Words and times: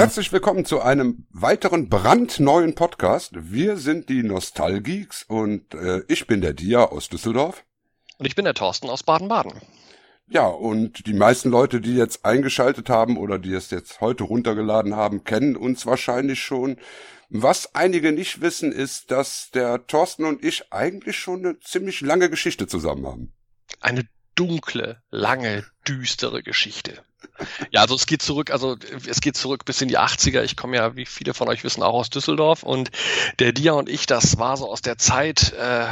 Herzlich 0.00 0.32
willkommen 0.32 0.64
zu 0.64 0.80
einem 0.80 1.26
weiteren 1.28 1.90
brandneuen 1.90 2.74
Podcast. 2.74 3.32
Wir 3.34 3.76
sind 3.76 4.08
die 4.08 4.22
Nostalgeeks 4.22 5.24
und 5.24 5.74
äh, 5.74 6.00
ich 6.08 6.26
bin 6.26 6.40
der 6.40 6.54
Dia 6.54 6.84
aus 6.84 7.10
Düsseldorf. 7.10 7.66
Und 8.16 8.24
ich 8.24 8.34
bin 8.34 8.46
der 8.46 8.54
Thorsten 8.54 8.88
aus 8.88 9.02
Baden-Baden. 9.02 9.60
Ja, 10.26 10.46
und 10.46 11.06
die 11.06 11.12
meisten 11.12 11.50
Leute, 11.50 11.82
die 11.82 11.96
jetzt 11.96 12.24
eingeschaltet 12.24 12.88
haben 12.88 13.18
oder 13.18 13.38
die 13.38 13.52
es 13.52 13.70
jetzt 13.70 14.00
heute 14.00 14.24
runtergeladen 14.24 14.96
haben, 14.96 15.24
kennen 15.24 15.54
uns 15.54 15.84
wahrscheinlich 15.84 16.42
schon. 16.42 16.78
Was 17.28 17.74
einige 17.74 18.12
nicht 18.12 18.40
wissen, 18.40 18.72
ist, 18.72 19.10
dass 19.10 19.50
der 19.50 19.86
Thorsten 19.86 20.24
und 20.24 20.42
ich 20.42 20.72
eigentlich 20.72 21.16
schon 21.18 21.44
eine 21.44 21.60
ziemlich 21.60 22.00
lange 22.00 22.30
Geschichte 22.30 22.66
zusammen 22.66 23.06
haben. 23.06 23.34
Eine 23.80 24.08
dunkle, 24.34 25.02
lange, 25.10 25.66
düstere 25.86 26.42
Geschichte. 26.42 27.04
Ja, 27.70 27.82
also 27.82 27.94
es 27.94 28.06
geht 28.06 28.22
zurück, 28.22 28.50
also 28.50 28.76
es 29.08 29.20
geht 29.20 29.36
zurück 29.36 29.64
bis 29.64 29.80
in 29.80 29.88
die 29.88 29.98
80er. 29.98 30.42
Ich 30.42 30.56
komme 30.56 30.76
ja, 30.76 30.96
wie 30.96 31.06
viele 31.06 31.34
von 31.34 31.48
euch 31.48 31.64
wissen, 31.64 31.82
auch 31.82 31.94
aus 31.94 32.10
Düsseldorf 32.10 32.62
und 32.62 32.90
der 33.38 33.52
Dia 33.52 33.72
und 33.72 33.88
ich, 33.88 34.06
das 34.06 34.38
war 34.38 34.56
so 34.56 34.70
aus 34.70 34.82
der 34.82 34.98
Zeit 34.98 35.52
äh, 35.52 35.86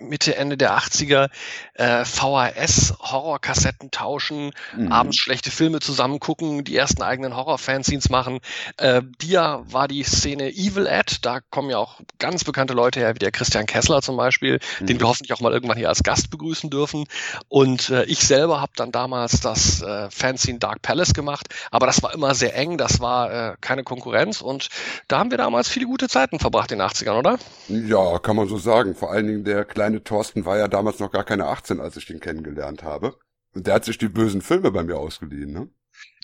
Mitte, 0.00 0.36
Ende 0.36 0.56
der 0.56 0.76
80er, 0.76 1.30
äh, 1.74 2.04
VHS, 2.04 2.94
Horrorkassetten 3.00 3.90
tauschen, 3.90 4.52
mhm. 4.76 4.92
abends 4.92 5.16
schlechte 5.16 5.50
Filme 5.50 5.80
zusammen 5.80 6.20
gucken, 6.20 6.64
die 6.64 6.76
ersten 6.76 7.02
eigenen 7.02 7.36
Horror-Fanzines 7.36 8.08
machen. 8.10 8.40
Äh, 8.76 9.02
Dia 9.20 9.64
war 9.66 9.88
die 9.88 10.02
Szene 10.02 10.50
Evil 10.50 10.86
Ad, 10.86 11.16
da 11.22 11.40
kommen 11.50 11.70
ja 11.70 11.78
auch 11.78 12.00
ganz 12.18 12.44
bekannte 12.44 12.74
Leute 12.74 13.00
her, 13.00 13.14
wie 13.14 13.18
der 13.18 13.32
Christian 13.32 13.66
Kessler 13.66 14.02
zum 14.02 14.16
Beispiel, 14.16 14.60
mhm. 14.80 14.86
den 14.86 15.00
wir 15.00 15.08
hoffentlich 15.08 15.32
auch 15.32 15.40
mal 15.40 15.52
irgendwann 15.52 15.78
hier 15.78 15.88
als 15.88 16.02
Gast 16.02 16.30
begrüßen 16.30 16.70
dürfen. 16.70 17.06
Und 17.48 17.90
äh, 17.90 18.04
ich 18.04 18.20
selber 18.20 18.60
habe 18.60 18.72
dann 18.76 18.92
damals 18.92 19.40
das 19.40 19.82
äh, 19.82 20.10
Fanzine 20.10 20.58
Dark 20.64 20.80
Palace 20.80 21.12
gemacht, 21.12 21.48
aber 21.70 21.86
das 21.86 22.02
war 22.02 22.14
immer 22.14 22.34
sehr 22.34 22.56
eng, 22.56 22.78
das 22.78 23.00
war 23.00 23.50
äh, 23.52 23.56
keine 23.60 23.84
Konkurrenz 23.84 24.40
und 24.40 24.68
da 25.08 25.18
haben 25.18 25.30
wir 25.30 25.36
damals 25.36 25.68
viele 25.68 25.84
gute 25.84 26.08
Zeiten 26.08 26.38
verbracht 26.38 26.72
in 26.72 26.78
den 26.78 26.88
80ern, 26.88 27.18
oder? 27.18 27.38
Ja, 27.68 28.18
kann 28.18 28.34
man 28.34 28.48
so 28.48 28.56
sagen. 28.56 28.94
Vor 28.94 29.10
allen 29.10 29.26
Dingen 29.26 29.44
der 29.44 29.66
kleine 29.66 30.02
Thorsten 30.02 30.46
war 30.46 30.56
ja 30.56 30.66
damals 30.66 31.00
noch 31.00 31.12
gar 31.12 31.24
keine 31.24 31.48
18, 31.48 31.80
als 31.80 31.98
ich 31.98 32.06
den 32.06 32.18
kennengelernt 32.18 32.82
habe. 32.82 33.18
Und 33.54 33.66
der 33.66 33.74
hat 33.74 33.84
sich 33.84 33.98
die 33.98 34.08
bösen 34.08 34.40
Filme 34.40 34.70
bei 34.70 34.82
mir 34.82 34.96
ausgeliehen, 34.96 35.52
ne? 35.52 35.68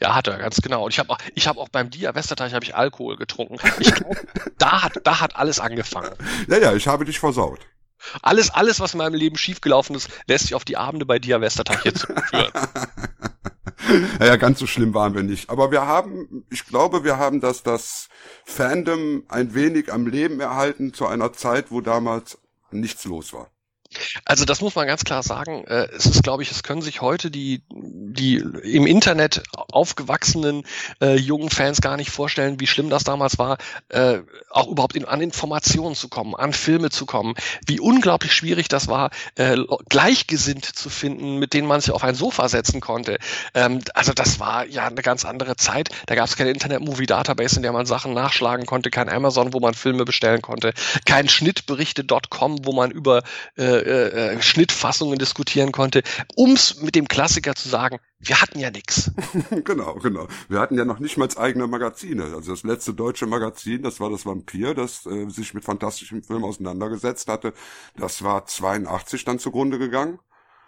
Ja, 0.00 0.14
hat 0.14 0.26
er, 0.26 0.38
ganz 0.38 0.56
genau. 0.62 0.84
Und 0.84 0.92
ich 0.92 0.98
habe 0.98 1.10
auch, 1.10 1.18
ich 1.34 1.46
habe 1.46 1.60
auch 1.60 1.68
beim 1.68 1.90
Dia 1.90 2.14
Westerteich 2.14 2.54
habe 2.54 2.64
ich 2.64 2.74
Alkohol 2.74 3.16
getrunken. 3.18 3.58
Ich 3.78 3.94
glaube, 3.94 4.16
da 4.58 4.82
hat, 4.82 5.00
da 5.04 5.20
hat 5.20 5.36
alles 5.36 5.60
angefangen. 5.60 6.14
Ja, 6.48 6.56
ja, 6.56 6.74
ich 6.74 6.88
habe 6.88 7.04
dich 7.04 7.20
versaut. 7.20 7.60
Alles, 8.22 8.50
alles, 8.50 8.80
was 8.80 8.94
in 8.94 8.98
meinem 8.98 9.14
Leben 9.14 9.36
schiefgelaufen 9.36 9.94
ist, 9.94 10.08
lässt 10.26 10.44
sich 10.44 10.54
auf 10.54 10.64
die 10.64 10.78
Abende 10.78 11.04
bei 11.04 11.18
Dia 11.18 11.40
Westerteich 11.42 11.84
jetzt 11.84 11.98
zurückführen. 12.06 12.52
Naja, 14.18 14.36
ganz 14.36 14.58
so 14.58 14.66
schlimm 14.66 14.94
waren 14.94 15.14
wir 15.14 15.22
nicht. 15.22 15.50
Aber 15.50 15.70
wir 15.70 15.86
haben, 15.86 16.44
ich 16.50 16.66
glaube, 16.66 17.04
wir 17.04 17.18
haben 17.18 17.40
das, 17.40 17.62
das 17.62 18.08
Fandom 18.44 19.24
ein 19.28 19.54
wenig 19.54 19.92
am 19.92 20.06
Leben 20.06 20.40
erhalten 20.40 20.92
zu 20.92 21.06
einer 21.06 21.32
Zeit, 21.32 21.70
wo 21.70 21.80
damals 21.80 22.38
nichts 22.70 23.04
los 23.04 23.32
war. 23.32 23.50
Also 24.24 24.44
das 24.44 24.60
muss 24.60 24.76
man 24.76 24.86
ganz 24.86 25.04
klar 25.04 25.22
sagen. 25.22 25.64
Äh, 25.66 25.88
es 25.96 26.06
ist, 26.06 26.22
glaube 26.22 26.42
ich, 26.42 26.50
es 26.50 26.62
können 26.62 26.82
sich 26.82 27.00
heute 27.00 27.30
die, 27.30 27.62
die 27.70 28.36
im 28.36 28.86
Internet 28.86 29.42
aufgewachsenen 29.52 30.64
äh, 31.00 31.16
jungen 31.16 31.50
Fans 31.50 31.80
gar 31.80 31.96
nicht 31.96 32.10
vorstellen, 32.10 32.60
wie 32.60 32.66
schlimm 32.66 32.90
das 32.90 33.04
damals 33.04 33.38
war, 33.38 33.58
äh, 33.88 34.20
auch 34.48 34.68
überhaupt 34.68 34.94
in, 34.94 35.04
an 35.04 35.20
Informationen 35.20 35.94
zu 35.94 36.08
kommen, 36.08 36.36
an 36.36 36.52
Filme 36.52 36.90
zu 36.90 37.04
kommen, 37.04 37.34
wie 37.66 37.80
unglaublich 37.80 38.32
schwierig 38.32 38.68
das 38.68 38.86
war, 38.86 39.10
äh, 39.34 39.56
gleichgesinnt 39.88 40.64
zu 40.64 40.88
finden, 40.88 41.38
mit 41.38 41.52
denen 41.52 41.66
man 41.66 41.80
sich 41.80 41.90
auf 41.90 42.04
ein 42.04 42.14
Sofa 42.14 42.48
setzen 42.48 42.80
konnte. 42.80 43.18
Ähm, 43.54 43.80
also 43.94 44.12
das 44.12 44.38
war 44.38 44.66
ja 44.66 44.86
eine 44.86 45.02
ganz 45.02 45.24
andere 45.24 45.56
Zeit. 45.56 45.88
Da 46.06 46.14
gab 46.14 46.26
es 46.26 46.36
keine 46.36 46.50
Internet-Movie-Database, 46.50 47.56
in 47.56 47.62
der 47.62 47.72
man 47.72 47.86
Sachen 47.86 48.14
nachschlagen 48.14 48.66
konnte, 48.66 48.90
kein 48.90 49.08
Amazon, 49.08 49.52
wo 49.52 49.58
man 49.58 49.74
Filme 49.74 50.04
bestellen 50.04 50.42
konnte, 50.42 50.72
kein 51.06 51.28
Schnittberichte.com, 51.28 52.64
wo 52.64 52.72
man 52.72 52.92
über 52.92 53.22
äh, 53.56 53.79
äh, 53.80 54.34
äh, 54.34 54.42
Schnittfassungen 54.42 55.18
diskutieren 55.18 55.72
konnte, 55.72 56.02
ums 56.36 56.80
mit 56.82 56.94
dem 56.94 57.08
Klassiker 57.08 57.54
zu 57.54 57.68
sagen, 57.68 57.98
wir 58.18 58.40
hatten 58.40 58.58
ja 58.58 58.70
nix. 58.70 59.10
genau, 59.64 59.94
genau. 59.94 60.28
Wir 60.48 60.60
hatten 60.60 60.76
ja 60.76 60.84
noch 60.84 60.98
nicht 60.98 61.16
mal 61.16 61.28
eigene 61.36 61.66
Magazine. 61.66 62.24
Also 62.24 62.52
das 62.52 62.64
letzte 62.64 62.92
deutsche 62.92 63.26
Magazin, 63.26 63.82
das 63.82 64.00
war 64.00 64.10
das 64.10 64.26
Vampir, 64.26 64.74
das 64.74 65.06
äh, 65.06 65.28
sich 65.28 65.54
mit 65.54 65.64
fantastischen 65.64 66.22
Filmen 66.22 66.44
auseinandergesetzt 66.44 67.28
hatte. 67.28 67.52
Das 67.96 68.22
war 68.22 68.46
82 68.46 69.24
dann 69.24 69.38
zugrunde 69.38 69.78
gegangen. 69.78 70.18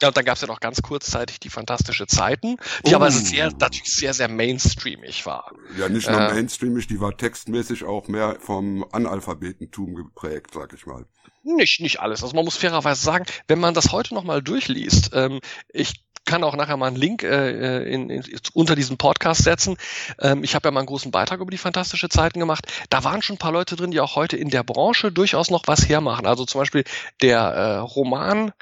Ja, 0.03 0.09
und 0.09 0.17
dann 0.17 0.25
gab 0.25 0.35
es 0.35 0.41
ja 0.41 0.49
noch 0.49 0.59
ganz 0.59 0.83
kurzzeitig 0.83 1.39
die 1.39 1.49
Fantastische 1.49 2.09
Zeiten, 2.09 2.57
die 2.85 2.93
oh. 2.93 2.97
aber 2.97 3.13
sehr, 3.13 3.53
natürlich 3.53 3.95
sehr, 3.95 4.13
sehr 4.13 4.27
mainstreamig 4.27 5.25
war. 5.27 5.53
Ja, 5.79 5.89
nicht 5.89 6.11
nur 6.11 6.21
äh, 6.21 6.35
mainstreamig, 6.35 6.89
die 6.89 7.01
war 7.01 7.17
textmäßig 7.17 7.85
auch 7.85 8.09
mehr 8.09 8.37
vom 8.41 8.85
Analphabetentum 8.91 9.95
geprägt, 9.95 10.51
sag 10.55 10.73
ich 10.73 10.87
mal. 10.87 11.07
Nicht, 11.45 11.81
nicht 11.81 12.01
alles. 12.01 12.25
Also 12.25 12.35
man 12.35 12.45
muss 12.45 12.57
fairerweise 12.57 13.01
sagen, 13.01 13.27
wenn 13.47 13.61
man 13.61 13.75
das 13.75 13.93
heute 13.93 14.13
nochmal 14.15 14.43
durchliest, 14.43 15.11
ähm, 15.15 15.41
ich 15.73 16.05
kann 16.25 16.43
auch 16.43 16.57
nachher 16.57 16.77
mal 16.77 16.89
einen 16.89 16.97
Link 16.97 17.23
äh, 17.23 17.85
in, 17.85 18.11
in, 18.11 18.25
unter 18.55 18.75
diesem 18.75 18.97
Podcast 18.97 19.45
setzen. 19.45 19.77
Ähm, 20.21 20.43
ich 20.43 20.57
habe 20.57 20.67
ja 20.67 20.73
mal 20.73 20.81
einen 20.81 20.89
großen 20.89 21.13
Beitrag 21.13 21.39
über 21.39 21.51
die 21.53 21.59
fantastische 21.59 22.09
Zeiten 22.09 22.41
gemacht. 22.41 22.67
Da 22.91 23.05
waren 23.05 23.23
schon 23.23 23.37
ein 23.37 23.39
paar 23.39 23.53
Leute 23.53 23.77
drin, 23.77 23.93
die 23.93 24.01
auch 24.01 24.17
heute 24.17 24.37
in 24.37 24.51
der 24.51 24.65
Branche 24.65 25.13
durchaus 25.13 25.51
noch 25.51 25.63
was 25.67 25.89
hermachen. 25.89 26.27
Also 26.27 26.45
zum 26.45 26.61
Beispiel 26.61 26.83
der 27.21 27.39
äh, 27.39 27.77
Roman 27.79 28.53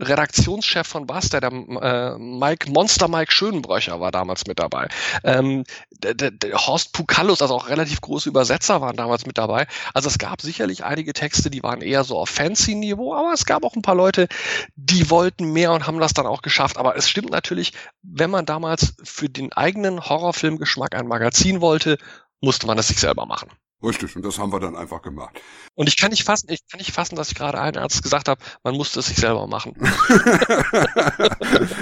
Redaktionschef 0.00 0.86
von 0.86 1.06
Basta, 1.06 1.40
der 1.40 1.52
äh, 1.52 2.18
Mike 2.18 2.70
Monster 2.70 3.08
Mike 3.08 3.32
Schönbröcher 3.32 4.00
war 4.00 4.10
damals 4.10 4.46
mit 4.46 4.58
dabei. 4.58 4.88
Ähm, 5.24 5.64
der, 5.90 6.14
der, 6.14 6.30
der 6.30 6.54
Horst 6.54 6.92
Pukalus, 6.92 7.42
also 7.42 7.54
auch 7.54 7.68
relativ 7.68 8.00
große 8.00 8.28
Übersetzer 8.28 8.80
waren 8.80 8.96
damals 8.96 9.26
mit 9.26 9.38
dabei. 9.38 9.66
Also 9.94 10.08
es 10.08 10.18
gab 10.18 10.40
sicherlich 10.40 10.84
einige 10.84 11.12
Texte, 11.12 11.50
die 11.50 11.62
waren 11.62 11.82
eher 11.82 12.04
so 12.04 12.18
auf 12.18 12.30
Fancy-Niveau, 12.30 13.14
aber 13.14 13.32
es 13.32 13.44
gab 13.44 13.64
auch 13.64 13.76
ein 13.76 13.82
paar 13.82 13.94
Leute, 13.94 14.28
die 14.76 15.10
wollten 15.10 15.52
mehr 15.52 15.72
und 15.72 15.86
haben 15.86 16.00
das 16.00 16.14
dann 16.14 16.26
auch 16.26 16.42
geschafft. 16.42 16.78
Aber 16.78 16.96
es 16.96 17.08
stimmt 17.08 17.30
natürlich, 17.30 17.72
wenn 18.02 18.30
man 18.30 18.46
damals 18.46 18.94
für 19.02 19.28
den 19.28 19.52
eigenen 19.52 20.00
Horrorfilmgeschmack 20.00 20.94
ein 20.94 21.06
Magazin 21.06 21.60
wollte, 21.60 21.98
musste 22.40 22.66
man 22.66 22.78
es 22.78 22.88
sich 22.88 22.98
selber 22.98 23.26
machen. 23.26 23.50
Richtig, 23.82 24.14
und 24.14 24.24
das 24.24 24.38
haben 24.38 24.52
wir 24.52 24.60
dann 24.60 24.76
einfach 24.76 25.00
gemacht. 25.00 25.40
Und 25.74 25.88
ich 25.88 25.96
kann 25.96 26.10
nicht 26.10 26.24
fassen, 26.24 26.48
ich 26.50 26.60
kann 26.68 26.78
nicht 26.78 26.92
fassen, 26.92 27.16
dass 27.16 27.30
ich 27.30 27.34
gerade 27.34 27.58
einen 27.58 27.78
Arzt 27.78 28.02
gesagt 28.02 28.28
habe, 28.28 28.40
man 28.62 28.74
musste 28.74 29.00
es 29.00 29.06
sich 29.06 29.16
selber 29.16 29.46
machen. 29.46 29.74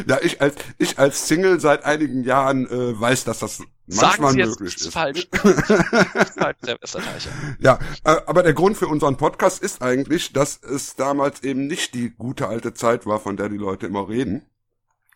ja, 0.07 0.19
ich 0.23 0.41
als 0.41 0.55
ich 0.79 0.99
als 0.99 1.27
Single 1.27 1.59
seit 1.59 1.85
einigen 1.85 2.23
Jahren 2.23 2.67
äh, 2.67 3.01
weiß, 3.01 3.25
dass 3.25 3.41
das 3.41 3.63
manchmal 3.87 4.33
Sie 4.33 4.45
möglich 4.45 4.77
ist. 4.77 4.87
ist. 4.87 4.93
Falsch. 4.93 5.27
ja, 7.59 7.79
äh, 8.05 8.17
aber 8.27 8.45
der 8.45 8.55
Grund 8.55 8.77
für 8.77 8.87
unseren 8.87 9.17
Podcast 9.17 9.61
ist 9.61 9.83
eigentlich, 9.83 10.33
dass 10.33 10.63
es 10.63 10.95
damals 10.95 11.43
eben 11.43 11.67
nicht 11.67 11.95
die 11.95 12.11
gute 12.11 12.47
alte 12.47 12.75
Zeit 12.75 13.07
war, 13.07 13.19
von 13.19 13.37
der 13.37 13.49
die 13.49 13.57
Leute 13.57 13.87
immer 13.87 14.09
reden 14.09 14.47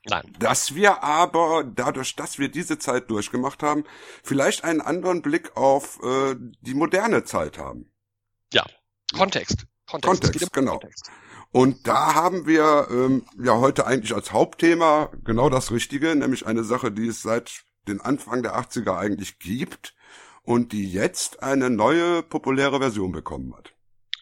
Nein. 0.04 0.32
Dass 0.38 0.74
wir 0.74 1.04
aber, 1.04 1.64
dadurch, 1.64 2.16
dass 2.16 2.38
wir 2.38 2.48
diese 2.48 2.78
Zeit 2.78 3.10
durchgemacht 3.10 3.62
haben, 3.62 3.84
vielleicht 4.24 4.64
einen 4.64 4.80
anderen 4.80 5.22
Blick 5.22 5.56
auf 5.56 6.00
äh, 6.02 6.34
die 6.60 6.74
moderne 6.74 7.24
Zeit 7.24 7.56
haben. 7.56 7.90
Ja, 8.52 8.64
Kontext. 9.14 9.66
Kontext, 9.86 10.22
Kontext 10.22 10.52
genau. 10.52 10.78
Kontext. 10.78 11.10
Und 11.52 11.86
da 11.86 12.14
haben 12.14 12.46
wir 12.46 12.88
ähm, 12.90 13.26
ja 13.38 13.58
heute 13.58 13.86
eigentlich 13.86 14.14
als 14.14 14.32
Hauptthema 14.32 15.10
genau 15.22 15.50
das 15.50 15.70
Richtige, 15.70 16.16
nämlich 16.16 16.46
eine 16.46 16.64
Sache, 16.64 16.90
die 16.90 17.06
es 17.06 17.22
seit 17.22 17.64
den 17.86 18.00
Anfang 18.00 18.42
der 18.42 18.56
80er 18.56 18.96
eigentlich 18.96 19.38
gibt 19.38 19.94
und 20.42 20.72
die 20.72 20.90
jetzt 20.90 21.42
eine 21.42 21.68
neue 21.68 22.22
populäre 22.22 22.78
Version 22.78 23.12
bekommen 23.12 23.54
hat. 23.54 23.71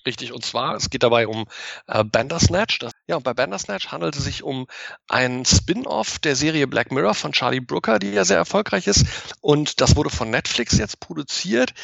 Richtig, 0.07 0.33
und 0.33 0.45
zwar, 0.45 0.77
es 0.77 0.89
geht 0.89 1.03
dabei 1.03 1.27
um 1.27 1.47
äh, 1.87 2.05
Bandersnatch. 2.05 2.79
Das, 2.79 2.93
ja, 3.07 3.17
und 3.17 3.23
bei 3.23 3.35
Bandersnatch 3.35 3.93
handelt 3.93 4.17
es 4.17 4.25
sich 4.25 4.43
um 4.43 4.67
ein 5.09 5.45
Spin-off 5.45 6.19
der 6.19 6.37
Serie 6.37 6.67
Black 6.67 6.91
Mirror 6.91 7.15
von 7.15 7.33
Charlie 7.33 7.61
Brooker, 7.61 7.99
die 7.99 8.11
ja 8.11 8.25
sehr 8.25 8.39
erfolgreich 8.39 8.87
ist. 8.87 9.05
Und 9.41 9.81
das 9.81 9.97
wurde 9.97 10.11
von 10.11 10.31
Netflix 10.31 10.79
jetzt 10.79 11.01
produziert. 11.01 11.75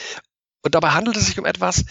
Und 0.63 0.75
dabei 0.75 0.91
handelt 0.91 1.17
es 1.17 1.27
sich 1.27 1.39
um 1.39 1.45
etwas, 1.45 1.85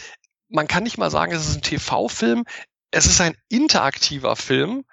man 0.49 0.67
kann 0.67 0.83
nicht 0.83 0.97
mal 0.97 1.11
sagen, 1.11 1.31
es 1.31 1.47
ist 1.47 1.55
ein 1.57 1.61
TV-Film. 1.61 2.43
Es 2.91 3.05
ist 3.05 3.19
ein 3.21 3.35
interaktiver 3.49 4.35
Film, 4.35 4.85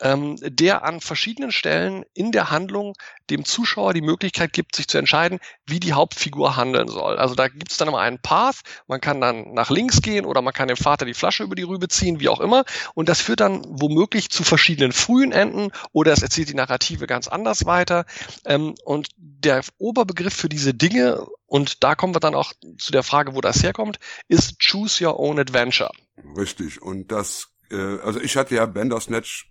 ähm, 0.00 0.36
der 0.40 0.84
an 0.84 1.00
verschiedenen 1.00 1.52
Stellen 1.52 2.04
in 2.14 2.32
der 2.32 2.50
Handlung 2.50 2.94
dem 3.30 3.44
Zuschauer 3.44 3.94
die 3.94 4.00
Möglichkeit 4.00 4.52
gibt, 4.52 4.76
sich 4.76 4.88
zu 4.88 4.98
entscheiden, 4.98 5.38
wie 5.66 5.80
die 5.80 5.92
Hauptfigur 5.92 6.56
handeln 6.56 6.88
soll. 6.88 7.18
Also 7.18 7.34
da 7.34 7.48
gibt 7.48 7.70
es 7.70 7.78
dann 7.78 7.88
immer 7.88 8.00
einen 8.00 8.18
Path, 8.20 8.60
man 8.86 9.00
kann 9.00 9.20
dann 9.20 9.52
nach 9.52 9.70
links 9.70 10.00
gehen 10.00 10.24
oder 10.24 10.42
man 10.42 10.54
kann 10.54 10.68
dem 10.68 10.76
Vater 10.76 11.04
die 11.04 11.14
Flasche 11.14 11.42
über 11.42 11.54
die 11.54 11.62
Rübe 11.62 11.88
ziehen, 11.88 12.20
wie 12.20 12.28
auch 12.28 12.40
immer. 12.40 12.64
Und 12.94 13.08
das 13.08 13.20
führt 13.20 13.40
dann 13.40 13.64
womöglich 13.68 14.30
zu 14.30 14.44
verschiedenen 14.44 14.92
frühen 14.92 15.32
Enden 15.32 15.70
oder 15.92 16.12
es 16.12 16.22
erzählt 16.22 16.48
die 16.48 16.54
Narrative 16.54 17.06
ganz 17.06 17.28
anders 17.28 17.66
weiter. 17.66 18.06
Ähm, 18.44 18.74
und 18.84 19.08
der 19.16 19.62
Oberbegriff 19.78 20.34
für 20.34 20.48
diese 20.48 20.74
Dinge, 20.74 21.26
und 21.46 21.82
da 21.82 21.94
kommen 21.94 22.14
wir 22.14 22.20
dann 22.20 22.34
auch 22.34 22.52
zu 22.78 22.92
der 22.92 23.02
Frage, 23.02 23.34
wo 23.34 23.40
das 23.40 23.62
herkommt, 23.62 23.98
ist 24.28 24.58
Choose 24.60 25.04
Your 25.04 25.18
Own 25.18 25.38
Adventure. 25.38 25.90
Richtig. 26.36 26.80
Und 26.82 27.12
das, 27.12 27.48
äh, 27.70 27.98
also 28.00 28.20
ich 28.20 28.36
hatte 28.36 28.54
ja 28.54 28.66
Bandersnatch 28.66 29.50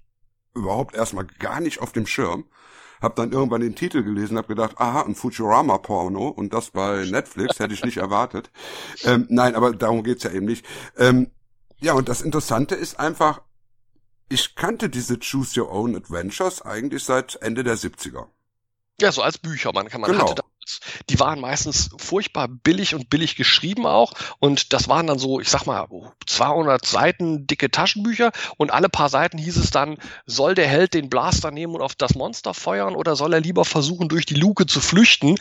überhaupt 0.57 0.95
erstmal 0.95 1.25
gar 1.39 1.59
nicht 1.59 1.79
auf 1.79 1.91
dem 1.91 2.07
Schirm. 2.07 2.45
Hab 3.01 3.15
dann 3.15 3.31
irgendwann 3.31 3.61
den 3.61 3.75
Titel 3.75 4.03
gelesen, 4.03 4.37
hab 4.37 4.47
gedacht, 4.47 4.79
aha, 4.79 5.03
ein 5.03 5.13
Futurama-Porno 5.13 6.29
und 6.29 6.51
das 6.51 6.71
bei 6.71 7.05
Netflix 7.05 7.59
hätte 7.59 7.73
ich 7.73 7.83
nicht 7.83 7.97
erwartet. 7.97 8.51
Ähm, 9.03 9.27
nein, 9.29 9.55
aber 9.55 9.73
darum 9.73 10.03
geht's 10.03 10.23
ja 10.23 10.31
eben 10.31 10.47
nicht. 10.47 10.65
Ähm, 10.97 11.29
ja, 11.79 11.93
und 11.93 12.09
das 12.09 12.21
Interessante 12.21 12.73
ist 12.73 12.99
einfach, 12.99 13.41
ich 14.27 14.55
kannte 14.55 14.89
diese 14.89 15.19
Choose 15.19 15.61
Your 15.61 15.71
Own 15.71 15.95
Adventures 15.95 16.63
eigentlich 16.63 17.03
seit 17.03 17.35
Ende 17.41 17.63
der 17.63 17.77
70er. 17.77 18.25
Ja, 18.99 19.11
so 19.11 19.21
als 19.21 19.37
Bücher. 19.37 19.71
Man, 19.73 19.87
kann, 19.87 20.01
man 20.01 20.11
genau. 20.11 20.31
hatte 20.31 20.43
die 21.09 21.19
waren 21.19 21.39
meistens 21.39 21.89
furchtbar 21.97 22.47
billig 22.47 22.95
und 22.95 23.09
billig 23.09 23.35
geschrieben 23.35 23.85
auch. 23.85 24.13
Und 24.39 24.73
das 24.73 24.87
waren 24.87 25.07
dann 25.07 25.19
so, 25.19 25.39
ich 25.39 25.49
sag 25.49 25.65
mal, 25.65 25.87
200 26.25 26.85
Seiten 26.85 27.47
dicke 27.47 27.71
Taschenbücher. 27.71 28.31
Und 28.57 28.71
alle 28.71 28.89
paar 28.89 29.09
Seiten 29.09 29.37
hieß 29.37 29.57
es 29.57 29.71
dann, 29.71 29.97
soll 30.25 30.55
der 30.55 30.67
Held 30.67 30.93
den 30.93 31.09
Blaster 31.09 31.51
nehmen 31.51 31.75
und 31.75 31.81
auf 31.81 31.95
das 31.95 32.15
Monster 32.15 32.53
feuern 32.53 32.95
oder 32.95 33.15
soll 33.15 33.33
er 33.33 33.41
lieber 33.41 33.65
versuchen, 33.65 34.09
durch 34.09 34.25
die 34.25 34.35
Luke 34.35 34.65
zu 34.65 34.81
flüchten? 34.81 35.35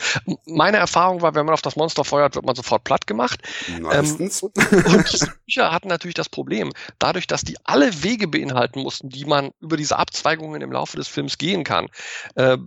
Meine 0.45 0.77
Erfahrung 0.77 1.21
war, 1.21 1.35
wenn 1.35 1.45
man 1.45 1.53
auf 1.53 1.61
das 1.61 1.75
Monster 1.75 2.03
feuert, 2.03 2.35
wird 2.35 2.45
man 2.45 2.55
sofort 2.55 2.83
platt 2.83 3.07
gemacht. 3.07 3.41
Meistens. 3.79 4.43
Ähm, 4.43 4.49
und 4.85 5.11
diese 5.11 5.33
Bücher 5.45 5.71
hatten 5.71 5.87
natürlich 5.87 6.15
das 6.15 6.29
Problem, 6.29 6.71
dadurch, 6.99 7.27
dass 7.27 7.43
die 7.43 7.57
alle 7.63 8.03
Wege 8.03 8.27
beinhalten 8.27 8.81
mussten, 8.81 9.09
die 9.09 9.25
man 9.25 9.51
über 9.59 9.77
diese 9.77 9.97
Abzweigungen 9.97 10.61
im 10.61 10.71
Laufe 10.71 10.97
des 10.97 11.07
Films 11.07 11.37
gehen 11.37 11.63
kann, 11.63 11.87
äh, 12.35 12.57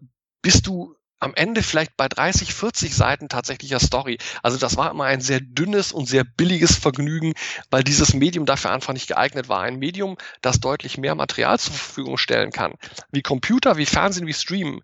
bist 0.42 0.66
du 0.66 0.94
am 1.20 1.34
Ende 1.34 1.62
vielleicht 1.62 1.96
bei 1.96 2.08
30, 2.08 2.52
40 2.54 2.94
Seiten 2.96 3.28
tatsächlicher 3.28 3.78
Story. 3.78 4.18
Also 4.42 4.58
das 4.58 4.76
war 4.76 4.90
immer 4.90 5.04
ein 5.04 5.20
sehr 5.20 5.40
dünnes 5.40 5.92
und 5.92 6.06
sehr 6.06 6.24
billiges 6.24 6.76
Vergnügen, 6.76 7.34
weil 7.70 7.84
dieses 7.84 8.14
Medium 8.14 8.46
dafür 8.46 8.72
einfach 8.72 8.94
nicht 8.94 9.06
geeignet 9.06 9.48
war. 9.48 9.60
Ein 9.60 9.76
Medium, 9.76 10.16
das 10.40 10.60
deutlich 10.60 10.98
mehr 10.98 11.14
Material 11.14 11.58
zur 11.58 11.74
Verfügung 11.74 12.16
stellen 12.16 12.50
kann. 12.50 12.74
Wie 13.12 13.22
Computer, 13.22 13.76
wie 13.76 13.86
Fernsehen, 13.86 14.26
wie 14.26 14.34
Streamen 14.34 14.80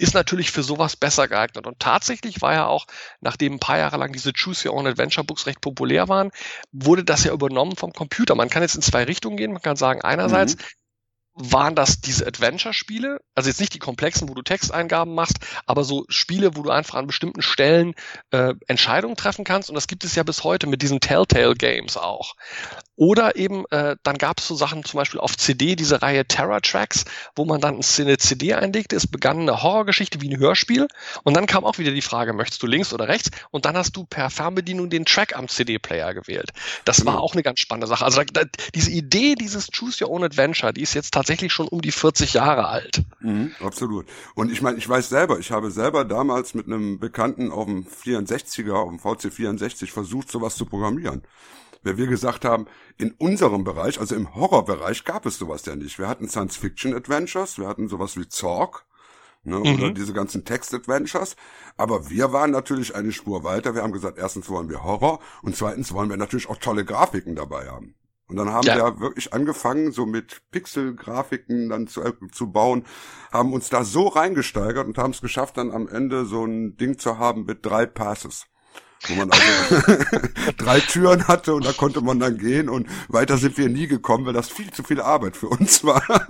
ist 0.00 0.14
natürlich 0.14 0.52
für 0.52 0.62
sowas 0.62 0.94
besser 0.94 1.26
geeignet. 1.26 1.66
Und 1.66 1.80
tatsächlich 1.80 2.40
war 2.40 2.52
ja 2.52 2.66
auch, 2.66 2.86
nachdem 3.20 3.54
ein 3.54 3.58
paar 3.58 3.78
Jahre 3.78 3.96
lang 3.96 4.12
diese 4.12 4.32
Choose 4.32 4.68
Your 4.68 4.76
Own 4.76 4.86
Adventure 4.86 5.24
Books 5.24 5.46
recht 5.46 5.60
populär 5.60 6.08
waren, 6.08 6.30
wurde 6.70 7.02
das 7.02 7.24
ja 7.24 7.32
übernommen 7.32 7.74
vom 7.74 7.92
Computer. 7.92 8.36
Man 8.36 8.48
kann 8.48 8.62
jetzt 8.62 8.76
in 8.76 8.82
zwei 8.82 9.02
Richtungen 9.02 9.36
gehen. 9.36 9.52
Man 9.52 9.62
kann 9.62 9.76
sagen, 9.76 10.00
einerseits, 10.02 10.54
mhm 10.54 10.60
waren 11.38 11.74
das 11.74 12.00
diese 12.00 12.26
Adventure-Spiele, 12.26 13.20
also 13.34 13.48
jetzt 13.48 13.60
nicht 13.60 13.74
die 13.74 13.78
komplexen, 13.78 14.28
wo 14.28 14.34
du 14.34 14.42
Texteingaben 14.42 15.14
machst, 15.14 15.38
aber 15.66 15.84
so 15.84 16.04
Spiele, 16.08 16.56
wo 16.56 16.62
du 16.62 16.70
einfach 16.70 16.96
an 16.96 17.06
bestimmten 17.06 17.42
Stellen 17.42 17.94
äh, 18.30 18.54
Entscheidungen 18.66 19.16
treffen 19.16 19.44
kannst. 19.44 19.68
Und 19.68 19.76
das 19.76 19.86
gibt 19.86 20.04
es 20.04 20.14
ja 20.14 20.24
bis 20.24 20.44
heute 20.44 20.66
mit 20.66 20.82
diesen 20.82 21.00
Telltale-Games 21.00 21.96
auch. 21.96 22.34
Oder 22.98 23.36
eben, 23.36 23.64
äh, 23.70 23.96
dann 24.02 24.18
gab 24.18 24.40
es 24.40 24.48
so 24.48 24.56
Sachen 24.56 24.84
zum 24.84 24.98
Beispiel 24.98 25.20
auf 25.20 25.36
CD, 25.36 25.76
diese 25.76 26.02
Reihe 26.02 26.26
Terror 26.26 26.60
Tracks, 26.60 27.04
wo 27.36 27.44
man 27.44 27.60
dann 27.60 27.76
eine 27.76 28.18
CD 28.18 28.54
einlegte. 28.54 28.96
Es 28.96 29.06
begann 29.06 29.38
eine 29.38 29.62
Horrorgeschichte 29.62 30.20
wie 30.20 30.34
ein 30.34 30.40
Hörspiel. 30.40 30.88
Und 31.22 31.36
dann 31.36 31.46
kam 31.46 31.64
auch 31.64 31.78
wieder 31.78 31.92
die 31.92 32.02
Frage, 32.02 32.32
möchtest 32.32 32.60
du 32.60 32.66
links 32.66 32.92
oder 32.92 33.06
rechts? 33.06 33.30
Und 33.52 33.66
dann 33.66 33.76
hast 33.76 33.96
du 33.96 34.04
per 34.04 34.30
Fernbedienung 34.30 34.90
den 34.90 35.04
Track 35.04 35.36
am 35.36 35.46
CD-Player 35.46 36.12
gewählt. 36.12 36.50
Das 36.84 37.06
war 37.06 37.20
auch 37.20 37.34
eine 37.34 37.44
ganz 37.44 37.60
spannende 37.60 37.86
Sache. 37.86 38.04
Also 38.04 38.20
da, 38.24 38.42
da, 38.42 38.50
diese 38.74 38.90
Idee 38.90 39.36
dieses 39.36 39.68
Choose 39.70 40.04
Your 40.04 40.10
Own 40.10 40.24
Adventure, 40.24 40.72
die 40.72 40.82
ist 40.82 40.94
jetzt 40.94 41.14
tatsächlich 41.14 41.52
schon 41.52 41.68
um 41.68 41.80
die 41.80 41.92
40 41.92 42.32
Jahre 42.32 42.66
alt. 42.66 43.04
Mhm, 43.20 43.52
absolut. 43.60 44.06
Und 44.34 44.50
ich 44.50 44.60
meine, 44.60 44.76
ich 44.76 44.88
weiß 44.88 45.08
selber, 45.08 45.38
ich 45.38 45.52
habe 45.52 45.70
selber 45.70 46.04
damals 46.04 46.54
mit 46.54 46.66
einem 46.66 46.98
Bekannten 46.98 47.52
auf 47.52 47.66
dem 47.66 47.86
64er, 47.86 48.72
auf 48.72 48.88
dem 48.88 48.98
VC 48.98 49.32
64 49.32 49.92
versucht, 49.92 50.32
sowas 50.32 50.56
zu 50.56 50.66
programmieren 50.66 51.22
weil 51.82 51.96
wir 51.96 52.06
gesagt 52.06 52.44
haben, 52.44 52.66
in 52.96 53.12
unserem 53.12 53.64
Bereich, 53.64 54.00
also 54.00 54.14
im 54.14 54.34
Horrorbereich, 54.34 55.04
gab 55.04 55.26
es 55.26 55.38
sowas 55.38 55.64
ja 55.66 55.76
nicht. 55.76 55.98
Wir 55.98 56.08
hatten 56.08 56.28
Science-Fiction-Adventures, 56.28 57.58
wir 57.58 57.68
hatten 57.68 57.88
sowas 57.88 58.16
wie 58.16 58.28
Zorg, 58.28 58.86
ne, 59.44 59.58
mhm. 59.58 59.74
oder 59.74 59.90
diese 59.90 60.12
ganzen 60.12 60.44
Text-Adventures. 60.44 61.36
Aber 61.76 62.10
wir 62.10 62.32
waren 62.32 62.50
natürlich 62.50 62.94
eine 62.94 63.12
Spur 63.12 63.44
weiter. 63.44 63.74
Wir 63.74 63.82
haben 63.82 63.92
gesagt, 63.92 64.18
erstens 64.18 64.48
wollen 64.48 64.68
wir 64.68 64.84
Horror 64.84 65.20
und 65.42 65.56
zweitens 65.56 65.92
wollen 65.92 66.10
wir 66.10 66.16
natürlich 66.16 66.48
auch 66.48 66.58
tolle 66.58 66.84
Grafiken 66.84 67.36
dabei 67.36 67.68
haben. 67.68 67.94
Und 68.28 68.36
dann 68.36 68.50
haben 68.50 68.66
ja. 68.66 68.76
wir 68.76 69.00
wirklich 69.00 69.32
angefangen, 69.32 69.90
so 69.90 70.04
mit 70.04 70.42
Pixel-Grafiken 70.50 71.70
dann 71.70 71.86
zu, 71.86 72.02
äh, 72.02 72.12
zu 72.30 72.52
bauen, 72.52 72.84
haben 73.32 73.54
uns 73.54 73.70
da 73.70 73.84
so 73.84 74.06
reingesteigert 74.06 74.86
und 74.86 74.98
haben 74.98 75.12
es 75.12 75.22
geschafft, 75.22 75.56
dann 75.56 75.70
am 75.70 75.88
Ende 75.88 76.26
so 76.26 76.44
ein 76.44 76.76
Ding 76.76 76.98
zu 76.98 77.18
haben 77.18 77.46
mit 77.46 77.64
drei 77.64 77.86
Passes 77.86 78.46
wo 79.06 79.14
man 79.14 79.30
also 79.30 79.96
drei 80.58 80.80
Türen 80.80 81.28
hatte 81.28 81.54
und 81.54 81.64
da 81.64 81.72
konnte 81.72 82.00
man 82.00 82.18
dann 82.18 82.38
gehen 82.38 82.68
und 82.68 82.88
weiter 83.08 83.38
sind 83.38 83.56
wir 83.58 83.68
nie 83.68 83.86
gekommen, 83.86 84.26
weil 84.26 84.32
das 84.32 84.48
viel 84.48 84.70
zu 84.72 84.82
viel 84.82 85.00
Arbeit 85.00 85.36
für 85.36 85.48
uns 85.48 85.84
war. 85.84 86.02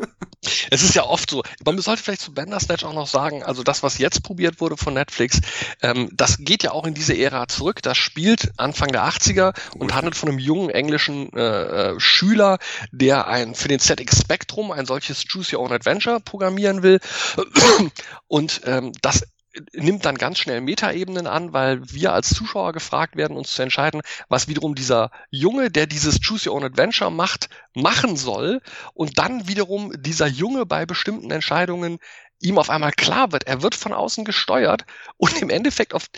Es 0.70 0.82
ist 0.82 0.94
ja 0.94 1.05
oft 1.05 1.31
so, 1.31 1.43
man 1.65 1.79
sollte 1.79 2.03
vielleicht 2.03 2.20
zu 2.20 2.32
Bandersnatch 2.32 2.85
auch 2.85 2.93
noch 2.93 3.09
sagen, 3.09 3.43
also 3.43 3.62
das, 3.62 3.82
was 3.82 3.99
jetzt 3.99 4.23
probiert 4.23 4.61
wurde 4.61 4.76
von 4.76 4.94
Netflix, 4.94 5.41
ähm, 5.82 6.11
das 6.12 6.38
geht 6.38 6.62
ja 6.62 6.70
auch 6.73 6.87
in 6.87 6.94
diese 6.94 7.17
Ära 7.17 7.49
zurück. 7.49 7.82
Das 7.82 7.99
spielt 7.99 8.53
Anfang 8.56 8.93
der 8.93 9.05
80er 9.05 9.55
und 9.76 9.94
handelt 9.94 10.14
von 10.14 10.29
einem 10.29 10.38
jungen 10.38 10.71
englischen 10.71 11.32
äh, 11.32 11.93
äh, 11.93 12.00
Schüler, 12.00 12.59
der 12.93 13.26
ein 13.26 13.55
für 13.55 13.69
den 13.69 13.81
ZX 13.81 14.21
Spectrum 14.21 14.71
ein 14.71 14.87
solches 14.87 15.25
Choose 15.26 15.56
Your 15.56 15.64
Own 15.64 15.73
Adventure 15.73 16.21
programmieren 16.21 16.82
will. 16.82 17.00
Und 18.29 18.61
ähm, 18.64 18.93
das 19.03 19.25
nimmt 19.72 20.05
dann 20.05 20.16
ganz 20.16 20.38
schnell 20.38 20.60
Metaebenen 20.60 21.26
an, 21.26 21.52
weil 21.52 21.81
wir 21.93 22.12
als 22.12 22.31
Zuschauer 22.31 22.72
gefragt 22.72 23.16
werden, 23.16 23.37
uns 23.37 23.52
zu 23.55 23.62
entscheiden, 23.62 24.00
was 24.28 24.49
wiederum 24.49 24.75
dieser 24.75 25.10
Junge, 25.31 25.70
der 25.70 25.87
dieses 25.87 26.20
Choose 26.20 26.49
Your 26.49 26.56
Own 26.56 26.64
Adventure 26.64 27.10
macht, 27.10 27.49
machen 27.75 28.16
soll. 28.16 28.60
Und 28.94 29.19
dann 29.19 29.49
wiederum 29.49 29.93
dieser 29.96 30.26
Junge 30.26 30.66
bei 30.66 30.87
bestimmten 30.87 31.31
Entscheidungen 31.31 31.99
ihm 32.40 32.58
auf 32.58 32.70
einmal 32.70 32.93
klar 32.93 33.32
wird, 33.32 33.46
er 33.46 33.62
wird 33.62 33.75
von 33.75 33.93
außen 33.93 34.25
gesteuert 34.25 34.84
und 35.16 35.43
im 35.43 35.50
Endeffekt 35.50 35.94
auf 35.94 36.08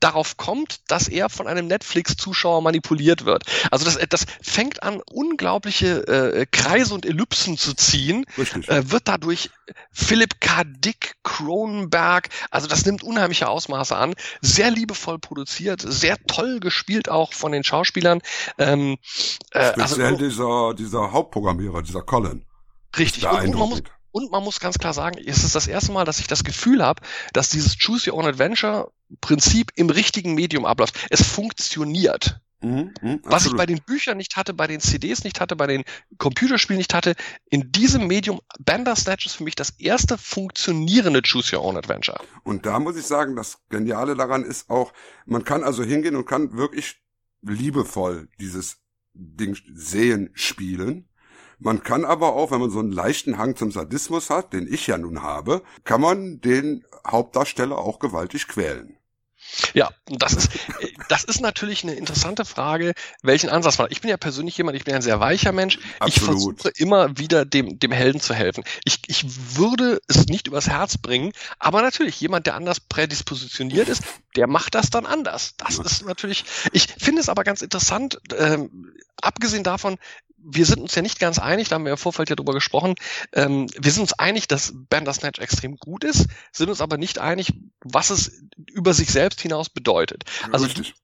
darauf 0.00 0.36
kommt, 0.36 0.90
dass 0.90 1.08
er 1.08 1.28
von 1.28 1.46
einem 1.46 1.66
Netflix-Zuschauer 1.66 2.62
manipuliert 2.62 3.24
wird. 3.24 3.44
Also 3.70 3.84
das, 3.84 3.98
das 4.08 4.26
fängt 4.42 4.82
an, 4.82 5.00
unglaubliche 5.10 6.06
äh, 6.08 6.46
Kreise 6.50 6.94
und 6.94 7.06
Ellipsen 7.06 7.56
zu 7.56 7.74
ziehen, 7.74 8.24
äh, 8.66 8.82
wird 8.86 9.08
dadurch 9.08 9.50
Philipp 9.92 10.40
K. 10.40 10.64
Dick, 10.64 11.14
Cronenberg, 11.22 12.28
also 12.50 12.66
das 12.66 12.84
nimmt 12.84 13.02
unheimliche 13.02 13.48
Ausmaße 13.48 13.96
an, 13.96 14.14
sehr 14.40 14.70
liebevoll 14.70 15.18
produziert, 15.18 15.82
sehr 15.86 16.16
toll 16.26 16.60
gespielt 16.60 17.08
auch 17.08 17.32
von 17.32 17.52
den 17.52 17.64
Schauspielern. 17.64 18.20
Ähm, 18.58 18.96
äh, 19.52 19.72
Speziell 19.72 20.06
also, 20.06 20.16
dieser, 20.16 20.74
dieser 20.74 21.12
Hauptprogrammierer, 21.12 21.82
dieser 21.82 22.02
Colin. 22.02 22.44
Richtig. 22.98 23.26
Und, 23.26 23.48
und 23.48 23.58
man 23.58 23.68
muss, 23.68 23.82
und 24.12 24.32
man 24.32 24.42
muss 24.42 24.58
ganz 24.60 24.78
klar 24.78 24.92
sagen, 24.92 25.18
es 25.24 25.44
ist 25.44 25.54
das 25.54 25.68
erste 25.68 25.92
Mal, 25.92 26.04
dass 26.04 26.18
ich 26.18 26.26
das 26.26 26.42
Gefühl 26.42 26.84
habe, 26.84 27.02
dass 27.32 27.50
dieses 27.50 27.76
Choose 27.78 28.10
Your 28.10 28.18
Own 28.18 28.26
Adventure 28.26 28.90
Prinzip 29.20 29.72
im 29.74 29.90
richtigen 29.90 30.34
Medium 30.34 30.64
abläuft. 30.64 31.06
Es 31.10 31.22
funktioniert. 31.22 32.40
Mhm, 32.62 32.92
mh, 33.00 33.18
Was 33.22 33.46
ich 33.46 33.56
bei 33.56 33.64
den 33.64 33.80
Büchern 33.82 34.18
nicht 34.18 34.36
hatte, 34.36 34.52
bei 34.52 34.66
den 34.66 34.80
CDs 34.80 35.24
nicht 35.24 35.40
hatte, 35.40 35.56
bei 35.56 35.66
den 35.66 35.84
Computerspielen 36.18 36.78
nicht 36.78 36.92
hatte, 36.92 37.14
in 37.48 37.72
diesem 37.72 38.06
Medium 38.06 38.40
Bandersnatch 38.58 39.24
ist 39.24 39.36
für 39.36 39.44
mich 39.44 39.54
das 39.54 39.70
erste 39.78 40.18
funktionierende 40.18 41.22
Choose 41.22 41.56
Your 41.56 41.64
Own 41.64 41.78
Adventure. 41.78 42.20
Und 42.44 42.66
da 42.66 42.78
muss 42.78 42.96
ich 42.96 43.06
sagen, 43.06 43.34
das 43.34 43.58
Geniale 43.70 44.14
daran 44.14 44.44
ist 44.44 44.68
auch, 44.68 44.92
man 45.24 45.44
kann 45.44 45.64
also 45.64 45.82
hingehen 45.82 46.16
und 46.16 46.26
kann 46.26 46.52
wirklich 46.52 47.00
liebevoll 47.40 48.28
dieses 48.38 48.76
Ding 49.14 49.56
sehen, 49.72 50.30
spielen. 50.34 51.08
Man 51.58 51.82
kann 51.82 52.04
aber 52.04 52.34
auch, 52.34 52.50
wenn 52.50 52.60
man 52.60 52.70
so 52.70 52.78
einen 52.78 52.92
leichten 52.92 53.38
Hang 53.38 53.56
zum 53.56 53.70
Sadismus 53.70 54.30
hat, 54.30 54.52
den 54.52 54.66
ich 54.66 54.86
ja 54.86 54.98
nun 54.98 55.22
habe, 55.22 55.62
kann 55.84 56.00
man 56.00 56.40
den 56.40 56.84
Hauptdarsteller 57.06 57.78
auch 57.78 57.98
gewaltig 57.98 58.48
quälen. 58.48 58.96
Ja, 59.74 59.90
das 60.06 60.34
ist, 60.34 60.50
das 61.08 61.24
ist 61.24 61.40
natürlich 61.40 61.82
eine 61.82 61.94
interessante 61.94 62.44
Frage, 62.44 62.92
welchen 63.22 63.50
Ansatz 63.50 63.78
man. 63.78 63.88
Ich 63.90 64.00
bin 64.00 64.10
ja 64.10 64.16
persönlich 64.16 64.56
jemand, 64.56 64.76
ich 64.76 64.84
bin 64.84 64.94
ein 64.94 65.02
sehr 65.02 65.20
weicher 65.20 65.52
Mensch. 65.52 65.78
Absolut. 65.98 66.56
Ich 66.56 66.62
versuche 66.62 66.72
immer 66.76 67.18
wieder 67.18 67.44
dem, 67.44 67.78
dem 67.78 67.92
Helden 67.92 68.20
zu 68.20 68.34
helfen. 68.34 68.64
Ich, 68.84 69.00
ich 69.06 69.24
würde 69.56 70.00
es 70.08 70.26
nicht 70.26 70.46
übers 70.46 70.68
Herz 70.68 70.98
bringen, 70.98 71.32
aber 71.58 71.82
natürlich 71.82 72.20
jemand, 72.20 72.46
der 72.46 72.54
anders 72.54 72.80
prädispositioniert 72.80 73.88
ist, 73.88 74.02
der 74.36 74.46
macht 74.46 74.74
das 74.74 74.90
dann 74.90 75.06
anders. 75.06 75.54
Das 75.56 75.78
ist 75.78 76.06
natürlich, 76.06 76.44
ich 76.72 76.88
finde 76.98 77.20
es 77.20 77.28
aber 77.28 77.44
ganz 77.44 77.62
interessant, 77.62 78.20
ähm, 78.36 78.92
abgesehen 79.20 79.64
davon, 79.64 79.98
wir 80.42 80.66
sind 80.66 80.80
uns 80.80 80.94
ja 80.94 81.02
nicht 81.02 81.18
ganz 81.18 81.38
einig, 81.38 81.68
da 81.68 81.74
haben 81.74 81.84
wir 81.84 81.92
im 81.92 81.98
Vorfeld 81.98 82.30
ja 82.30 82.36
drüber 82.36 82.52
gesprochen. 82.52 82.94
Ähm, 83.32 83.66
wir 83.78 83.90
sind 83.92 84.02
uns 84.02 84.12
einig, 84.14 84.48
dass 84.48 84.72
Bandersnatch 84.74 85.40
extrem 85.40 85.76
gut 85.76 86.04
ist, 86.04 86.26
sind 86.52 86.68
uns 86.68 86.80
aber 86.80 86.96
nicht 86.96 87.18
einig, 87.18 87.52
was 87.80 88.10
es 88.10 88.42
über 88.66 88.94
sich 88.94 89.10
selbst 89.10 89.40
hinaus 89.40 89.68
bedeutet. 89.68 90.24
Also 90.52 90.66
Richtig. 90.66 90.94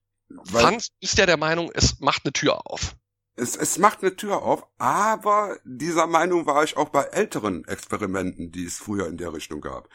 Franz 0.44 0.90
ist 1.00 1.18
ja 1.18 1.26
der 1.26 1.36
Meinung, 1.36 1.70
es 1.74 2.00
macht 2.00 2.22
eine 2.24 2.32
Tür 2.32 2.66
auf 2.66 2.96
es, 3.36 3.54
es 3.54 3.78
macht 3.78 4.02
eine 4.02 4.16
Tür 4.16 4.42
auf, 4.42 4.66
aber 4.78 5.58
dieser 5.64 6.06
Meinung 6.06 6.46
war 6.46 6.64
ich 6.64 6.76
auch 6.76 6.88
bei 6.88 7.02
älteren 7.02 7.64
Experimenten, 7.66 8.50
die 8.50 8.64
es 8.64 8.78
früher 8.78 9.06
in 9.08 9.18
der 9.18 9.34
Richtung 9.34 9.60
gab. 9.60 9.88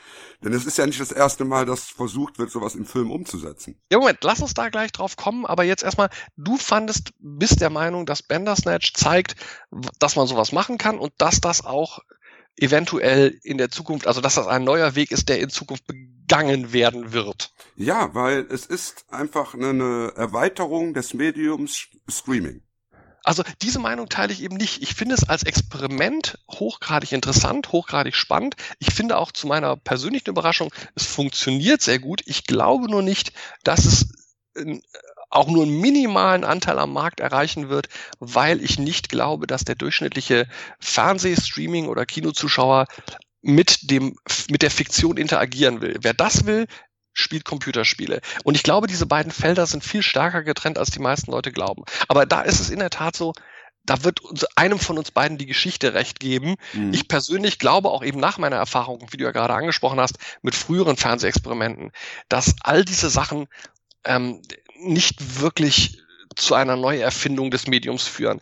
Denn 0.44 0.54
es 0.54 0.66
ist 0.66 0.78
ja 0.78 0.86
nicht 0.86 1.00
das 1.00 1.12
erste 1.12 1.44
Mal, 1.44 1.66
dass 1.66 1.86
versucht 1.86 2.38
wird, 2.38 2.52
sowas 2.52 2.76
im 2.76 2.86
Film 2.86 3.10
umzusetzen. 3.10 3.82
Ja, 3.92 3.98
Moment, 3.98 4.20
lass 4.24 4.42
uns 4.42 4.54
da 4.54 4.70
gleich 4.70 4.92
drauf 4.92 5.16
kommen, 5.16 5.48
aber 5.48 5.64
jetzt 5.64 5.84
erstmal, 5.84 6.10
du 6.38 6.56
fandest, 6.56 7.14
bist 7.20 7.62
der 7.62 7.72
Meinung, 7.72 8.06
dass 8.06 8.22
Bandersnatch 8.22 8.94
zeigt, 8.94 9.36
dass 10.00 10.16
man 10.16 10.28
sowas 10.28 10.52
machen 10.52 10.78
kann 10.78 11.00
und 11.00 11.12
dass 11.18 11.42
das 11.42 11.66
auch 11.66 12.00
eventuell 12.58 13.40
in 13.44 13.58
der 13.58 13.72
Zukunft, 13.72 14.06
also 14.06 14.22
dass 14.22 14.36
das 14.36 14.46
ein 14.46 14.64
neuer 14.64 14.96
Weg 14.96 15.12
ist, 15.12 15.30
der 15.30 15.40
in 15.40 15.50
Zukunft 15.50 15.88
begangen 15.88 16.74
werden 16.74 17.12
wird. 17.12 17.54
Ja, 17.76 18.14
weil 18.14 18.46
es 18.52 18.68
ist 18.68 19.06
einfach 19.10 19.56
eine 19.56 20.14
Erweiterung 20.16 20.94
des 20.94 21.16
Mediums 21.16 21.88
Streaming. 22.08 22.62
Also 23.24 23.44
diese 23.62 23.80
Meinung 23.80 24.10
teile 24.10 24.34
ich 24.34 24.42
eben 24.42 24.56
nicht. 24.56 24.82
Ich 24.82 24.96
finde 24.96 25.16
es 25.16 25.28
als 25.28 25.44
Experiment 25.44 26.40
hochgradig 26.50 27.12
interessant, 27.12 27.72
hochgradig 27.72 28.16
spannend. 28.16 28.56
Ich 28.80 28.94
finde 28.94 29.18
auch 29.18 29.32
zu 29.32 29.48
meiner 29.48 29.76
persönlichen 29.78 30.30
Überraschung, 30.30 30.74
es 30.96 31.06
funktioniert 31.06 31.82
sehr 31.82 32.00
gut. 32.00 32.22
Ich 32.26 32.46
glaube 32.46 32.90
nur 32.90 33.04
nicht, 33.04 33.34
dass 33.64 33.86
es 33.86 34.08
auch 35.30 35.48
nur 35.48 35.64
einen 35.64 35.80
minimalen 35.80 36.44
Anteil 36.44 36.78
am 36.78 36.94
Markt 36.94 37.20
erreichen 37.20 37.70
wird, 37.70 37.88
weil 38.20 38.62
ich 38.62 38.80
nicht 38.80 39.10
glaube, 39.10 39.48
dass 39.48 39.64
der 39.64 39.76
durchschnittliche 39.76 40.48
Fernsehstreaming 40.80 41.88
oder 41.88 42.06
Kinozuschauer 42.06 42.88
mit 43.42 43.90
dem, 43.90 44.18
mit 44.50 44.62
der 44.62 44.72
Fiktion 44.72 45.18
interagieren 45.18 45.82
will. 45.82 45.98
Wer 46.02 46.14
das 46.14 46.46
will, 46.46 46.68
spielt 47.14 47.46
Computerspiele. 47.46 48.22
Und 48.44 48.56
ich 48.56 48.64
glaube, 48.64 48.88
diese 48.88 49.06
beiden 49.06 49.32
Felder 49.32 49.66
sind 49.66 49.84
viel 49.84 50.04
stärker 50.04 50.44
getrennt, 50.44 50.78
als 50.78 50.92
die 50.92 51.00
meisten 51.00 51.32
Leute 51.32 51.52
glauben. 51.52 51.84
Aber 52.08 52.26
da 52.26 52.42
ist 52.42 52.60
es 52.60 52.70
in 52.70 52.80
der 52.80 52.90
Tat 52.90 53.16
so, 53.16 53.34
da 53.84 54.04
wird 54.04 54.22
uns, 54.22 54.46
einem 54.56 54.80
von 54.80 54.98
uns 54.98 55.12
beiden 55.12 55.38
die 55.38 55.46
Geschichte 55.46 55.94
recht 55.94 56.20
geben. 56.20 56.56
Mhm. 56.74 56.94
Ich 56.94 57.08
persönlich 57.08 57.60
glaube 57.60 57.90
auch 57.90 58.04
eben 58.04 58.20
nach 58.20 58.38
meiner 58.38 58.58
Erfahrung, 58.58 59.08
wie 59.12 59.18
du 59.18 59.24
ja 59.24 59.32
gerade 59.32 59.54
angesprochen 59.54 60.00
hast, 60.00 60.18
mit 60.42 60.56
früheren 60.56 60.98
Fernsehexperimenten, 60.98 61.92
dass 62.30 62.56
all 62.62 62.86
diese 62.86 63.10
Sachen 63.10 63.48
ähm, 64.06 64.42
nicht 64.80 65.42
wirklich 65.42 66.02
zu 66.36 66.56
einer 66.56 66.76
Neuerfindung 66.76 67.52
des 67.52 67.68
Mediums 67.68 68.08
führen. 68.08 68.40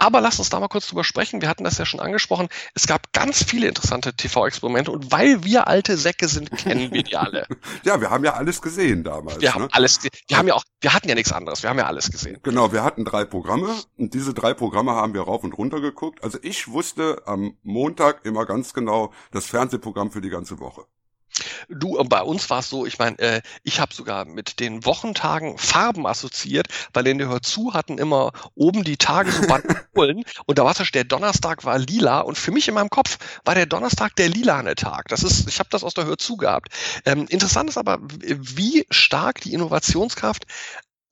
Aber 0.00 0.22
lass 0.22 0.38
uns 0.38 0.48
da 0.48 0.58
mal 0.58 0.68
kurz 0.68 0.86
drüber 0.86 1.04
sprechen. 1.04 1.42
Wir 1.42 1.48
hatten 1.50 1.62
das 1.62 1.76
ja 1.76 1.84
schon 1.84 2.00
angesprochen. 2.00 2.48
Es 2.74 2.86
gab 2.86 3.12
ganz 3.12 3.44
viele 3.44 3.68
interessante 3.68 4.14
TV-Experimente 4.14 4.90
und 4.90 5.12
weil 5.12 5.44
wir 5.44 5.68
alte 5.68 5.98
Säcke 5.98 6.26
sind, 6.26 6.50
kennen 6.52 6.90
wir 6.90 7.02
die 7.02 7.18
alle. 7.18 7.46
ja, 7.84 8.00
wir 8.00 8.08
haben 8.08 8.24
ja 8.24 8.32
alles 8.32 8.62
gesehen 8.62 9.04
damals. 9.04 9.42
Wir 9.42 9.52
haben 9.52 9.64
ne? 9.64 9.68
alles, 9.72 10.00
wir 10.02 10.38
haben 10.38 10.48
ja 10.48 10.54
auch, 10.54 10.64
wir 10.80 10.94
hatten 10.94 11.06
ja 11.10 11.14
nichts 11.14 11.32
anderes. 11.32 11.62
Wir 11.62 11.68
haben 11.68 11.78
ja 11.78 11.84
alles 11.84 12.10
gesehen. 12.10 12.38
Genau, 12.42 12.72
wir 12.72 12.82
hatten 12.82 13.04
drei 13.04 13.26
Programme 13.26 13.76
und 13.98 14.14
diese 14.14 14.32
drei 14.32 14.54
Programme 14.54 14.92
haben 14.92 15.12
wir 15.12 15.20
rauf 15.20 15.44
und 15.44 15.52
runter 15.52 15.82
geguckt. 15.82 16.24
Also 16.24 16.38
ich 16.40 16.68
wusste 16.68 17.20
am 17.26 17.58
Montag 17.62 18.24
immer 18.24 18.46
ganz 18.46 18.72
genau 18.72 19.12
das 19.32 19.44
Fernsehprogramm 19.44 20.10
für 20.10 20.22
die 20.22 20.30
ganze 20.30 20.60
Woche. 20.60 20.86
Du, 21.68 21.98
äh, 21.98 22.04
bei 22.04 22.22
uns 22.22 22.48
war 22.50 22.60
es 22.60 22.68
so, 22.68 22.86
ich 22.86 22.98
meine, 22.98 23.18
äh, 23.18 23.42
ich 23.62 23.80
habe 23.80 23.94
sogar 23.94 24.24
mit 24.24 24.60
den 24.60 24.84
Wochentagen 24.84 25.58
Farben 25.58 26.06
assoziiert, 26.06 26.68
weil 26.92 27.06
in 27.06 27.18
der 27.18 27.28
Hör 27.28 27.42
zu 27.42 27.74
hatten 27.74 27.98
immer 27.98 28.32
oben 28.54 28.84
die 28.84 28.96
Tage 28.96 29.32
so 29.32 29.46
Bandolen 29.46 30.24
und 30.46 30.58
da 30.58 30.64
war 30.64 30.74
zum 30.74 30.82
Beispiel 30.82 31.02
der 31.02 31.08
Donnerstag 31.08 31.64
war 31.64 31.78
lila 31.78 32.20
und 32.20 32.38
für 32.38 32.50
mich 32.50 32.68
in 32.68 32.74
meinem 32.74 32.90
Kopf 32.90 33.18
war 33.44 33.54
der 33.54 33.66
Donnerstag 33.66 34.16
der 34.16 34.28
lilane 34.28 34.74
Tag. 34.74 35.08
Das 35.08 35.22
ist, 35.22 35.48
ich 35.48 35.58
habe 35.58 35.68
das 35.70 35.84
aus 35.84 35.94
der 35.94 36.06
Hör 36.06 36.18
zu 36.18 36.36
gehabt. 36.36 36.68
Ähm, 37.04 37.26
interessant 37.28 37.68
ist 37.68 37.78
aber, 37.78 37.98
wie 38.00 38.86
stark 38.90 39.40
die 39.40 39.52
Innovationskraft 39.52 40.46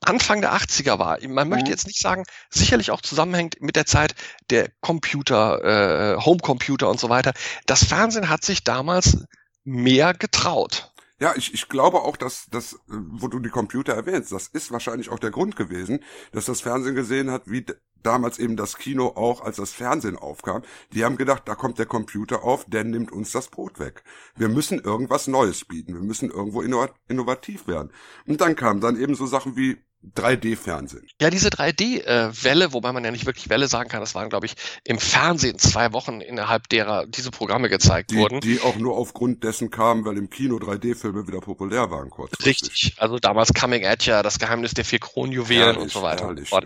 Anfang 0.00 0.40
der 0.40 0.54
80er 0.54 0.98
war. 0.98 1.18
Man 1.26 1.48
möchte 1.48 1.66
mhm. 1.66 1.70
jetzt 1.70 1.86
nicht 1.86 1.98
sagen, 1.98 2.24
sicherlich 2.50 2.90
auch 2.90 3.00
zusammenhängt 3.00 3.60
mit 3.60 3.76
der 3.76 3.86
Zeit 3.86 4.14
der 4.50 4.70
Computer, 4.80 6.14
äh, 6.14 6.16
Homecomputer 6.20 6.88
und 6.88 7.00
so 7.00 7.08
weiter. 7.08 7.32
Das 7.66 7.84
Fernsehen 7.84 8.28
hat 8.28 8.44
sich 8.44 8.64
damals 8.64 9.24
mehr 9.68 10.14
getraut. 10.14 10.92
Ja, 11.20 11.34
ich, 11.36 11.52
ich 11.52 11.68
glaube 11.68 12.02
auch, 12.02 12.16
dass 12.16 12.46
das, 12.50 12.74
äh, 12.74 12.78
wo 12.86 13.26
du 13.26 13.40
die 13.40 13.48
Computer 13.48 13.92
erwähnst, 13.92 14.30
das 14.30 14.46
ist 14.48 14.70
wahrscheinlich 14.70 15.10
auch 15.10 15.18
der 15.18 15.32
Grund 15.32 15.56
gewesen, 15.56 16.00
dass 16.32 16.46
das 16.46 16.60
Fernsehen 16.60 16.94
gesehen 16.94 17.30
hat, 17.30 17.50
wie 17.50 17.66
damals 18.04 18.38
eben 18.38 18.56
das 18.56 18.78
Kino 18.78 19.08
auch, 19.08 19.40
als 19.40 19.56
das 19.56 19.72
Fernsehen 19.72 20.16
aufkam. 20.16 20.62
Die 20.92 21.04
haben 21.04 21.16
gedacht, 21.16 21.42
da 21.46 21.56
kommt 21.56 21.80
der 21.80 21.86
Computer 21.86 22.44
auf, 22.44 22.64
der 22.66 22.84
nimmt 22.84 23.10
uns 23.10 23.32
das 23.32 23.48
Brot 23.48 23.80
weg. 23.80 24.04
Wir 24.36 24.48
müssen 24.48 24.78
irgendwas 24.78 25.26
Neues 25.26 25.64
bieten, 25.64 25.94
wir 25.94 26.02
müssen 26.02 26.30
irgendwo 26.30 26.62
innovativ 26.62 27.66
werden. 27.66 27.90
Und 28.26 28.40
dann 28.40 28.54
kamen 28.54 28.80
dann 28.80 29.00
eben 29.00 29.16
so 29.16 29.26
Sachen 29.26 29.56
wie 29.56 29.78
3D-Fernsehen. 30.14 31.06
Ja, 31.20 31.28
diese 31.28 31.48
3D-Welle, 31.48 32.64
äh, 32.66 32.72
wobei 32.72 32.92
man 32.92 33.04
ja 33.04 33.10
nicht 33.10 33.26
wirklich 33.26 33.48
Welle 33.48 33.66
sagen 33.66 33.88
kann, 33.88 34.00
das 34.00 34.14
waren, 34.14 34.30
glaube 34.30 34.46
ich, 34.46 34.54
im 34.84 34.98
Fernsehen 34.98 35.58
zwei 35.58 35.92
Wochen 35.92 36.20
innerhalb 36.20 36.68
derer 36.68 37.06
diese 37.06 37.32
Programme 37.32 37.68
gezeigt 37.68 38.12
die, 38.12 38.16
wurden. 38.16 38.40
Die 38.40 38.60
auch 38.60 38.76
nur 38.76 38.96
aufgrund 38.96 39.42
dessen 39.42 39.70
kamen, 39.70 40.04
weil 40.04 40.16
im 40.16 40.30
Kino 40.30 40.56
3D-Filme 40.56 41.26
wieder 41.26 41.40
populär 41.40 41.90
waren. 41.90 42.10
Kurz 42.10 42.32
Richtig, 42.44 42.94
also 42.98 43.18
damals 43.18 43.52
Coming 43.52 43.84
at 43.84 44.06
Ya, 44.06 44.22
das 44.22 44.38
Geheimnis 44.38 44.72
der 44.72 44.84
vier 44.84 45.00
Kronjuwelen 45.00 45.76
und 45.76 45.90
so 45.90 46.02
weiter. 46.02 46.28
Und 46.28 46.46
so 46.46 46.60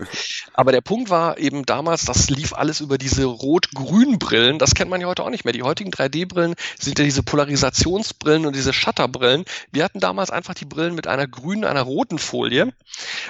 Aber 0.53 0.71
der 0.71 0.81
Punkt 0.81 1.09
war 1.09 1.39
eben 1.39 1.65
damals, 1.65 2.05
das 2.05 2.29
lief 2.29 2.53
alles 2.53 2.81
über 2.81 2.99
diese 2.99 3.25
Rot-Grün-Brillen, 3.25 4.59
das 4.59 4.75
kennt 4.75 4.91
man 4.91 5.01
ja 5.01 5.07
heute 5.07 5.23
auch 5.23 5.31
nicht 5.31 5.43
mehr. 5.43 5.53
Die 5.53 5.63
heutigen 5.63 5.89
3D-Brillen 5.89 6.53
sind 6.79 6.99
ja 6.99 7.05
diese 7.05 7.23
Polarisationsbrillen 7.23 8.45
und 8.45 8.55
diese 8.55 8.73
Shutterbrillen. 8.73 9.45
Wir 9.71 9.83
hatten 9.83 9.99
damals 9.99 10.29
einfach 10.29 10.53
die 10.53 10.65
Brillen 10.65 10.93
mit 10.93 11.07
einer 11.07 11.27
grünen, 11.27 11.63
einer 11.63 11.81
roten 11.81 12.19
Folie. 12.19 12.71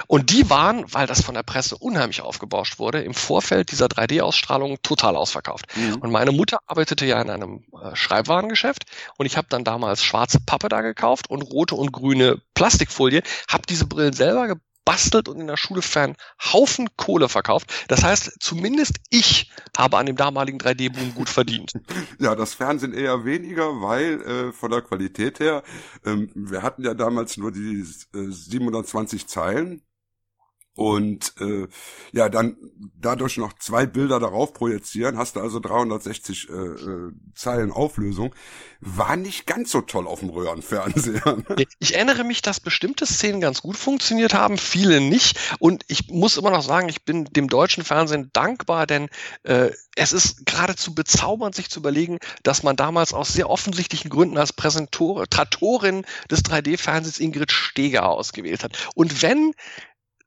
Und 0.06 0.30
die 0.30 0.50
waren, 0.50 0.84
weil 0.92 1.06
das 1.06 1.22
von 1.22 1.34
der 1.34 1.42
Presse 1.42 1.76
unheimlich 1.76 2.22
aufgebauscht 2.22 2.78
wurde, 2.78 3.02
im 3.02 3.14
Vorfeld 3.14 3.70
dieser 3.70 3.86
3D-Ausstrahlung 3.86 4.78
total 4.82 5.16
ausverkauft. 5.16 5.66
Mhm. 5.76 5.96
Und 5.96 6.10
meine 6.10 6.32
Mutter 6.32 6.58
arbeitete 6.66 7.06
ja 7.06 7.20
in 7.20 7.30
einem 7.30 7.64
äh, 7.72 7.94
Schreibwarengeschäft 7.94 8.84
und 9.16 9.26
ich 9.26 9.36
habe 9.36 9.48
dann 9.50 9.64
damals 9.64 10.02
schwarze 10.02 10.40
Pappe 10.40 10.68
da 10.68 10.80
gekauft 10.80 11.30
und 11.30 11.42
rote 11.42 11.74
und 11.74 11.92
grüne 11.92 12.40
Plastikfolie, 12.54 13.22
habe 13.48 13.64
diese 13.68 13.86
Brillen 13.86 14.12
selber 14.12 14.56
gebastelt 14.84 15.28
und 15.28 15.40
in 15.40 15.46
der 15.46 15.56
Schule 15.56 15.82
für 15.82 16.00
einen 16.00 16.16
Haufen 16.52 16.88
Kohle 16.96 17.28
verkauft. 17.28 17.72
Das 17.88 18.04
heißt, 18.04 18.36
zumindest 18.40 18.98
ich 19.10 19.50
habe 19.76 19.96
an 19.96 20.06
dem 20.06 20.16
damaligen 20.16 20.58
3D-Boom 20.58 21.14
gut 21.14 21.28
verdient. 21.28 21.72
Ja, 22.18 22.34
das 22.34 22.54
Fernsehen 22.54 22.92
eher 22.92 23.24
weniger, 23.24 23.80
weil 23.80 24.20
äh, 24.22 24.52
von 24.52 24.70
der 24.70 24.82
Qualität 24.82 25.40
her, 25.40 25.62
ähm, 26.04 26.30
wir 26.34 26.62
hatten 26.62 26.84
ja 26.84 26.94
damals 26.94 27.36
nur 27.36 27.50
die 27.50 27.84
äh, 28.14 28.30
720 28.30 29.26
Zeilen 29.26 29.82
und 30.76 31.34
äh, 31.40 31.68
ja, 32.12 32.28
dann 32.28 32.56
dadurch 33.00 33.36
noch 33.36 33.52
zwei 33.54 33.86
Bilder 33.86 34.18
darauf 34.18 34.52
projizieren, 34.52 35.16
hast 35.18 35.36
du 35.36 35.40
also 35.40 35.60
360 35.60 36.48
äh, 36.48 36.52
äh, 36.52 37.12
Zeilen 37.36 37.70
Auflösung. 37.70 38.34
War 38.80 39.16
nicht 39.16 39.46
ganz 39.46 39.70
so 39.70 39.82
toll 39.82 40.08
auf 40.08 40.20
dem 40.20 40.30
Röhrenfernseher. 40.30 41.38
Ich 41.78 41.94
erinnere 41.94 42.24
mich, 42.24 42.42
dass 42.42 42.60
bestimmte 42.60 43.06
Szenen 43.06 43.40
ganz 43.40 43.62
gut 43.62 43.76
funktioniert 43.76 44.34
haben, 44.34 44.58
viele 44.58 45.00
nicht. 45.00 45.38
Und 45.58 45.84
ich 45.86 46.08
muss 46.08 46.36
immer 46.36 46.50
noch 46.50 46.62
sagen, 46.62 46.88
ich 46.88 47.04
bin 47.04 47.24
dem 47.24 47.48
deutschen 47.48 47.84
Fernsehen 47.84 48.30
dankbar, 48.32 48.86
denn 48.86 49.08
äh, 49.44 49.70
es 49.96 50.12
ist 50.12 50.44
geradezu 50.44 50.94
bezaubernd, 50.94 51.54
sich 51.54 51.70
zu 51.70 51.80
überlegen, 51.80 52.18
dass 52.42 52.62
man 52.62 52.74
damals 52.76 53.14
aus 53.14 53.32
sehr 53.32 53.48
offensichtlichen 53.48 54.10
Gründen 54.10 54.38
als 54.38 54.52
Präsentatorin 54.52 56.04
des 56.30 56.44
3D-Fernsehens 56.44 57.20
Ingrid 57.20 57.52
Steger 57.52 58.08
ausgewählt 58.08 58.64
hat. 58.64 58.76
Und 58.94 59.22
wenn 59.22 59.52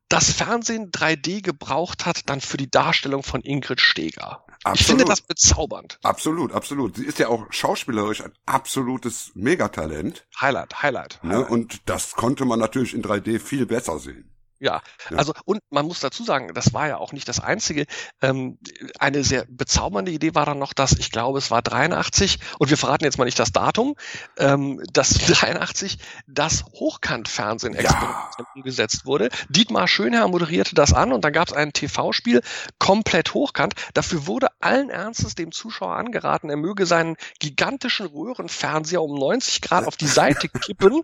das 0.10 0.32
Fernsehen 0.32 0.92
3D 0.92 1.42
gebraucht 1.42 2.06
hat, 2.06 2.30
dann 2.30 2.42
für 2.42 2.58
die 2.58 2.70
Darstellung 2.70 3.24
von 3.24 3.42
Ingrid 3.42 3.82
Steger. 3.82 4.46
Absolut. 4.64 4.80
Ich 4.80 4.86
finde 4.88 5.06
das 5.06 5.22
bezaubernd. 5.22 6.00
Absolut, 6.04 6.52
absolut. 6.52 6.96
Sie 6.96 7.06
ist 7.06 7.20
ja 7.20 7.28
auch 7.28 7.46
schauspielerisch 7.52 8.24
ein 8.24 8.34
absolutes 8.46 9.32
Megatalent. 9.36 10.26
Highlight, 10.40 10.82
Highlight. 10.82 11.20
Ne? 11.24 11.36
Highlight. 11.36 11.50
Und 11.50 11.90
das 11.90 12.14
konnte 12.14 12.46
man 12.46 12.60
natürlich 12.60 12.94
in 12.94 13.04
3D 13.04 13.40
viel 13.40 13.66
besser 13.66 14.00
sehen. 14.00 14.30
Ja, 14.60 14.82
also 15.16 15.34
und 15.46 15.62
man 15.70 15.86
muss 15.86 16.00
dazu 16.00 16.24
sagen, 16.24 16.52
das 16.56 16.74
war 16.74 16.88
ja 16.88 16.98
auch 16.98 17.14
nicht 17.14 17.28
das 17.30 17.40
Einzige. 17.40 17.86
Ähm, 18.22 18.58
eine 18.98 19.24
sehr 19.24 19.46
bezaubernde 19.48 20.12
Idee 20.12 20.34
war 20.34 20.48
dann 20.48 20.58
noch, 20.58 20.74
dass 20.74 20.94
ich 20.94 21.12
glaube, 21.12 21.38
es 21.38 21.52
war 21.52 21.62
83 21.62 22.40
und 22.58 22.72
wir 22.72 22.78
verraten 22.78 23.04
jetzt 23.04 23.20
mal 23.20 23.26
nicht 23.26 23.38
das 23.38 23.52
Datum, 23.52 23.96
ähm, 24.38 24.82
dass 24.92 25.10
83 25.28 26.00
das 26.26 26.66
Hochkant-Fernsehen 26.74 27.78
ja. 27.80 28.32
umgesetzt 28.56 29.06
wurde. 29.06 29.30
Dietmar 29.50 29.88
Schönherr 29.88 30.28
moderierte 30.28 30.74
das 30.74 30.92
an 30.92 31.14
und 31.14 31.24
dann 31.24 31.34
gab 31.34 31.50
es 31.50 31.54
ein 31.54 31.72
TV-Spiel 31.72 32.42
komplett 32.80 33.36
hochkant. 33.36 33.76
Dafür 33.94 34.26
wurde 34.26 34.48
allen 34.60 34.90
Ernstes 34.90 35.36
dem 35.36 35.52
Zuschauer 35.52 35.96
angeraten, 35.96 36.50
er 36.50 36.58
möge 36.58 36.88
seinen 36.88 37.16
gigantischen 37.40 38.08
Röhrenfernseher 38.08 39.04
um 39.04 39.20
90 39.20 39.62
Grad 39.62 39.86
auf 39.86 39.98
die 39.98 40.08
Seite 40.08 40.50
kippen. 40.66 41.04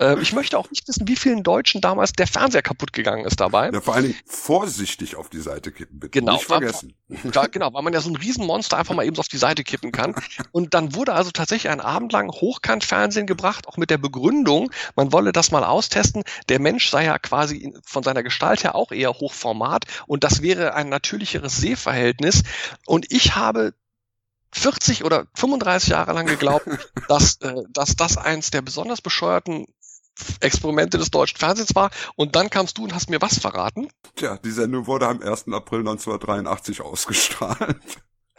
äh, 0.00 0.18
ich 0.20 0.32
möchte 0.32 0.56
auch 0.56 0.70
nicht 0.70 0.88
wissen, 0.88 1.06
wie 1.06 1.16
vielen 1.16 1.42
Deutschen 1.42 1.82
damals 1.82 2.12
der 2.12 2.26
Fernseher 2.26 2.62
kaputt 2.62 2.77
kaputt 2.78 2.92
gegangen 2.92 3.24
ist 3.24 3.40
dabei. 3.40 3.70
Ja, 3.70 3.80
vor 3.80 3.94
allen 3.94 4.04
Dingen 4.04 4.18
vorsichtig 4.24 5.16
auf 5.16 5.28
die 5.28 5.40
Seite 5.40 5.72
kippen, 5.72 5.98
bitte. 5.98 6.20
Genau. 6.20 6.34
Nicht 6.34 6.44
vergessen. 6.44 6.94
War, 7.08 7.48
genau, 7.48 7.74
weil 7.74 7.82
man 7.82 7.92
ja 7.92 8.00
so 8.00 8.08
ein 8.08 8.16
Riesenmonster 8.16 8.78
einfach 8.78 8.94
mal 8.94 9.04
eben 9.04 9.16
so 9.16 9.20
auf 9.20 9.28
die 9.28 9.38
Seite 9.38 9.64
kippen 9.64 9.90
kann. 9.90 10.14
Und 10.52 10.74
dann 10.74 10.94
wurde 10.94 11.14
also 11.14 11.32
tatsächlich 11.32 11.70
ein 11.72 11.80
Abend 11.80 12.12
lang 12.12 12.30
Hochkantfernsehen 12.30 13.26
gebracht, 13.26 13.66
auch 13.66 13.76
mit 13.76 13.90
der 13.90 13.98
Begründung, 13.98 14.70
man 14.94 15.12
wolle 15.12 15.32
das 15.32 15.50
mal 15.50 15.64
austesten. 15.64 16.22
Der 16.48 16.60
Mensch 16.60 16.88
sei 16.90 17.06
ja 17.06 17.18
quasi 17.18 17.74
von 17.84 18.04
seiner 18.04 18.22
Gestalt 18.22 18.62
her 18.62 18.76
auch 18.76 18.92
eher 18.92 19.12
Hochformat 19.12 19.84
und 20.06 20.22
das 20.22 20.42
wäre 20.42 20.74
ein 20.74 20.88
natürlicheres 20.88 21.56
Sehverhältnis. 21.56 22.44
Und 22.86 23.10
ich 23.10 23.34
habe 23.34 23.74
40 24.52 25.04
oder 25.04 25.26
35 25.34 25.90
Jahre 25.90 26.12
lang 26.12 26.26
geglaubt, 26.26 26.66
dass, 27.08 27.40
äh, 27.40 27.62
dass 27.70 27.96
das 27.96 28.16
eins 28.16 28.50
der 28.50 28.62
besonders 28.62 29.00
bescheuerten 29.00 29.66
Experimente 30.40 30.98
des 30.98 31.10
deutschen 31.10 31.38
Fernsehens 31.38 31.74
war. 31.74 31.90
Und 32.16 32.36
dann 32.36 32.50
kamst 32.50 32.78
du 32.78 32.84
und 32.84 32.94
hast 32.94 33.10
mir 33.10 33.20
was 33.20 33.38
verraten? 33.38 33.88
Tja, 34.16 34.38
die 34.38 34.50
Sendung 34.50 34.86
wurde 34.86 35.08
am 35.08 35.22
1. 35.22 35.48
April 35.52 35.80
1983 35.80 36.80
ausgestrahlt. 36.80 37.76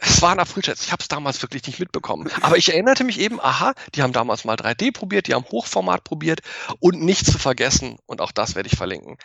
Es 0.02 0.22
war 0.22 0.32
ein 0.32 0.40
Aprilscherz. 0.40 0.82
Ich 0.82 0.92
habe 0.92 1.02
es 1.02 1.08
damals 1.08 1.42
wirklich 1.42 1.66
nicht 1.66 1.78
mitbekommen. 1.78 2.30
Aber 2.40 2.56
ich 2.56 2.72
erinnerte 2.72 3.04
mich 3.04 3.20
eben, 3.20 3.38
aha, 3.38 3.74
die 3.94 4.02
haben 4.02 4.14
damals 4.14 4.44
mal 4.44 4.56
3D 4.56 4.92
probiert, 4.92 5.26
die 5.26 5.34
haben 5.34 5.44
Hochformat 5.44 6.04
probiert 6.04 6.40
und 6.78 7.02
nicht 7.02 7.26
zu 7.26 7.38
vergessen, 7.38 7.98
und 8.06 8.22
auch 8.22 8.32
das 8.32 8.54
werde 8.54 8.68
ich 8.68 8.78
verlinken, 8.78 9.18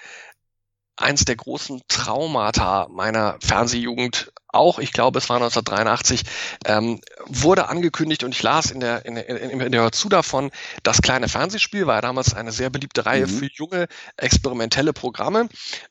eins 0.97 1.25
der 1.25 1.35
großen 1.35 1.81
Traumata 1.87 2.87
meiner 2.89 3.37
Fernsehjugend, 3.41 4.31
auch 4.47 4.79
ich 4.79 4.93
glaube 4.93 5.19
es 5.19 5.29
war 5.29 5.37
1983, 5.37 6.23
ähm, 6.65 7.01
wurde 7.25 7.67
angekündigt 7.67 8.23
und 8.23 8.33
ich 8.33 8.41
las 8.41 8.71
in 8.71 8.79
der, 8.79 9.05
in 9.05 9.15
der, 9.15 9.27
in 9.27 9.71
der 9.71 9.81
Hörzu 9.81 10.07
davon, 10.07 10.51
das 10.83 11.01
kleine 11.01 11.27
Fernsehspiel 11.27 11.85
war 11.87 11.95
ja 11.95 12.01
damals 12.01 12.33
eine 12.33 12.51
sehr 12.51 12.69
beliebte 12.69 13.05
Reihe 13.05 13.27
mhm. 13.27 13.39
für 13.39 13.49
junge 13.51 13.87
experimentelle 14.15 14.93
Programme, 14.93 15.49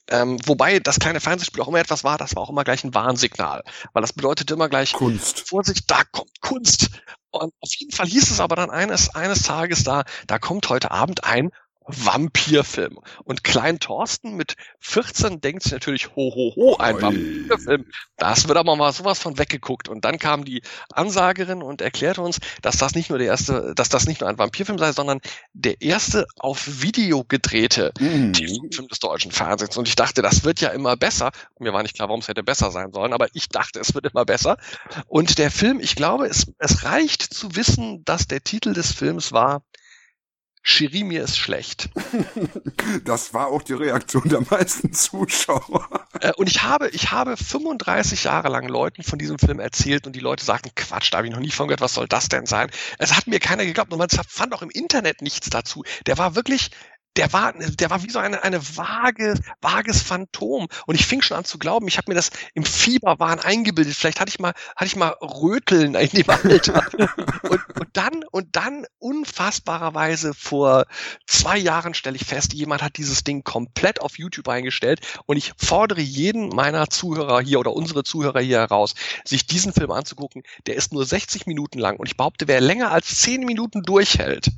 ähm, 0.09 0.39
wobei 0.47 0.81
das 0.81 0.99
kleine 0.99 1.21
Fernsehspiel 1.21 1.63
auch 1.63 1.69
immer 1.69 1.81
etwas 1.81 2.05
war, 2.05 2.17
das 2.17 2.35
war 2.35 2.43
auch 2.43 2.51
immer 2.51 2.65
gleich 2.65 2.85
ein 2.85 2.95
Warnsignal, 2.95 3.63
weil 3.93 4.01
das 4.01 4.15
bedeutet 4.15 4.51
immer 4.51 4.69
gleich 4.69 4.95
Kunst. 4.95 5.49
Vorsicht, 5.49 5.91
da 5.91 6.03
kommt 6.11 6.41
Kunst. 6.41 6.91
Und 7.31 7.53
auf 7.61 7.75
jeden 7.79 7.91
Fall 7.91 8.07
hieß 8.07 8.31
es 8.31 8.39
aber 8.39 8.55
dann 8.55 8.71
eines, 8.71 9.13
eines 9.17 9.43
Tages 9.43 9.83
da, 9.83 10.05
da 10.29 10.39
kommt 10.39 10.69
heute 10.69 10.93
Abend 10.93 11.25
ein 11.25 11.51
Vampirfilm. 11.87 12.99
Und 13.25 13.45
Klein 13.45 13.79
Thorsten 13.79 14.35
mit 14.35 14.57
14 14.81 15.41
denkt 15.41 15.63
sich 15.65 15.73
natürlich, 15.73 16.09
ho, 16.17 16.33
ho, 16.35 16.53
ho, 16.57 16.77
ein 16.79 16.97
Oi. 16.97 17.03
Vampirfilm. 17.03 17.87
Das 18.17 18.49
wird 18.49 18.57
aber 18.57 18.77
mal 18.77 18.93
sowas 18.93 19.19
von 19.19 19.39
weggeguckt. 19.39 19.89
Und 19.89 20.05
dann 20.05 20.19
kam 20.19 20.45
die 20.45 20.63
Ansagerin 20.93 21.63
und 21.63 21.81
erklärte 21.83 22.23
uns, 22.23 22.39
dass 22.63 22.79
das 22.79 22.95
nicht 22.95 23.11
nur 23.11 23.19
der 23.19 23.29
erste, 23.29 23.75
dass 23.75 23.89
das 23.89 24.07
nicht 24.07 24.21
nur 24.21 24.31
ein 24.31 24.39
Vampirfilm 24.39 24.79
sei, 24.79 24.93
sondern 24.93 25.21
der 25.53 25.81
erste 25.83 26.27
auf 26.39 26.83
Video 26.83 27.25
gedrehte 27.25 27.93
mm. 27.99 28.33
Film 28.35 28.89
des 28.89 28.99
deutschen 29.01 29.31
Fernsehens. 29.31 29.77
Und 29.77 29.89
ich 29.89 29.97
dachte, 29.97 30.23
das 30.23 30.45
wird 30.45 30.61
ja 30.61 30.71
immer 30.71 30.97
besser. 30.97 31.33
Mir 31.59 31.73
war 31.73 31.83
nicht 31.83 31.97
klar, 31.97 32.09
warum 32.09 32.21
es 32.21 32.29
hätte 32.29 32.43
besser 32.43 32.71
sein 32.71 32.93
sollen, 32.93 33.13
aber 33.13 33.29
ich 33.35 33.49
dachte, 33.49 33.81
es 33.81 33.95
wird 33.95 34.07
immer 34.07 34.25
besser. 34.25 34.57
Und 35.07 35.39
der 35.39 35.51
Film, 35.51 35.81
ich 35.81 35.97
glaube, 35.97 36.27
es, 36.27 36.47
es 36.59 36.85
reicht 36.85 37.23
zu 37.23 37.57
wissen, 37.57 38.05
dass 38.05 38.27
der 38.27 38.43
Titel 38.43 38.73
des 38.73 38.93
Films 38.93 39.33
war 39.33 39.63
Cherie, 40.65 41.05
mir 41.05 41.23
ist 41.23 41.39
schlecht. 41.39 41.91
Das 43.05 43.35
war 43.35 43.49
auch 43.49 43.63
die 43.63 43.73
Reaktion 43.73 44.29
der 44.29 44.41
meisten 44.41 44.93
Zuschauer. 44.93 45.89
Äh, 46.21 46.33
und 46.37 46.49
ich 46.49 46.63
habe, 46.63 46.89
ich 46.91 47.11
habe 47.11 47.37
35 47.37 48.25
Jahre 48.25 48.49
lang 48.49 48.69
Leuten 48.69 49.03
von 49.03 49.19
diesem 49.19 49.39
Film 49.39 49.59
erzählt 49.59 50.07
und 50.07 50.15
die 50.15 50.21
Leute 50.21 50.45
sagten, 50.45 50.71
Quatsch, 50.75 51.13
da 51.13 51.19
habe 51.19 51.27
ich 51.27 51.33
noch 51.33 51.41
nie 51.41 51.51
von 51.51 51.69
gehört, 51.69 51.81
was 51.81 51.95
soll 51.95 52.09
das 52.09 52.29
denn 52.29 52.47
sein? 52.47 52.71
Es 52.99 53.17
hat 53.17 53.27
mir 53.27 53.41
keiner 53.41 53.65
geglaubt 53.65 53.93
und 53.93 53.99
man 53.99 54.09
fand 54.09 54.55
auch 54.55 54.63
im 54.63 54.71
Internet 54.71 55.23
nichts 55.23 55.51
dazu. 55.51 55.85
Der 56.07 56.19
war 56.19 56.35
wirklich, 56.35 56.71
der 57.17 57.33
war, 57.33 57.53
der 57.53 57.91
war 57.91 58.03
wie 58.03 58.11
so 58.11 58.19
eine, 58.19 58.43
eine 58.43 58.61
vage, 58.77 59.35
vages 59.61 60.03
Phantom. 60.03 60.69
Und 60.87 60.95
ich 60.95 61.07
fing 61.07 61.23
schon 61.23 61.37
an 61.37 61.45
zu 61.45 61.59
glauben, 61.59 61.87
ich 61.87 61.97
habe 61.97 62.11
mir 62.11 62.17
das 62.17 62.31
im 62.55 62.65
Fieberwahn 62.65 63.39
eingebildet. 63.39 63.95
Vielleicht 63.95 64.21
hatte 64.21 64.31
ich 64.31 64.41
mal, 64.41 64.53
hatte 64.75 64.87
ich 64.87 64.97
mal 64.97 65.15
Röteln 65.21 65.95
in 65.95 66.09
dem 66.09 66.31
Alter. 66.31 66.85
und, 67.43 67.61
und 67.79 67.89
dann, 67.93 68.25
und 68.31 68.57
dann 68.57 68.85
unfassbarerweise 68.99 70.35
vor 70.35 70.87
zwei 71.27 71.57
Jahren 71.57 71.95
stelle 71.95 72.17
ich 72.17 72.25
fest, 72.25 72.53
jemand 72.53 72.83
hat 72.83 72.97
dieses 72.97 73.23
Ding 73.23 73.45
komplett 73.45 74.01
auf 74.01 74.19
YouTube 74.19 74.49
eingestellt. 74.49 75.01
Und 75.27 75.37
ich 75.37 75.53
fordere 75.57 76.01
jeden 76.01 76.49
meiner 76.49 76.91
Zuhörer 76.91 77.41
hier 77.41 77.61
oder 77.61 77.75
unsere 77.75 78.03
Zuhörer 78.03 78.41
hier 78.41 78.59
heraus, 78.59 78.95
sich 79.25 79.47
diesen 79.47 79.73
Film 79.73 79.93
anzugucken. 79.93 80.43
Der 80.67 80.75
ist 80.75 80.93
nur 80.93 81.07
60 81.07 81.47
Minuten 81.47 81.79
lang. 81.79 81.97
Und 81.97 82.09
ich 82.09 82.17
behaupte, 82.17 82.49
wer 82.49 82.61
länger 82.61 82.91
als 82.91 83.21
10 83.21 83.45
Minuten 83.45 83.83
durchhält, 83.83 84.51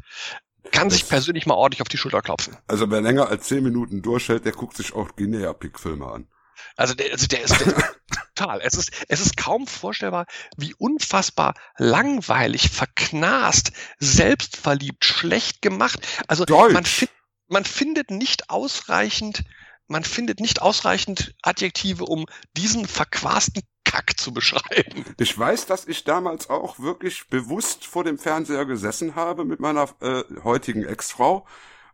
kann 0.73 0.91
sich 0.91 1.09
persönlich 1.09 1.47
mal 1.47 1.55
ordentlich 1.55 1.83
auf 1.83 1.89
die 1.89 1.97
Schulter 1.97 2.23
klopfen. 2.23 2.57
Also 2.67 2.91
wer 2.91 3.01
länger 3.01 3.29
als 3.29 3.47
zehn 3.47 3.63
Minuten 3.63 4.03
durchhält, 4.03 4.45
der 4.45 4.53
guckt 4.53 4.77
sich 4.77 4.95
auch 4.95 5.17
Guinea-Pig-Filme 5.17 6.07
an. 6.07 6.29
Also 6.77 6.95
der, 6.95 7.13
also 7.13 7.27
der 7.27 7.43
ist 7.43 7.61
der, 7.61 7.75
total. 8.35 8.61
Es 8.63 8.75
ist, 8.75 8.91
es 9.09 9.21
ist 9.21 9.37
kaum 9.37 9.67
vorstellbar, 9.67 10.27
wie 10.57 10.75
unfassbar 10.75 11.55
langweilig, 11.77 12.71
verknast, 12.71 13.73
selbstverliebt, 13.99 15.05
schlecht 15.05 15.63
gemacht. 15.63 16.07
Also 16.29 16.45
Deutsch. 16.45 16.73
man, 16.73 16.85
fi 16.85 17.09
man 17.49 17.65
findet 17.65 18.11
nicht 18.11 18.50
ausreichend 18.50 19.45
man 19.89 20.05
findet 20.05 20.41
nicht 20.41 20.63
ausreichend 20.63 21.35
Adjektive, 21.43 22.05
um 22.05 22.26
diesen 22.57 22.87
verquasten 22.87 23.63
Kack 23.97 24.19
zu 24.19 24.32
beschreiben. 24.32 25.06
Ich 25.19 25.39
weiß, 25.39 25.65
dass 25.65 25.87
ich 25.87 26.04
damals 26.04 26.50
auch 26.50 26.78
wirklich 26.78 27.28
bewusst 27.28 27.87
vor 27.87 28.04
dem 28.04 28.19
Fernseher 28.19 28.67
gesessen 28.67 29.15
habe 29.15 29.47
mit 29.47 29.59
meiner 29.59 29.89
äh, 30.00 30.23
heutigen 30.45 30.85
Ex-Frau 30.85 31.47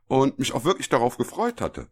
und 0.08 0.36
mich 0.40 0.52
auch 0.52 0.64
wirklich 0.64 0.88
darauf 0.88 1.16
gefreut 1.16 1.60
hatte. 1.60 1.88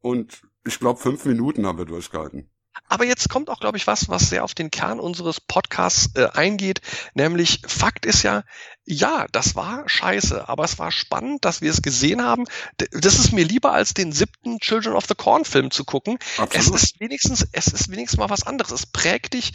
Und 0.00 0.42
ich 0.66 0.78
glaube, 0.78 1.00
fünf 1.00 1.24
Minuten 1.24 1.66
haben 1.66 1.78
wir 1.78 1.86
durchgehalten. 1.86 2.50
Aber 2.88 3.04
jetzt 3.04 3.28
kommt 3.28 3.48
auch, 3.50 3.60
glaube 3.60 3.76
ich, 3.76 3.86
was, 3.86 4.08
was 4.08 4.28
sehr 4.28 4.44
auf 4.44 4.54
den 4.54 4.70
Kern 4.70 5.00
unseres 5.00 5.40
Podcasts 5.40 6.14
äh, 6.14 6.28
eingeht, 6.32 6.80
nämlich 7.14 7.62
Fakt 7.66 8.06
ist 8.06 8.22
ja, 8.22 8.44
ja, 8.84 9.26
das 9.32 9.54
war 9.54 9.88
scheiße, 9.88 10.48
aber 10.48 10.64
es 10.64 10.78
war 10.78 10.90
spannend, 10.90 11.44
dass 11.44 11.60
wir 11.60 11.70
es 11.70 11.82
gesehen 11.82 12.22
haben. 12.22 12.44
Das 12.90 13.18
ist 13.18 13.32
mir 13.32 13.44
lieber 13.44 13.72
als 13.72 13.94
den 13.94 14.12
siebten 14.12 14.58
Children 14.58 14.94
of 14.94 15.06
the 15.06 15.14
Corn 15.14 15.44
Film 15.44 15.70
zu 15.70 15.84
gucken. 15.84 16.18
Absolut. 16.38 16.76
Es 16.76 16.82
ist 16.82 17.00
wenigstens, 17.00 17.46
es 17.52 17.68
ist 17.68 17.90
wenigstens 17.90 18.18
mal 18.18 18.30
was 18.30 18.46
anderes. 18.46 18.72
Es 18.72 18.86
prägt 18.86 19.34
dich, 19.34 19.52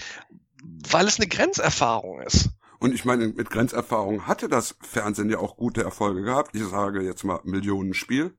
weil 0.89 1.07
es 1.07 1.19
eine 1.19 1.27
Grenzerfahrung 1.27 2.21
ist. 2.21 2.49
Und 2.79 2.93
ich 2.93 3.05
meine, 3.05 3.27
mit 3.29 3.49
Grenzerfahrung 3.49 4.27
hatte 4.27 4.47
das 4.47 4.75
Fernsehen 4.81 5.29
ja 5.29 5.39
auch 5.39 5.57
gute 5.57 5.83
Erfolge 5.83 6.21
gehabt. 6.21 6.55
Ich 6.55 6.63
sage 6.67 7.01
jetzt 7.01 7.23
mal 7.23 7.39
Millionenspiel. 7.43 8.37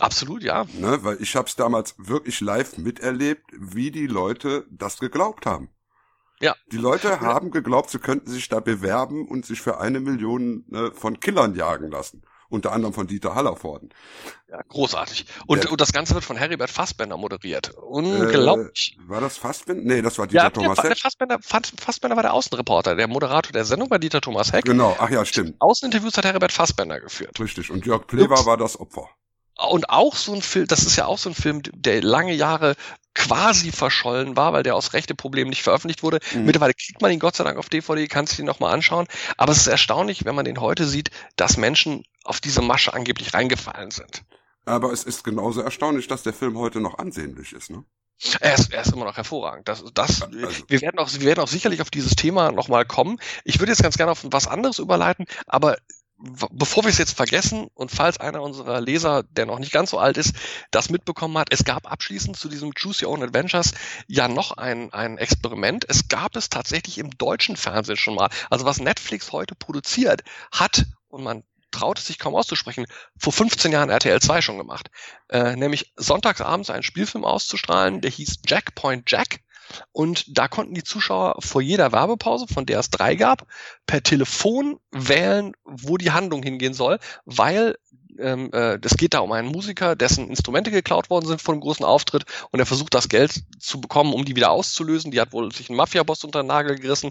Absolut, 0.00 0.42
ja. 0.42 0.64
Ne, 0.72 1.04
weil 1.04 1.20
ich 1.20 1.36
habe 1.36 1.48
es 1.48 1.56
damals 1.56 1.94
wirklich 1.98 2.40
live 2.40 2.78
miterlebt, 2.78 3.44
wie 3.52 3.90
die 3.90 4.06
Leute 4.06 4.66
das 4.70 4.98
geglaubt 4.98 5.46
haben. 5.46 5.70
Ja. 6.40 6.56
Die 6.72 6.76
Leute 6.76 7.20
haben 7.20 7.52
geglaubt, 7.52 7.90
sie 7.90 8.00
könnten 8.00 8.28
sich 8.28 8.48
da 8.48 8.58
bewerben 8.58 9.28
und 9.28 9.46
sich 9.46 9.60
für 9.60 9.78
eine 9.78 10.00
Million 10.00 10.64
ne, 10.68 10.90
von 10.92 11.20
Killern 11.20 11.54
jagen 11.54 11.90
lassen. 11.90 12.22
Unter 12.48 12.72
anderem 12.72 12.92
von 12.92 13.06
Dieter 13.06 13.34
Hallervorden. 13.34 13.94
Ja, 14.50 14.60
großartig. 14.68 15.24
Und, 15.46 15.64
ja. 15.64 15.70
und 15.70 15.80
das 15.80 15.92
Ganze 15.92 16.12
wird 16.14 16.24
von 16.24 16.36
Heribert 16.36 16.68
Fassbender 16.68 17.16
moderiert. 17.16 17.70
Unglaublich. 17.76 18.98
Äh, 18.98 19.08
war 19.08 19.22
das 19.22 19.38
Fassbender? 19.38 19.82
Nee, 19.94 20.02
das 20.02 20.18
war 20.18 20.26
Dieter 20.26 20.42
ja, 20.42 20.50
Thomas 20.50 20.76
der, 20.76 20.90
Heck. 20.90 20.96
Der 20.96 20.96
Fassbender, 20.96 21.38
Fassbender 21.40 22.16
war 22.16 22.24
der 22.24 22.34
Außenreporter. 22.34 22.94
Der 22.94 23.08
Moderator 23.08 23.52
der 23.52 23.64
Sendung 23.64 23.88
war 23.88 23.98
Dieter 23.98 24.20
Thomas 24.20 24.52
Heck. 24.52 24.64
Genau, 24.64 24.94
ach 24.98 25.08
ja, 25.08 25.24
stimmt. 25.24 25.54
Außeninterviews 25.60 26.18
hat 26.18 26.26
Heribert 26.26 26.52
Fassbender 26.52 27.00
geführt. 27.00 27.40
Richtig. 27.40 27.70
Und 27.70 27.86
Jörg 27.86 28.06
Plewa 28.06 28.44
war 28.44 28.58
das 28.58 28.78
Opfer 28.78 29.08
und 29.58 29.90
auch 29.90 30.16
so 30.16 30.34
ein 30.34 30.42
Film, 30.42 30.66
das 30.66 30.84
ist 30.84 30.96
ja 30.96 31.06
auch 31.06 31.18
so 31.18 31.30
ein 31.30 31.34
Film, 31.34 31.62
der 31.74 32.02
lange 32.02 32.32
Jahre 32.32 32.74
quasi 33.14 33.72
verschollen 33.72 34.36
war, 34.36 34.52
weil 34.52 34.62
der 34.62 34.74
aus 34.74 34.94
Rechteproblemen 34.94 35.50
nicht 35.50 35.62
veröffentlicht 35.62 36.02
wurde. 36.02 36.20
Mhm. 36.32 36.46
Mittlerweile 36.46 36.74
kriegt 36.74 37.02
man 37.02 37.12
ihn 37.12 37.18
Gott 37.18 37.36
sei 37.36 37.44
Dank 37.44 37.58
auf 37.58 37.68
DVD, 37.68 38.06
kann 38.08 38.26
sich 38.26 38.36
den 38.36 38.46
nochmal 38.46 38.72
anschauen. 38.72 39.06
Aber 39.36 39.52
es 39.52 39.58
ist 39.58 39.66
erstaunlich, 39.66 40.24
wenn 40.24 40.34
man 40.34 40.44
den 40.44 40.60
heute 40.60 40.86
sieht, 40.86 41.10
dass 41.36 41.56
Menschen 41.56 42.04
auf 42.24 42.40
diese 42.40 42.62
Masche 42.62 42.94
angeblich 42.94 43.34
reingefallen 43.34 43.90
sind. 43.90 44.24
Aber 44.64 44.92
es 44.92 45.04
ist 45.04 45.24
genauso 45.24 45.60
erstaunlich, 45.60 46.08
dass 46.08 46.22
der 46.22 46.32
Film 46.32 46.56
heute 46.56 46.80
noch 46.80 46.98
ansehnlich 46.98 47.52
ist, 47.52 47.70
ne? 47.70 47.84
Er 48.38 48.54
ist, 48.54 48.72
er 48.72 48.82
ist 48.82 48.92
immer 48.92 49.04
noch 49.04 49.16
hervorragend. 49.16 49.66
Das, 49.66 49.82
das, 49.94 50.22
also. 50.22 50.64
wir, 50.68 50.80
werden 50.80 51.00
auch, 51.00 51.12
wir 51.12 51.22
werden 51.22 51.40
auch 51.40 51.48
sicherlich 51.48 51.80
auf 51.80 51.90
dieses 51.90 52.14
Thema 52.14 52.52
nochmal 52.52 52.84
kommen. 52.84 53.18
Ich 53.42 53.58
würde 53.58 53.72
jetzt 53.72 53.82
ganz 53.82 53.96
gerne 53.96 54.12
auf 54.12 54.24
was 54.30 54.46
anderes 54.46 54.78
überleiten, 54.78 55.26
aber 55.46 55.76
bevor 56.52 56.84
wir 56.84 56.90
es 56.90 56.98
jetzt 56.98 57.16
vergessen 57.16 57.68
und 57.74 57.90
falls 57.90 58.18
einer 58.18 58.42
unserer 58.42 58.80
Leser, 58.80 59.24
der 59.24 59.46
noch 59.46 59.58
nicht 59.58 59.72
ganz 59.72 59.90
so 59.90 59.98
alt 59.98 60.16
ist, 60.16 60.34
das 60.70 60.88
mitbekommen 60.88 61.36
hat, 61.36 61.52
es 61.52 61.64
gab 61.64 61.90
abschließend 61.90 62.36
zu 62.36 62.48
diesem 62.48 62.72
Choose 62.74 63.04
Your 63.04 63.12
Own 63.12 63.22
Adventures 63.22 63.72
ja 64.06 64.28
noch 64.28 64.52
ein, 64.52 64.92
ein 64.92 65.18
Experiment. 65.18 65.84
Es 65.88 66.08
gab 66.08 66.36
es 66.36 66.48
tatsächlich 66.48 66.98
im 66.98 67.10
deutschen 67.10 67.56
Fernsehen 67.56 67.96
schon 67.96 68.14
mal. 68.14 68.30
Also 68.50 68.64
was 68.64 68.80
Netflix 68.80 69.32
heute 69.32 69.54
produziert, 69.54 70.22
hat, 70.52 70.86
und 71.08 71.24
man 71.24 71.42
traut 71.72 71.98
es 71.98 72.06
sich 72.06 72.18
kaum 72.18 72.34
auszusprechen, 72.34 72.86
vor 73.16 73.32
15 73.32 73.72
Jahren 73.72 73.90
RTL 73.90 74.20
2 74.20 74.42
schon 74.42 74.58
gemacht. 74.58 74.90
Äh, 75.28 75.56
nämlich 75.56 75.92
sonntagsabends 75.96 76.70
einen 76.70 76.82
Spielfilm 76.82 77.24
auszustrahlen, 77.24 78.00
der 78.00 78.10
hieß 78.10 78.40
Jack 78.46 78.74
Point 78.74 79.10
Jack 79.10 79.40
und 79.92 80.38
da 80.38 80.48
konnten 80.48 80.74
die 80.74 80.84
Zuschauer 80.84 81.36
vor 81.40 81.62
jeder 81.62 81.92
Werbepause, 81.92 82.46
von 82.46 82.66
der 82.66 82.80
es 82.80 82.90
drei 82.90 83.14
gab, 83.14 83.46
per 83.86 84.02
Telefon 84.02 84.78
wählen, 84.90 85.52
wo 85.64 85.96
die 85.96 86.10
Handlung 86.10 86.42
hingehen 86.42 86.74
soll, 86.74 86.98
weil 87.24 87.76
ähm, 88.18 88.50
äh, 88.52 88.78
es 88.82 88.96
geht 88.96 89.14
da 89.14 89.20
um 89.20 89.32
einen 89.32 89.48
Musiker, 89.48 89.96
dessen 89.96 90.28
Instrumente 90.28 90.70
geklaut 90.70 91.10
worden 91.10 91.26
sind 91.26 91.40
vor 91.40 91.54
einem 91.54 91.62
großen 91.62 91.84
Auftritt 91.84 92.24
und 92.50 92.60
er 92.60 92.66
versucht 92.66 92.94
das 92.94 93.08
Geld 93.08 93.42
zu 93.58 93.80
bekommen, 93.80 94.12
um 94.12 94.24
die 94.24 94.36
wieder 94.36 94.50
auszulösen. 94.50 95.10
Die 95.10 95.20
hat 95.20 95.32
wohl 95.32 95.52
sich 95.52 95.70
ein 95.70 95.76
Mafia-Boss 95.76 96.24
unter 96.24 96.42
den 96.42 96.48
Nagel 96.48 96.78
gerissen. 96.78 97.10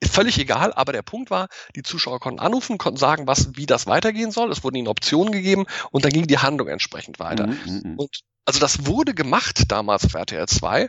Ist 0.00 0.14
völlig 0.14 0.38
egal, 0.38 0.72
aber 0.72 0.92
der 0.92 1.02
Punkt 1.02 1.30
war, 1.30 1.48
die 1.76 1.82
Zuschauer 1.82 2.20
konnten 2.20 2.40
anrufen, 2.40 2.78
konnten 2.78 2.98
sagen, 2.98 3.26
was, 3.26 3.54
wie 3.56 3.66
das 3.66 3.86
weitergehen 3.86 4.30
soll. 4.30 4.50
Es 4.50 4.64
wurden 4.64 4.76
ihnen 4.76 4.88
Optionen 4.88 5.30
gegeben 5.30 5.66
und 5.90 6.04
dann 6.04 6.12
ging 6.12 6.26
die 6.26 6.38
Handlung 6.38 6.68
entsprechend 6.68 7.18
weiter. 7.18 7.46
Mhm, 7.46 7.58
mhm, 7.66 7.82
mhm. 7.84 7.96
und 7.98 8.20
also 8.46 8.58
das 8.58 8.86
wurde 8.86 9.14
gemacht 9.14 9.64
damals 9.68 10.04
auf 10.06 10.14
RTL 10.14 10.48
2 10.48 10.88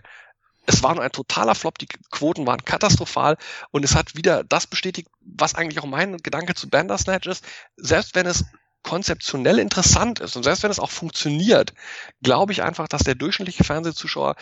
es 0.66 0.84
war 0.84 0.94
nur 0.94 1.04
ein 1.04 1.12
totaler 1.12 1.56
Flop, 1.56 1.78
die 1.78 1.88
Quoten 2.12 2.46
waren 2.46 2.64
katastrophal 2.64 3.38
und 3.72 3.84
es 3.84 3.96
hat 3.96 4.16
wieder 4.16 4.44
das 4.44 4.68
bestätigt, 4.68 5.10
was 5.22 5.56
eigentlich 5.56 5.80
auch 5.80 5.88
mein 5.88 6.18
Gedanke 6.18 6.54
zu 6.54 6.70
Bandersnatch 6.70 7.28
ist. 7.28 7.44
Selbst 7.78 8.16
wenn 8.16 8.26
es 8.26 8.46
konzeptionell 8.84 9.60
interessant 9.60 10.20
ist 10.20 10.36
und 10.36 10.44
selbst 10.44 10.64
wenn 10.64 10.72
es 10.72 10.80
auch 10.80 10.90
funktioniert, 10.90 11.74
glaube 12.22 12.52
ich 12.52 12.64
einfach, 12.64 12.88
dass 12.88 13.04
der 13.04 13.16
durchschnittliche 13.16 13.64
Fernsehzuschauer 13.64 14.36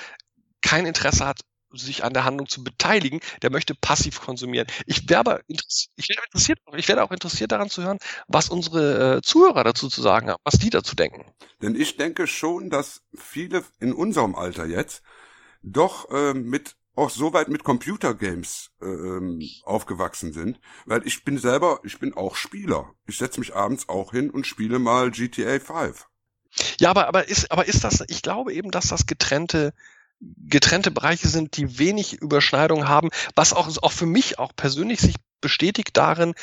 kein 0.62 0.86
Interesse 0.86 1.26
hat, 1.26 1.42
sich 1.72 2.04
an 2.04 2.14
der 2.14 2.24
Handlung 2.24 2.48
zu 2.48 2.64
beteiligen, 2.64 3.20
der 3.42 3.52
möchte 3.52 3.76
passiv 3.76 4.22
konsumieren. 4.22 4.68
Ich 4.88 5.08
wäre 5.08 5.20
aber 5.20 5.42
ich 5.48 6.10
werde 6.10 6.24
interessiert, 6.26 6.60
ich 6.76 6.88
werde 6.88 7.04
auch 7.04 7.12
interessiert 7.12 7.52
daran 7.52 7.70
zu 7.70 7.84
hören, 7.84 8.00
was 8.28 8.50
unsere 8.50 9.18
äh, 9.18 9.22
Zuhörer 9.22 9.64
dazu 9.64 9.88
zu 9.88 10.02
sagen 10.02 10.30
haben, 10.30 10.42
was 10.44 10.56
die 10.56 10.72
dazu 10.72 10.96
denken. 10.96 11.26
Denn 11.62 11.76
ich 11.76 11.98
denke 11.98 12.26
schon, 12.26 12.72
dass 12.72 13.02
viele 13.16 13.64
in 13.80 13.94
unserem 13.94 14.36
Alter 14.36 14.66
jetzt 14.66 15.04
doch 15.62 16.10
äh, 16.12 16.34
mit 16.34 16.76
auch 16.96 17.10
so 17.10 17.34
weit 17.34 17.48
mit 17.48 17.64
Computergames 17.64 18.72
ähm, 18.82 19.42
aufgewachsen 19.64 20.34
sind, 20.34 20.60
weil 20.86 21.08
ich 21.08 21.24
bin 21.24 21.38
selber, 21.38 21.80
ich 21.84 21.98
bin 22.00 22.14
auch 22.14 22.36
Spieler. 22.36 22.94
Ich 23.08 23.18
setze 23.18 23.40
mich 23.40 23.56
abends 23.56 23.88
auch 23.88 24.12
hin 24.12 24.30
und 24.30 24.46
spiele 24.46 24.80
mal 24.80 25.10
GTA 25.10 25.60
5. 25.60 26.08
Ja, 26.80 26.90
aber, 26.90 27.08
aber 27.08 27.30
ist, 27.30 27.52
aber 27.52 27.68
ist 27.68 27.84
das, 27.84 28.04
ich 28.08 28.22
glaube 28.22 28.54
eben, 28.54 28.72
dass 28.72 28.88
das 28.88 29.06
getrennte, 29.06 29.74
getrennte 30.20 30.92
Bereiche 30.92 31.30
sind, 31.30 31.56
die 31.56 31.80
wenig 31.80 32.14
Überschneidung 32.14 32.88
haben, 32.88 33.10
was 33.36 33.54
auch, 33.54 33.70
auch 33.82 33.92
für 33.92 34.06
mich 34.06 34.40
auch 34.40 34.54
persönlich 34.56 35.00
sich 35.00 35.16
bestätigt 35.42 35.98
darin, 35.98 36.34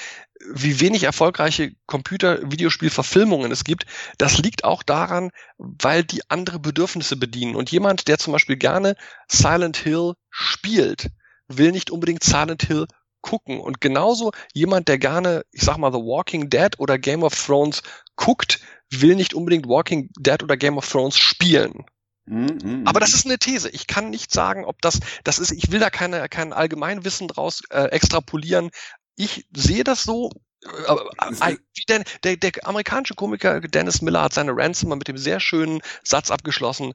wie 0.52 0.80
wenig 0.80 1.04
erfolgreiche 1.04 1.72
Computer-Videospielverfilmungen 1.86 3.50
es 3.50 3.64
gibt. 3.64 3.86
Das 4.18 4.38
liegt 4.38 4.64
auch 4.64 4.82
daran, 4.82 5.30
weil 5.58 6.04
die 6.04 6.22
andere 6.28 6.58
Bedürfnisse 6.58 7.16
bedienen. 7.16 7.56
Und 7.56 7.70
jemand, 7.70 8.08
der 8.08 8.18
zum 8.18 8.32
Beispiel 8.32 8.56
gerne 8.56 8.96
Silent 9.28 9.76
Hill 9.76 10.14
spielt, 10.30 11.10
will 11.48 11.72
nicht 11.72 11.90
unbedingt 11.90 12.22
Silent 12.22 12.62
Hill 12.64 12.86
gucken. 13.22 13.60
Und 13.60 13.80
genauso 13.80 14.32
jemand, 14.52 14.88
der 14.88 14.98
gerne, 14.98 15.44
ich 15.52 15.62
sag 15.62 15.78
mal, 15.78 15.92
The 15.92 15.98
Walking 15.98 16.50
Dead 16.50 16.78
oder 16.78 16.98
Game 16.98 17.22
of 17.22 17.34
Thrones 17.34 17.82
guckt, 18.14 18.60
will 18.90 19.16
nicht 19.16 19.34
unbedingt 19.34 19.66
Walking 19.66 20.10
Dead 20.18 20.42
oder 20.42 20.56
Game 20.56 20.78
of 20.78 20.88
Thrones 20.88 21.18
spielen. 21.18 21.84
Mhm, 22.26 22.58
mhm, 22.62 22.82
Aber 22.86 23.00
das 23.00 23.10
mhm. 23.10 23.16
ist 23.16 23.26
eine 23.26 23.38
These. 23.38 23.70
Ich 23.70 23.86
kann 23.86 24.10
nicht 24.10 24.32
sagen, 24.32 24.64
ob 24.64 24.82
das, 24.82 25.00
das 25.24 25.38
ist, 25.38 25.52
ich 25.52 25.70
will 25.70 25.78
da 25.78 25.90
keine, 25.90 26.28
kein 26.28 26.52
Allgemeinwissen 26.52 27.28
draus 27.28 27.62
äh, 27.70 27.84
extrapolieren. 27.84 28.70
Ich 29.14 29.46
sehe 29.54 29.84
das 29.84 30.02
so. 30.02 30.30
Äh, 30.64 31.50
äh, 31.52 31.56
der, 31.88 32.04
der, 32.24 32.36
der 32.36 32.52
amerikanische 32.66 33.14
Komiker 33.14 33.60
Dennis 33.60 34.02
Miller 34.02 34.22
hat 34.22 34.34
seine 34.34 34.56
Ransom 34.56 34.90
mit 34.98 35.08
dem 35.08 35.16
sehr 35.16 35.38
schönen 35.38 35.80
Satz 36.02 36.30
abgeschlossen. 36.30 36.94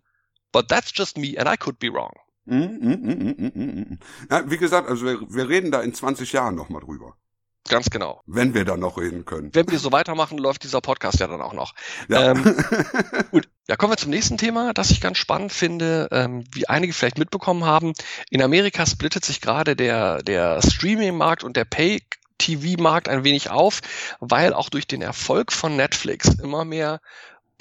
But 0.51 0.67
that's 0.67 0.91
just 0.93 1.17
me 1.17 1.37
and 1.37 1.47
I 1.47 1.55
could 1.55 1.79
be 1.79 1.87
wrong. 1.87 2.11
Mm, 2.45 2.55
mm, 2.55 3.51
mm, 3.53 3.99
ja, 4.29 4.49
wie 4.49 4.57
gesagt, 4.57 4.89
also 4.89 5.05
wir, 5.05 5.21
wir 5.21 5.47
reden 5.47 5.71
da 5.71 5.81
in 5.81 5.93
20 5.93 6.33
Jahren 6.33 6.55
nochmal 6.55 6.81
drüber. 6.81 7.15
Ganz 7.71 7.89
genau. 7.89 8.21
Wenn 8.27 8.53
wir 8.53 8.65
dann 8.65 8.81
noch 8.81 8.97
reden 8.97 9.23
können. 9.23 9.49
Wenn 9.53 9.71
wir 9.71 9.79
so 9.79 9.93
weitermachen, 9.93 10.38
läuft 10.38 10.65
dieser 10.65 10.81
Podcast 10.81 11.21
ja 11.21 11.27
dann 11.27 11.41
auch 11.41 11.53
noch. 11.53 11.73
Ja. 12.10 12.31
Ähm, 12.31 12.43
gut, 13.31 13.47
ja, 13.69 13.77
kommen 13.77 13.93
wir 13.93 13.97
zum 13.97 14.10
nächsten 14.10 14.38
Thema, 14.38 14.73
das 14.73 14.91
ich 14.91 14.99
ganz 14.99 15.17
spannend 15.17 15.53
finde, 15.53 16.10
ähm, 16.12 16.43
wie 16.51 16.67
einige 16.67 16.91
vielleicht 16.91 17.17
mitbekommen 17.17 17.63
haben. 17.63 17.93
In 18.29 18.41
Amerika 18.41 18.86
splittet 18.86 19.23
sich 19.23 19.39
gerade 19.39 19.77
der, 19.77 20.21
der 20.21 20.62
Streaming-Markt 20.62 21.45
und 21.45 21.55
der 21.55 21.63
Pay 21.63 22.01
TV-Markt 22.39 23.07
ein 23.07 23.23
wenig 23.23 23.49
auf, 23.49 23.79
weil 24.19 24.53
auch 24.53 24.69
durch 24.69 24.86
den 24.86 25.01
Erfolg 25.01 25.53
von 25.53 25.77
Netflix 25.77 26.27
immer 26.27 26.65
mehr 26.65 26.99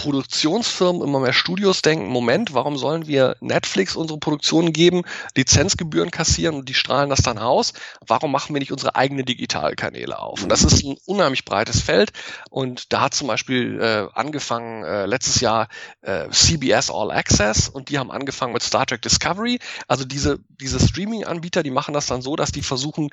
Produktionsfirmen, 0.00 1.02
immer 1.02 1.20
mehr 1.20 1.34
Studios 1.34 1.82
denken, 1.82 2.08
Moment, 2.08 2.54
warum 2.54 2.78
sollen 2.78 3.06
wir 3.06 3.36
Netflix 3.40 3.96
unsere 3.96 4.18
Produktionen 4.18 4.72
geben, 4.72 5.02
Lizenzgebühren 5.36 6.10
kassieren 6.10 6.56
und 6.56 6.70
die 6.70 6.74
strahlen 6.74 7.10
das 7.10 7.20
dann 7.20 7.36
aus? 7.36 7.74
Warum 8.06 8.32
machen 8.32 8.54
wir 8.54 8.60
nicht 8.60 8.72
unsere 8.72 8.96
eigenen 8.96 9.26
Digitalkanäle 9.26 10.18
auf? 10.18 10.42
Und 10.42 10.48
das 10.48 10.64
ist 10.64 10.82
ein 10.84 10.96
unheimlich 11.04 11.44
breites 11.44 11.82
Feld 11.82 12.12
und 12.48 12.94
da 12.94 13.02
hat 13.02 13.14
zum 13.14 13.28
Beispiel 13.28 13.78
äh, 13.78 14.06
angefangen 14.18 14.84
äh, 14.84 15.04
letztes 15.04 15.42
Jahr 15.42 15.68
äh, 16.00 16.30
CBS 16.30 16.90
All 16.90 17.10
Access 17.10 17.68
und 17.68 17.90
die 17.90 17.98
haben 17.98 18.10
angefangen 18.10 18.54
mit 18.54 18.62
Star 18.62 18.86
Trek 18.86 19.02
Discovery. 19.02 19.58
Also 19.86 20.06
diese, 20.06 20.38
diese 20.48 20.80
Streaming-Anbieter, 20.80 21.62
die 21.62 21.70
machen 21.70 21.92
das 21.92 22.06
dann 22.06 22.22
so, 22.22 22.36
dass 22.36 22.52
die 22.52 22.62
versuchen, 22.62 23.10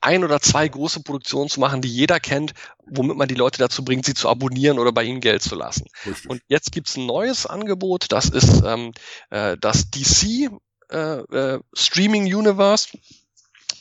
ein 0.00 0.24
oder 0.24 0.40
zwei 0.40 0.66
große 0.66 1.02
Produktionen 1.02 1.48
zu 1.48 1.60
machen, 1.60 1.82
die 1.82 1.88
jeder 1.88 2.20
kennt, 2.20 2.54
womit 2.86 3.16
man 3.16 3.28
die 3.28 3.34
Leute 3.34 3.58
dazu 3.58 3.84
bringt, 3.84 4.06
sie 4.06 4.14
zu 4.14 4.28
abonnieren 4.28 4.78
oder 4.78 4.92
bei 4.92 5.04
ihnen 5.04 5.20
Geld 5.20 5.42
zu 5.42 5.54
lassen. 5.54 5.86
Richtig. 6.06 6.30
Und 6.30 6.42
jetzt 6.48 6.72
gibt's 6.72 6.96
ein 6.96 7.06
neues 7.06 7.46
Angebot, 7.46 8.06
das 8.10 8.28
ist 8.28 8.62
ähm, 8.64 8.92
äh, 9.30 9.56
das 9.60 9.90
DC 9.90 10.50
äh, 10.90 10.96
äh, 10.96 11.60
Streaming 11.74 12.24
Universe. 12.24 12.88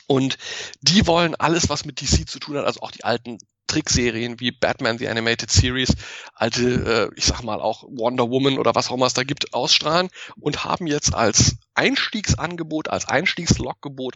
Und 0.08 0.38
die 0.82 1.06
wollen 1.06 1.36
alles, 1.36 1.70
was 1.70 1.86
mit 1.86 2.02
DC 2.02 2.28
zu 2.28 2.40
tun 2.40 2.58
hat, 2.58 2.66
also 2.66 2.82
auch 2.82 2.92
die 2.92 3.04
alten 3.04 3.38
Trickserien 3.68 4.40
wie 4.40 4.52
Batman 4.52 4.98
The 4.98 5.08
Animated 5.08 5.52
Series, 5.52 5.96
alte, 6.34 7.12
äh, 7.12 7.16
ich 7.16 7.26
sag 7.26 7.44
mal 7.44 7.62
auch 7.62 7.84
Wonder 7.84 8.30
Woman 8.30 8.58
oder 8.58 8.74
was 8.74 8.90
auch 8.90 8.96
immer 8.96 9.06
es 9.06 9.14
da 9.14 9.24
gibt, 9.24 9.54
ausstrahlen 9.54 10.10
und 10.40 10.66
haben 10.66 10.88
jetzt 10.88 11.14
als 11.14 11.58
Einstiegsangebot, 11.76 12.90
als 12.90 13.08
Einstiegsloggebot 13.08 14.16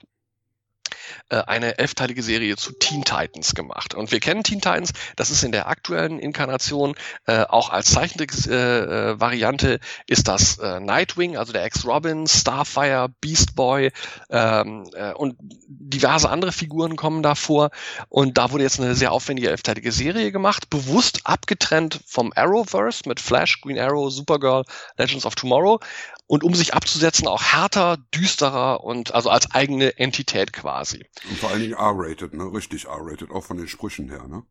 äh, 1.30 1.38
eine 1.38 1.78
elfteilige 1.78 2.23
Serie 2.23 2.56
zu 2.56 2.71
Teen 2.73 3.04
Titans 3.04 3.56
gemacht. 3.56 3.93
Und 3.93 4.12
wir 4.12 4.19
kennen 4.19 4.43
Teen 4.43 4.62
Titans, 4.62 4.93
das 5.15 5.30
ist 5.30 5.43
in 5.43 5.52
der 5.52 5.67
aktuellen 5.67 6.19
Inkarnation 6.19 6.95
äh, 7.26 7.43
auch 7.43 7.69
als 7.69 7.91
Zeichentrick-Variante 7.91 9.69
äh, 9.69 9.76
äh 9.76 9.80
ist 10.08 10.28
das 10.28 10.58
äh, 10.60 10.80
Nightwing, 10.80 11.38
also 11.38 11.54
der 11.54 11.63
Ex-Robin, 11.63 12.28
Starfire, 12.28 13.10
Beast 13.21 13.56
Boy 13.56 13.91
ähm, 14.30 14.89
äh, 14.93 15.13
und 15.13 15.36
diverse 15.39 16.30
andere 16.30 16.52
Figuren 16.52 16.95
kommen 16.95 17.23
da 17.23 17.36
vor. 17.36 17.71
Und 18.10 18.38
da 18.38 18.52
wurde 18.52 18.63
jetzt 18.63 18.80
eine 18.80 18.95
sehr 18.95 19.12
aufwendige 19.12 19.49
elfteilige 19.49 19.91
Serie 19.91 20.32
gemacht, 20.32 20.69
bewusst 20.69 21.21
abgetrennt 21.23 21.99
vom 22.08 22.34
Arrowverse 22.36 23.04
mit 23.08 23.19
Flash, 23.19 23.62
Green 23.62 23.80
Arrow, 23.80 24.12
Supergirl, 24.12 24.63
Legends 24.97 25.26
of 25.26 25.36
Tomorrow 25.36 25.80
und 26.28 26.44
um 26.44 26.56
sich 26.56 26.74
abzusetzen 26.74 27.28
auch 27.28 27.44
härter, 27.44 27.98
düsterer 28.14 28.84
und 28.84 29.14
also 29.14 29.30
als 29.30 29.52
eigene 29.52 29.98
Entität 29.98 30.54
quasi. 30.54 31.06
Und 31.30 31.38
vor 31.38 31.50
allen 31.52 31.62
Dingen 31.62 31.74
R-rated, 31.74 32.34
ne? 32.34 32.52
Richtig 32.54 32.86
R-rated, 32.86 33.32
auch 33.32 33.44
von 33.44 33.58
den 33.58 33.68
Sprüchen 33.68 34.10
her, 34.10 34.28
ne? 34.28 34.44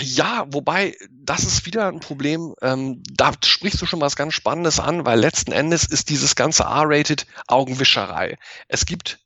Ja, 0.00 0.46
wobei, 0.48 0.96
das 1.10 1.44
ist 1.44 1.66
wieder 1.66 1.88
ein 1.88 2.00
Problem, 2.00 2.54
ähm, 2.62 3.02
da 3.12 3.32
sprichst 3.44 3.80
du 3.82 3.86
schon 3.86 4.00
was 4.00 4.16
ganz 4.16 4.32
Spannendes 4.32 4.80
an, 4.80 5.04
weil 5.04 5.18
letzten 5.18 5.52
Endes 5.52 5.84
ist 5.84 6.08
dieses 6.08 6.34
ganze 6.34 6.62
R-rated 6.62 7.26
Augenwischerei. 7.46 8.38
Es 8.68 8.86
gibt 8.86 9.18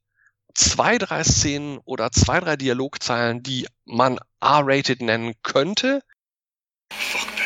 zwei, 0.55 0.99
drei 0.99 1.23
Szenen 1.23 1.79
oder 1.85 2.11
zwei, 2.11 2.41
drei 2.41 2.57
Dialogzeilen, 2.57 3.43
die 3.43 3.69
man 3.85 4.19
R-rated 4.41 5.03
nennen 5.03 5.35
könnte. 5.43 6.03
Fuck 6.93 7.40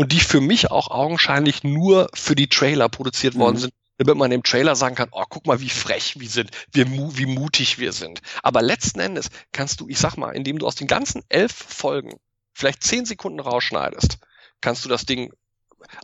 und 0.00 0.12
die 0.12 0.20
für 0.20 0.40
mich 0.40 0.70
auch 0.70 0.90
augenscheinlich 0.90 1.62
nur 1.62 2.08
für 2.14 2.34
die 2.34 2.48
Trailer 2.48 2.88
produziert 2.88 3.34
worden 3.34 3.56
mhm. 3.56 3.60
sind, 3.60 3.74
damit 3.98 4.16
man 4.16 4.32
im 4.32 4.42
Trailer 4.42 4.74
sagen 4.74 4.94
kann, 4.94 5.10
oh, 5.12 5.24
guck 5.28 5.46
mal, 5.46 5.60
wie 5.60 5.68
frech 5.68 6.18
wir 6.18 6.28
sind, 6.30 6.52
wie, 6.72 6.86
wie 6.88 7.26
mutig 7.26 7.78
wir 7.78 7.92
sind. 7.92 8.22
Aber 8.42 8.62
letzten 8.62 8.98
Endes 9.00 9.28
kannst 9.52 9.78
du, 9.78 9.90
ich 9.90 9.98
sag 9.98 10.16
mal, 10.16 10.30
indem 10.30 10.58
du 10.58 10.66
aus 10.66 10.74
den 10.74 10.86
ganzen 10.86 11.22
elf 11.28 11.52
Folgen 11.52 12.14
vielleicht 12.54 12.82
zehn 12.82 13.04
Sekunden 13.04 13.40
rausschneidest, 13.40 14.16
kannst 14.62 14.86
du 14.86 14.88
das 14.88 15.04
Ding 15.04 15.34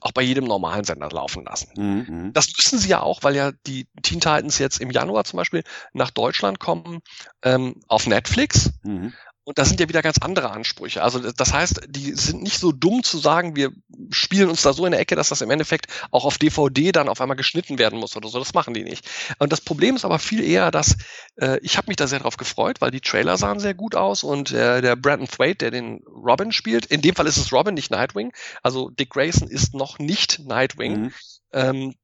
auch 0.03 0.13
bei 0.13 0.21
jedem 0.21 0.45
normalen 0.45 0.85
Sender 0.85 1.09
laufen 1.09 1.47
lassen. 1.47 1.71
Mhm. 1.75 2.33
Das 2.35 2.49
müssen 2.55 2.79
sie 2.79 2.91
ja 2.91 3.01
auch, 3.01 3.23
weil 3.23 3.35
ja 3.35 3.53
die 3.67 3.87
Teen 4.03 4.21
Titans 4.21 4.59
jetzt 4.59 4.79
im 4.79 4.91
Januar 4.91 5.25
zum 5.25 5.39
Beispiel 5.39 5.65
nach 5.95 6.11
Deutschland 6.11 6.61
kommen 6.61 7.01
ähm, 7.43 7.81
auf 7.89 8.07
Netflix. 8.07 8.73
Mhm. 8.83 9.15
Und 9.47 9.59
das 9.59 9.69
sind 9.69 9.79
ja 9.79 9.89
wieder 9.89 10.03
ganz 10.03 10.19
andere 10.19 10.51
Ansprüche. 10.51 11.05
Also 11.05 11.21
das 11.21 11.53
heißt, 11.53 11.83
die 11.89 12.15
sind 12.15 12.43
nicht 12.43 12.59
so 12.59 12.73
dumm 12.73 13.05
zu 13.05 13.17
sagen, 13.17 13.55
wir 13.55 13.71
spielen 14.11 14.49
uns 14.49 14.63
da 14.63 14.73
so 14.73 14.85
in 14.87 14.91
der 14.91 14.99
Ecke, 14.99 15.15
dass 15.15 15.29
das 15.29 15.41
im 15.41 15.53
Endeffekt 15.53 15.87
auch 16.11 16.25
auf 16.25 16.37
DVD 16.37 16.91
dann 16.91 17.09
auf 17.09 17.21
einmal 17.21 17.37
geschnitten 17.37 17.79
werden 17.79 18.01
muss 18.01 18.17
oder 18.17 18.29
so. 18.29 18.41
Das 18.41 18.55
machen 18.55 18.75
die 18.75 18.83
nicht. 18.83 19.09
Und 19.39 19.53
das 19.53 19.61
Problem 19.61 19.95
ist 19.95 20.05
aber 20.05 20.19
viel 20.19 20.43
eher, 20.43 20.73
dass 20.73 20.97
äh, 21.37 21.61
ich 21.63 21.77
habe 21.77 21.87
mich 21.87 21.97
da 21.97 22.09
sehr 22.09 22.19
drauf 22.19 22.37
gefreut, 22.37 22.81
weil 22.81 22.91
die 22.91 23.01
Trailer 23.01 23.37
sahen 23.37 23.61
sehr 23.61 23.75
gut 23.75 23.95
aus 23.95 24.25
und 24.25 24.51
äh, 24.51 24.83
der 24.83 24.97
Brandon 24.97 25.29
Thwaite, 25.29 25.59
der 25.59 25.71
den 25.71 26.03
Robin 26.09 26.51
spielt, 26.51 26.87
in 26.87 27.01
dem 27.01 27.15
Fall 27.15 27.29
ist 27.29 27.37
es 27.37 27.53
Robin, 27.53 27.75
nicht 27.75 27.93
Nightwing. 27.93 28.33
Also 28.65 28.91
Dick 28.91 29.11
Grayson 29.11 29.47
ist 29.47 29.75
noch 29.75 30.01
nicht 30.01 30.41
Nightwing. 30.41 31.03
Mhm. 31.03 31.13
Ähm, 31.53 31.95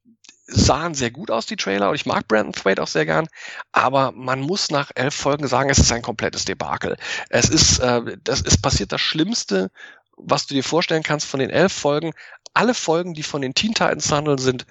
sahen 0.45 0.93
sehr 0.93 1.11
gut 1.11 1.31
aus, 1.31 1.45
die 1.45 1.55
Trailer, 1.55 1.89
und 1.89 1.95
ich 1.95 2.05
mag 2.05 2.27
Brandon 2.27 2.53
Thwaite 2.53 2.81
auch 2.81 2.87
sehr 2.87 3.05
gern, 3.05 3.27
aber 3.71 4.11
man 4.11 4.41
muss 4.41 4.71
nach 4.71 4.91
elf 4.95 5.15
Folgen 5.15 5.47
sagen, 5.47 5.69
es 5.69 5.79
ist 5.79 5.91
ein 5.91 6.01
komplettes 6.01 6.45
Debakel. 6.45 6.97
Es 7.29 7.49
ist, 7.49 7.79
äh, 7.79 8.17
das 8.23 8.41
ist 8.41 8.61
passiert 8.61 8.91
das 8.91 9.01
Schlimmste, 9.01 9.71
was 10.17 10.45
du 10.47 10.53
dir 10.53 10.63
vorstellen 10.63 11.03
kannst 11.03 11.27
von 11.27 11.39
den 11.39 11.49
elf 11.49 11.73
Folgen. 11.73 12.13
Alle 12.53 12.73
Folgen, 12.73 13.13
die 13.13 13.23
von 13.23 13.41
den 13.41 13.55
Teen 13.55 13.73
Titans 13.73 14.11
handeln, 14.11 14.37
sind 14.37 14.65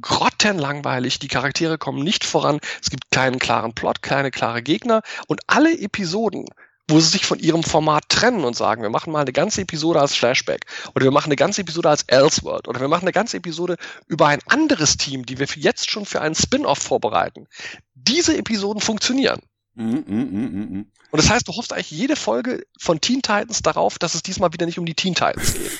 grottenlangweilig, 0.00 1.18
die 1.18 1.28
Charaktere 1.28 1.78
kommen 1.78 2.02
nicht 2.02 2.24
voran, 2.24 2.58
es 2.82 2.90
gibt 2.90 3.10
keinen 3.10 3.38
klaren 3.38 3.74
Plot, 3.74 4.02
keine 4.02 4.30
klare 4.30 4.62
Gegner 4.62 5.02
und 5.28 5.40
alle 5.46 5.78
Episoden 5.78 6.46
wo 6.88 7.00
sie 7.00 7.08
sich 7.08 7.24
von 7.24 7.38
ihrem 7.38 7.62
Format 7.62 8.08
trennen 8.08 8.44
und 8.44 8.56
sagen, 8.56 8.82
wir 8.82 8.90
machen 8.90 9.12
mal 9.12 9.22
eine 9.22 9.32
ganze 9.32 9.62
Episode 9.62 10.00
als 10.00 10.14
Flashback 10.14 10.66
oder 10.94 11.04
wir 11.04 11.10
machen 11.10 11.28
eine 11.28 11.36
ganze 11.36 11.62
Episode 11.62 11.88
als 11.88 12.02
Elseworld 12.02 12.68
oder 12.68 12.80
wir 12.80 12.88
machen 12.88 13.04
eine 13.04 13.12
ganze 13.12 13.38
Episode 13.38 13.76
über 14.06 14.28
ein 14.28 14.40
anderes 14.46 14.96
Team, 14.96 15.24
die 15.24 15.38
wir 15.38 15.46
jetzt 15.56 15.90
schon 15.90 16.04
für 16.04 16.20
einen 16.20 16.34
Spin-off 16.34 16.78
vorbereiten. 16.78 17.46
Diese 17.94 18.36
Episoden 18.36 18.82
funktionieren. 18.82 19.40
Mm, 19.76 20.04
mm, 20.06 20.76
mm, 20.76 20.86
und 21.14 21.22
das 21.22 21.30
heißt, 21.30 21.46
du 21.46 21.52
hoffst 21.52 21.72
eigentlich 21.72 21.92
jede 21.92 22.16
Folge 22.16 22.66
von 22.78 23.00
Teen 23.00 23.22
Titans 23.22 23.62
darauf, 23.62 23.98
dass 24.00 24.14
es 24.14 24.22
diesmal 24.22 24.52
wieder 24.52 24.66
nicht 24.66 24.80
um 24.80 24.86
die 24.86 24.94
Teen 24.94 25.14
Titans 25.14 25.54
geht. 25.54 25.70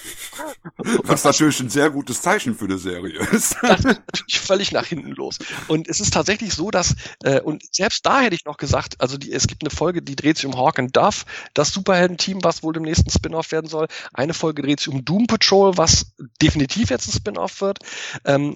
Was 1.04 1.24
natürlich 1.24 1.58
ein 1.60 1.70
sehr 1.70 1.90
gutes 1.90 2.22
Zeichen 2.22 2.54
für 2.54 2.66
eine 2.66 2.78
Serie 2.78 3.18
ist. 3.32 3.56
Das 3.62 3.80
ist 3.80 3.84
natürlich 3.84 4.40
völlig 4.40 4.72
nach 4.72 4.86
hinten 4.86 5.10
los. 5.10 5.38
Und 5.66 5.88
es 5.88 6.00
ist 6.00 6.14
tatsächlich 6.14 6.54
so, 6.54 6.70
dass, 6.70 6.94
äh, 7.24 7.40
und 7.40 7.62
selbst 7.74 8.06
da 8.06 8.20
hätte 8.20 8.36
ich 8.36 8.44
noch 8.44 8.58
gesagt, 8.58 9.00
also 9.00 9.18
die, 9.18 9.32
es 9.32 9.46
gibt 9.46 9.62
eine 9.62 9.70
Folge, 9.70 10.02
die 10.02 10.14
dreht 10.14 10.36
sich 10.36 10.46
um 10.46 10.56
Hawk 10.56 10.78
and 10.78 10.96
Duff, 10.96 11.24
das 11.52 11.72
Superhelden-Team, 11.72 12.44
was 12.44 12.62
wohl 12.62 12.72
dem 12.72 12.84
nächsten 12.84 13.10
Spin-off 13.10 13.50
werden 13.50 13.68
soll. 13.68 13.88
Eine 14.12 14.34
Folge 14.34 14.62
dreht 14.62 14.80
sich 14.80 14.88
um 14.88 15.04
Doom 15.04 15.26
Patrol, 15.26 15.76
was 15.76 16.14
definitiv 16.40 16.90
jetzt 16.90 17.08
ein 17.08 17.12
Spin-off 17.12 17.60
wird. 17.60 17.78
Ähm, 18.24 18.54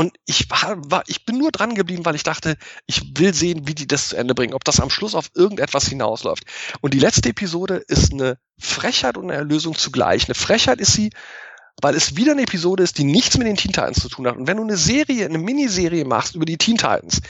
und 0.00 0.14
ich 0.24 0.48
war, 0.48 1.04
ich 1.08 1.26
bin 1.26 1.36
nur 1.36 1.52
dran 1.52 1.74
geblieben, 1.74 2.06
weil 2.06 2.14
ich 2.14 2.22
dachte, 2.22 2.56
ich 2.86 3.18
will 3.18 3.34
sehen, 3.34 3.68
wie 3.68 3.74
die 3.74 3.86
das 3.86 4.08
zu 4.08 4.16
Ende 4.16 4.34
bringen, 4.34 4.54
ob 4.54 4.64
das 4.64 4.80
am 4.80 4.88
Schluss 4.88 5.14
auf 5.14 5.30
irgendetwas 5.34 5.88
hinausläuft. 5.88 6.44
Und 6.80 6.94
die 6.94 6.98
letzte 6.98 7.28
Episode 7.28 7.84
ist 7.86 8.10
eine 8.10 8.38
Frechheit 8.58 9.18
und 9.18 9.24
eine 9.24 9.34
Erlösung 9.34 9.74
zugleich. 9.74 10.24
Eine 10.24 10.36
Frechheit 10.36 10.80
ist 10.80 10.94
sie, 10.94 11.10
weil 11.82 11.94
es 11.94 12.16
wieder 12.16 12.32
eine 12.32 12.44
Episode 12.44 12.82
ist, 12.82 12.96
die 12.96 13.04
nichts 13.04 13.36
mit 13.36 13.46
den 13.46 13.56
Teen 13.56 13.74
Titans 13.74 14.00
zu 14.00 14.08
tun 14.08 14.26
hat. 14.26 14.38
Und 14.38 14.46
wenn 14.46 14.56
du 14.56 14.62
eine 14.62 14.78
Serie, 14.78 15.26
eine 15.26 15.36
Miniserie 15.36 16.06
machst 16.06 16.34
über 16.34 16.46
die 16.46 16.56
Teen 16.56 16.78
Titans 16.78 17.20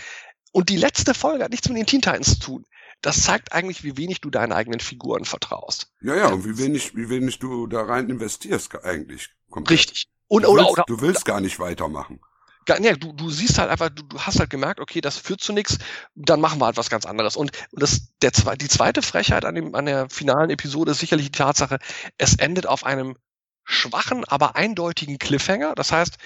und 0.53 0.69
die 0.69 0.77
letzte 0.77 1.13
Folge 1.13 1.43
hat 1.43 1.51
nichts 1.51 1.69
mit 1.69 1.77
den 1.77 1.87
Teen 1.87 2.03
Titans 2.03 2.35
zu 2.35 2.39
tun, 2.39 2.65
das 3.03 3.21
zeigt 3.25 3.53
eigentlich, 3.53 3.83
wie 3.83 3.97
wenig 3.97 4.21
du 4.21 4.31
deinen 4.31 4.53
eigenen 4.53 4.79
Figuren 4.79 5.25
vertraust. 5.25 5.91
Ja, 6.03 6.15
ja, 6.15 6.29
und 6.29 6.45
wie 6.45 6.57
wenig, 6.57 6.95
wie 6.95 7.09
wenig 7.09 7.41
du 7.41 7.67
da 7.67 7.83
rein 7.83 8.09
investierst 8.09 8.85
eigentlich. 8.85 9.31
Komplett. 9.51 9.77
Richtig. 9.77 10.07
Und, 10.29 10.45
du, 10.45 10.55
willst, 10.55 10.61
oder, 10.61 10.71
oder, 10.71 10.85
du 10.87 11.01
willst 11.01 11.25
gar 11.25 11.41
nicht 11.41 11.59
weitermachen 11.59 12.21
ja, 12.69 12.95
du, 12.95 13.13
du 13.13 13.31
siehst 13.31 13.59
halt 13.59 13.71
einfach, 13.71 13.89
du, 13.91 14.03
du 14.03 14.21
hast 14.21 14.39
halt 14.39 14.51
gemerkt, 14.51 14.81
okay, 14.81 15.01
das 15.01 15.17
führt 15.17 15.41
zu 15.41 15.53
nichts, 15.53 15.79
dann 16.15 16.41
machen 16.41 16.61
wir 16.61 16.67
halt 16.67 16.77
was 16.77 16.91
ganz 16.91 17.07
anderes. 17.07 17.37
Und, 17.37 17.53
das, 17.73 18.13
der, 18.23 18.31
die 18.57 18.69
zweite 18.69 19.03
Frechheit 19.03 19.45
an, 19.45 19.55
dem, 19.55 19.75
an 19.75 19.87
der 19.87 20.09
finalen 20.11 20.51
Episode 20.51 20.93
ist 20.93 21.01
sicherlich 21.01 21.27
die 21.27 21.39
Tatsache, 21.39 21.79
es 22.19 22.35
endet 22.37 22.67
auf 22.67 22.85
einem 22.85 23.17
schwachen, 23.65 24.25
aber 24.25 24.57
eindeutigen 24.57 25.19
Cliffhanger. 25.19 25.75
Das 25.75 25.93
heißt, 25.93 26.17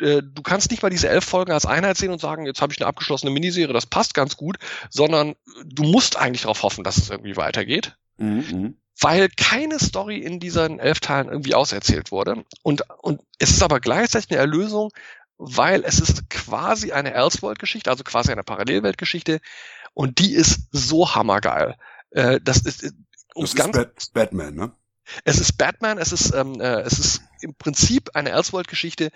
äh, 0.00 0.22
du 0.22 0.42
kannst 0.42 0.70
nicht 0.70 0.82
mal 0.82 0.90
diese 0.90 1.08
elf 1.08 1.24
Folgen 1.24 1.52
als 1.52 1.66
Einheit 1.66 1.96
sehen 1.96 2.12
und 2.12 2.20
sagen, 2.20 2.46
jetzt 2.46 2.62
habe 2.62 2.72
ich 2.72 2.80
eine 2.80 2.88
abgeschlossene 2.88 3.30
Miniserie, 3.30 3.72
das 3.72 3.86
passt 3.86 4.14
ganz 4.14 4.36
gut, 4.36 4.56
sondern 4.90 5.34
du 5.64 5.82
musst 5.84 6.16
eigentlich 6.16 6.42
darauf 6.42 6.62
hoffen, 6.62 6.84
dass 6.84 6.96
es 6.96 7.10
irgendwie 7.10 7.36
weitergeht. 7.36 7.96
Mhm. 8.18 8.44
mhm. 8.50 8.76
Weil 9.00 9.30
keine 9.30 9.80
Story 9.80 10.18
in 10.18 10.38
diesen 10.38 10.78
elf 10.78 11.00
Teilen 11.00 11.28
irgendwie 11.28 11.54
auserzählt 11.54 12.12
wurde. 12.12 12.44
Und, 12.62 12.84
und 13.00 13.22
es 13.38 13.50
ist 13.50 13.62
aber 13.62 13.80
gleichzeitig 13.80 14.30
eine 14.30 14.38
Erlösung, 14.38 14.90
weil 15.38 15.84
es 15.84 16.00
ist 16.00 16.28
quasi 16.30 16.92
eine 16.92 17.14
Elseworld-Geschichte, 17.14 17.90
also 17.90 18.04
quasi 18.04 18.32
eine 18.32 18.44
Parallelweltgeschichte 18.44 19.40
und 19.94 20.18
die 20.18 20.34
ist 20.34 20.68
so 20.70 21.14
hammergeil. 21.14 21.76
Äh, 22.10 22.40
das 22.42 22.58
ist, 22.58 22.84
äh, 22.84 22.90
ums 23.34 23.54
das 23.54 23.66
ist 23.66 23.72
Bat 23.72 24.12
Batman, 24.12 24.54
ne? 24.54 24.72
Es 25.24 25.40
ist 25.40 25.58
Batman, 25.58 25.98
es 25.98 26.12
ist, 26.12 26.32
ähm, 26.32 26.60
äh, 26.60 26.80
es 26.82 26.98
ist 26.98 27.22
im 27.40 27.54
Prinzip 27.54 28.10
eine 28.14 28.30
Elseworld-Geschichte, 28.30 29.10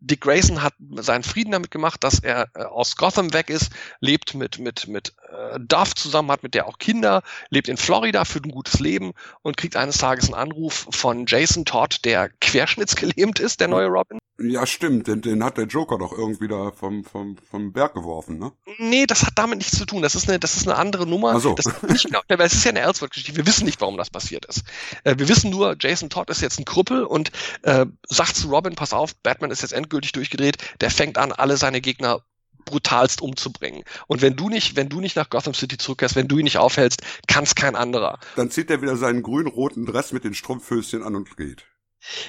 Dick 0.00 0.22
Grayson 0.22 0.62
hat 0.62 0.74
seinen 0.96 1.22
Frieden 1.22 1.52
damit 1.52 1.70
gemacht, 1.70 2.02
dass 2.02 2.20
er 2.20 2.48
äh, 2.54 2.62
aus 2.64 2.96
Gotham 2.96 3.34
weg 3.34 3.50
ist, 3.50 3.70
lebt 4.00 4.34
mit 4.34 4.58
mit 4.58 4.88
mit 4.88 5.14
äh, 5.28 5.58
Duff 5.60 5.94
zusammen, 5.94 6.30
hat 6.30 6.42
mit 6.42 6.54
der 6.54 6.66
auch 6.66 6.78
Kinder, 6.78 7.22
lebt 7.50 7.68
in 7.68 7.76
Florida, 7.76 8.24
führt 8.24 8.46
ein 8.46 8.50
gutes 8.50 8.80
Leben 8.80 9.12
und 9.42 9.58
kriegt 9.58 9.76
eines 9.76 9.98
Tages 9.98 10.26
einen 10.26 10.34
Anruf 10.34 10.88
von 10.90 11.26
Jason 11.26 11.66
Todd, 11.66 12.04
der 12.04 12.30
querschnittsgelähmt 12.40 13.38
ist, 13.40 13.60
der 13.60 13.68
neue 13.68 13.88
Robin. 13.88 14.18
Ja, 14.42 14.66
stimmt, 14.66 15.06
den, 15.06 15.20
den 15.20 15.44
hat 15.44 15.58
der 15.58 15.66
Joker 15.66 15.98
doch 15.98 16.12
irgendwie 16.16 16.48
da 16.48 16.72
vom, 16.72 17.04
vom, 17.04 17.36
vom 17.50 17.72
Berg 17.72 17.92
geworfen, 17.92 18.38
ne? 18.38 18.52
Nee, 18.78 19.04
das 19.06 19.26
hat 19.26 19.34
damit 19.36 19.58
nichts 19.58 19.76
zu 19.76 19.84
tun. 19.84 20.00
Das 20.00 20.14
ist 20.14 20.28
eine, 20.28 20.38
das 20.38 20.56
ist 20.56 20.66
eine 20.66 20.78
andere 20.78 21.06
Nummer. 21.06 21.34
Ach 21.36 21.40
so. 21.40 21.54
Das 21.54 21.66
ist, 21.66 21.82
nicht, 21.82 22.06
genau, 22.06 22.20
das 22.26 22.54
ist 22.54 22.64
ja 22.64 22.70
eine 22.70 22.80
Elseworld-Geschichte. 22.80 23.36
Wir 23.36 23.46
wissen 23.46 23.66
nicht, 23.66 23.80
warum 23.82 23.98
das 23.98 24.08
passiert 24.08 24.46
ist. 24.46 24.62
Äh, 25.04 25.16
wir 25.18 25.28
wissen 25.28 25.50
nur, 25.50 25.76
Jason 25.78 26.08
Todd 26.08 26.30
ist 26.30 26.40
jetzt 26.40 26.58
ein 26.58 26.64
Krüppel 26.64 27.04
und 27.04 27.30
äh, 27.62 27.84
sagt 28.08 28.36
zu 28.36 28.48
Robin, 28.48 28.74
pass 28.76 28.94
auf, 28.94 29.14
Batman 29.16 29.50
ist 29.50 29.60
jetzt 29.60 29.72
endgültig 29.72 30.12
durchgedreht, 30.12 30.56
der 30.80 30.90
fängt 30.90 31.18
an, 31.18 31.32
alle 31.32 31.58
seine 31.58 31.82
Gegner 31.82 32.22
brutalst 32.64 33.20
umzubringen. 33.20 33.84
Und 34.06 34.22
wenn 34.22 34.36
du 34.36 34.48
nicht, 34.48 34.76
wenn 34.76 34.88
du 34.88 35.00
nicht 35.00 35.16
nach 35.16 35.28
Gotham 35.28 35.54
City 35.54 35.76
zurückkehrst, 35.76 36.16
wenn 36.16 36.28
du 36.28 36.38
ihn 36.38 36.44
nicht 36.44 36.58
aufhältst, 36.58 37.02
kann 37.26 37.44
es 37.44 37.54
kein 37.54 37.76
anderer. 37.76 38.18
Dann 38.36 38.50
zieht 38.50 38.70
er 38.70 38.80
wieder 38.80 38.96
seinen 38.96 39.22
grün-roten 39.22 39.86
Dress 39.86 40.12
mit 40.12 40.24
den 40.24 40.34
Strumpfhöschen 40.34 41.02
an 41.02 41.14
und 41.14 41.36
geht. 41.36 41.66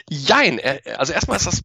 Jein, 0.10 0.60
also 0.98 1.14
erstmal 1.14 1.38
ist 1.38 1.48
das, 1.48 1.62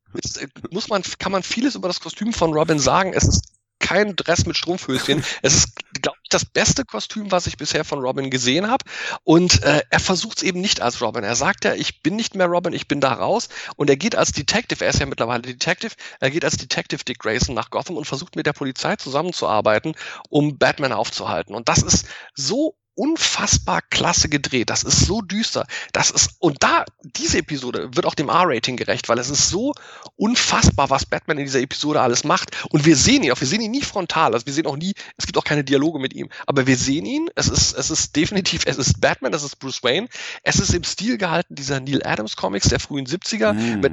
muss 0.71 0.89
man, 0.89 1.03
kann 1.19 1.33
man 1.33 1.43
vieles 1.43 1.75
über 1.75 1.89
das 1.89 2.01
Kostüm 2.01 2.33
von 2.33 2.53
Robin 2.53 2.79
sagen. 2.79 3.13
Es 3.13 3.25
ist 3.25 3.57
kein 3.79 4.17
Dress 4.17 4.47
mit 4.47 4.57
Strumpfhöschen. 4.57 5.25
Es 5.43 5.55
ist, 5.55 5.69
glaube 6.03 6.19
ich, 6.23 6.29
das 6.29 6.45
beste 6.45 6.85
Kostüm, 6.85 7.31
was 7.31 7.47
ich 7.47 7.57
bisher 7.57 7.85
von 7.85 8.01
Robin 8.01 8.31
gesehen 8.31 8.69
habe. 8.69 8.85
Und 9.23 9.63
äh, 9.63 9.83
er 9.91 10.01
versucht 10.01 10.39
es 10.39 10.43
eben 10.43 10.61
nicht 10.61 10.81
als 10.81 11.01
Robin. 11.01 11.25
Er 11.25 11.37
sagt 11.37 11.65
ja, 11.65 11.75
ich 11.75 12.03
bin 12.03 12.17
nicht 12.17 12.35
mehr 12.35 12.47
Robin, 12.47 12.73
ich 12.73 12.89
bin 12.89 13.01
da 13.01 13.13
raus. 13.13 13.49
Und 13.77 13.91
er 13.91 13.97
geht 13.97 14.17
als 14.17 14.33
Detective, 14.33 14.85
er 14.85 14.91
ist 14.91 15.01
ja 15.01 15.07
mittlerweile 15.07 15.43
Detective, 15.43 15.93
er 16.21 16.31
geht 16.31 16.45
als 16.45 16.57
Detective 16.57 17.05
Dick 17.05 17.19
Grayson 17.21 17.55
nach 17.55 17.71
Gotham 17.71 17.97
und 17.97 18.07
versucht 18.07 18.35
mit 18.35 18.47
der 18.47 18.55
Polizei 18.55 18.97
zusammenzuarbeiten, 18.97 19.95
um 20.29 20.59
Batman 20.59 20.93
aufzuhalten. 20.93 21.55
Und 21.55 21.69
das 21.69 21.83
ist 21.83 22.07
so 22.35 22.77
unfassbar 22.97 23.83
klasse 23.83 24.29
gedreht. 24.29 24.71
Das 24.71 24.83
ist 24.83 25.07
so 25.07 25.21
düster. 25.21 25.67
Das 25.93 26.11
ist, 26.11 26.31
und 26.39 26.63
da, 26.63 26.85
diese 27.03 27.39
Episode 27.39 27.91
wird 27.95 28.07
auch 28.07 28.15
dem 28.15 28.29
R-Rating 28.29 28.77
gerecht, 28.77 29.09
weil 29.09 29.19
es 29.19 29.31
ist 29.31 29.49
so 29.49 29.75
unfassbar, 30.17 30.91
was 30.91 31.07
Batman 31.07 31.39
in 31.39 31.45
dieser 31.45 31.61
Episode 31.61 32.01
alles 32.01 32.25
macht. 32.25 32.51
Und 32.71 32.85
wir 32.85 32.97
sehen 32.97 33.23
ihn 33.23 33.31
auch, 33.31 33.41
wir 33.41 33.47
sehen 33.47 33.61
ihn 33.61 33.71
nie 33.71 33.83
frontal. 33.83 34.35
Also 34.35 34.47
wir 34.47 34.53
sehen 34.53 34.67
auch 34.67 34.77
nie, 34.77 34.95
es 35.17 35.27
gibt 35.27 35.39
auch 35.39 35.45
keine 35.45 35.63
Dialoge 35.63 35.99
mit 35.99 36.15
ihm. 36.15 36.29
Aber 36.47 36.67
wir 36.67 36.77
sehen 36.77 37.07
ihn. 37.07 37.29
Es 37.35 37.49
ist, 37.49 37.75
es 37.75 37.91
ist 37.91 38.17
definitiv, 38.17 38.63
es 38.67 38.79
ist 38.79 39.01
Batman, 39.01 39.35
es 39.35 39.43
ist 39.43 39.57
Bruce 39.57 39.83
Wayne. 39.83 40.09
Es 40.43 40.57
ist 40.57 40.75
im 40.75 40.85
Stil 40.85 41.19
gehalten 41.19 41.55
dieser 41.55 41.81
Neil 41.81 42.03
Adams 42.05 42.35
Comics 42.35 42.69
der 42.69 42.81
frühen 42.81 43.07
70er 43.07 43.53
mm. 43.53 43.81
mit 43.81 43.93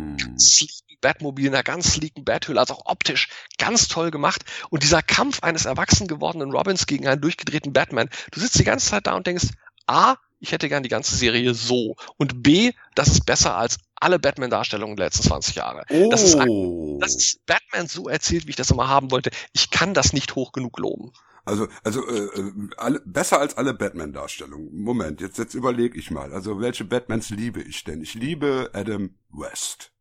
Batmobil, 1.04 1.50
einer 1.50 1.62
ganz 1.62 1.94
sleeken 1.94 2.26
Bathülle, 2.26 2.60
also 2.60 2.74
auch 2.74 2.86
optisch 2.88 3.30
ganz 3.60 3.88
toll 3.88 4.10
gemacht. 4.10 4.44
Und 4.72 4.82
dieser 4.82 5.04
Kampf 5.04 5.44
eines 5.44 5.66
erwachsen 5.66 6.08
gewordenen 6.08 6.52
Robins 6.52 6.88
gegen 6.88 7.08
einen 7.08 7.22
durchgedrehten 7.22 7.74
Batman, 7.74 8.10
du 8.32 8.40
sitzt 8.40 8.58
die 8.58 8.64
ganze 8.64 8.90
Zeit 8.90 9.06
da 9.06 9.14
und 9.14 9.28
denkst, 9.28 9.50
A, 9.86 10.16
ich 10.40 10.52
hätte 10.52 10.68
gern 10.68 10.84
die 10.84 10.90
ganze 10.90 11.16
Serie 11.16 11.54
so. 11.54 11.96
Und 12.18 12.42
B, 12.44 12.72
das 12.96 13.10
ist 13.10 13.26
besser 13.26 13.56
als 13.56 13.78
alle 13.96 14.20
Batman-Darstellungen 14.20 14.98
der 14.98 15.06
letzten 15.06 15.24
20 15.24 15.56
Jahre. 15.56 15.86
Oh. 15.90 16.10
Das, 16.10 16.24
ist 16.24 16.36
ein, 16.36 17.00
das 17.00 17.16
ist 17.16 17.46
Batman 17.46 17.88
so 17.88 18.10
erzählt, 18.10 18.46
wie 18.46 18.50
ich 18.50 18.56
das 18.56 18.72
immer 18.72 18.90
haben 18.90 19.12
wollte. 19.12 19.30
Ich 19.54 19.70
kann 19.70 19.94
das 19.94 20.12
nicht 20.12 20.36
hoch 20.36 20.52
genug 20.52 20.80
loben. 20.80 21.14
Also, 21.46 21.68
also 21.84 22.06
äh, 22.08 22.26
äh 22.26 22.52
alle, 22.78 23.02
besser 23.06 23.40
als 23.40 23.56
alle 23.56 23.74
Batman-Darstellungen. 23.74 24.70
Moment, 24.74 25.22
jetzt, 25.22 25.38
jetzt 25.38 25.54
überlege 25.54 25.98
ich 25.98 26.12
mal. 26.12 26.34
Also, 26.34 26.60
welche 26.60 26.86
Batmans 26.86 27.30
liebe 27.30 27.62
ich 27.62 27.84
denn? 27.86 28.02
Ich 28.02 28.14
liebe 28.14 28.72
Adam 28.74 29.16
West. 29.30 29.93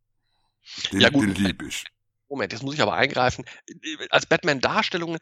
Den, 0.92 1.00
ja, 1.00 1.10
gut. 1.10 1.22
den 1.22 1.34
liebe 1.34 1.66
ich. 1.66 1.84
Moment, 2.28 2.52
jetzt 2.52 2.62
muss 2.62 2.74
ich 2.74 2.80
aber 2.80 2.94
eingreifen. 2.94 3.44
Als 4.10 4.26
Batman-Darstellungen, 4.26 5.18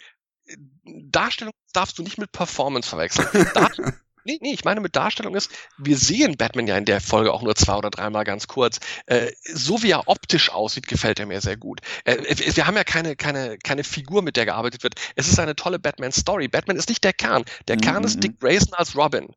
Darstellung 0.85 1.53
darfst 1.73 1.99
du 1.99 2.03
nicht 2.03 2.19
mit 2.19 2.33
Performance 2.33 2.89
verwechseln. 2.89 3.29
Nee, 4.25 4.39
nee, 4.43 4.53
ich 4.53 4.65
meine 4.65 4.81
mit 4.81 4.97
Darstellung 4.97 5.35
ist, 5.35 5.51
wir 5.79 5.97
sehen 5.97 6.37
Batman 6.37 6.67
ja 6.67 6.77
in 6.77 6.85
der 6.85 7.01
Folge 7.01 7.33
auch 7.33 7.43
nur 7.43 7.55
zwei 7.55 7.77
oder 7.77 7.91
dreimal 7.91 8.25
ganz 8.25 8.47
kurz. 8.47 8.79
Äh, 9.07 9.33
so 9.45 9.83
wie 9.83 9.91
er 9.91 10.09
optisch 10.09 10.51
aussieht, 10.51 10.87
gefällt 10.87 11.19
er 11.19 11.27
mir 11.27 11.41
sehr 11.41 11.57
gut. 11.57 11.81
Äh, 12.05 12.19
wir 12.55 12.67
haben 12.67 12.77
ja 12.77 12.85
keine, 12.85 13.17
keine, 13.17 13.57
keine 13.59 13.85
Figur, 13.85 14.23
mit 14.23 14.37
der 14.37 14.45
gearbeitet 14.45 14.83
wird. 14.83 14.95
Es 15.17 15.29
ist 15.29 15.39
eine 15.39 15.57
tolle 15.57 15.79
Batman-Story. 15.79 16.49
Batman 16.49 16.77
ist 16.77 16.89
nicht 16.89 17.03
der 17.03 17.13
Kern. 17.13 17.45
Der 17.69 17.77
mhm. 17.77 17.81
Kern 17.81 18.05
ist 18.05 18.17
mhm. 18.17 18.21
Dick 18.21 18.41
Grayson 18.41 18.75
als 18.75 18.95
Robin. 18.95 19.29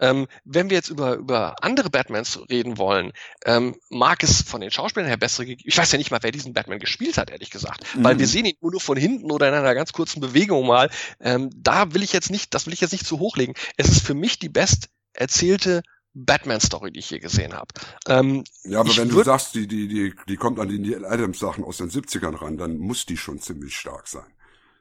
Ähm, 0.00 0.26
wenn 0.44 0.70
wir 0.70 0.76
jetzt 0.76 0.88
über, 0.88 1.14
über 1.14 1.62
andere 1.62 1.90
Batmans 1.90 2.40
reden 2.50 2.78
wollen, 2.78 3.12
ähm, 3.44 3.76
mag 3.90 4.22
es 4.22 4.42
von 4.42 4.60
den 4.60 4.70
Schauspielern 4.70 5.08
her 5.08 5.16
bessere 5.16 5.46
Ich 5.46 5.76
weiß 5.76 5.92
ja 5.92 5.98
nicht 5.98 6.10
mal, 6.10 6.22
wer 6.22 6.32
diesen 6.32 6.52
Batman 6.52 6.78
gespielt 6.78 7.18
hat, 7.18 7.30
ehrlich 7.30 7.50
gesagt. 7.50 7.84
Mhm. 7.94 8.04
Weil 8.04 8.18
wir 8.18 8.26
sehen 8.26 8.46
ihn 8.46 8.56
nur 8.60 8.80
von 8.80 8.96
hinten 8.96 9.30
oder 9.30 9.48
in 9.48 9.54
einer 9.54 9.74
ganz 9.74 9.92
kurzen 9.92 10.20
Bewegung 10.20 10.66
mal. 10.66 10.90
Ähm, 11.20 11.50
da 11.54 11.94
will 11.94 12.02
ich 12.02 12.12
jetzt 12.12 12.30
nicht, 12.30 12.54
das 12.54 12.66
will 12.66 12.72
ich 12.72 12.80
jetzt 12.80 12.92
nicht 12.92 13.06
zu 13.06 13.18
hochlegen. 13.18 13.54
Es 13.76 13.88
ist 13.88 14.04
für 14.04 14.14
mich 14.14 14.38
die 14.38 14.48
best 14.48 14.88
erzählte 15.12 15.82
Batman-Story, 16.14 16.90
die 16.90 16.98
ich 16.98 17.10
je 17.10 17.18
gesehen 17.18 17.52
habe. 17.54 17.68
Ähm, 18.08 18.44
ja, 18.64 18.80
aber 18.80 18.96
wenn 18.96 19.08
du 19.08 19.22
sagst, 19.22 19.54
die, 19.54 19.66
die, 19.66 19.86
die, 19.86 20.14
die 20.28 20.36
kommt 20.36 20.58
an 20.58 20.68
die 20.68 20.78
Neil 20.78 21.04
Adams-Sachen 21.04 21.62
aus 21.62 21.76
den 21.76 21.90
70ern 21.90 22.36
ran, 22.36 22.56
dann 22.56 22.78
muss 22.78 23.06
die 23.06 23.16
schon 23.16 23.38
ziemlich 23.38 23.76
stark 23.76 24.08
sein. 24.08 24.26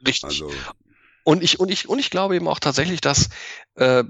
Richtig. 0.06 0.24
Also, 0.24 0.52
und 1.24 1.44
ich, 1.44 1.60
und 1.60 1.70
ich, 1.70 1.88
und 1.90 2.00
ich 2.00 2.10
glaube 2.10 2.36
eben 2.36 2.48
auch 2.48 2.60
tatsächlich, 2.60 3.02
dass 3.02 3.30
äh, 3.76 4.04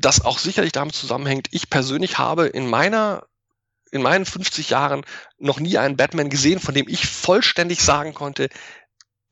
das 0.00 0.24
auch 0.24 0.38
sicherlich 0.38 0.72
damit 0.72 0.94
zusammenhängt. 0.94 1.48
Ich 1.50 1.70
persönlich 1.70 2.18
habe 2.18 2.46
in 2.46 2.68
meiner 2.68 3.26
in 3.90 4.02
meinen 4.02 4.26
50 4.26 4.70
Jahren 4.70 5.04
noch 5.38 5.60
nie 5.60 5.78
einen 5.78 5.96
Batman 5.96 6.28
gesehen, 6.28 6.58
von 6.58 6.74
dem 6.74 6.88
ich 6.88 7.06
vollständig 7.06 7.80
sagen 7.80 8.12
konnte, 8.12 8.48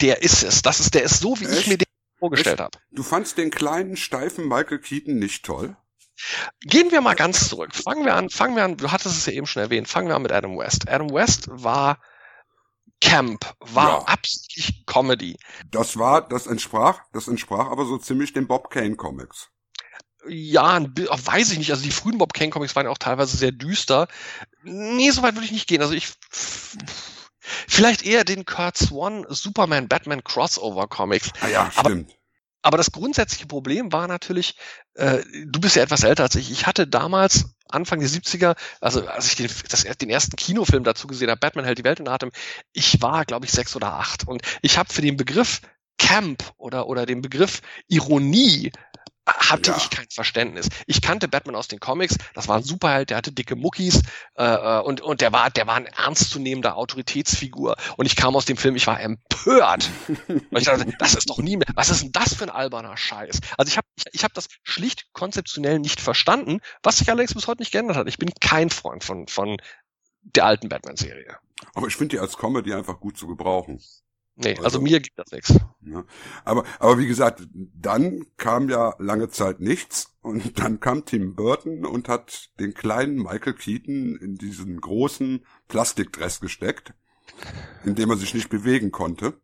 der 0.00 0.22
ist 0.22 0.44
es. 0.44 0.62
Das 0.62 0.78
ist, 0.78 0.94
der 0.94 1.02
ist 1.02 1.18
so, 1.18 1.38
wie 1.40 1.46
Echt? 1.46 1.60
ich 1.62 1.66
mir 1.66 1.78
den 1.78 1.86
vorgestellt 2.20 2.60
habe. 2.60 2.78
Du 2.92 3.02
fandst 3.02 3.38
den 3.38 3.50
kleinen, 3.50 3.96
steifen 3.96 4.46
Michael 4.46 4.78
Keaton 4.78 5.18
nicht 5.18 5.44
toll? 5.44 5.76
Gehen 6.60 6.92
wir 6.92 7.00
mal 7.00 7.14
ganz 7.14 7.48
zurück. 7.48 7.74
Fangen 7.74 8.04
wir 8.04 8.14
an, 8.14 8.30
fangen 8.30 8.54
wir 8.54 8.62
an, 8.62 8.76
du 8.76 8.92
hattest 8.92 9.16
es 9.16 9.26
ja 9.26 9.32
eben 9.32 9.46
schon 9.46 9.62
erwähnt, 9.62 9.88
fangen 9.88 10.06
wir 10.06 10.14
an 10.14 10.22
mit 10.22 10.30
Adam 10.30 10.56
West. 10.56 10.88
Adam 10.88 11.12
West 11.12 11.48
war 11.50 11.98
Camp, 13.02 13.52
war 13.58 13.88
ja. 13.88 13.98
absichtlich 14.04 14.86
Comedy. 14.86 15.36
Das 15.70 15.98
war, 15.98 16.26
das 16.26 16.46
entsprach, 16.46 17.00
das 17.12 17.26
entsprach 17.26 17.66
aber 17.66 17.84
so 17.84 17.98
ziemlich 17.98 18.32
den 18.32 18.46
Bob 18.46 18.70
Kane 18.70 18.94
Comics. 18.94 19.48
Ja, 20.28 20.80
weiß 20.80 21.50
ich 21.50 21.58
nicht. 21.58 21.72
Also 21.72 21.82
die 21.82 21.90
frühen 21.90 22.16
Bob 22.16 22.32
Kane 22.32 22.50
Comics 22.50 22.76
waren 22.76 22.86
ja 22.86 22.92
auch 22.92 22.98
teilweise 22.98 23.36
sehr 23.36 23.50
düster. 23.50 24.06
Nee, 24.62 25.10
so 25.10 25.22
weit 25.22 25.34
würde 25.34 25.46
ich 25.46 25.52
nicht 25.52 25.66
gehen. 25.66 25.82
Also 25.82 25.94
ich 25.94 26.12
vielleicht 27.66 28.04
eher 28.04 28.22
den 28.22 28.44
Kurt 28.44 28.78
Swan 28.78 29.26
Superman 29.28 29.88
Batman 29.88 30.22
Crossover 30.22 30.86
Comics. 30.86 31.32
Ah 31.40 31.48
ja, 31.48 31.70
stimmt. 31.72 32.12
Aber, 32.12 32.21
aber 32.62 32.76
das 32.76 32.92
grundsätzliche 32.92 33.46
Problem 33.46 33.92
war 33.92 34.06
natürlich, 34.06 34.56
äh, 34.94 35.18
du 35.46 35.60
bist 35.60 35.76
ja 35.76 35.82
etwas 35.82 36.04
älter 36.04 36.22
als 36.22 36.36
ich. 36.36 36.50
Ich 36.50 36.66
hatte 36.66 36.86
damals 36.86 37.54
Anfang 37.68 38.00
der 38.00 38.08
70er, 38.08 38.56
also 38.80 39.06
als 39.06 39.26
ich 39.26 39.36
den, 39.36 39.50
das, 39.68 39.82
den 39.82 40.10
ersten 40.10 40.36
Kinofilm 40.36 40.84
dazu 40.84 41.06
gesehen 41.06 41.30
habe, 41.30 41.40
Batman 41.40 41.64
hält 41.64 41.78
die 41.78 41.84
Welt 41.84 42.00
in 42.00 42.08
Atem, 42.08 42.30
ich 42.72 43.02
war, 43.02 43.24
glaube 43.24 43.46
ich, 43.46 43.52
sechs 43.52 43.74
oder 43.74 43.94
acht. 43.94 44.28
Und 44.28 44.42
ich 44.62 44.78
habe 44.78 44.92
für 44.92 45.02
den 45.02 45.16
Begriff 45.16 45.60
Camp 45.98 46.42
oder, 46.56 46.86
oder 46.86 47.06
den 47.06 47.22
Begriff 47.22 47.62
Ironie 47.88 48.72
hatte 49.26 49.70
ja. 49.70 49.76
ich 49.76 49.90
kein 49.90 50.06
Verständnis. 50.10 50.68
Ich 50.86 51.00
kannte 51.00 51.28
Batman 51.28 51.54
aus 51.54 51.68
den 51.68 51.80
Comics, 51.80 52.16
das 52.34 52.48
war 52.48 52.56
ein 52.56 52.62
Superheld, 52.62 53.10
der 53.10 53.16
hatte 53.18 53.32
dicke 53.32 53.56
Muckis 53.56 54.02
äh, 54.36 54.44
äh, 54.44 54.80
und, 54.80 55.00
und 55.00 55.20
der 55.20 55.32
war, 55.32 55.50
der 55.50 55.66
war 55.66 55.76
ein 55.76 55.86
ernstzunehmender 55.86 56.76
Autoritätsfigur. 56.76 57.76
Und 57.96 58.06
ich 58.06 58.16
kam 58.16 58.34
aus 58.34 58.44
dem 58.44 58.56
Film, 58.56 58.76
ich 58.76 58.86
war 58.86 59.00
empört. 59.00 59.90
und 60.28 60.58
ich 60.58 60.64
dachte, 60.64 60.92
das 60.98 61.14
ist 61.14 61.30
doch 61.30 61.38
nie 61.38 61.56
mehr, 61.56 61.66
was 61.74 61.90
ist 61.90 62.02
denn 62.02 62.12
das 62.12 62.34
für 62.34 62.44
ein 62.44 62.50
alberner 62.50 62.96
Scheiß? 62.96 63.40
Also 63.56 63.70
ich 63.70 63.76
habe 63.76 63.86
ich, 63.96 64.04
ich 64.12 64.24
hab 64.24 64.34
das 64.34 64.48
schlicht 64.62 65.12
konzeptionell 65.12 65.78
nicht 65.78 66.00
verstanden, 66.00 66.60
was 66.82 66.98
sich 66.98 67.08
allerdings 67.08 67.34
bis 67.34 67.46
heute 67.46 67.62
nicht 67.62 67.72
geändert 67.72 67.96
hat. 67.96 68.08
Ich 68.08 68.18
bin 68.18 68.30
kein 68.40 68.70
Freund 68.70 69.04
von, 69.04 69.28
von 69.28 69.58
der 70.22 70.46
alten 70.46 70.68
Batman-Serie. 70.68 71.38
Aber 71.74 71.86
ich 71.86 71.96
finde 71.96 72.16
die 72.16 72.20
als 72.20 72.36
Comedy 72.36 72.74
einfach 72.74 72.98
gut 72.98 73.16
zu 73.16 73.26
gebrauchen. 73.26 73.80
Nee, 74.36 74.50
also, 74.50 74.64
also 74.64 74.80
mir 74.80 75.00
gibt 75.00 75.18
das 75.18 75.30
nichts. 75.30 75.54
Ja. 75.84 76.04
Aber, 76.44 76.64
aber 76.78 76.98
wie 76.98 77.06
gesagt, 77.06 77.46
dann 77.52 78.26
kam 78.36 78.68
ja 78.70 78.94
lange 78.98 79.28
Zeit 79.28 79.60
nichts 79.60 80.16
und 80.22 80.58
dann 80.58 80.80
kam 80.80 81.04
Tim 81.04 81.34
Burton 81.34 81.84
und 81.84 82.08
hat 82.08 82.50
den 82.58 82.74
kleinen 82.74 83.16
Michael 83.16 83.54
Keaton 83.54 84.16
in 84.16 84.36
diesen 84.36 84.80
großen 84.80 85.44
Plastikdress 85.68 86.40
gesteckt, 86.40 86.94
in 87.84 87.94
dem 87.94 88.10
er 88.10 88.16
sich 88.16 88.34
nicht 88.34 88.48
bewegen 88.48 88.90
konnte. 88.90 89.34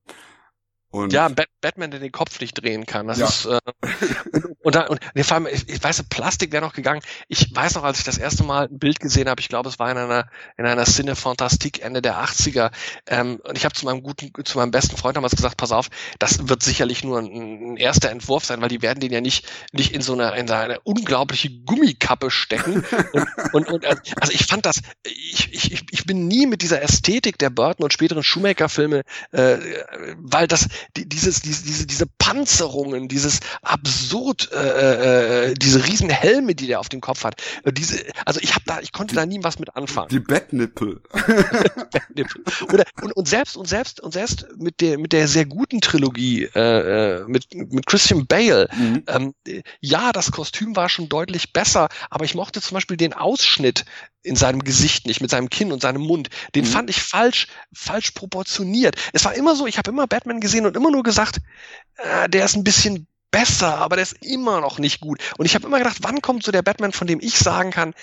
Und 0.91 1.13
ja, 1.13 1.29
Bat 1.29 1.49
Batman, 1.61 1.91
der 1.91 2.01
den 2.01 2.13
Kopf 2.13 2.41
nicht 2.41 2.55
drehen 2.55 2.87
kann. 2.87 3.09
Das 3.09 3.19
ja. 3.19 3.27
ist 3.27 3.45
äh, 3.45 3.59
und, 4.33 4.57
und, 4.63 4.75
da, 4.75 4.87
und 4.87 5.01
vor 5.23 5.35
allem, 5.35 5.47
ich, 5.47 5.69
ich 5.69 5.83
weiß, 5.83 6.05
Plastik 6.05 6.53
wäre 6.53 6.65
noch 6.65 6.73
gegangen. 6.73 7.03
Ich 7.29 7.55
weiß 7.55 7.75
noch, 7.75 7.85
als 7.85 7.99
ich 7.99 8.05
das 8.05 8.17
erste 8.17 8.45
Mal 8.45 8.69
ein 8.69 8.79
Bild 8.79 9.01
gesehen 9.01 9.29
habe, 9.29 9.41
ich 9.41 9.49
glaube, 9.49 9.69
es 9.69 9.79
war 9.79 9.91
in 9.91 9.99
einer 9.99 10.29
in 10.57 10.65
einer 10.65 10.85
Cine 10.87 11.15
Fantastique 11.15 11.83
Ende 11.83 12.01
der 12.01 12.23
80er. 12.23 12.71
Ähm, 13.07 13.41
und 13.45 13.59
ich 13.59 13.65
habe 13.65 13.75
zu 13.75 13.85
meinem 13.85 14.03
guten, 14.03 14.33
zu 14.45 14.57
meinem 14.57 14.71
besten 14.71 14.97
Freund 14.97 15.17
damals 15.17 15.37
gesagt, 15.37 15.59
pass 15.59 15.73
auf, 15.73 15.89
das 16.19 16.49
wird 16.49 16.63
sicherlich 16.63 17.05
nur 17.05 17.19
ein, 17.19 17.73
ein 17.73 17.77
erster 17.77 18.11
Entwurf 18.11 18.45
sein, 18.45 18.63
weil 18.63 18.69
die 18.69 18.81
werden 18.81 19.01
den 19.01 19.13
ja 19.13 19.21
nicht 19.21 19.47
nicht 19.73 19.93
in 19.93 20.01
so 20.01 20.15
eine 20.15 20.37
in 20.39 20.49
so 20.49 20.55
eine 20.55 20.81
unglaubliche 20.81 21.51
Gummikappe 21.51 22.31
stecken. 22.31 22.85
und, 23.53 23.69
und, 23.69 23.69
und 23.69 23.87
also 23.87 24.33
ich 24.33 24.47
fand 24.47 24.65
das, 24.65 24.81
ich, 25.05 25.53
ich, 25.53 25.85
ich 25.91 26.07
bin 26.07 26.29
nie 26.29 26.47
mit 26.47 26.63
dieser 26.63 26.81
Ästhetik 26.81 27.37
der 27.39 27.51
Burton 27.51 27.85
und 27.85 27.93
späteren 27.93 28.23
Schumacher-Filme, 28.23 29.03
äh, 29.33 29.57
weil 30.17 30.47
das 30.47 30.69
die, 30.97 31.09
dieses, 31.09 31.41
diese, 31.41 31.65
diese, 31.65 31.87
diese 31.87 32.07
Panzerungen, 32.19 33.09
dieses 33.09 33.41
absurd, 33.63 34.51
äh, 34.53 35.51
äh, 35.51 35.55
diese 35.55 35.87
riesen 35.87 36.11
Helme, 36.11 36.55
die 36.55 36.67
der 36.67 36.81
auf 36.81 36.89
dem 36.89 37.01
Kopf 37.01 37.25
hat. 37.25 37.41
Äh, 37.65 37.73
diese, 37.73 38.05
also 38.25 38.41
ich 38.41 38.55
habe 38.55 38.65
da, 38.67 38.81
ich 38.81 38.93
konnte 38.93 39.13
die, 39.13 39.17
da 39.17 39.27
nie 39.27 39.43
was 39.43 39.59
mit 39.59 39.75
anfangen. 39.77 40.09
Die 40.09 40.21
Bettnippel. 40.21 41.01
Bettnippel. 41.13 42.45
Oder, 42.73 42.85
und, 43.03 43.13
und 43.13 43.29
selbst 43.29 43.57
und 43.57 43.69
selbst 43.69 44.01
und 44.01 44.13
selbst 44.13 44.47
mit 44.57 44.81
der 44.81 44.99
mit 44.99 45.13
der 45.13 45.29
sehr 45.29 45.47
guten 45.47 45.81
Trilogie 45.81 46.45
äh, 46.55 47.21
äh 47.21 47.25
mit 47.27 47.47
mit 47.55 47.87
Christian 47.87 48.27
Bale. 48.27 48.69
Mhm. 48.77 49.05
Ähm, 49.07 49.35
ja, 49.81 50.13
das 50.13 50.31
Kostüm 50.31 50.77
war 50.77 50.89
schon 50.89 51.09
deutlich 51.09 51.53
besser, 51.53 51.89
aber 52.11 52.25
ich 52.25 52.35
mochte 52.35 52.61
zum 52.61 52.75
Beispiel 52.75 52.97
den 52.97 53.13
Ausschnitt 53.13 53.85
in 54.29 54.37
seinem 54.37 54.63
Gesicht 54.63 55.07
nicht, 55.07 55.21
mit 55.21 55.31
seinem 55.31 55.51
Kinn 55.51 55.73
und 55.73 55.83
seinem 55.83 56.03
Mund. 56.03 56.29
Den 56.55 56.65
mhm. 56.65 56.69
fand 56.69 56.91
ich 56.91 57.03
falsch, 57.03 57.49
falsch 57.73 58.13
proportioniert. 58.13 58.97
Es 59.13 59.25
war 59.25 59.35
immer 59.35 59.57
so, 59.57 59.67
ich 59.67 59.79
habe 59.79 59.91
immer 59.91 60.07
Batman 60.07 60.41
gesehen 60.41 60.67
und 60.67 60.77
immer 60.77 60.91
nur 60.91 61.03
gesagt, 61.03 61.41
äh, 61.97 62.29
der 62.29 62.45
ist 62.45 62.57
ein 62.57 62.65
bisschen 62.65 63.07
besser, 63.31 63.79
aber 63.79 63.97
der 63.97 64.05
ist 64.05 64.17
immer 64.23 64.61
noch 64.61 64.79
nicht 64.79 65.01
gut. 65.01 65.21
Und 65.37 65.47
ich 65.47 65.55
habe 65.55 65.67
immer 65.67 65.79
gedacht, 65.79 65.99
wann 66.01 66.23
kommt 66.23 66.45
so 66.45 66.53
der 66.53 66.63
Batman, 66.63 66.93
von 66.93 67.07
dem 67.07 67.21
ich 67.21 67.39
sagen 67.39 67.71
kann, 67.71 67.95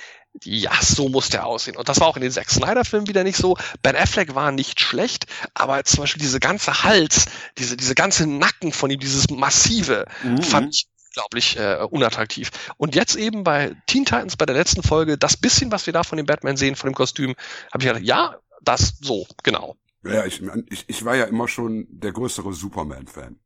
ja, 0.44 0.72
so 0.82 1.08
muss 1.10 1.30
der 1.30 1.46
aussehen. 1.46 1.78
Und 1.78 1.88
das 1.88 2.00
war 2.00 2.08
auch 2.08 2.18
in 2.18 2.22
den 2.22 2.32
Zack 2.32 2.50
Snyder-Filmen 2.50 3.08
wieder 3.08 3.24
nicht 3.24 3.38
so. 3.38 3.58
Ben 3.82 3.96
Affleck 3.96 4.36
war 4.36 4.52
nicht 4.52 4.82
schlecht, 4.82 5.26
aber 5.54 5.84
zum 5.86 6.02
Beispiel 6.02 6.22
diese 6.22 6.40
ganze 6.40 6.84
Hals, 6.84 7.26
diese, 7.58 7.78
diese 7.78 7.96
ganze 7.96 8.28
Nacken 8.28 8.74
von 8.74 8.92
ihm, 8.92 9.00
dieses 9.00 9.30
massive, 9.30 10.06
mhm. 10.24 10.44
fand 10.44 10.76
ich 10.76 10.88
unglaublich 11.16 11.58
äh, 11.58 11.88
unattraktiv. 11.90 12.52
Und 12.78 12.96
jetzt 12.96 13.16
eben 13.16 13.44
bei 13.44 13.76
Teen 13.88 14.06
Titans, 14.06 14.36
bei 14.36 14.46
der 14.46 14.56
letzten 14.56 14.84
Folge, 14.84 15.18
das 15.18 15.38
bisschen, 15.38 15.72
was 15.72 15.86
wir 15.86 15.94
da 15.94 16.04
von 16.04 16.18
dem 16.18 16.26
Batman 16.26 16.58
sehen, 16.58 16.76
von 16.76 16.90
dem 16.90 16.96
Kostüm, 16.96 17.36
habe 17.72 17.84
ich 17.84 17.88
gedacht, 17.88 18.04
ja, 18.04 18.36
das 18.62 18.98
so, 19.02 19.26
genau. 19.44 19.78
Ja, 20.04 20.26
ich, 20.26 20.42
ich, 20.70 20.86
ich 20.88 21.06
war 21.06 21.16
ja 21.16 21.26
immer 21.26 21.48
schon 21.48 21.88
der 21.90 22.12
größere 22.12 22.54
Superman-Fan. 22.54 23.40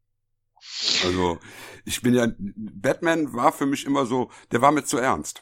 Also, 1.05 1.39
ich 1.86 2.01
bin 2.01 2.13
ja, 2.13 2.27
Batman 2.38 3.34
war 3.34 3.53
für 3.53 3.65
mich 3.65 3.86
immer 3.86 4.05
so, 4.05 4.29
der 4.51 4.62
war 4.62 4.71
mir 4.71 4.84
zu 4.84 4.97
ernst. 4.97 5.41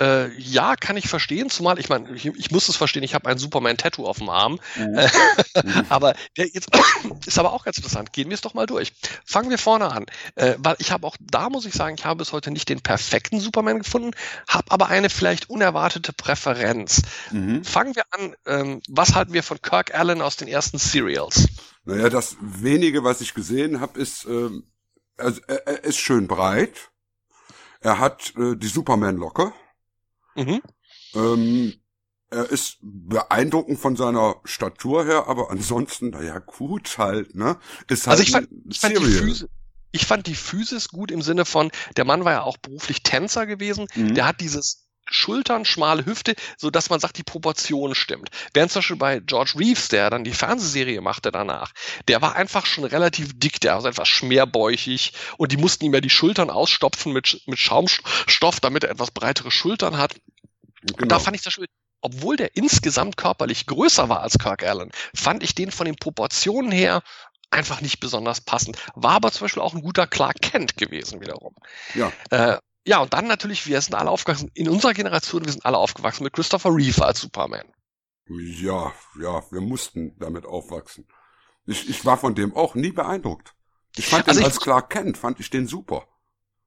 Äh, 0.00 0.32
ja, 0.38 0.74
kann 0.76 0.96
ich 0.96 1.08
verstehen, 1.08 1.50
zumal 1.50 1.78
ich 1.78 1.88
meine, 1.88 2.10
ich, 2.14 2.26
ich 2.26 2.50
muss 2.50 2.68
es 2.68 2.76
verstehen, 2.76 3.02
ich 3.02 3.14
habe 3.14 3.28
ein 3.28 3.38
Superman-Tattoo 3.38 4.06
auf 4.06 4.18
dem 4.18 4.30
Arm. 4.30 4.58
Mhm. 4.76 4.92
mhm. 4.94 5.86
aber 5.88 6.14
der 6.36 6.48
jetzt 6.48 6.68
ist 7.26 7.38
aber 7.38 7.52
auch 7.52 7.64
ganz 7.64 7.76
interessant. 7.76 8.12
Gehen 8.12 8.28
wir 8.30 8.34
es 8.34 8.40
doch 8.40 8.54
mal 8.54 8.66
durch. 8.66 8.92
Fangen 9.24 9.50
wir 9.50 9.58
vorne 9.58 9.92
an. 9.92 10.06
Äh, 10.34 10.54
weil 10.58 10.76
ich 10.78 10.92
habe 10.92 11.06
auch 11.06 11.16
da, 11.20 11.50
muss 11.50 11.66
ich 11.66 11.74
sagen, 11.74 11.96
ich 11.98 12.04
habe 12.04 12.18
bis 12.18 12.32
heute 12.32 12.50
nicht 12.50 12.68
den 12.68 12.80
perfekten 12.80 13.38
Superman 13.38 13.78
gefunden, 13.78 14.12
habe 14.48 14.70
aber 14.70 14.88
eine 14.88 15.10
vielleicht 15.10 15.50
unerwartete 15.50 16.12
Präferenz. 16.12 17.02
Mhm. 17.30 17.64
Fangen 17.64 17.94
wir 17.94 18.04
an, 18.10 18.34
ähm, 18.46 18.82
was 18.88 19.14
halten 19.14 19.34
wir 19.34 19.42
von 19.42 19.60
Kirk 19.60 19.94
Allen 19.94 20.22
aus 20.22 20.36
den 20.36 20.48
ersten 20.48 20.78
Serials? 20.78 21.48
Naja, 21.84 22.08
das 22.08 22.36
wenige, 22.40 23.04
was 23.04 23.20
ich 23.20 23.34
gesehen 23.34 23.80
habe, 23.80 24.00
ist, 24.00 24.24
ähm, 24.24 24.64
also, 25.16 25.40
er, 25.46 25.66
er 25.66 25.84
ist 25.84 25.98
schön 25.98 26.28
breit. 26.28 26.90
Er 27.80 27.98
hat 27.98 28.32
äh, 28.36 28.56
die 28.56 28.68
Superman-Locke. 28.68 29.52
Mhm. 30.34 30.62
Ähm, 31.14 31.74
er 32.30 32.48
ist 32.50 32.78
beeindruckend 32.80 33.78
von 33.78 33.94
seiner 33.96 34.36
Statur 34.44 35.04
her, 35.04 35.26
aber 35.26 35.50
ansonsten, 35.50 36.10
naja, 36.10 36.38
gut 36.38 36.96
halt, 36.96 37.34
ne? 37.34 37.58
Ist 37.88 38.06
halt 38.06 38.18
also 38.18 38.22
ich 38.22 38.30
fand, 38.30 38.48
ich 38.68 38.80
fand 38.80 38.98
die 38.98 39.04
Physis, 39.04 39.48
ich 39.92 40.06
fand 40.06 40.26
die 40.26 40.34
Physis 40.34 40.88
gut 40.88 41.10
im 41.10 41.20
Sinne 41.20 41.44
von, 41.44 41.70
der 41.96 42.06
Mann 42.06 42.24
war 42.24 42.32
ja 42.32 42.42
auch 42.42 42.56
beruflich 42.56 43.02
Tänzer 43.02 43.46
gewesen, 43.46 43.86
mhm. 43.94 44.14
der 44.14 44.26
hat 44.26 44.40
dieses 44.40 44.81
Schultern, 45.12 45.64
schmale 45.64 46.04
Hüfte, 46.04 46.34
so 46.56 46.70
dass 46.70 46.90
man 46.90 47.00
sagt, 47.00 47.18
die 47.18 47.22
Proportion 47.22 47.94
stimmt. 47.94 48.30
Während 48.54 48.72
zum 48.72 48.80
Beispiel 48.80 48.96
bei 48.96 49.20
George 49.20 49.54
Reeves, 49.56 49.88
der 49.88 50.10
dann 50.10 50.24
die 50.24 50.32
Fernsehserie 50.32 51.00
machte 51.00 51.32
danach, 51.32 51.72
der 52.08 52.22
war 52.22 52.36
einfach 52.36 52.66
schon 52.66 52.84
relativ 52.84 53.38
dick, 53.38 53.60
der 53.60 53.82
war 53.82 53.90
etwas 53.90 54.08
schmerbäuchig 54.08 55.12
und 55.36 55.52
die 55.52 55.56
mussten 55.56 55.84
ihm 55.84 55.94
ja 55.94 56.00
die 56.00 56.10
Schultern 56.10 56.50
ausstopfen 56.50 57.12
mit, 57.12 57.42
mit 57.46 57.58
Schaumstoff, 57.58 58.60
damit 58.60 58.84
er 58.84 58.90
etwas 58.90 59.10
breitere 59.10 59.50
Schultern 59.50 59.98
hat. 59.98 60.14
Genau. 60.82 61.02
Und 61.02 61.12
da 61.12 61.18
fand 61.18 61.36
ich 61.36 61.42
das 61.42 61.52
Spiel, 61.52 61.68
obwohl 62.00 62.36
der 62.36 62.56
insgesamt 62.56 63.16
körperlich 63.16 63.66
größer 63.66 64.08
war 64.08 64.20
als 64.20 64.38
Kirk 64.38 64.64
Allen, 64.64 64.90
fand 65.14 65.42
ich 65.42 65.54
den 65.54 65.70
von 65.70 65.86
den 65.86 65.96
Proportionen 65.96 66.72
her 66.72 67.02
einfach 67.52 67.80
nicht 67.80 68.00
besonders 68.00 68.40
passend. 68.40 68.76
War 68.94 69.12
aber 69.12 69.30
zum 69.30 69.44
Beispiel 69.44 69.62
auch 69.62 69.74
ein 69.74 69.82
guter 69.82 70.06
Clark 70.06 70.40
Kent 70.40 70.76
gewesen 70.76 71.20
wiederum. 71.20 71.54
Ja. 71.94 72.12
Äh, 72.30 72.58
ja, 72.84 72.98
und 73.00 73.12
dann 73.12 73.26
natürlich, 73.26 73.66
wir 73.66 73.80
sind 73.80 73.94
alle 73.94 74.10
aufgewachsen, 74.10 74.50
in 74.54 74.68
unserer 74.68 74.94
Generation, 74.94 75.44
wir 75.44 75.52
sind 75.52 75.64
alle 75.64 75.78
aufgewachsen 75.78 76.24
mit 76.24 76.32
Christopher 76.32 76.74
Reeve 76.74 77.04
als 77.04 77.20
Superman. 77.20 77.66
Ja, 78.28 78.92
ja, 79.20 79.42
wir 79.50 79.60
mussten 79.60 80.18
damit 80.18 80.46
aufwachsen. 80.46 81.06
Ich, 81.66 81.88
ich 81.88 82.04
war 82.04 82.16
von 82.16 82.34
dem 82.34 82.56
auch 82.56 82.74
nie 82.74 82.92
beeindruckt. 82.92 83.54
Ich 83.96 84.06
fand 84.06 84.26
also 84.28 84.40
den 84.40 84.46
als 84.46 84.60
Clark 84.60 84.90
Kent, 84.90 85.18
fand 85.18 85.38
ich 85.38 85.50
den 85.50 85.66
super. 85.66 86.08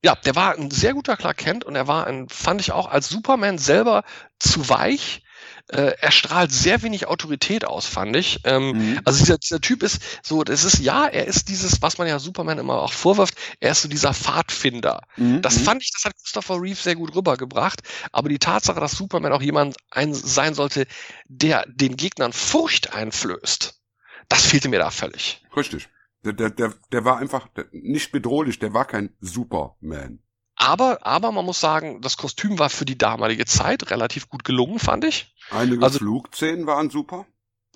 Ja, 0.04 0.15
der 0.15 0.36
war 0.36 0.56
ein 0.56 0.69
sehr 0.69 0.93
guter 0.93 1.17
Clark 1.17 1.38
Kent 1.38 1.63
und 1.63 1.75
er 1.75 1.88
war 1.88 2.06
ein, 2.06 2.30
fand 2.30 2.62
ich 2.62 2.71
auch 2.71 2.88
als 2.88 3.10
Superman 3.10 3.58
selber 3.58 4.04
zu 4.39 4.69
weich 4.69 5.23
äh, 5.69 5.93
er 5.99 6.12
strahlt 6.12 6.51
sehr 6.51 6.82
wenig 6.84 7.08
Autorität 7.08 7.66
aus, 7.66 7.86
fand 7.86 8.16
ich. 8.16 8.41
Ähm, 8.43 8.72
mhm. 8.72 8.99
Also 9.03 9.20
dieser, 9.20 9.38
dieser 9.38 9.61
Typ 9.61 9.84
ist 9.84 10.01
so, 10.24 10.43
das 10.43 10.63
ist, 10.63 10.80
ja, 10.80 11.07
er 11.07 11.26
ist 11.26 11.49
dieses, 11.49 11.82
was 11.82 11.97
man 11.97 12.07
ja 12.07 12.20
Superman 12.20 12.59
immer 12.59 12.82
auch 12.82 12.93
vorwirft, 12.93 13.36
er 13.59 13.72
ist 13.72 13.82
so 13.82 13.89
dieser 13.89 14.13
Pfadfinder. 14.13 15.01
Mhm. 15.18 15.41
Das 15.41 15.59
mhm. 15.59 15.63
fand 15.63 15.84
ich, 15.84 15.91
das 15.91 16.05
hat 16.05 16.16
Christopher 16.22 16.61
Reeve 16.61 16.80
sehr 16.80 16.95
gut 16.95 17.16
rübergebracht. 17.16 17.82
Aber 18.11 18.30
die 18.30 18.39
Tatsache, 18.39 18.80
dass 18.80 18.93
Superman 18.93 19.34
auch 19.34 19.41
jemand 19.41 19.76
ein, 19.91 20.13
sein 20.13 20.53
sollte, 20.53 20.88
der 21.28 21.66
den 21.68 21.97
Gegnern 21.97 22.34
Furcht 22.34 22.93
einflößt, 22.93 23.82
das 24.30 24.45
fehlte 24.45 24.70
mir 24.70 24.80
da 24.80 24.91
völlig. 24.91 25.43
Richtig. 25.55 25.89
Der, 26.24 26.34
der, 26.34 26.49
der, 26.49 26.74
der 26.91 27.05
war 27.05 27.18
einfach 27.18 27.49
nicht 27.72 28.11
bedrohlich, 28.11 28.57
der 28.57 28.74
war 28.74 28.86
kein 28.86 29.13
Superman. 29.20 30.20
Aber, 30.56 31.06
aber 31.06 31.32
man 31.32 31.45
muss 31.45 31.60
sagen, 31.60 32.01
das 32.01 32.18
Kostüm 32.18 32.60
war 32.60 32.70
für 32.70 32.86
die 32.86 32.97
damalige 32.97 33.45
Zeit 33.45 33.91
relativ 33.91 34.30
gut 34.30 34.43
gelungen, 34.43 34.80
fand 34.80 35.03
ich. 35.03 35.34
Einige 35.51 35.84
also, 35.84 35.99
Flugszenen 35.99 36.66
waren 36.66 36.89
super. 36.89 37.26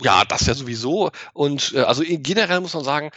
Ja, 0.02 0.24
das 0.24 0.46
ja 0.46 0.54
sowieso. 0.54 1.12
Und 1.34 1.74
äh, 1.76 1.82
also 1.82 2.04
generell 2.06 2.62
muss 2.62 2.74
man 2.74 2.86
sagen, 2.86 3.12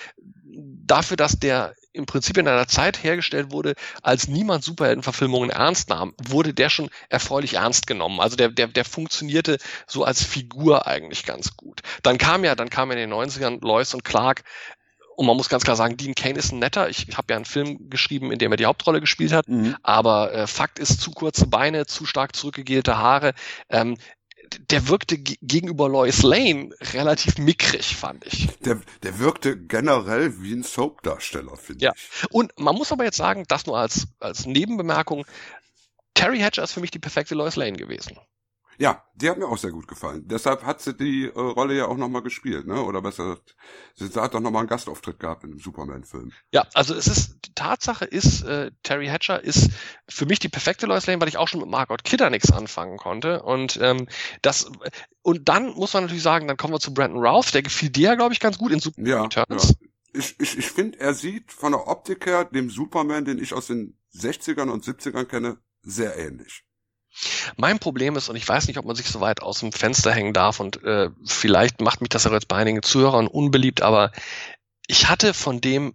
dafür, 0.45 1.17
dass 1.17 1.39
der 1.39 1.75
im 1.93 2.07
Prinzip 2.07 2.39
in 2.39 2.49
einer 2.49 2.67
Zeit 2.67 3.03
hergestellt 3.05 3.53
wurde, 3.53 3.75
als 4.03 4.27
niemand 4.27 4.65
Superheldenverfilmungen 4.65 5.51
ernst 5.51 5.91
nahm, 5.91 6.15
wurde 6.23 6.55
der 6.55 6.71
schon 6.71 6.91
erfreulich 7.09 7.55
ernst 7.55 7.87
genommen. 7.87 8.19
Also 8.19 8.37
der, 8.37 8.49
der, 8.49 8.67
der 8.67 8.85
funktionierte 8.85 9.59
so 9.87 10.05
als 10.05 10.25
Figur 10.25 10.87
eigentlich 10.87 11.25
ganz 11.25 11.57
gut. 11.57 11.83
Dann 12.03 12.19
kam 12.19 12.45
ja, 12.45 12.55
dann 12.55 12.71
kam 12.71 12.91
in 12.91 12.97
den 12.97 13.13
90ern 13.13 13.63
Lois 13.63 13.95
und 13.95 14.05
Clark, 14.05 14.43
und 15.17 15.27
man 15.27 15.37
muss 15.37 15.49
ganz 15.49 15.65
klar 15.65 15.77
sagen, 15.77 15.97
Dean 15.97 16.15
Kane 16.15 16.39
ist 16.39 16.53
ein 16.53 16.59
netter. 16.59 16.89
Ich 16.89 17.07
habe 17.17 17.27
ja 17.31 17.37
einen 17.37 17.45
Film 17.45 17.91
geschrieben, 17.91 18.33
in 18.33 18.39
dem 18.39 18.51
er 18.53 18.57
die 18.57 18.67
Hauptrolle 18.67 19.01
gespielt 19.01 19.33
hat. 19.33 19.49
Mhm. 19.49 19.77
Aber 19.83 20.33
äh, 20.33 20.47
Fakt 20.47 20.79
ist, 20.79 21.01
zu 21.01 21.11
kurze 21.11 21.47
Beine, 21.47 21.87
zu 21.87 22.07
stark 22.07 22.35
zurückgegelte 22.35 22.99
Haare. 22.99 23.35
Ähm, 23.69 23.97
der 24.71 24.89
wirkte 24.89 25.19
gegenüber 25.19 25.89
Lois 25.89 26.23
Lane 26.23 26.75
relativ 26.93 27.39
mickrig, 27.39 27.97
fand 27.97 28.27
ich. 28.27 28.49
Der, 28.59 28.81
der 29.03 29.19
wirkte 29.19 29.57
generell 29.57 30.43
wie 30.43 30.53
ein 30.53 30.63
Soap-Darsteller, 30.63 31.57
finde 31.57 31.87
ja. 31.87 31.93
ich. 31.95 32.31
Und 32.31 32.53
man 32.59 32.75
muss 32.75 32.93
aber 32.93 33.05
jetzt 33.05 33.17
sagen, 33.17 33.45
das 33.49 33.67
nur 33.67 33.79
als, 33.79 34.09
als 34.21 34.45
Nebenbemerkung, 34.45 35.25
Terry 36.15 36.41
Hatcher 36.41 36.65
ist 36.65 36.73
für 36.73 36.81
mich 36.81 36.91
die 36.91 36.99
perfekte 36.99 37.35
Lois 37.35 37.57
Lane 37.57 37.77
gewesen. 37.77 38.19
Ja, 38.79 39.05
die 39.15 39.29
hat 39.29 39.39
mir 39.39 39.47
auch 39.47 39.59
sehr 39.59 39.71
gut 39.71 39.87
gefallen. 39.87 40.27
Deshalb 40.27 40.65
hat 40.65 40.81
sie 40.81 40.95
die 40.95 41.27
äh, 41.27 41.39
Rolle 41.39 41.77
ja 41.77 41.87
auch 41.87 41.97
nochmal 41.97 42.23
gespielt, 42.23 42.67
ne? 42.67 42.83
Oder 42.83 43.03
besser, 43.03 43.39
sie, 43.95 44.09
sie 44.09 44.21
hat 44.21 44.35
doch 44.35 44.41
nochmal 44.41 44.61
einen 44.61 44.69
Gastauftritt 44.69 45.21
gehabt 45.21 45.45
in 45.45 45.51
dem 45.51 45.61
Superman-Film. 45.61 46.33
Ja, 46.53 46.67
also 46.75 46.95
es 46.95 47.07
ist, 47.07 47.37
die 47.45 47.55
Tatsache 47.55 48.05
ist, 48.05 48.43
äh, 48.43 48.71
Terry 48.83 49.09
Hatcher 49.09 49.43
ist 49.43 49.71
für 50.09 50.27
mich 50.27 50.39
die 50.39 50.49
perfekte 50.49 50.87
Lois 50.87 51.07
Lane, 51.07 51.21
weil 51.21 51.29
ich 51.29 51.37
auch 51.37 51.49
schon 51.49 51.61
mit 51.61 51.69
Margot 51.69 52.03
Kidder 52.03 52.31
nichts 52.31 52.51
anfangen 52.51 52.97
konnte. 52.97 53.43
Und 53.43 53.79
ähm, 53.81 54.09
das 54.41 54.71
und 55.23 55.49
dann 55.49 55.75
muss 55.75 55.93
man 55.93 56.05
natürlich 56.05 56.23
sagen, 56.23 56.49
dann 56.49 56.57
kommen 56.57 56.75
wir 56.75 56.81
zu 56.81 56.95
Brandon 56.95 57.25
Routh, 57.25 57.55
der 57.55 57.63
gefiel 57.63 57.91
dir, 57.91 58.17
glaube 58.17 58.33
ich, 58.33 58.41
ganz 58.41 58.59
gut 58.59 58.73
in 58.73 58.81
Superman 58.81 59.11
ja, 59.11 59.23
Returns. 59.23 59.69
Ja. 59.69 59.87
Ich, 60.15 60.39
ich, 60.41 60.59
ich 60.59 60.71
finde, 60.71 60.99
er 61.01 61.15
sieht 61.15 61.53
von 61.53 61.73
der 61.73 61.87
Optik 61.87 62.27
her 62.27 62.45
dem 62.45 62.69
Superman, 62.69 63.25
den 63.25 63.39
ich 63.39 63.55
aus 63.55 63.69
den 63.69 63.97
60ern 64.15 64.69
und 64.69 64.85
70ern 64.85 65.25
kenne, 65.25 65.59
sehr 65.83 66.19
ähnlich. 66.19 66.65
Mein 67.57 67.79
Problem 67.79 68.17
ist, 68.17 68.29
und 68.29 68.37
ich 68.37 68.49
weiß 68.49 68.67
nicht, 68.67 68.79
ob 68.79 68.85
man 68.85 68.97
sich 68.97 69.07
so 69.07 69.21
weit 69.21 69.43
aus 69.43 69.61
dem 69.61 69.73
Fenster 69.73 70.13
hängen 70.13 70.33
darf, 70.33 70.61
und 70.61 70.83
äh, 70.85 71.11
vielleicht 71.25 71.81
macht 71.81 72.01
mich 72.01 72.11
das 72.11 72.25
ja 72.25 72.33
jetzt 72.33 72.49
bei 72.49 72.57
einigen 72.57 72.83
Zuhörern 72.83 73.27
unbeliebt, 73.27 73.83
aber 73.83 74.13
ich 74.87 75.09
hatte 75.09 75.35
von 75.35 75.61
dem 75.61 75.95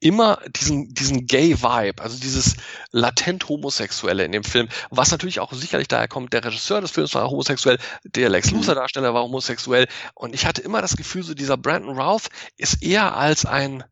immer 0.00 0.38
diesen, 0.48 0.92
diesen 0.94 1.26
Gay-Vibe, 1.26 2.02
also 2.02 2.18
dieses 2.18 2.56
latent 2.90 3.48
Homosexuelle 3.48 4.24
in 4.24 4.32
dem 4.32 4.44
Film, 4.44 4.68
was 4.90 5.10
natürlich 5.10 5.40
auch 5.40 5.52
sicherlich 5.52 5.88
daher 5.88 6.08
kommt, 6.08 6.32
der 6.32 6.44
Regisseur 6.44 6.80
des 6.80 6.90
Films 6.90 7.14
war 7.14 7.30
homosexuell, 7.30 7.78
der 8.04 8.30
Lex 8.30 8.50
mhm. 8.50 8.58
Luthor-Darsteller 8.58 9.12
war 9.12 9.22
homosexuell 9.22 9.86
und 10.14 10.34
ich 10.34 10.46
hatte 10.46 10.62
immer 10.62 10.80
das 10.80 10.96
Gefühl, 10.96 11.22
so 11.22 11.34
dieser 11.34 11.58
Brandon 11.58 11.98
Routh 11.98 12.30
ist 12.56 12.82
eher 12.82 13.14
als 13.14 13.44
ein 13.44 13.84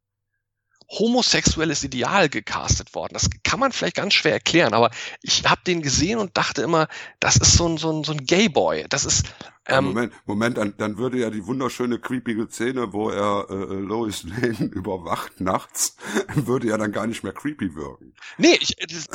homosexuelles 0.88 1.84
Ideal 1.84 2.28
gecastet 2.28 2.94
worden. 2.94 3.12
Das 3.12 3.28
kann 3.42 3.60
man 3.60 3.72
vielleicht 3.72 3.96
ganz 3.96 4.14
schwer 4.14 4.32
erklären, 4.32 4.72
aber 4.72 4.90
ich 5.22 5.44
habe 5.46 5.60
den 5.66 5.82
gesehen 5.82 6.18
und 6.18 6.36
dachte 6.36 6.62
immer, 6.62 6.88
das 7.20 7.36
ist 7.36 7.52
so 7.52 7.68
ein, 7.68 7.76
so 7.76 7.90
ein, 7.92 8.04
so 8.04 8.12
ein 8.12 8.24
Gay-Boy. 8.24 8.86
Das 8.88 9.04
ist 9.04 9.26
ähm, 9.66 9.84
Moment, 9.84 10.12
Moment, 10.24 10.56
dann, 10.56 10.74
dann 10.78 10.96
würde 10.96 11.18
ja 11.18 11.28
die 11.28 11.46
wunderschöne 11.46 11.98
creepige 11.98 12.48
Szene, 12.48 12.94
wo 12.94 13.10
er 13.10 13.46
äh, 13.50 13.54
äh 13.54 13.80
Lois 13.80 14.22
Lane 14.24 14.64
überwacht 14.72 15.42
nachts, 15.42 15.96
würde 16.34 16.68
ja 16.68 16.78
dann 16.78 16.92
gar 16.92 17.06
nicht 17.06 17.22
mehr 17.22 17.34
creepy 17.34 17.74
wirken. 17.74 18.14
Nee, 18.38 18.58
ich, 18.60 18.76
das, 18.76 19.08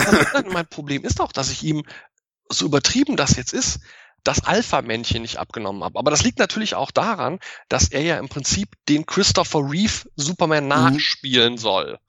mein 0.51 0.67
Problem 0.67 1.03
ist 1.03 1.19
doch, 1.19 1.32
dass 1.32 1.51
ich 1.51 1.63
ihm 1.63 1.84
so 2.49 2.67
übertrieben 2.67 3.15
das 3.15 3.36
jetzt 3.36 3.53
ist, 3.53 3.80
das 4.24 4.43
Alpha-Männchen 4.43 5.21
nicht 5.21 5.38
abgenommen 5.38 5.84
habe. 5.84 5.99
Aber 5.99 6.11
das 6.11 6.24
liegt 6.24 6.39
natürlich 6.39 6.76
auch 6.76 6.91
daran, 6.91 7.39
dass 7.69 7.89
er 7.89 8.01
ja 8.01 8.17
im 8.17 8.30
Prinzip 8.30 8.69
den 8.89 9.05
Christopher 9.05 9.59
Reeve 9.59 10.09
Superman 10.15 10.63
mhm. 10.63 10.69
nachspielen 10.69 11.53
mhm. 11.53 11.57
soll. 11.57 11.99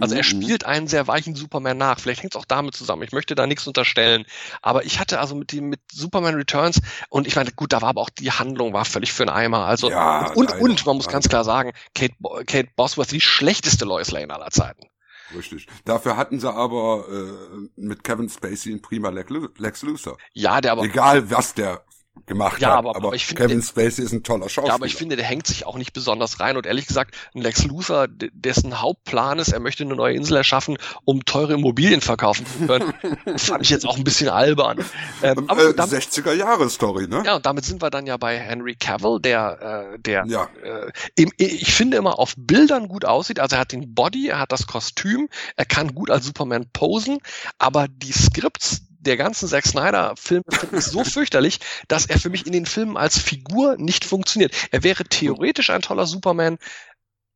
Also 0.00 0.14
er 0.14 0.22
mhm. 0.22 0.42
spielt 0.42 0.64
einen 0.64 0.88
sehr 0.88 1.06
weichen 1.06 1.34
Superman 1.34 1.76
nach. 1.76 2.00
Vielleicht 2.00 2.22
hängt 2.22 2.34
es 2.34 2.40
auch 2.40 2.44
damit 2.44 2.74
zusammen. 2.74 3.02
Ich 3.02 3.12
möchte 3.12 3.34
da 3.34 3.46
nichts 3.46 3.66
unterstellen. 3.66 4.24
Aber 4.60 4.84
ich 4.84 4.98
hatte 4.98 5.20
also 5.20 5.34
mit 5.34 5.52
dem 5.52 5.68
mit 5.68 5.80
Superman 5.92 6.34
Returns 6.34 6.80
und 7.08 7.26
ich 7.26 7.36
meine, 7.36 7.52
gut, 7.52 7.72
da 7.72 7.82
war 7.82 7.90
aber 7.90 8.00
auch 8.00 8.10
die 8.10 8.32
Handlung 8.32 8.72
war 8.72 8.84
völlig 8.84 9.12
für 9.12 9.24
einen 9.24 9.30
Eimer. 9.30 9.66
Also 9.66 9.90
ja, 9.90 10.32
und 10.32 10.50
leider, 10.50 10.62
und 10.62 10.86
man 10.86 10.96
muss 10.96 11.06
leider. 11.06 11.12
ganz 11.12 11.28
klar 11.28 11.44
sagen, 11.44 11.72
Kate, 11.94 12.14
Kate 12.46 12.68
Bosworth 12.74 13.12
die 13.12 13.20
schlechteste 13.20 13.84
Lois 13.84 14.10
Lane 14.10 14.32
aller 14.34 14.50
Zeiten. 14.50 14.86
Richtig. 15.34 15.66
Dafür 15.84 16.16
hatten 16.16 16.40
sie 16.40 16.52
aber 16.52 17.06
äh, 17.10 17.68
mit 17.76 18.04
Kevin 18.04 18.28
Spacey 18.28 18.72
einen 18.72 18.82
prima 18.82 19.08
Lex 19.10 19.82
Luthor. 19.82 20.18
Ja, 20.32 20.60
der 20.60 20.72
aber. 20.72 20.82
Egal, 20.84 21.30
was 21.30 21.54
der 21.54 21.82
gemacht 22.26 22.60
ja, 22.60 22.70
hat. 22.70 22.78
Aber, 22.78 22.96
aber, 22.96 23.14
ich 23.14 23.26
finde, 23.26 23.42
Kevin 23.42 23.62
Spacey 23.62 24.04
ist 24.04 24.12
ein 24.12 24.22
toller 24.22 24.48
Schauspieler. 24.48 24.68
Ja, 24.68 24.74
aber 24.74 24.86
ich 24.86 24.94
finde, 24.94 25.16
der 25.16 25.24
hängt 25.24 25.46
sich 25.46 25.66
auch 25.66 25.76
nicht 25.76 25.92
besonders 25.92 26.40
rein. 26.40 26.56
Und 26.56 26.66
ehrlich 26.66 26.86
gesagt, 26.86 27.14
ein 27.34 27.40
Lex 27.40 27.64
Luthor, 27.64 28.06
dessen 28.08 28.80
Hauptplan 28.80 29.38
ist, 29.38 29.52
er 29.52 29.60
möchte 29.60 29.84
eine 29.84 29.96
neue 29.96 30.14
Insel 30.14 30.36
erschaffen, 30.36 30.76
um 31.04 31.24
teure 31.24 31.54
Immobilien 31.54 32.00
verkaufen 32.00 32.46
zu 32.46 32.66
können, 32.66 32.92
fand 33.36 33.62
ich 33.62 33.70
jetzt 33.70 33.86
auch 33.86 33.96
ein 33.96 34.04
bisschen 34.04 34.28
albern. 34.28 34.78
Ähm, 35.22 35.38
ähm 35.38 35.50
aber 35.50 35.70
äh, 35.70 35.74
damit, 35.74 35.94
60er 35.94 36.34
Jahre 36.34 36.68
Story, 36.70 37.08
ne? 37.08 37.22
Ja, 37.24 37.36
und 37.36 37.46
damit 37.46 37.64
sind 37.64 37.82
wir 37.82 37.90
dann 37.90 38.06
ja 38.06 38.16
bei 38.16 38.38
Henry 38.38 38.76
Cavill, 38.76 39.18
der, 39.20 39.92
äh, 39.94 39.98
der, 39.98 40.24
ja. 40.26 40.48
äh, 40.62 40.92
im, 41.16 41.32
ich 41.36 41.74
finde 41.74 41.96
immer 41.96 42.18
auf 42.18 42.34
Bildern 42.36 42.88
gut 42.88 43.04
aussieht. 43.04 43.40
Also 43.40 43.56
er 43.56 43.60
hat 43.60 43.72
den 43.72 43.94
Body, 43.94 44.28
er 44.28 44.38
hat 44.38 44.52
das 44.52 44.66
Kostüm, 44.66 45.28
er 45.56 45.64
kann 45.64 45.94
gut 45.94 46.10
als 46.10 46.26
Superman 46.26 46.66
posen, 46.72 47.18
aber 47.58 47.88
die 47.88 48.12
Skripts, 48.12 48.82
der 49.02 49.16
ganzen 49.16 49.48
Zack 49.48 49.66
Snyder-Filme 49.66 50.44
ist 50.72 50.90
so 50.90 51.04
fürchterlich, 51.04 51.60
dass 51.88 52.06
er 52.06 52.18
für 52.18 52.30
mich 52.30 52.46
in 52.46 52.52
den 52.52 52.66
Filmen 52.66 52.96
als 52.96 53.18
Figur 53.18 53.76
nicht 53.76 54.04
funktioniert. 54.04 54.54
Er 54.70 54.82
wäre 54.82 55.04
theoretisch 55.04 55.70
ein 55.70 55.82
toller 55.82 56.06
Superman 56.06 56.58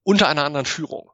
unter 0.03 0.29
einer 0.29 0.45
anderen 0.45 0.67
Führung. 0.67 1.11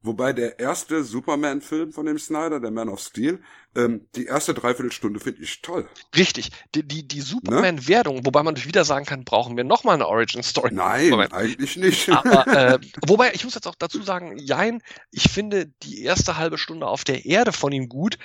Wobei 0.00 0.32
der 0.32 0.60
erste 0.60 1.02
Superman-Film 1.02 1.92
von 1.92 2.06
dem 2.06 2.20
Snyder, 2.20 2.60
der 2.60 2.70
Man 2.70 2.88
of 2.88 3.00
Steel, 3.00 3.42
ähm, 3.74 4.06
die 4.14 4.26
erste 4.26 4.54
Dreiviertelstunde 4.54 5.18
finde 5.18 5.42
ich 5.42 5.60
toll. 5.60 5.88
Richtig. 6.16 6.52
Die, 6.76 6.86
die, 6.86 7.06
die 7.06 7.20
Superman-Werdung, 7.20 8.16
ne? 8.16 8.20
wobei 8.24 8.44
man 8.44 8.56
wieder 8.64 8.84
sagen 8.84 9.06
kann, 9.06 9.24
brauchen 9.24 9.56
wir 9.56 9.64
nochmal 9.64 9.96
eine 9.96 10.06
Origin-Story. 10.06 10.70
Nein, 10.72 11.12
eigentlich 11.32 11.76
nicht. 11.76 12.08
Aber, 12.10 12.46
äh, 12.46 12.78
wobei, 13.08 13.32
ich 13.34 13.42
muss 13.44 13.56
jetzt 13.56 13.66
auch 13.66 13.74
dazu 13.74 14.00
sagen, 14.00 14.38
Jein, 14.38 14.82
ich 15.10 15.24
finde 15.24 15.66
die 15.82 16.04
erste 16.04 16.36
halbe 16.36 16.58
Stunde 16.58 16.86
auf 16.86 17.02
der 17.02 17.26
Erde 17.26 17.52
von 17.52 17.72
ihm 17.72 17.88
gut 17.88 18.18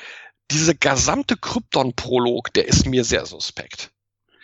diese 0.52 0.76
gesamte 0.76 1.36
Krypton-Prolog, 1.38 2.54
der 2.54 2.68
ist 2.68 2.86
mir 2.86 3.04
sehr 3.04 3.26
suspekt. 3.26 3.93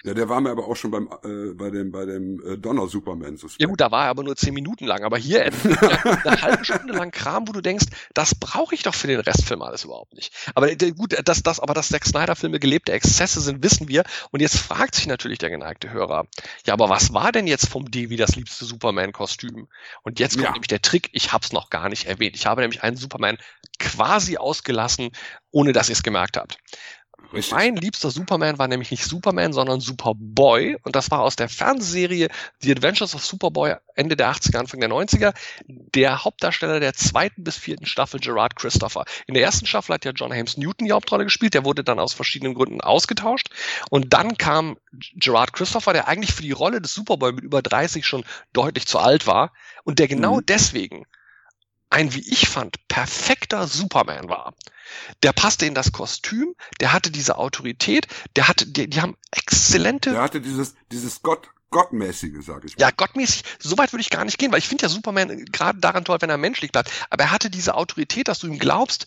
Ja, 0.03 0.13
der 0.13 0.29
war 0.29 0.39
mir 0.39 0.49
aber 0.49 0.67
auch 0.67 0.75
schon 0.75 0.91
beim 0.91 1.09
äh, 1.23 1.53
bei 1.53 1.69
dem 1.69 1.91
bei 1.91 2.05
dem 2.05 2.41
äh, 2.45 2.57
Donner 2.57 2.87
Superman 2.87 3.35
suspekt. 3.35 3.61
Ja 3.61 3.67
gut, 3.67 3.81
da 3.81 3.91
war 3.91 4.05
er 4.05 4.09
aber 4.09 4.23
nur 4.23 4.35
zehn 4.35 4.53
Minuten 4.53 4.85
lang, 4.85 5.03
aber 5.03 5.17
hier 5.17 5.41
eine, 5.63 6.25
eine 6.25 6.41
halbe 6.41 6.63
Stunde 6.63 6.93
lang 6.93 7.11
Kram, 7.11 7.47
wo 7.47 7.51
du 7.51 7.61
denkst, 7.61 7.87
das 8.13 8.33
brauche 8.33 8.73
ich 8.73 8.83
doch 8.83 8.95
für 8.95 9.07
den 9.07 9.19
Restfilm 9.19 9.61
alles 9.61 9.83
überhaupt 9.83 10.13
nicht. 10.13 10.33
Aber 10.55 10.71
äh, 10.71 10.91
gut, 10.91 11.15
dass 11.27 11.43
das 11.43 11.59
aber 11.59 11.73
dass 11.73 11.89
Zack 11.89 12.05
Snyder 12.05 12.35
Filme 12.35 12.59
gelebte 12.59 12.93
Exzesse 12.93 13.41
sind, 13.41 13.61
wissen 13.61 13.89
wir. 13.89 14.03
Und 14.31 14.39
jetzt 14.39 14.57
fragt 14.57 14.95
sich 14.95 15.07
natürlich 15.07 15.37
der 15.37 15.49
geneigte 15.49 15.91
Hörer, 15.91 16.27
ja, 16.65 16.73
aber 16.73 16.89
was 16.89 17.13
war 17.13 17.31
denn 17.31 17.47
jetzt 17.47 17.67
vom 17.67 17.91
Devi 17.91 18.15
das 18.15 18.35
liebste 18.35 18.63
Superman 18.63 19.11
Kostüm? 19.11 19.67
Und 20.03 20.19
jetzt 20.19 20.35
kommt 20.35 20.45
ja. 20.45 20.51
nämlich 20.53 20.67
der 20.67 20.81
Trick, 20.81 21.09
ich 21.11 21.33
hab's 21.33 21.51
noch 21.51 21.69
gar 21.69 21.89
nicht 21.89 22.05
erwähnt. 22.05 22.35
Ich 22.35 22.45
habe 22.45 22.61
nämlich 22.61 22.83
einen 22.83 22.95
Superman 22.95 23.37
quasi 23.79 24.37
ausgelassen, 24.37 25.09
ohne 25.51 25.73
dass 25.73 25.89
ihr 25.89 25.93
es 25.93 26.03
gemerkt 26.03 26.37
habt. 26.37 26.57
Richtig. 27.31 27.53
Mein 27.53 27.75
liebster 27.75 28.09
Superman 28.09 28.57
war 28.57 28.67
nämlich 28.67 28.89
nicht 28.89 29.03
Superman, 29.03 29.53
sondern 29.53 29.81
Superboy. 29.81 30.77
Und 30.83 30.95
das 30.95 31.11
war 31.11 31.21
aus 31.21 31.35
der 31.35 31.47
Fernsehserie 31.47 32.29
The 32.59 32.71
Adventures 32.71 33.13
of 33.13 33.23
Superboy 33.23 33.75
Ende 33.95 34.15
der 34.15 34.31
80er, 34.31 34.57
Anfang 34.57 34.79
der 34.79 34.89
90er. 34.89 35.33
Der 35.67 36.23
Hauptdarsteller 36.23 36.79
der 36.79 36.93
zweiten 36.93 37.43
bis 37.43 37.57
vierten 37.57 37.85
Staffel, 37.85 38.19
Gerard 38.19 38.55
Christopher. 38.55 39.05
In 39.27 39.35
der 39.35 39.43
ersten 39.43 39.67
Staffel 39.67 39.93
hat 39.93 40.05
ja 40.05 40.11
John 40.11 40.33
Hames 40.33 40.57
Newton 40.57 40.87
die 40.87 40.91
Hauptrolle 40.91 41.25
gespielt. 41.25 41.53
Der 41.53 41.65
wurde 41.65 41.83
dann 41.83 41.99
aus 41.99 42.13
verschiedenen 42.13 42.55
Gründen 42.55 42.81
ausgetauscht. 42.81 43.49
Und 43.91 44.13
dann 44.13 44.37
kam 44.37 44.77
Gerard 44.91 45.53
Christopher, 45.53 45.93
der 45.93 46.07
eigentlich 46.07 46.33
für 46.33 46.41
die 46.41 46.51
Rolle 46.51 46.81
des 46.81 46.93
Superboy 46.93 47.33
mit 47.33 47.43
über 47.43 47.61
30 47.61 48.05
schon 48.07 48.23
deutlich 48.53 48.87
zu 48.87 48.97
alt 48.97 49.27
war. 49.27 49.53
Und 49.83 49.99
der 49.99 50.07
genau 50.07 50.37
mhm. 50.37 50.45
deswegen 50.47 51.05
ein, 51.89 52.13
wie 52.13 52.27
ich 52.27 52.47
fand, 52.47 52.87
perfekter 52.87 53.67
Superman 53.67 54.29
war. 54.29 54.53
Der 55.23 55.33
passte 55.33 55.65
in 55.65 55.75
das 55.75 55.91
Kostüm, 55.91 56.55
der 56.79 56.93
hatte 56.93 57.11
diese 57.11 57.37
Autorität, 57.37 58.07
der 58.35 58.47
hatte, 58.47 58.65
die, 58.65 58.89
die 58.89 59.01
haben 59.01 59.15
exzellente. 59.31 60.11
Der 60.11 60.21
hatte 60.21 60.41
dieses, 60.41 60.75
dieses 60.91 61.21
Gott, 61.21 61.49
Gottmäßige, 61.71 62.43
sag 62.43 62.65
ich 62.65 62.75
mal. 62.77 62.81
Ja, 62.81 62.91
gottmäßig, 62.91 63.43
so 63.59 63.77
weit 63.77 63.93
würde 63.93 64.01
ich 64.01 64.09
gar 64.09 64.25
nicht 64.25 64.39
gehen, 64.39 64.51
weil 64.51 64.59
ich 64.59 64.67
finde 64.67 64.83
ja 64.83 64.89
Superman 64.89 65.45
gerade 65.45 65.79
daran 65.79 66.03
toll, 66.03 66.17
wenn 66.19 66.29
er 66.29 66.37
menschlich 66.37 66.71
bleibt. 66.71 66.91
Aber 67.09 67.25
er 67.25 67.31
hatte 67.31 67.49
diese 67.49 67.75
Autorität, 67.75 68.27
dass 68.27 68.39
du 68.39 68.47
ihm 68.47 68.57
glaubst, 68.57 69.05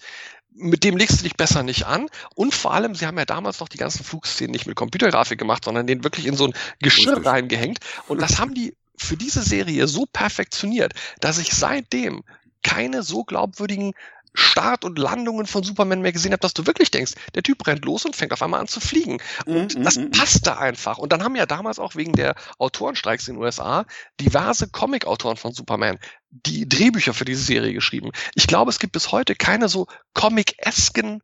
mit 0.54 0.84
dem 0.84 0.96
legst 0.96 1.20
du 1.20 1.24
dich 1.24 1.36
besser 1.36 1.62
nicht 1.62 1.86
an. 1.86 2.08
Und 2.34 2.54
vor 2.54 2.72
allem, 2.72 2.94
sie 2.94 3.06
haben 3.06 3.18
ja 3.18 3.24
damals 3.24 3.58
noch 3.58 3.68
die 3.68 3.78
ganzen 3.78 4.04
Flugszenen 4.04 4.52
nicht 4.52 4.66
mit 4.66 4.76
Computergrafik 4.76 5.38
gemacht, 5.38 5.64
sondern 5.64 5.86
den 5.86 6.04
wirklich 6.04 6.26
in 6.26 6.36
so 6.36 6.46
ein 6.46 6.54
Geschirr 6.78 7.16
Richtig. 7.16 7.26
reingehängt. 7.26 7.78
Und 8.06 8.20
das 8.20 8.38
haben 8.38 8.54
die 8.54 8.76
für 8.96 9.16
diese 9.16 9.42
Serie 9.42 9.88
so 9.88 10.06
perfektioniert, 10.06 10.92
dass 11.20 11.38
ich 11.38 11.52
seitdem 11.52 12.22
keine 12.62 13.02
so 13.02 13.24
glaubwürdigen 13.24 13.92
Start 14.34 14.84
und 14.84 14.98
Landungen 14.98 15.46
von 15.46 15.62
Superman 15.62 16.00
mehr 16.00 16.12
gesehen 16.12 16.32
habe, 16.32 16.40
dass 16.40 16.54
du 16.54 16.66
wirklich 16.66 16.90
denkst, 16.90 17.12
der 17.34 17.42
Typ 17.42 17.66
rennt 17.66 17.84
los 17.84 18.04
und 18.04 18.16
fängt 18.16 18.32
auf 18.32 18.42
einmal 18.42 18.60
an 18.60 18.68
zu 18.68 18.80
fliegen. 18.80 19.18
Und 19.44 19.78
mm, 19.78 19.82
das 19.82 19.96
mm, 19.96 20.10
passte 20.10 20.56
einfach. 20.58 20.98
Und 20.98 21.12
dann 21.12 21.22
haben 21.22 21.36
ja 21.36 21.44
damals 21.44 21.78
auch 21.78 21.96
wegen 21.96 22.12
der 22.12 22.34
Autorenstreiks 22.58 23.28
in 23.28 23.34
den 23.34 23.42
USA 23.42 23.84
diverse 24.20 24.68
Comic-Autoren 24.68 25.36
von 25.36 25.52
Superman 25.52 25.98
die 26.30 26.66
Drehbücher 26.66 27.12
für 27.12 27.26
diese 27.26 27.42
Serie 27.42 27.74
geschrieben. 27.74 28.10
Ich 28.34 28.46
glaube, 28.46 28.70
es 28.70 28.78
gibt 28.78 28.94
bis 28.94 29.12
heute 29.12 29.34
keine 29.34 29.68
so 29.68 29.86
comic-esken 30.14 31.22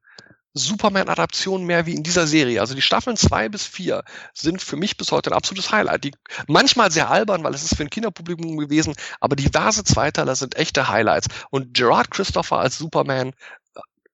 Superman-Adaptionen 0.58 1.66
mehr 1.66 1.86
wie 1.86 1.94
in 1.94 2.02
dieser 2.02 2.26
Serie. 2.26 2.60
Also 2.60 2.74
die 2.74 2.82
Staffeln 2.82 3.16
zwei 3.16 3.48
bis 3.48 3.64
vier 3.64 4.04
sind 4.34 4.60
für 4.62 4.76
mich 4.76 4.96
bis 4.96 5.12
heute 5.12 5.30
ein 5.30 5.36
absolutes 5.36 5.72
Highlight. 5.72 6.04
Die 6.04 6.12
manchmal 6.46 6.90
sehr 6.90 7.10
albern, 7.10 7.44
weil 7.44 7.54
es 7.54 7.62
ist 7.62 7.76
für 7.76 7.84
ein 7.84 7.90
Kinderpublikum 7.90 8.56
gewesen, 8.56 8.94
aber 9.20 9.36
diverse 9.36 9.84
Zweiteiler 9.84 10.36
sind 10.36 10.56
echte 10.56 10.88
Highlights. 10.88 11.28
Und 11.50 11.74
Gerard 11.74 12.10
Christopher 12.10 12.58
als 12.58 12.78
Superman, 12.78 13.32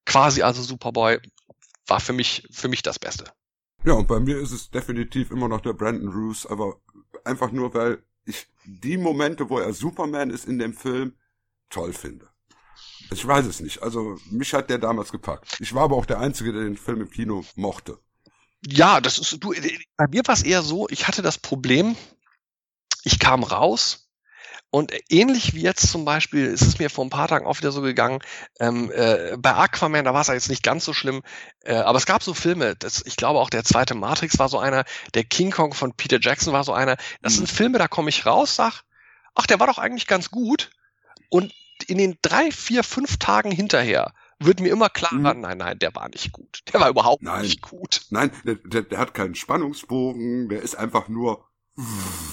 quasi 0.06 0.42
also 0.42 0.62
Superboy, 0.62 1.18
war 1.86 2.00
für 2.00 2.12
mich, 2.12 2.46
für 2.50 2.68
mich 2.68 2.82
das 2.82 2.98
Beste. 2.98 3.24
Ja, 3.84 3.92
und 3.92 4.08
bei 4.08 4.20
mir 4.20 4.38
ist 4.38 4.52
es 4.52 4.70
definitiv 4.70 5.30
immer 5.30 5.48
noch 5.48 5.60
der 5.60 5.74
Brandon 5.74 6.08
Roos, 6.08 6.46
aber 6.46 6.80
einfach 7.24 7.52
nur, 7.52 7.74
weil 7.74 8.02
ich 8.24 8.46
die 8.64 8.96
Momente, 8.96 9.50
wo 9.50 9.58
er 9.58 9.72
Superman 9.74 10.30
ist 10.30 10.46
in 10.46 10.58
dem 10.58 10.72
Film, 10.72 11.14
toll 11.68 11.92
finde. 11.92 12.28
Ich 13.10 13.26
weiß 13.26 13.46
es 13.46 13.60
nicht. 13.60 13.82
Also 13.82 14.18
mich 14.30 14.54
hat 14.54 14.70
der 14.70 14.78
damals 14.78 15.12
gepackt. 15.12 15.56
Ich 15.60 15.74
war 15.74 15.84
aber 15.84 15.96
auch 15.96 16.06
der 16.06 16.20
Einzige, 16.20 16.52
der 16.52 16.62
den 16.62 16.76
Film 16.76 17.00
im 17.00 17.10
Kino 17.10 17.44
mochte. 17.54 17.98
Ja, 18.66 19.00
das 19.00 19.18
ist 19.18 19.42
du. 19.42 19.54
Bei 19.96 20.06
mir 20.08 20.22
war 20.26 20.34
es 20.34 20.42
eher 20.42 20.62
so. 20.62 20.88
Ich 20.88 21.06
hatte 21.06 21.22
das 21.22 21.38
Problem. 21.38 21.96
Ich 23.04 23.18
kam 23.18 23.42
raus 23.42 24.04
und 24.74 24.92
ähnlich 25.08 25.54
wie 25.54 25.62
jetzt 25.62 25.88
zum 25.88 26.04
Beispiel 26.04 26.46
ist 26.46 26.62
es 26.62 26.80
mir 26.80 26.90
vor 26.90 27.04
ein 27.04 27.10
paar 27.10 27.28
Tagen 27.28 27.46
auch 27.46 27.58
wieder 27.58 27.70
so 27.70 27.80
gegangen. 27.80 28.18
Ähm, 28.58 28.90
äh, 28.92 29.36
bei 29.38 29.54
Aquaman, 29.54 30.04
da 30.04 30.14
war 30.14 30.22
es 30.22 30.26
ja 30.26 30.34
jetzt 30.34 30.48
nicht 30.48 30.64
ganz 30.64 30.84
so 30.84 30.92
schlimm, 30.92 31.22
äh, 31.62 31.76
aber 31.76 31.96
es 31.96 32.06
gab 32.06 32.24
so 32.24 32.34
Filme. 32.34 32.74
Das, 32.74 33.00
ich 33.06 33.14
glaube 33.14 33.38
auch 33.38 33.50
der 33.50 33.62
zweite 33.62 33.94
Matrix 33.94 34.36
war 34.40 34.48
so 34.48 34.58
einer, 34.58 34.84
der 35.14 35.22
King 35.22 35.52
Kong 35.52 35.74
von 35.74 35.94
Peter 35.94 36.18
Jackson 36.20 36.52
war 36.52 36.64
so 36.64 36.72
einer. 36.72 36.96
Das 37.22 37.34
mhm. 37.34 37.36
sind 37.36 37.50
Filme, 37.50 37.78
da 37.78 37.86
komme 37.86 38.08
ich 38.08 38.26
raus, 38.26 38.56
sag, 38.56 38.82
ach, 39.36 39.46
der 39.46 39.60
war 39.60 39.68
doch 39.68 39.78
eigentlich 39.78 40.08
ganz 40.08 40.32
gut. 40.32 40.70
Und 41.28 41.52
in 41.88 41.98
den 41.98 42.18
drei, 42.22 42.50
vier, 42.50 42.82
fünf 42.82 43.18
Tagen 43.18 43.50
hinterher 43.50 44.12
wird 44.38 44.60
mir 44.60 44.72
immer 44.72 44.88
klarer, 44.88 45.34
mhm. 45.34 45.40
nein, 45.40 45.58
nein, 45.58 45.78
der 45.78 45.94
war 45.94 46.08
nicht 46.08 46.32
gut. 46.32 46.62
Der 46.72 46.80
war 46.80 46.88
überhaupt 46.88 47.22
nein. 47.22 47.42
nicht 47.42 47.62
gut. 47.62 48.02
Nein, 48.10 48.30
der, 48.44 48.56
der, 48.56 48.82
der 48.82 48.98
hat 48.98 49.14
keinen 49.14 49.34
Spannungsbogen, 49.34 50.48
der 50.48 50.62
ist 50.62 50.74
einfach 50.74 51.08
nur 51.08 51.48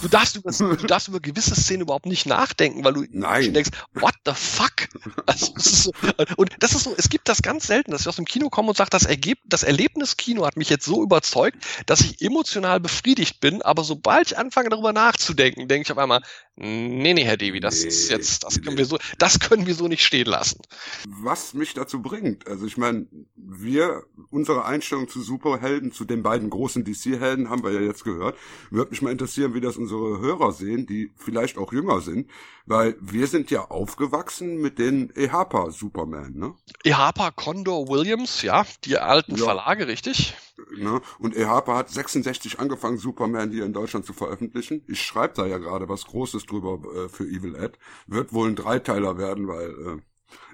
Du 0.04 0.08
darfst, 0.08 0.36
über, 0.36 0.52
du 0.52 0.86
darfst 0.86 1.08
über 1.08 1.20
gewisse 1.20 1.56
Szenen 1.56 1.82
überhaupt 1.82 2.06
nicht 2.06 2.28
nachdenken, 2.28 2.84
weil 2.84 2.94
du 2.94 3.06
Nein. 3.10 3.56
denkst, 3.56 3.72
what 3.94 4.14
the 4.24 4.34
fuck? 4.36 4.88
Also, 5.26 5.54
das 5.56 5.66
ist 5.66 5.84
so, 5.84 5.92
und 6.38 6.52
das 6.60 6.74
ist 6.74 6.84
so, 6.84 6.94
es 6.96 7.10
gibt 7.10 7.28
das 7.28 7.42
ganz 7.42 7.66
selten, 7.66 7.90
dass 7.90 8.02
ich 8.02 8.08
aus 8.08 8.18
dem 8.18 8.26
Kino 8.26 8.50
komme 8.50 8.70
und 8.70 8.78
sage, 8.78 8.92
das, 8.92 9.06
Ergeb 9.06 9.40
das 9.46 9.64
Erlebniskino 9.64 10.46
hat 10.46 10.58
mich 10.58 10.70
jetzt 10.70 10.86
so 10.86 11.02
überzeugt, 11.02 11.58
dass 11.88 12.02
ich 12.02 12.22
emotional 12.22 12.80
befriedigt 12.80 13.40
bin, 13.40 13.64
aber 13.64 13.84
sobald 13.84 14.32
ich 14.32 14.38
anfange 14.38 14.70
darüber 14.70 14.94
nachzudenken, 14.94 15.68
denke 15.68 15.88
ich 15.88 15.92
auf 15.92 15.98
einmal, 15.98 16.22
nee, 16.62 17.14
nee, 17.14 17.24
Herr 17.24 17.38
Devi, 17.38 17.60
das 17.60 17.82
nee, 17.82 17.90
ist 17.90 18.10
jetzt, 18.10 18.44
das 18.44 18.62
können 18.62 18.76
nee. 18.76 18.80
wir 18.80 18.86
so, 18.86 18.98
das 19.18 19.40
können 19.40 19.66
wir 19.66 19.76
so 19.76 19.88
nicht 19.88 20.06
stehen 20.06 20.28
lassen. 20.28 20.62
Was 21.08 21.54
mich 21.54 21.74
dazu 21.74 22.02
bringt, 22.02 22.48
also 22.48 22.66
ich 22.66 22.78
meine, 22.78 23.08
wir, 23.36 24.04
unsere 24.30 24.66
Einstellung 24.66 25.10
zu 25.10 25.22
Superhelden, 25.22 25.92
zu 25.92 26.06
den 26.06 26.24
beiden 26.24 26.50
großen 26.50 26.84
DC-Helden 26.84 27.50
haben 27.50 27.64
wir 27.64 27.72
ja 27.72 27.82
jetzt 27.82 28.04
gehört, 28.04 28.38
würde 28.70 28.92
mich 28.92 29.02
mal 29.02 29.12
interessieren, 29.12 29.32
interessieren, 29.42 29.54
wie 29.54 29.62
das 29.62 29.78
unsere 29.78 30.20
Hörer 30.20 30.52
sehen, 30.52 30.86
die 30.86 31.12
vielleicht 31.16 31.58
auch 31.58 31.74
jünger 31.74 32.02
sind, 32.02 32.30
weil 32.72 32.96
wir 33.02 33.28
sind 33.28 33.52
ja 33.52 33.70
aufgewachsen 33.70 34.62
mit 34.62 34.80
den 34.80 35.14
EHPA 35.16 35.72
Superman, 35.72 36.34
ne? 36.34 36.56
EHPA 36.84 37.32
Condor 37.32 37.90
Williams, 37.90 38.42
ja, 38.42 38.66
die 38.86 38.98
alten 38.98 39.36
ja. 39.36 39.44
Verlage, 39.44 39.88
richtig? 39.88 40.36
Ne? 40.78 41.02
Und 41.20 41.36
EHPA 41.36 41.78
hat 41.78 41.90
66 41.90 42.60
angefangen, 42.60 42.98
Superman 42.98 43.52
hier 43.52 43.66
in 43.66 43.74
Deutschland 43.74 44.06
zu 44.06 44.14
veröffentlichen. 44.14 44.84
Ich 44.88 45.02
schreibe 45.02 45.34
da 45.36 45.46
ja 45.46 45.58
gerade 45.58 45.90
was 45.90 46.06
Großes 46.06 46.46
drüber 46.46 46.80
äh, 46.96 47.10
für 47.10 47.26
Evil 47.26 47.56
Ed. 47.56 47.78
Wird 48.08 48.32
wohl 48.32 48.48
ein 48.48 48.56
Dreiteiler 48.56 49.18
werden, 49.18 49.48
weil 49.48 49.70
äh, 49.70 50.02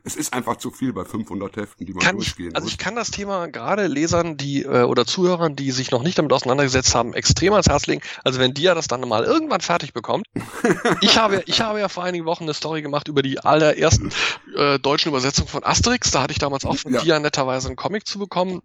es 0.04 0.16
ist 0.16 0.34
einfach 0.34 0.58
zu 0.58 0.72
viel 0.72 0.94
bei 0.94 1.04
500 1.04 1.58
Heften, 1.58 1.86
die 1.86 1.94
man 1.94 2.02
kann 2.02 2.16
durchgehen 2.16 2.50
ich, 2.50 2.56
Also 2.56 2.68
ich 2.68 2.78
kann 2.78 2.96
das 2.96 3.12
Thema 3.12 3.48
gerade 3.48 3.88
Lesern, 3.88 4.38
die 4.38 4.64
äh, 4.64 4.84
oder 4.84 5.06
Zuhörern, 5.06 5.56
die 5.56 5.72
sich 5.72 5.92
noch 5.92 6.04
nicht 6.04 6.18
damit 6.18 6.32
auseinandergesetzt 6.32 6.96
haben, 6.96 7.14
extrem 7.14 7.54
ans 7.54 7.68
Herz 7.68 7.88
legen. 7.88 8.02
Also 8.24 8.40
wenn 8.40 8.54
Dia 8.54 8.74
das 8.74 8.88
dann 8.88 9.02
mal 9.02 9.24
irgendwann 9.24 9.62
fertig 9.62 9.94
bekommt. 9.94 10.26
ich 11.02 11.18
habe 11.18 11.44
ich 11.46 11.62
habe 11.62 11.80
ja 11.80 11.90
vor 11.90 12.04
einigen 12.04 12.26
Wochen 12.26 12.44
eine 12.44 12.54
Story 12.54 12.82
gemacht 12.82 13.08
über 13.08 13.22
die 13.22 13.40
allerersten 13.40 14.12
äh, 14.56 14.80
deutschen 14.80 15.10
Übersetzungen 15.10 15.50
von 15.50 15.64
Asterix. 15.64 16.12
Da 16.12 16.24
hatte 16.24 16.32
ich 16.32 16.40
damals 16.40 16.66
auch 16.66 16.78
von 16.78 16.94
ja. 16.94 17.02
Dia 17.02 17.20
netterweise 17.20 17.68
einen 17.68 17.76
Comic 17.76 18.08
zu 18.08 18.20
bekommen. 18.20 18.62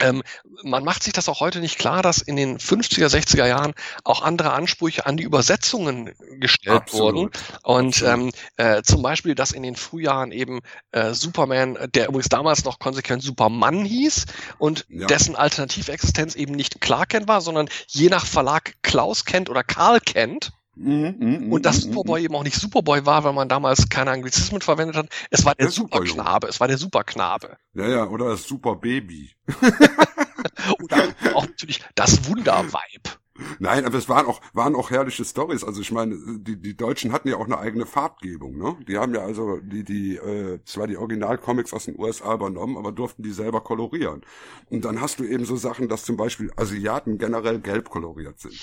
Ähm, 0.00 0.22
man 0.62 0.84
macht 0.84 1.02
sich 1.02 1.12
das 1.12 1.28
auch 1.28 1.40
heute 1.40 1.60
nicht 1.60 1.78
klar, 1.78 2.02
dass 2.02 2.18
in 2.22 2.36
den 2.36 2.58
50er, 2.58 3.06
60er 3.06 3.46
Jahren 3.46 3.74
auch 4.04 4.22
andere 4.22 4.52
Ansprüche 4.52 5.06
an 5.06 5.16
die 5.16 5.24
Übersetzungen 5.24 6.14
gestellt 6.38 6.82
Absolut. 6.82 7.14
wurden. 7.14 7.30
Und 7.62 8.02
ähm, 8.02 8.30
äh, 8.56 8.82
zum 8.82 9.02
Beispiel, 9.02 9.34
dass 9.34 9.52
in 9.52 9.62
den 9.62 9.76
Frühjahren 9.76 10.32
eben 10.32 10.60
äh, 10.92 11.12
Superman, 11.12 11.78
der 11.94 12.08
übrigens 12.08 12.28
damals 12.28 12.64
noch 12.64 12.78
konsequent 12.78 13.22
Superman 13.22 13.84
hieß 13.84 14.26
und 14.58 14.86
ja. 14.88 15.06
dessen 15.06 15.36
Alternativexistenz 15.36 16.34
eben 16.34 16.54
nicht 16.54 16.80
Clark 16.80 17.10
Kent 17.10 17.28
war, 17.28 17.40
sondern 17.40 17.68
je 17.88 18.08
nach 18.08 18.24
Verlag 18.24 18.74
Klaus 18.82 19.24
kennt 19.24 19.50
oder 19.50 19.62
Karl 19.62 20.00
kennt. 20.00 20.52
Mhm, 20.82 21.16
mhm, 21.18 21.52
und 21.52 21.66
dass 21.66 21.84
mhm, 21.84 21.92
Superboy 21.92 22.24
eben 22.24 22.34
auch 22.34 22.42
nicht 22.42 22.56
Superboy 22.56 23.04
war, 23.04 23.22
weil 23.22 23.34
man 23.34 23.50
damals 23.50 23.90
keine 23.90 24.12
Anglizismen 24.12 24.62
verwendet 24.62 24.96
hat. 24.96 25.08
Es 25.28 25.44
war 25.44 25.54
der, 25.54 25.66
der 25.66 25.72
Superknabe, 25.72 26.48
es 26.48 26.58
war 26.58 26.68
der 26.68 26.78
Superknabe. 26.78 27.58
Ja, 27.74 27.86
ja, 27.86 28.08
oder 28.08 28.30
das 28.30 28.44
Superbaby. 28.44 29.30
oder 30.82 31.08
auch 31.34 31.46
natürlich 31.46 31.84
das 31.94 32.26
Wunderweib. 32.26 33.18
Nein, 33.58 33.84
aber 33.84 33.98
es 33.98 34.08
waren 34.08 34.26
auch, 34.26 34.40
waren 34.54 34.74
auch 34.74 34.90
herrliche 34.90 35.24
Stories. 35.24 35.64
Also 35.64 35.82
ich 35.82 35.92
meine, 35.92 36.16
die, 36.38 36.56
die 36.56 36.76
Deutschen 36.76 37.12
hatten 37.12 37.28
ja 37.28 37.36
auch 37.36 37.44
eine 37.44 37.58
eigene 37.58 37.84
Farbgebung, 37.84 38.56
ne? 38.56 38.76
Die 38.88 38.96
haben 38.96 39.14
ja 39.14 39.20
also 39.20 39.58
die, 39.58 39.84
die, 39.84 40.16
äh, 40.16 40.60
zwar 40.64 40.86
die 40.86 40.96
Originalcomics 40.96 41.74
aus 41.74 41.86
den 41.86 41.98
USA 41.98 42.34
übernommen, 42.34 42.78
aber 42.78 42.92
durften 42.92 43.22
die 43.22 43.32
selber 43.32 43.60
kolorieren. 43.60 44.22
Und 44.70 44.86
dann 44.86 45.00
hast 45.00 45.20
du 45.20 45.24
eben 45.24 45.44
so 45.44 45.56
Sachen, 45.56 45.88
dass 45.88 46.04
zum 46.04 46.16
Beispiel 46.16 46.50
Asiaten 46.56 47.18
generell 47.18 47.60
gelb 47.60 47.90
koloriert 47.90 48.40
sind 48.40 48.58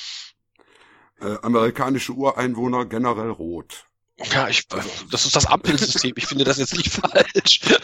äh, 1.21 1.37
amerikanische 1.41 2.13
Ureinwohner 2.13 2.85
generell 2.85 3.29
rot. 3.29 3.85
Ja, 4.31 4.47
ich, 4.47 4.67
das 4.67 5.25
ist 5.25 5.35
das 5.35 5.45
Ampelsystem. 5.45 6.13
Ich 6.15 6.25
finde 6.25 6.43
das 6.43 6.57
jetzt 6.57 6.75
nicht 6.75 6.91
falsch. 6.91 7.61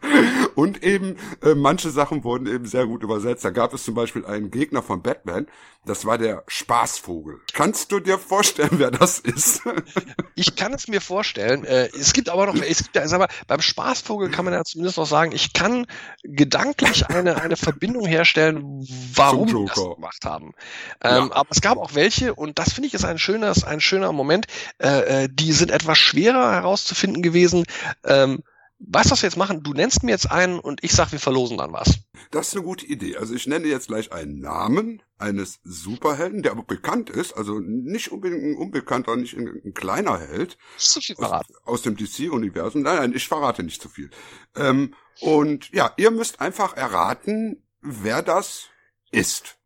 Und 0.54 0.82
eben, 0.82 1.16
äh, 1.42 1.54
manche 1.54 1.90
Sachen 1.90 2.24
wurden 2.24 2.46
eben 2.46 2.66
sehr 2.66 2.86
gut 2.86 3.02
übersetzt. 3.02 3.44
Da 3.44 3.50
gab 3.50 3.72
es 3.72 3.84
zum 3.84 3.94
Beispiel 3.94 4.24
einen 4.26 4.50
Gegner 4.50 4.82
von 4.82 5.02
Batman, 5.02 5.46
das 5.84 6.04
war 6.04 6.16
der 6.16 6.44
Spaßvogel. 6.46 7.40
Kannst 7.52 7.90
du 7.90 7.98
dir 7.98 8.18
vorstellen, 8.18 8.70
wer 8.74 8.92
das 8.92 9.18
ist? 9.18 9.62
ich 10.36 10.54
kann 10.54 10.72
es 10.72 10.86
mir 10.86 11.00
vorstellen. 11.00 11.64
Äh, 11.64 11.88
es 11.98 12.12
gibt 12.12 12.28
aber 12.28 12.46
noch, 12.46 12.54
es 12.54 12.78
gibt, 12.78 13.08
sag 13.08 13.18
mal, 13.18 13.28
beim 13.48 13.60
Spaßvogel 13.60 14.30
kann 14.30 14.44
man 14.44 14.54
ja 14.54 14.62
zumindest 14.64 14.98
noch 14.98 15.06
sagen, 15.06 15.32
ich 15.32 15.52
kann 15.52 15.86
gedanklich 16.22 17.08
eine, 17.08 17.42
eine 17.42 17.56
Verbindung 17.56 18.06
herstellen, 18.06 18.86
warum 19.14 19.48
wir 19.48 19.66
das 19.66 19.94
gemacht 19.96 20.24
haben. 20.24 20.54
Ähm, 21.02 21.30
ja. 21.30 21.32
Aber 21.32 21.48
es 21.50 21.60
gab 21.60 21.78
auch 21.78 21.94
welche, 21.94 22.34
und 22.34 22.58
das 22.60 22.72
finde 22.72 22.86
ich 22.86 22.94
ist 22.94 23.04
ein 23.04 23.18
schönes, 23.18 23.64
ein 23.64 23.80
schöner 23.80 24.12
Moment, 24.12 24.46
äh, 24.78 25.24
äh 25.24 25.28
die 25.32 25.52
sind 25.52 25.72
etwas 25.72 25.98
schwerer 25.98 26.52
herauszufinden 26.52 27.22
gewesen. 27.22 27.64
Ähm, 28.04 28.44
weißt 28.86 29.06
du, 29.06 29.12
was 29.12 29.22
wir 29.22 29.28
jetzt 29.28 29.36
machen? 29.36 29.62
Du 29.62 29.72
nennst 29.72 30.02
mir 30.02 30.10
jetzt 30.10 30.30
einen 30.30 30.58
und 30.58 30.82
ich 30.82 30.92
sag, 30.92 31.12
wir 31.12 31.20
verlosen 31.20 31.58
dann 31.58 31.72
was. 31.72 32.00
Das 32.30 32.48
ist 32.48 32.54
eine 32.54 32.64
gute 32.64 32.86
Idee. 32.86 33.16
Also 33.16 33.34
ich 33.34 33.46
nenne 33.46 33.66
jetzt 33.66 33.88
gleich 33.88 34.12
einen 34.12 34.40
Namen 34.40 35.02
eines 35.18 35.60
Superhelden, 35.64 36.42
der 36.42 36.52
aber 36.52 36.64
bekannt 36.64 37.10
ist, 37.10 37.32
also 37.34 37.60
nicht 37.60 38.10
unbedingt 38.10 38.42
ein 38.42 38.56
unbekannter, 38.56 39.16
nicht 39.16 39.36
ein, 39.36 39.60
ein 39.64 39.74
kleiner 39.74 40.18
Held. 40.18 40.58
Zu 40.78 41.00
viel 41.00 41.16
verraten. 41.16 41.54
Aus, 41.64 41.80
aus 41.80 41.82
dem 41.82 41.96
DC-Universum. 41.96 42.82
Nein, 42.82 42.96
nein, 42.96 43.12
ich 43.14 43.28
verrate 43.28 43.62
nicht 43.62 43.80
zu 43.80 43.88
viel. 43.88 44.10
Ähm, 44.56 44.94
und 45.20 45.70
ja, 45.70 45.92
ihr 45.96 46.10
müsst 46.10 46.40
einfach 46.40 46.76
erraten, 46.76 47.62
wer 47.80 48.22
das 48.22 48.68
ist. 49.10 49.58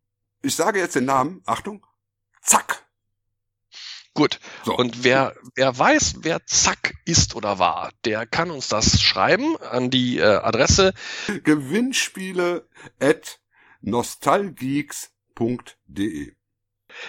Ich 0.42 0.54
sage 0.54 0.78
jetzt 0.78 0.94
den 0.94 1.06
Namen. 1.06 1.42
Achtung. 1.46 1.84
Zack. 2.42 2.85
Gut. 4.16 4.40
So. 4.64 4.76
Und 4.76 5.04
wer, 5.04 5.36
wer 5.54 5.78
weiß, 5.78 6.16
wer 6.22 6.44
Zack 6.46 6.94
ist 7.04 7.36
oder 7.36 7.58
war, 7.58 7.90
der 8.04 8.26
kann 8.26 8.50
uns 8.50 8.68
das 8.68 9.00
schreiben 9.00 9.56
an 9.58 9.90
die 9.90 10.18
äh, 10.18 10.24
Adresse 10.24 10.94
Gewinnspiele 11.44 12.66
at 12.98 13.40
nostalgeeks.de. 13.82 16.32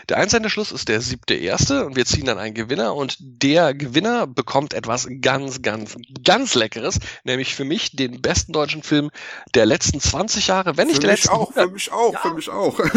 Der 0.10 0.18
Einsendeschluss 0.18 0.72
ist 0.72 0.88
der 0.88 1.02
siebte 1.02 1.34
erste 1.34 1.86
und 1.86 1.96
wir 1.96 2.06
ziehen 2.06 2.26
dann 2.26 2.38
einen 2.38 2.54
Gewinner 2.54 2.96
und 2.96 3.18
der 3.20 3.74
Gewinner 3.74 4.28
bekommt 4.28 4.74
etwas 4.74 5.08
ganz, 5.22 5.62
ganz, 5.62 5.96
ganz 6.24 6.56
Leckeres, 6.56 7.00
nämlich 7.24 7.56
für 7.56 7.66
mich 7.66 7.96
den 7.96 8.22
besten 8.22 8.54
deutschen 8.54 8.84
Film 8.84 9.10
der 9.56 9.66
letzten 9.66 10.00
20 10.00 10.48
Jahre, 10.48 10.78
wenn 10.78 10.88
nicht 10.88 10.98
für 10.98 11.02
der 11.02 11.12
letzten. 11.12 11.30
Auch, 11.30 11.54
für 11.54 11.70
mich 11.70 11.92
auch, 11.92 12.14
ja. 12.14 12.20
für 12.20 12.34
mich 12.34 12.50
auch. 12.50 12.80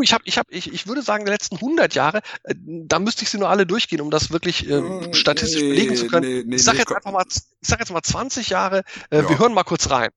Ich, 0.00 0.12
hab, 0.12 0.22
ich, 0.24 0.38
hab, 0.38 0.46
ich, 0.50 0.72
ich 0.72 0.86
würde 0.86 1.02
sagen, 1.02 1.24
die 1.24 1.30
letzten 1.32 1.56
100 1.56 1.94
Jahre, 1.94 2.18
äh, 2.44 2.54
da 2.56 2.98
müsste 2.98 3.24
ich 3.24 3.30
sie 3.30 3.38
nur 3.38 3.48
alle 3.48 3.66
durchgehen, 3.66 4.00
um 4.00 4.10
das 4.10 4.30
wirklich 4.30 4.68
äh, 4.68 5.12
statistisch 5.12 5.62
nee, 5.62 5.70
belegen 5.70 5.96
zu 5.96 6.06
können. 6.06 6.28
Nee, 6.28 6.44
nee, 6.46 6.56
ich 6.56 6.64
sage 6.64 6.78
jetzt 6.78 6.92
einfach 6.92 7.10
mal, 7.10 7.24
ich 7.28 7.68
sag 7.68 7.80
jetzt 7.80 7.90
mal 7.90 8.02
20 8.02 8.48
Jahre. 8.48 8.84
Äh, 9.10 9.22
ja. 9.22 9.28
Wir 9.28 9.38
hören 9.38 9.54
mal 9.54 9.64
kurz 9.64 9.90
rein. 9.90 10.10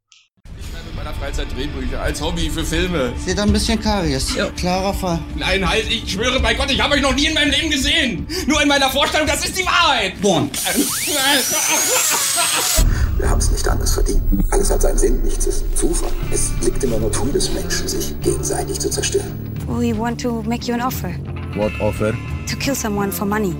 Meiner 1.03 1.15
Freizeit 1.15 1.47
Drehbücher 1.57 1.99
als 1.99 2.21
Hobby 2.21 2.47
für 2.47 2.63
Filme. 2.63 3.11
Seht 3.25 3.39
ein 3.39 3.51
bisschen 3.51 3.81
Karies. 3.81 4.35
Ja. 4.35 4.51
Klarer 4.51 4.93
Fall. 4.93 5.17
Nein, 5.35 5.67
halt, 5.67 5.89
ich 5.89 6.11
schwöre 6.11 6.39
bei 6.39 6.53
Gott, 6.53 6.69
ich 6.69 6.79
habe 6.79 6.93
euch 6.93 7.01
noch 7.01 7.15
nie 7.15 7.25
in 7.25 7.33
meinem 7.33 7.49
Leben 7.49 7.71
gesehen. 7.71 8.27
Nur 8.45 8.61
in 8.61 8.67
meiner 8.67 8.87
Vorstellung, 8.87 9.25
das 9.25 9.43
ist 9.43 9.57
die 9.57 9.65
Wahrheit. 9.65 10.21
Born. 10.21 10.51
Wir 13.17 13.27
haben 13.27 13.39
es 13.39 13.49
nicht 13.49 13.67
anders 13.67 13.95
verdient. 13.95 14.21
Alles 14.51 14.69
hat 14.69 14.83
seinen 14.83 14.99
Sinn, 14.99 15.23
nichts 15.23 15.47
ist 15.47 15.65
Zufall. 15.75 16.11
Es 16.31 16.51
liegt 16.61 16.83
in 16.83 16.91
der 16.91 16.99
Natur 16.99 17.33
des 17.33 17.51
Menschen, 17.51 17.87
sich 17.87 18.13
gegenseitig 18.21 18.79
zu 18.79 18.91
zerstören. 18.91 19.39
We 19.67 19.97
want 19.97 20.21
to 20.21 20.43
make 20.43 20.67
you 20.67 20.75
an 20.75 20.81
offer. 20.81 21.09
What 21.55 21.71
offer? 21.81 22.13
To 22.47 22.55
kill 22.57 22.75
someone 22.75 23.11
for 23.11 23.25
money. 23.25 23.55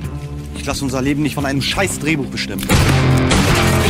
Ich 0.56 0.66
lasse 0.66 0.84
unser 0.84 1.02
Leben 1.02 1.24
nicht 1.24 1.34
von 1.34 1.48
einem 1.48 1.64
scheiß 1.64 1.98
Drehbuch 1.98 2.28
bestimmen. 2.28 2.68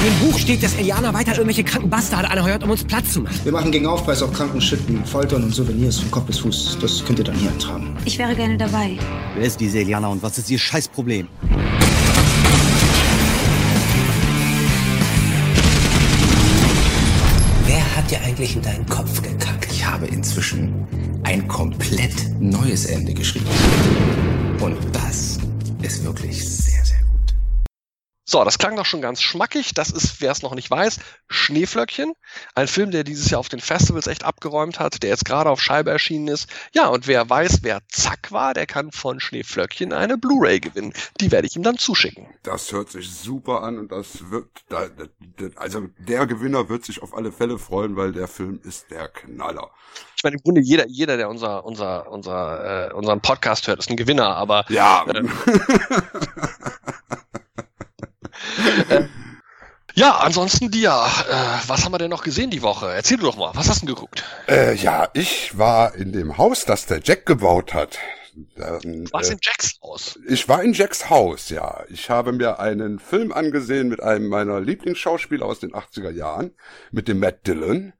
In 0.03 0.07
dem 0.07 0.31
Buch 0.31 0.39
steht, 0.39 0.63
dass 0.63 0.73
Eliana 0.73 1.13
weiter 1.13 1.33
irgendwelche 1.33 1.63
kranken 1.63 1.87
Bastarde 1.87 2.27
anheuert, 2.31 2.63
um 2.63 2.71
uns 2.71 2.83
Platz 2.83 3.13
zu 3.13 3.21
machen. 3.21 3.39
Wir 3.43 3.51
machen 3.51 3.71
gegen 3.71 3.85
Aufpreis 3.85 4.23
auf 4.23 4.33
Krankenschütten, 4.33 5.05
Foltern 5.05 5.43
und 5.43 5.53
Souvenirs 5.53 5.99
von 5.99 6.09
Kopf 6.09 6.25
bis 6.25 6.39
Fuß. 6.39 6.79
Das 6.81 7.05
könnt 7.05 7.19
ihr 7.19 7.25
dann 7.25 7.35
hier 7.35 7.51
eintragen. 7.51 7.95
Ich 8.03 8.17
wäre 8.17 8.33
gerne 8.33 8.57
dabei. 8.57 8.97
Wer 9.35 9.45
ist 9.45 9.59
diese 9.59 9.77
Eliana 9.77 10.07
und 10.07 10.23
was 10.23 10.39
ist 10.39 10.49
ihr 10.49 10.57
Scheißproblem? 10.57 11.27
Wer 17.67 17.95
hat 17.95 18.09
dir 18.09 18.21
eigentlich 18.21 18.55
in 18.55 18.63
deinen 18.63 18.87
Kopf 18.87 19.21
gekackt? 19.21 19.71
Ich 19.71 19.85
habe 19.85 20.07
inzwischen 20.07 20.87
ein 21.21 21.47
komplett 21.47 22.15
neues 22.39 22.87
Ende 22.87 23.13
geschrieben. 23.13 23.45
Und 24.61 24.77
das 24.93 25.37
ist 25.83 26.03
wirklich 26.03 26.43
sehr. 26.43 26.70
So, 28.23 28.43
das 28.43 28.59
klang 28.59 28.75
doch 28.75 28.85
schon 28.85 29.01
ganz 29.01 29.21
schmackig. 29.21 29.73
Das 29.73 29.89
ist, 29.89 30.21
wer 30.21 30.31
es 30.31 30.43
noch 30.43 30.53
nicht 30.53 30.69
weiß, 30.69 30.99
Schneeflöckchen. 31.27 32.13
Ein 32.53 32.67
Film, 32.67 32.91
der 32.91 33.03
dieses 33.03 33.29
Jahr 33.31 33.39
auf 33.39 33.49
den 33.49 33.59
Festivals 33.59 34.07
echt 34.07 34.23
abgeräumt 34.23 34.79
hat, 34.79 35.01
der 35.01 35.09
jetzt 35.09 35.25
gerade 35.25 35.49
auf 35.49 35.61
Scheibe 35.61 35.89
erschienen 35.89 36.27
ist. 36.27 36.47
Ja, 36.73 36.87
und 36.87 37.07
wer 37.07 37.29
weiß, 37.29 37.59
wer 37.63 37.81
Zack 37.89 38.31
war, 38.31 38.53
der 38.53 38.67
kann 38.67 38.91
von 38.91 39.19
Schneeflöckchen 39.19 39.91
eine 39.91 40.17
Blu-ray 40.17 40.59
gewinnen. 40.59 40.93
Die 41.19 41.31
werde 41.31 41.47
ich 41.47 41.55
ihm 41.55 41.63
dann 41.63 41.77
zuschicken. 41.77 42.27
Das 42.43 42.71
hört 42.71 42.91
sich 42.91 43.11
super 43.11 43.63
an 43.63 43.79
und 43.79 43.91
das 43.91 44.29
wird, 44.29 44.47
also 45.55 45.87
der 45.97 46.27
Gewinner 46.27 46.69
wird 46.69 46.85
sich 46.85 47.01
auf 47.01 47.15
alle 47.15 47.31
Fälle 47.31 47.57
freuen, 47.57 47.95
weil 47.95 48.11
der 48.11 48.27
Film 48.27 48.59
ist 48.63 48.91
der 48.91 49.07
Knaller. 49.07 49.71
Ich 50.15 50.23
meine, 50.23 50.35
im 50.35 50.43
Grunde 50.43 50.61
jeder, 50.61 50.87
jeder, 50.87 51.17
der 51.17 51.29
unser, 51.29 51.65
unser, 51.65 52.09
unser, 52.11 52.91
äh, 52.91 52.93
unseren 52.93 53.21
Podcast 53.21 53.67
hört, 53.67 53.79
ist 53.79 53.89
ein 53.89 53.97
Gewinner, 53.97 54.35
aber. 54.35 54.65
Ja. 54.69 55.03
Äh, 55.07 55.23
äh, 58.89 59.03
ja, 59.93 60.17
ansonsten 60.17 60.71
dir. 60.71 60.89
Äh, 60.89 61.67
was 61.67 61.83
haben 61.83 61.91
wir 61.91 61.97
denn 61.97 62.09
noch 62.09 62.23
gesehen 62.23 62.49
die 62.49 62.61
Woche? 62.61 62.91
Erzähl 62.93 63.17
du 63.17 63.25
doch 63.25 63.37
mal, 63.37 63.51
was 63.53 63.69
hast 63.69 63.81
du 63.81 63.85
denn 63.85 63.95
geguckt? 63.95 64.23
Äh, 64.47 64.75
ja, 64.75 65.09
ich 65.13 65.57
war 65.57 65.95
in 65.95 66.13
dem 66.13 66.37
Haus, 66.37 66.65
das 66.65 66.85
der 66.85 67.01
Jack 67.03 67.25
gebaut 67.25 67.73
hat. 67.73 67.99
Dann, 68.55 69.09
Was 69.11 69.29
äh, 69.29 69.33
in 69.33 69.39
Jacks 69.41 69.77
Haus? 69.83 70.19
Ich 70.27 70.47
war 70.47 70.63
in 70.63 70.71
Jacks 70.73 71.09
Haus, 71.09 71.49
ja. 71.49 71.83
Ich 71.89 72.09
habe 72.09 72.31
mir 72.31 72.59
einen 72.59 72.99
Film 72.99 73.33
angesehen 73.33 73.89
mit 73.89 74.01
einem 74.01 74.27
meiner 74.29 74.61
Lieblingsschauspieler 74.61 75.45
aus 75.45 75.59
den 75.59 75.73
80er 75.73 76.11
Jahren, 76.11 76.51
mit 76.91 77.09
dem 77.09 77.19
Matt 77.19 77.45
Dillon. 77.45 77.93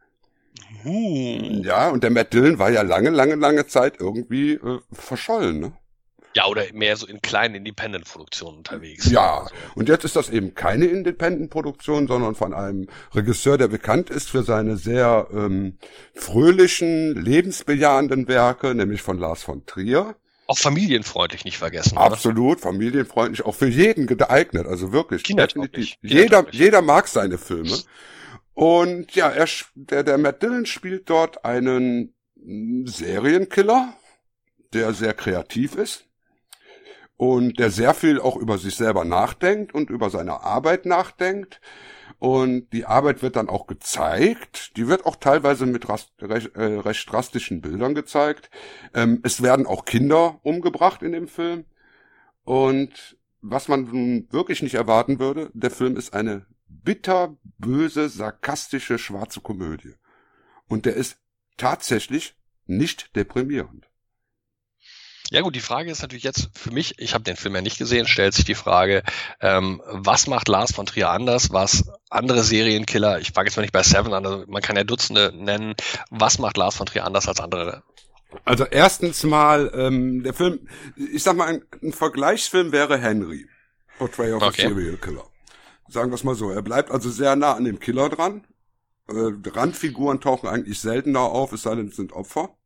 Uh. 0.86 1.62
Ja, 1.64 1.90
und 1.90 2.04
der 2.04 2.12
Matt 2.12 2.34
Dillon 2.34 2.60
war 2.60 2.70
ja 2.70 2.82
lange, 2.82 3.10
lange, 3.10 3.36
lange 3.36 3.68
Zeit 3.68 4.00
irgendwie 4.00 4.54
äh, 4.54 4.80
verschollen, 4.94 5.60
ne? 5.60 5.74
Ja, 6.34 6.48
oder 6.48 6.64
mehr 6.74 6.96
so 6.96 7.08
in 7.08 7.22
kleinen 7.22 7.56
Independent-Produktionen 7.56 8.60
unterwegs. 8.60 9.10
Ja, 9.10 9.42
also. 9.42 9.54
und 9.76 9.90
jetzt 9.90 10.06
ist 10.06 10.16
das 10.16 10.30
eben 10.30 10.56
keine 10.56 10.86
Independent-Produktion, 10.86 12.08
sondern 12.08 12.36
von 12.36 12.54
einem 12.54 12.88
Regisseur, 13.14 13.58
der 13.58 13.68
bekannt 13.68 14.10
ist 14.10 14.30
für 14.30 14.44
seine 14.44 14.78
sehr 14.78 15.28
ähm, 15.34 15.78
fröhlichen, 16.14 17.16
lebensbejahenden 17.22 18.28
Werke, 18.28 18.74
nämlich 18.74 19.02
von 19.02 19.18
Lars 19.18 19.44
von 19.44 19.66
Trier. 19.66 20.16
Auch 20.48 20.58
familienfreundlich 20.58 21.46
nicht 21.46 21.58
vergessen. 21.58 21.98
Absolut, 21.98 22.58
oder? 22.58 22.62
familienfreundlich, 22.62 23.46
auch 23.46 23.56
für 23.56 23.68
jeden 23.68 24.08
geeignet, 24.08 24.68
also 24.68 24.92
wirklich. 24.92 25.24
Definitiv. 25.24 25.96
Jeder, 26.02 26.46
jeder 26.52 26.82
mag 26.82 27.08
seine 27.08 27.38
Filme. 27.38 27.78
Und 28.54 29.14
ja, 29.16 29.30
er, 29.30 29.48
der, 29.76 30.04
der 30.04 30.18
Matt 30.18 30.42
Dillon 30.44 30.66
spielt 30.66 31.10
dort 31.10 31.46
einen 31.46 32.14
Serienkiller, 32.86 33.94
der 34.74 34.94
sehr 34.94 35.14
kreativ 35.14 35.76
ist 35.76 36.06
und 37.22 37.60
der 37.60 37.70
sehr 37.70 37.94
viel 37.94 38.20
auch 38.20 38.36
über 38.36 38.58
sich 38.58 38.76
selber 38.76 39.06
nachdenkt 39.06 39.76
und 39.76 39.92
über 39.92 40.10
seine 40.10 40.42
Arbeit 40.42 40.88
nachdenkt. 40.88 41.62
Und 42.18 42.74
die 42.74 42.86
Arbeit 42.86 43.22
wird 43.22 43.36
dann 43.36 43.48
auch 43.48 43.68
gezeigt. 43.68 44.76
Die 44.76 44.88
wird 44.88 45.06
auch 45.06 45.18
teilweise 45.18 45.68
mit 45.68 45.88
rast, 45.88 46.14
recht, 46.20 46.56
äh, 46.56 46.80
recht 46.80 47.12
drastischen 47.12 47.62
Bildern 47.62 47.94
gezeigt. 47.94 48.50
Ähm, 48.96 49.20
es 49.22 49.44
werden 49.44 49.68
auch 49.68 49.86
Kinder 49.86 50.40
umgebracht 50.42 51.04
in 51.04 51.12
dem 51.12 51.28
Film. 51.28 51.66
Und 52.44 53.20
was 53.40 53.68
man 53.68 53.84
nun 53.84 54.28
wirklich 54.32 54.64
nicht 54.64 54.74
erwarten 54.74 55.20
würde, 55.20 55.52
der 55.54 55.70
Film 55.70 55.98
ist 55.98 56.16
eine 56.16 56.48
bitterböse, 56.66 58.10
sarkastische, 58.10 58.98
schwarze 58.98 59.42
Komödie. 59.42 59.94
Und 60.68 60.88
der 60.88 60.96
ist 60.96 61.20
tatsächlich 61.56 62.36
nicht 62.66 63.16
deprimierend. 63.16 63.91
Ja 65.32 65.40
gut, 65.44 65.56
die 65.56 65.62
Frage 65.62 65.90
ist 65.90 66.02
natürlich 66.02 66.26
jetzt 66.26 66.50
für 66.54 66.72
mich, 66.72 67.00
ich 67.00 67.14
habe 67.14 67.24
den 67.24 67.38
Film 67.38 67.56
ja 67.56 67.62
nicht 67.62 67.78
gesehen, 67.78 68.06
stellt 68.06 68.34
sich 68.34 68.44
die 68.44 68.54
Frage, 68.54 69.02
ähm, 69.40 69.82
was 69.86 70.28
macht 70.28 70.50
Lars 70.50 70.74
von 70.74 70.86
Trier 70.86 71.10
anders, 71.10 71.54
was 71.54 71.86
andere 72.10 72.44
Serienkiller, 72.44 73.18
ich 73.22 73.32
frage 73.32 73.48
jetzt 73.48 73.56
mal 73.56 73.62
nicht 73.62 73.72
bei 73.72 73.82
Seven 73.82 74.14
an, 74.14 74.26
also 74.26 74.44
man 74.48 74.62
kann 74.62 74.76
ja 74.76 74.84
Dutzende 74.84 75.32
nennen, 75.34 75.76
was 76.10 76.38
macht 76.38 76.58
Lars 76.58 76.76
von 76.76 76.86
Trier 76.86 77.06
anders 77.06 77.30
als 77.30 77.40
andere? 77.40 77.82
Also 78.44 78.66
erstens 78.66 79.24
mal, 79.24 79.72
ähm, 79.74 80.22
der 80.22 80.34
Film, 80.34 80.68
ich 80.98 81.24
sag 81.24 81.38
mal, 81.38 81.48
ein, 81.48 81.64
ein 81.82 81.94
Vergleichsfilm 81.94 82.74
wäre 82.74 82.98
Henry, 82.98 83.48
Portrait 84.00 84.34
of 84.34 84.44
okay. 84.44 84.66
a 84.66 84.68
Serial 84.68 84.98
Killer. 84.98 85.24
Sagen 85.88 86.12
wir 86.12 86.16
es 86.16 86.26
mal 86.26 86.36
so, 86.36 86.52
er 86.52 86.62
bleibt 86.62 86.92
also 86.92 87.10
sehr 87.10 87.38
nah 87.38 87.54
an 87.54 87.64
dem 87.64 87.80
Killer 87.80 88.10
dran. 88.10 88.46
Äh, 89.08 89.32
Randfiguren 89.50 90.20
tauchen 90.20 90.50
eigentlich 90.50 90.82
seltener 90.82 91.22
auf, 91.22 91.54
es 91.54 91.62
sei 91.62 91.76
denn, 91.76 91.88
es 91.88 91.96
sind 91.96 92.12
Opfer. 92.12 92.58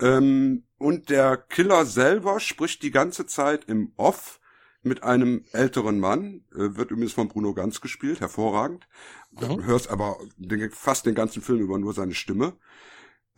Ähm, 0.00 0.64
und 0.78 1.10
der 1.10 1.36
Killer 1.36 1.84
selber 1.84 2.40
spricht 2.40 2.82
die 2.82 2.90
ganze 2.90 3.26
Zeit 3.26 3.66
im 3.66 3.92
Off 3.96 4.40
mit 4.82 5.02
einem 5.02 5.44
älteren 5.52 6.00
Mann, 6.00 6.44
äh, 6.52 6.76
wird 6.76 6.90
übrigens 6.90 7.12
von 7.12 7.28
Bruno 7.28 7.52
Ganz 7.52 7.80
gespielt, 7.80 8.20
hervorragend. 8.20 8.88
Mhm. 9.32 9.40
Du 9.40 9.64
hörst 9.64 9.90
aber 9.90 10.18
den, 10.36 10.70
fast 10.70 11.06
den 11.06 11.14
ganzen 11.14 11.42
Film 11.42 11.60
über 11.60 11.78
nur 11.78 11.92
seine 11.92 12.14
Stimme. 12.14 12.56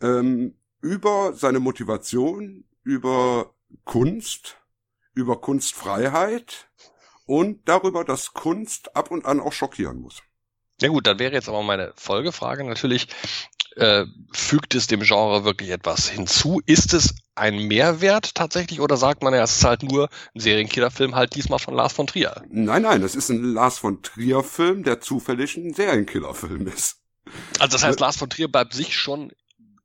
Ähm, 0.01 0.55
über 0.79 1.33
seine 1.33 1.59
Motivation, 1.59 2.65
über 2.83 3.53
Kunst, 3.83 4.57
über 5.13 5.39
Kunstfreiheit 5.39 6.69
und 7.25 7.67
darüber, 7.67 8.03
dass 8.03 8.33
Kunst 8.33 8.95
ab 8.95 9.11
und 9.11 9.25
an 9.25 9.39
auch 9.39 9.53
schockieren 9.53 9.99
muss. 9.99 10.21
Ja 10.81 10.89
gut, 10.89 11.07
dann 11.07 11.19
wäre 11.19 11.33
jetzt 11.33 11.49
aber 11.49 11.63
meine 11.63 11.93
Folgefrage 11.95 12.63
natürlich, 12.63 13.07
äh, 13.75 14.05
fügt 14.31 14.75
es 14.75 14.87
dem 14.87 15.01
Genre 15.01 15.45
wirklich 15.45 15.69
etwas 15.69 16.09
hinzu? 16.09 16.61
Ist 16.65 16.93
es 16.93 17.15
ein 17.35 17.67
Mehrwert 17.67 18.35
tatsächlich 18.35 18.79
oder 18.81 18.97
sagt 18.97 19.23
man 19.23 19.33
ja, 19.33 19.43
es 19.43 19.57
ist 19.57 19.63
halt 19.63 19.83
nur 19.83 20.09
ein 20.35 20.39
Serienkillerfilm, 20.39 21.15
halt 21.15 21.35
diesmal 21.35 21.59
von 21.59 21.73
Lars 21.73 21.93
von 21.93 22.07
Trier? 22.07 22.43
Nein, 22.49 22.83
nein, 22.83 23.01
es 23.01 23.15
ist 23.15 23.29
ein 23.29 23.43
Lars 23.53 23.79
von 23.79 24.01
Trier-Film, 24.01 24.83
der 24.83 25.01
zufällig 25.01 25.57
ein 25.57 25.73
Serienkillerfilm 25.73 26.67
ist. 26.67 26.97
Also 27.59 27.73
das 27.73 27.83
heißt, 27.83 27.99
Lars 27.99 28.17
von 28.17 28.29
Trier 28.29 28.47
bleibt 28.47 28.73
sich 28.73 28.95
schon 28.95 29.31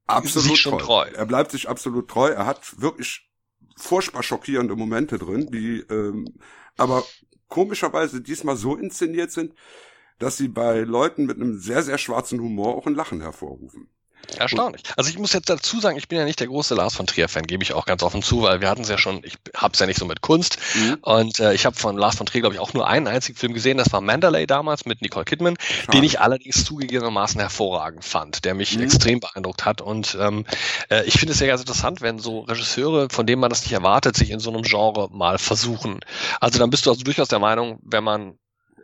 absolut 0.07 0.51
sich 0.51 0.61
schon 0.61 0.79
treu. 0.79 1.05
treu. 1.05 1.11
Er 1.15 1.27
bleibt 1.27 1.53
sich 1.53 1.69
absolut 1.69 2.09
treu. 2.09 2.29
Er 2.31 2.47
hat 2.47 2.81
wirklich 2.81 3.29
furchtbar 3.77 4.23
schockierende 4.23 4.75
Momente 4.75 5.19
drin, 5.19 5.49
die 5.51 5.81
ähm, 5.91 6.35
aber 6.77 7.05
komischerweise 7.49 8.21
diesmal 8.21 8.57
so 8.57 8.77
inszeniert 8.77 9.31
sind, 9.33 9.55
dass 10.19 10.37
sie 10.37 10.49
bei 10.49 10.81
Leuten 10.81 11.27
mit 11.27 11.37
einem 11.37 11.59
sehr, 11.59 11.83
sehr 11.83 11.99
schwarzen 11.99 12.41
Humor 12.41 12.77
auch 12.77 12.87
ein 12.87 12.95
Lachen 12.95 13.21
hervorrufen. 13.21 13.89
Erstaunlich. 14.37 14.83
Also 14.97 15.09
ich 15.11 15.19
muss 15.19 15.33
jetzt 15.33 15.49
dazu 15.49 15.81
sagen, 15.81 15.97
ich 15.97 16.09
bin 16.09 16.19
ja 16.19 16.25
nicht 16.25 16.41
der 16.41 16.49
große 16.49 16.75
Lars 16.75 16.95
von 16.95 17.07
Trier-Fan, 17.07 17.47
gebe 17.47 17.63
ich 17.63 17.73
auch 17.73 17.87
ganz 17.87 18.03
offen 18.03 18.23
zu, 18.23 18.43
weil 18.43 18.61
wir 18.61 18.69
hatten 18.69 18.83
es 18.83 18.89
ja 18.89 18.99
schon, 18.99 19.23
ich 19.25 19.37
hab's 19.57 19.79
ja 19.79 19.87
nicht 19.87 19.99
so 19.99 20.05
mit 20.05 20.21
Kunst. 20.21 20.59
Mhm. 20.75 20.99
Und 21.01 21.41
äh, 21.41 21.55
ich 21.55 21.65
habe 21.65 21.77
von 21.77 21.97
Lars 21.97 22.17
von 22.17 22.27
Trier, 22.27 22.43
glaube 22.43 22.55
ich, 22.55 22.61
auch 22.61 22.75
nur 22.75 22.87
einen 22.87 23.07
einzigen 23.07 23.39
Film 23.39 23.55
gesehen, 23.55 23.79
das 23.79 23.93
war 23.93 24.01
Mandalay 24.01 24.47
damals 24.47 24.85
mit 24.85 25.01
Nicole 25.01 25.25
Kidman, 25.25 25.57
Schade. 25.59 25.97
den 25.97 26.05
ich 26.05 26.21
allerdings 26.21 26.65
zugegebenermaßen 26.65 27.41
hervorragend 27.41 28.05
fand, 28.05 28.45
der 28.45 28.55
mich 28.55 28.77
mhm. 28.77 28.83
extrem 28.83 29.21
beeindruckt 29.21 29.65
hat. 29.65 29.81
Und 29.81 30.17
ähm, 30.21 30.45
äh, 30.91 31.05
ich 31.05 31.15
finde 31.15 31.33
es 31.33 31.41
ja 31.41 31.47
ganz 31.47 31.63
interessant, 31.63 32.03
wenn 32.03 32.19
so 32.19 32.41
Regisseure, 32.41 33.09
von 33.11 33.27
denen 33.27 33.41
man 33.41 33.51
das 33.51 33.63
nicht 33.63 33.73
erwartet, 33.73 34.17
sich 34.17 34.31
in 34.31 34.41
so 34.41 34.51
einem 34.51 34.63
Genre 34.63 35.09
mal 35.11 35.39
versuchen. 35.39 36.01
Also 36.41 36.59
dann 36.59 36.71
bist 36.71 36.85
du 36.85 36.91
also 36.91 37.03
durchaus 37.03 37.29
der 37.29 37.39
Meinung, 37.39 37.79
wenn 37.83 38.05
man 38.05 38.39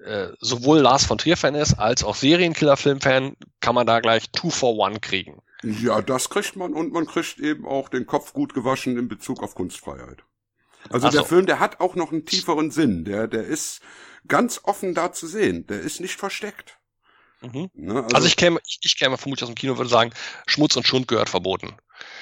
äh, 0.05 0.29
sowohl 0.41 0.79
Lars 0.81 1.05
von 1.07 1.19
Trier-Fan 1.19 1.55
ist, 1.55 1.75
als 1.75 2.05
auch 2.05 2.15
Serienkiller-Film-Fan, 2.15 3.37
kann 3.61 3.75
man 3.75 3.87
da 3.87 4.01
gleich 4.01 4.31
Two 4.31 4.51
for 4.51 4.77
One 4.77 5.01
kriegen. 5.01 5.41
Ja, 5.63 6.03
das 6.03 6.29
kriegt 6.29 6.57
man 6.57 6.75
und 6.75 6.93
man 6.93 7.07
kriegt 7.07 7.39
eben 7.39 7.67
auch 7.67 7.89
den 7.89 8.07
Kopf 8.07 8.33
gut 8.35 8.53
gewaschen 8.53 8.99
in 8.99 9.09
Bezug 9.09 9.43
auf 9.43 9.55
Kunstfreiheit. 9.55 10.23
Also 10.91 11.07
Ach 11.07 11.13
der 11.13 11.23
so. 11.23 11.27
Film, 11.27 11.47
der 11.47 11.59
hat 11.59 11.81
auch 11.81 11.95
noch 11.95 12.13
einen 12.13 12.27
tieferen 12.27 12.71
Sinn. 12.71 13.05
Der, 13.05 13.27
der 13.29 13.45
ist 13.45 13.81
ganz 14.29 14.61
offen 14.65 14.95
da 14.95 15.13
zu 15.13 15.27
sehen. 15.27 15.67
Der 15.67 15.81
ist 15.81 16.01
nicht 16.01 16.17
versteckt. 16.17 16.79
Mhm. 17.41 17.71
Ne? 17.75 18.07
Also, 18.13 18.27
ich 18.27 18.37
käme, 18.37 18.61
ich, 18.67 18.79
ich 18.83 18.99
käme 18.99 19.17
vermutlich 19.17 19.43
aus 19.43 19.49
dem 19.49 19.55
Kino 19.55 19.73
und 19.73 19.79
würde 19.79 19.91
sagen, 19.91 20.13
Schmutz 20.47 20.77
und 20.77 20.87
Schund 20.87 21.09
gehört 21.09 21.29
verboten. 21.29 21.75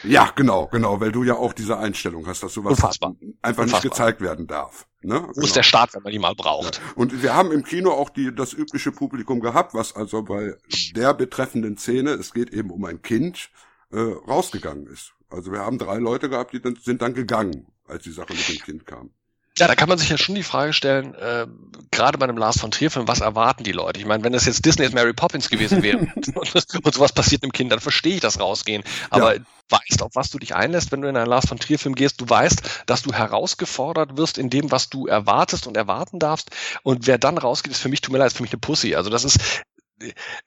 Ja, 0.05 0.33
genau, 0.35 0.67
genau, 0.69 1.01
weil 1.01 1.13
du 1.13 1.23
ja 1.25 1.35
auch 1.35 1.53
diese 1.53 1.79
Einstellung 1.79 2.27
hast, 2.27 2.43
dass 2.43 2.55
sowas 2.55 2.73
Unfassbar. 2.73 3.15
einfach 3.43 3.65
nicht 3.65 3.75
Unfassbar. 3.75 3.81
gezeigt 3.83 4.21
werden 4.21 4.47
darf. 4.47 4.87
Ne? 5.03 5.27
Ist 5.31 5.37
Genau. 5.41 5.55
der 5.55 5.63
Staat, 5.63 5.95
wenn 5.95 6.03
man 6.03 6.13
die 6.13 6.19
mal 6.19 6.35
braucht? 6.35 6.81
Und 6.97 7.23
wir 7.23 7.35
haben 7.35 7.53
im 7.53 7.65
Kino 7.65 7.91
auch 7.93 8.11
die, 8.11 8.35
das 8.35 8.53
übliche 8.53 8.93
Publikum 8.93 9.41
gehabt, 9.41 9.75
was 9.75 9.95
also 9.97 10.23
bei 10.23 10.57
der 10.95 11.15
betreffenden 11.15 11.77
Szene, 11.77 12.11
es 12.13 12.33
geht 12.33 12.51
eben 12.53 12.71
um 12.71 12.85
ein 12.85 13.03
Kind, 13.03 13.51
äh, 13.93 13.99
rausgegangen 13.99 14.87
ist. 14.87 15.13
Also 15.29 15.51
wir 15.53 15.61
haben 15.61 15.79
drei 15.79 15.97
Leute 15.99 16.29
gehabt, 16.29 16.53
die 16.53 16.61
dann, 16.61 16.77
sind 16.77 17.03
dann 17.03 17.15
gegangen, 17.15 17.67
als 17.87 18.05
die 18.05 18.13
Sache 18.13 18.33
mit 18.33 18.49
dem 18.49 18.59
Kind 18.59 18.87
kam. 18.87 19.11
Ja, 19.59 19.69
da 19.69 19.75
kann 19.75 19.89
man 19.89 19.99
sich 19.99 20.09
ja 20.09 20.17
schon 20.17 20.35
die 20.35 20.43
Frage 20.43 20.73
stellen, 20.73 21.15
äh, 21.15 21.47
gerade 21.91 22.17
bei 22.17 22.25
einem 22.25 22.39
Lars 22.39 22.59
von 22.59 22.71
Trier 22.71 22.91
Film, 22.91 23.07
was 23.07 23.21
erwarten 23.21 23.65
die 23.65 23.73
Leute? 23.73 24.01
Ich 24.01 24.07
meine, 24.07 24.25
wenn 24.25 24.33
das 24.33 24.47
jetzt 24.47 24.65
Disney's 24.65 24.93
Mary 24.93 25.13
Poppins 25.13 25.51
gewesen 25.51 25.83
wäre 25.83 25.99
und, 25.99 26.27
und 26.85 26.95
sowas 26.95 27.13
passiert 27.13 27.43
einem 27.43 27.53
Kind, 27.53 27.71
dann 27.71 27.81
verstehe 27.81 28.15
ich 28.15 28.21
das 28.21 28.41
rausgehen. 28.41 28.83
Aber 29.11 29.35
Ja. 29.35 29.39
du 29.41 29.45
weißt, 29.69 30.03
auf 30.03 30.13
was 30.15 30.31
du 30.31 30.39
dich 30.39 30.55
einlässt, 30.55 30.91
wenn 30.91 31.03
du 31.03 31.09
in 31.09 31.17
einen 31.17 31.27
Lars 31.29 31.47
von 31.49 31.59
Trier 31.59 31.79
Film 31.79 31.95
gehst. 31.95 32.21
Du 32.21 32.29
weißt, 32.29 32.63
dass 32.87 33.03
du 33.03 33.13
herausgefordert 33.13 34.17
wirst 34.17 34.39
in 34.39 34.49
dem, 34.49 34.71
was 34.71 34.89
du 34.89 35.07
erwartest 35.07 35.67
und 35.67 35.77
erwarten 35.77 36.19
darfst. 36.19 36.51
Und 36.83 37.07
wer 37.07 37.19
dann 37.19 37.37
rausgeht, 37.37 37.73
ist 37.73 37.81
für 37.83 37.89
mich, 37.91 38.01
tut 38.01 38.13
mir 38.13 38.19
leid, 38.19 38.29
ist 38.29 38.37
für 38.39 38.43
mich 38.43 38.53
eine 38.53 38.61
Pussy. 38.61 38.95
Also 38.95 39.11
das 39.11 39.25
ist, 39.25 39.39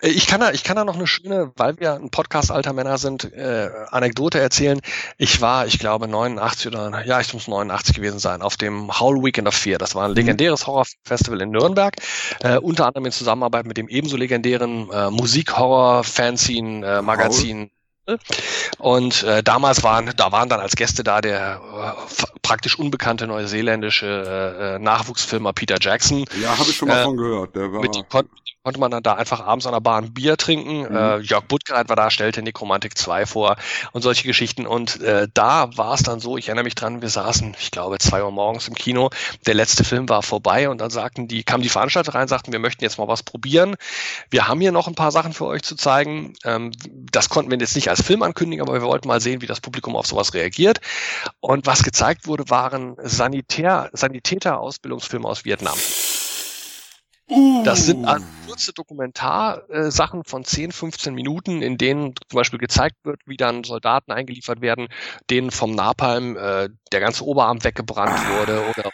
ich 0.01 0.27
kann 0.27 0.41
da, 0.41 0.51
ich 0.51 0.63
kann 0.63 0.75
da 0.75 0.85
noch 0.85 0.95
eine 0.95 1.07
schöne, 1.07 1.51
weil 1.55 1.79
wir 1.79 1.93
ein 1.93 2.09
Podcast 2.09 2.51
alter 2.51 2.73
Männer 2.73 2.97
sind, 2.97 3.31
äh, 3.33 3.69
Anekdote 3.89 4.39
erzählen. 4.39 4.81
Ich 5.17 5.41
war, 5.41 5.65
ich 5.67 5.79
glaube, 5.79 6.07
89 6.07 6.67
oder, 6.67 7.05
ja, 7.05 7.19
ich 7.21 7.33
muss 7.33 7.47
89 7.47 7.95
gewesen 7.95 8.19
sein, 8.19 8.41
auf 8.41 8.57
dem 8.57 8.99
Howl 8.99 9.23
Weekend 9.23 9.47
of 9.47 9.55
Fear. 9.55 9.77
Das 9.77 9.95
war 9.95 10.05
ein 10.07 10.13
legendäres 10.13 10.67
Horrorfestival 10.67 11.41
in 11.41 11.51
Nürnberg, 11.51 11.95
äh, 12.41 12.57
unter 12.57 12.87
anderem 12.87 13.05
in 13.05 13.11
Zusammenarbeit 13.11 13.65
mit 13.65 13.77
dem 13.77 13.87
ebenso 13.87 14.17
legendären 14.17 14.89
äh, 14.91 15.09
Musik-Horror-Fanzine-Magazin. 15.09 17.69
Und 18.77 19.23
äh, 19.23 19.41
damals 19.41 19.81
waren, 19.83 20.11
da 20.15 20.31
waren 20.31 20.47
dann 20.47 20.59
als 20.59 20.75
Gäste 20.75 21.03
da 21.03 21.21
der 21.21 21.59
äh, 21.75 21.93
praktisch 22.43 22.77
unbekannte 22.77 23.25
neuseeländische 23.25 24.05
äh, 24.05 24.75
äh, 24.75 24.79
Nachwuchsfilmer 24.79 25.53
Peter 25.53 25.77
Jackson. 25.81 26.25
Ja, 26.39 26.55
habe 26.55 26.69
ich 26.69 26.75
schon 26.75 26.87
mal 26.87 26.99
Äh, 26.99 27.03
von 27.03 27.17
gehört. 27.17 27.55
Der 27.55 27.73
war, 27.73 27.81
Mit 27.81 27.95
dem 27.95 28.03
konnte 28.65 28.79
man 28.79 28.89
dann 28.89 29.03
da 29.03 29.13
einfach 29.13 29.41
abends 29.41 29.67
an 29.67 29.73
der 29.73 29.79
Bar 29.79 30.01
ein 30.01 30.11
Bier 30.11 30.37
trinken. 30.37 30.89
Mhm. 30.89 30.95
Äh, 30.95 31.17
Jörg 31.19 31.43
Buttgereit 31.43 31.87
war 31.87 31.95
da, 31.95 32.09
stellte 32.09 32.41
Nekromantik 32.41 32.97
2 32.97 33.27
vor 33.27 33.57
und 33.91 34.01
solche 34.01 34.23
Geschichten. 34.25 34.65
Und 34.65 35.01
äh, 35.01 35.27
da 35.35 35.69
war 35.77 35.93
es 35.93 36.01
dann 36.01 36.19
so, 36.19 36.35
ich 36.35 36.47
erinnere 36.47 36.63
mich 36.63 36.73
dran, 36.73 37.03
wir 37.03 37.09
saßen, 37.09 37.55
ich 37.59 37.69
glaube, 37.69 37.99
zwei 37.99 38.23
Uhr 38.23 38.31
morgens 38.31 38.67
im 38.67 38.73
Kino. 38.73 39.11
Der 39.45 39.53
letzte 39.53 39.83
Film 39.83 40.09
war 40.09 40.23
vorbei 40.23 40.67
und 40.67 40.81
dann 40.81 40.89
sagten 40.89 41.27
die, 41.27 41.43
kamen 41.43 41.61
die 41.61 41.69
Veranstalter 41.69 42.15
rein, 42.15 42.27
sagten, 42.27 42.51
wir 42.53 42.59
möchten 42.59 42.83
jetzt 42.83 42.97
mal 42.97 43.07
was 43.07 43.21
probieren. 43.21 43.75
Wir 44.31 44.47
haben 44.47 44.59
hier 44.59 44.71
noch 44.71 44.87
ein 44.87 44.95
paar 44.95 45.11
Sachen 45.11 45.33
für 45.33 45.45
euch 45.45 45.61
zu 45.61 45.75
zeigen. 45.75 46.33
Ähm, 46.43 46.71
das 46.89 47.29
konnten 47.29 47.51
wir 47.51 47.59
jetzt 47.59 47.75
nicht 47.75 47.91
als 47.91 48.01
Film 48.01 48.23
ankündigen, 48.23 48.65
aber 48.65 48.73
wir 48.73 48.81
wollten 48.81 49.07
mal 49.07 49.21
sehen, 49.21 49.43
wie 49.43 49.47
das 49.47 49.61
Publikum 49.61 49.95
auf 49.95 50.07
sowas 50.07 50.33
reagiert. 50.33 50.81
Und 51.39 51.67
was 51.67 51.83
gezeigt 51.83 52.25
wurde, 52.25 52.49
waren 52.49 52.95
Sanitär, 53.03 53.91
Sanitäter-Ausbildungsfilme 53.93 55.27
aus 55.27 55.45
Vietnam. 55.45 55.77
Das 57.27 57.87
sind 57.87 58.05
also 58.05 58.25
kurze 58.47 58.71
Dokumentarsachen 58.71 60.23
von 60.25 60.45
10, 60.45 60.71
15 60.71 61.15
Minuten, 61.15 61.63
in 61.63 61.77
denen 61.77 62.13
zum 62.29 62.37
Beispiel 62.37 62.59
gezeigt 62.59 62.97
wird, 63.03 63.19
wie 63.25 63.37
dann 63.37 63.63
Soldaten 63.63 64.11
eingeliefert 64.11 64.61
werden, 64.61 64.87
denen 65.31 65.49
vom 65.49 65.73
Napalm 65.73 66.37
äh, 66.37 66.69
der 66.91 66.99
ganze 66.99 67.25
Oberarm 67.25 67.63
weggebrannt 67.63 68.19
wurde 68.29 68.63
oder 68.69 68.91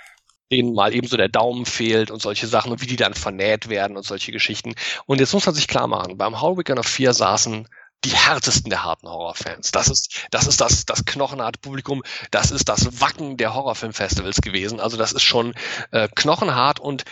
denen 0.50 0.74
mal 0.74 0.94
ebenso 0.94 1.18
der 1.18 1.30
Daumen 1.30 1.66
fehlt 1.66 2.12
und 2.12 2.22
solche 2.22 2.48
Sachen 2.48 2.72
und 2.72 2.82
wie 2.82 2.88
die 2.88 2.96
dann 2.96 3.14
vernäht 3.14 3.70
werden 3.70 3.98
und 3.98 4.04
solche 4.04 4.32
Geschichten. 4.32 4.76
Und 5.06 5.20
jetzt 5.20 5.34
muss 5.34 5.46
man 5.46 5.56
sich 5.56 5.68
klar 5.68 5.88
machen, 5.88 6.18
beim 6.18 6.42
Howl 6.42 6.58
Weekend 6.58 6.80
of 6.80 6.88
Fear 6.88 7.14
saßen 7.14 7.68
die 8.04 8.16
härtesten 8.16 8.70
der 8.70 8.84
harten 8.84 9.08
Horrorfans. 9.08 9.72
Das 9.72 9.88
ist, 9.88 10.28
das 10.32 10.48
ist 10.48 10.60
das, 10.60 10.86
das 10.86 11.06
knochenharte 11.06 11.60
Publikum. 11.60 12.02
Das 12.32 12.50
ist 12.50 12.68
das 12.68 13.00
Wacken 13.00 13.38
der 13.38 13.54
Horrorfilmfestivals 13.54 14.42
gewesen. 14.42 14.80
Also 14.80 14.98
das 14.98 15.12
ist 15.12 15.24
schon 15.24 15.54
äh, 15.92 16.08
knochenhart 16.16 16.80
und 16.80 17.04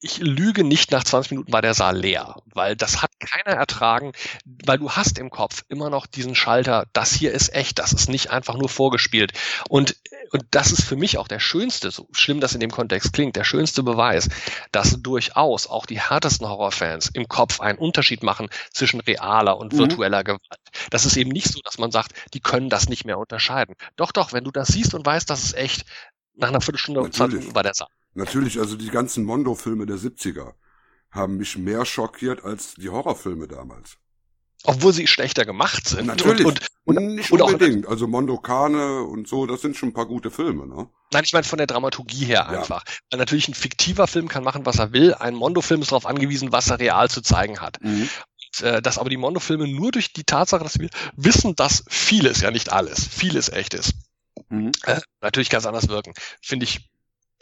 ich 0.00 0.18
lüge 0.18 0.62
nicht, 0.62 0.90
nach 0.90 1.04
20 1.04 1.32
Minuten 1.32 1.52
war 1.52 1.62
der 1.62 1.72
Saal 1.74 1.96
leer, 1.96 2.36
weil 2.54 2.76
das 2.76 3.02
hat 3.02 3.10
keiner 3.18 3.56
ertragen, 3.56 4.12
weil 4.44 4.78
du 4.78 4.90
hast 4.92 5.18
im 5.18 5.30
Kopf 5.30 5.64
immer 5.68 5.88
noch 5.88 6.06
diesen 6.06 6.34
Schalter, 6.34 6.86
das 6.92 7.12
hier 7.14 7.32
ist 7.32 7.54
echt, 7.54 7.78
das 7.78 7.92
ist 7.92 8.08
nicht 8.08 8.30
einfach 8.30 8.56
nur 8.56 8.68
vorgespielt. 8.68 9.32
Und, 9.68 9.96
und 10.32 10.44
das 10.50 10.70
ist 10.70 10.82
für 10.84 10.96
mich 10.96 11.16
auch 11.16 11.28
der 11.28 11.40
schönste, 11.40 11.90
so 11.90 12.08
schlimm 12.12 12.40
das 12.40 12.52
in 12.54 12.60
dem 12.60 12.70
Kontext 12.70 13.14
klingt, 13.14 13.36
der 13.36 13.44
schönste 13.44 13.82
Beweis, 13.82 14.28
dass 14.70 15.00
durchaus 15.02 15.66
auch 15.66 15.86
die 15.86 16.00
härtesten 16.00 16.46
Horrorfans 16.46 17.08
im 17.14 17.26
Kopf 17.26 17.60
einen 17.60 17.78
Unterschied 17.78 18.22
machen 18.22 18.48
zwischen 18.72 19.00
realer 19.00 19.56
und 19.56 19.72
Mhm. 19.72 19.78
virtueller 19.78 20.24
Gewalt. 20.24 20.42
Das 20.90 21.06
ist 21.06 21.16
eben 21.16 21.30
nicht 21.30 21.48
so, 21.48 21.60
dass 21.64 21.78
man 21.78 21.90
sagt, 21.90 22.12
die 22.34 22.40
können 22.40 22.68
das 22.68 22.88
nicht 22.88 23.06
mehr 23.06 23.18
unterscheiden. 23.18 23.74
Doch, 23.96 24.12
doch, 24.12 24.32
wenn 24.32 24.44
du 24.44 24.50
das 24.50 24.68
siehst 24.68 24.94
und 24.94 25.06
weißt, 25.06 25.28
das 25.30 25.42
ist 25.42 25.54
echt, 25.54 25.84
nach 26.34 26.48
einer 26.48 26.60
Viertelstunde 26.60 27.00
oder 27.00 27.10
20 27.10 27.20
Natürlich. 27.20 27.40
Minuten 27.40 27.54
war 27.56 27.62
der 27.62 27.74
Saal. 27.74 27.88
Natürlich, 28.16 28.58
also 28.58 28.76
die 28.76 28.88
ganzen 28.88 29.24
Mondo-Filme 29.24 29.86
der 29.86 29.96
70er 29.96 30.54
haben 31.10 31.36
mich 31.36 31.56
mehr 31.56 31.84
schockiert 31.84 32.44
als 32.44 32.74
die 32.74 32.88
Horrorfilme 32.88 33.46
damals. 33.48 33.96
Obwohl 34.64 34.92
sie 34.92 35.06
schlechter 35.06 35.44
gemacht 35.44 35.86
sind. 35.86 36.06
Natürlich. 36.06 36.44
Und, 36.44 36.60
und, 36.84 36.96
und, 36.98 37.14
nicht 37.14 37.30
und 37.30 37.40
auch, 37.42 37.52
unbedingt. 37.52 37.86
also 37.86 38.08
Mondo 38.08 38.38
Kane 38.38 39.02
und 39.02 39.28
so, 39.28 39.46
das 39.46 39.60
sind 39.60 39.76
schon 39.76 39.90
ein 39.90 39.92
paar 39.92 40.06
gute 40.06 40.30
Filme, 40.30 40.66
ne? 40.66 40.88
nein, 41.12 41.22
ich 41.24 41.32
meine 41.32 41.44
von 41.44 41.58
der 41.58 41.66
Dramaturgie 41.68 42.24
her 42.24 42.48
Ja. 42.50 42.58
einfach. 42.60 42.82
Weil 43.10 43.18
natürlich 43.20 43.48
ein 43.48 43.54
fiktiver 43.54 44.06
Film 44.08 44.28
kann 44.28 44.42
machen, 44.42 44.66
was 44.66 44.78
er 44.78 44.92
will. 44.92 45.14
Ein 45.14 45.34
Mondo-Film 45.34 45.82
ist 45.82 45.92
darauf 45.92 46.06
angewiesen, 46.06 46.50
was 46.52 46.68
er 46.70 46.80
real 46.80 47.08
zu 47.08 47.20
zeigen 47.20 47.60
hat. 47.60 47.80
Mhm. 47.82 48.08
Und, 48.58 48.62
äh, 48.66 48.82
dass 48.82 48.98
aber 48.98 49.10
die 49.10 49.18
Mondo-Filme 49.18 49.68
nur 49.68 49.92
durch 49.92 50.12
die 50.12 50.24
Tatsache, 50.24 50.64
dass 50.64 50.78
wir 50.80 50.88
wissen, 51.16 51.54
dass 51.54 51.84
vieles, 51.88 52.40
ja 52.40 52.50
nicht 52.50 52.72
alles, 52.72 53.06
vieles 53.06 53.48
echt 53.50 53.74
ist, 53.74 53.92
Mhm. 54.48 54.72
äh, 54.84 55.00
natürlich 55.20 55.50
ganz 55.50 55.66
anders 55.66 55.88
wirken. 55.88 56.12
Finde 56.42 56.64
ich 56.64 56.88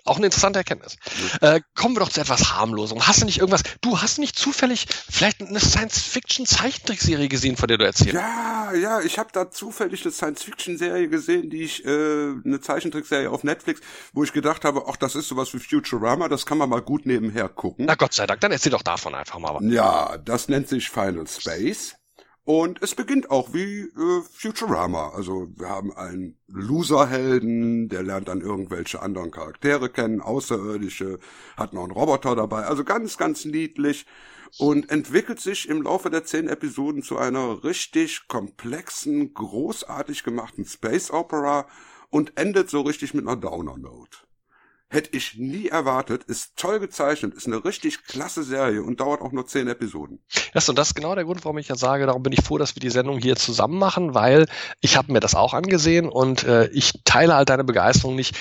auch 0.04 0.16
eine 0.16 0.26
interessante 0.26 0.58
Erkenntnis. 0.58 0.96
Äh, 1.40 1.60
kommen 1.74 1.96
wir 1.96 2.00
doch 2.00 2.10
zu 2.10 2.20
etwas 2.20 2.52
harmlosem. 2.52 3.06
Hast 3.06 3.22
du 3.22 3.26
nicht 3.26 3.38
irgendwas, 3.38 3.62
du 3.80 4.00
hast 4.00 4.18
nicht 4.18 4.38
zufällig 4.38 4.86
vielleicht 5.10 5.40
eine 5.40 5.60
Science-Fiction-Zeichentrickserie 5.60 7.28
gesehen, 7.28 7.56
von 7.56 7.68
der 7.68 7.78
du 7.78 7.84
erzählst? 7.84 8.14
Ja, 8.14 8.72
ja, 8.72 9.00
ich 9.00 9.18
habe 9.18 9.30
da 9.32 9.50
zufällig 9.50 10.02
eine 10.02 10.12
Science-Fiction-Serie 10.12 11.08
gesehen, 11.08 11.50
die 11.50 11.62
ich, 11.62 11.84
äh, 11.84 11.88
eine 11.88 12.60
Zeichentrickserie 12.60 13.30
auf 13.30 13.44
Netflix, 13.44 13.80
wo 14.12 14.24
ich 14.24 14.32
gedacht 14.32 14.64
habe, 14.64 14.84
ach, 14.88 14.96
das 14.96 15.14
ist 15.14 15.28
sowas 15.28 15.52
wie 15.54 15.58
Futurama, 15.58 16.28
das 16.28 16.46
kann 16.46 16.58
man 16.58 16.68
mal 16.68 16.82
gut 16.82 17.06
nebenher 17.06 17.48
gucken. 17.48 17.86
Na 17.86 17.94
Gott 17.94 18.14
sei 18.14 18.26
Dank, 18.26 18.40
dann 18.40 18.52
erzähl 18.52 18.72
doch 18.72 18.82
davon 18.82 19.14
einfach 19.14 19.38
mal. 19.38 19.58
Ja, 19.64 20.18
das 20.18 20.48
nennt 20.48 20.68
sich 20.68 20.90
Final 20.90 21.26
Space. 21.26 21.96
Und 22.44 22.82
es 22.82 22.94
beginnt 22.94 23.30
auch 23.30 23.54
wie 23.54 23.80
äh, 23.80 24.22
Futurama. 24.30 25.12
Also 25.14 25.48
wir 25.56 25.70
haben 25.70 25.96
einen 25.96 26.36
Loser-Helden, 26.48 27.88
der 27.88 28.02
lernt 28.02 28.28
dann 28.28 28.42
irgendwelche 28.42 29.00
anderen 29.00 29.30
Charaktere 29.30 29.88
kennen, 29.88 30.20
Außerirdische, 30.20 31.18
hat 31.56 31.72
noch 31.72 31.84
einen 31.84 31.92
Roboter 31.92 32.36
dabei. 32.36 32.64
Also 32.64 32.84
ganz, 32.84 33.16
ganz 33.16 33.46
niedlich. 33.46 34.04
Und 34.58 34.90
entwickelt 34.90 35.40
sich 35.40 35.68
im 35.68 35.82
Laufe 35.82 36.10
der 36.10 36.24
zehn 36.24 36.48
Episoden 36.48 37.02
zu 37.02 37.16
einer 37.16 37.64
richtig 37.64 38.28
komplexen, 38.28 39.32
großartig 39.34 40.22
gemachten 40.22 40.64
Space 40.66 41.10
Opera 41.10 41.66
und 42.10 42.38
endet 42.38 42.70
so 42.70 42.82
richtig 42.82 43.14
mit 43.14 43.26
einer 43.26 43.36
Downer-Note. 43.36 44.18
Hätte 44.94 45.10
ich 45.16 45.34
nie 45.36 45.66
erwartet, 45.66 46.22
ist 46.22 46.52
toll 46.56 46.78
gezeichnet, 46.78 47.34
ist 47.34 47.48
eine 47.48 47.64
richtig 47.64 48.04
klasse 48.04 48.44
Serie 48.44 48.80
und 48.84 49.00
dauert 49.00 49.22
auch 49.22 49.32
nur 49.32 49.44
zehn 49.44 49.66
Episoden. 49.66 50.20
Das, 50.52 50.68
und 50.68 50.78
das 50.78 50.88
ist 50.88 50.94
genau 50.94 51.16
der 51.16 51.24
Grund, 51.24 51.44
warum 51.44 51.58
ich 51.58 51.66
ja 51.66 51.74
sage, 51.74 52.06
darum 52.06 52.22
bin 52.22 52.32
ich 52.32 52.44
froh, 52.44 52.58
dass 52.58 52.76
wir 52.76 52.80
die 52.80 52.90
Sendung 52.90 53.18
hier 53.18 53.34
zusammen 53.34 53.76
machen, 53.76 54.14
weil 54.14 54.46
ich 54.80 54.96
habe 54.96 55.12
mir 55.12 55.18
das 55.18 55.34
auch 55.34 55.52
angesehen 55.52 56.08
und 56.08 56.44
äh, 56.44 56.68
ich 56.68 56.92
teile 57.04 57.34
halt 57.34 57.48
deine 57.48 57.64
Begeisterung 57.64 58.14
nicht 58.14 58.36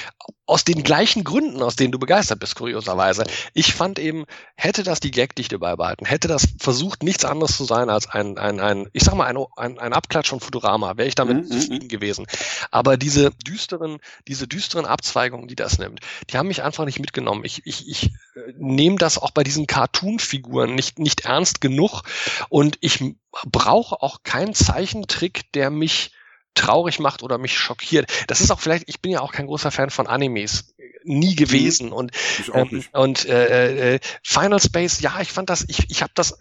aus 0.45 0.63
den 0.63 0.83
gleichen 0.83 1.23
Gründen, 1.23 1.63
aus 1.63 1.75
denen 1.75 1.91
du 1.91 1.97
begeistert 1.97 2.39
bist, 2.39 2.55
kurioserweise. 2.55 3.23
Ich 3.53 3.73
fand 3.73 3.97
eben, 3.97 4.25
hätte 4.55 4.83
das 4.83 4.99
die 4.99 5.09
Gagdichte 5.11 5.57
beibehalten, 5.57 6.05
hätte 6.05 6.27
das 6.27 6.47
versucht, 6.59 7.01
nichts 7.01 7.25
anderes 7.25 7.57
zu 7.57 7.63
sein 7.63 7.89
als 7.89 8.07
ein, 8.09 8.37
ein, 8.37 8.59
ein 8.59 8.87
ich 8.93 9.03
sag 9.03 9.15
mal, 9.15 9.25
ein, 9.25 9.37
ein, 9.55 9.79
ein 9.79 9.93
Abklatsch 9.93 10.29
von 10.29 10.39
Futurama, 10.39 10.97
wäre 10.97 11.07
ich 11.07 11.15
damit 11.15 11.37
Mhm, 11.37 11.47
zufrieden 11.47 11.87
gewesen. 11.87 12.27
Aber 12.71 12.97
diese 12.97 13.31
düsteren, 13.47 13.99
diese 14.27 14.47
düsteren 14.47 14.85
Abzweigungen, 14.85 15.47
die 15.47 15.55
das 15.55 15.79
nimmt, 15.79 16.01
die 16.29 16.37
haben 16.37 16.42
mich 16.43 16.63
einfach 16.63 16.85
nicht 16.85 16.99
mitgenommen. 16.99 17.43
Ich, 17.45 17.65
ich, 17.65 17.87
ich 17.87 18.05
äh, 18.35 18.53
nehme 18.57 18.97
das 18.97 19.17
auch 19.17 19.31
bei 19.31 19.43
diesen 19.43 19.67
Cartoon-Figuren 19.67 20.75
nicht, 20.75 20.99
nicht 20.99 21.21
ernst 21.25 21.61
genug 21.61 22.03
und 22.49 22.77
ich 22.81 23.03
brauche 23.45 24.01
auch 24.01 24.23
keinen 24.23 24.53
Zeichentrick, 24.53 25.51
der 25.53 25.69
mich 25.69 26.11
traurig 26.53 26.99
macht 26.99 27.23
oder 27.23 27.37
mich 27.37 27.57
schockiert. 27.57 28.11
Das 28.27 28.41
ist 28.41 28.51
auch 28.51 28.59
vielleicht, 28.59 28.87
ich 28.87 29.01
bin 29.01 29.11
ja 29.11 29.21
auch 29.21 29.31
kein 29.31 29.47
großer 29.47 29.71
Fan 29.71 29.89
von 29.89 30.07
Animes, 30.07 30.73
äh, 30.77 30.83
nie 31.03 31.35
gewesen 31.35 31.91
und 31.91 32.11
Ich 32.39 32.51
auch 32.51 32.71
ähm, 32.71 32.83
und 32.93 33.25
äh, 33.25 33.95
äh, 33.95 33.99
Final 34.23 34.59
Space, 34.59 35.01
ja, 35.01 35.19
ich 35.21 35.31
fand 35.31 35.49
das, 35.49 35.65
ich, 35.67 35.89
ich 35.89 36.01
habe 36.01 36.11
das 36.15 36.31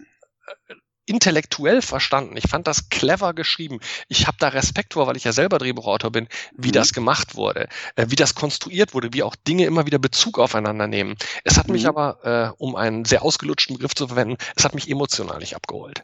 äh, 0.67 0.75
intellektuell 1.05 1.81
verstanden. 1.81 2.37
Ich 2.37 2.49
fand 2.49 2.67
das 2.67 2.89
clever 2.89 3.33
geschrieben. 3.33 3.79
Ich 4.07 4.27
habe 4.27 4.37
da 4.39 4.49
Respekt 4.49 4.93
vor, 4.93 5.07
weil 5.07 5.17
ich 5.17 5.23
ja 5.23 5.33
selber 5.33 5.57
Drehbuchautor 5.57 6.11
bin, 6.11 6.27
wie 6.55 6.69
mhm. 6.69 6.73
das 6.73 6.93
gemacht 6.93 7.35
wurde, 7.35 7.67
äh, 7.95 8.07
wie 8.09 8.15
das 8.15 8.35
konstruiert 8.35 8.93
wurde, 8.93 9.13
wie 9.13 9.23
auch 9.23 9.35
Dinge 9.35 9.65
immer 9.65 9.85
wieder 9.85 9.99
Bezug 9.99 10.39
aufeinander 10.39 10.87
nehmen. 10.87 11.15
Es 11.43 11.57
hat 11.57 11.67
mhm. 11.67 11.73
mich 11.73 11.87
aber, 11.87 12.53
äh, 12.57 12.61
um 12.61 12.75
einen 12.75 13.05
sehr 13.05 13.23
ausgelutschten 13.23 13.75
Begriff 13.75 13.95
zu 13.95 14.07
verwenden, 14.07 14.37
es 14.55 14.63
hat 14.63 14.75
mich 14.75 14.89
emotional 14.89 15.39
nicht 15.39 15.55
abgeholt. 15.55 16.03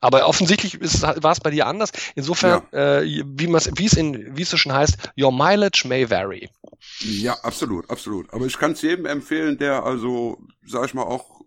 Aber 0.00 0.26
offensichtlich 0.26 0.80
war 0.80 1.32
es 1.32 1.40
bei 1.40 1.50
dir 1.50 1.66
anders. 1.66 1.92
Insofern, 2.14 2.62
ja. 2.72 3.00
äh, 3.00 3.04
wie 3.04 3.48
wie 3.48 3.84
es 3.84 3.92
in, 3.92 4.34
wie 4.36 4.42
es 4.42 4.50
so 4.50 4.56
schon 4.56 4.72
heißt, 4.72 4.96
your 5.18 5.30
mileage 5.30 5.84
may 5.86 6.08
vary. 6.08 6.48
Ja, 7.00 7.34
absolut, 7.42 7.90
absolut. 7.90 8.32
Aber 8.32 8.46
ich 8.46 8.56
kann 8.56 8.72
es 8.72 8.80
jedem 8.80 9.04
empfehlen, 9.04 9.58
der 9.58 9.84
also, 9.84 10.38
sag 10.64 10.86
ich 10.86 10.94
mal, 10.94 11.02
auch 11.02 11.39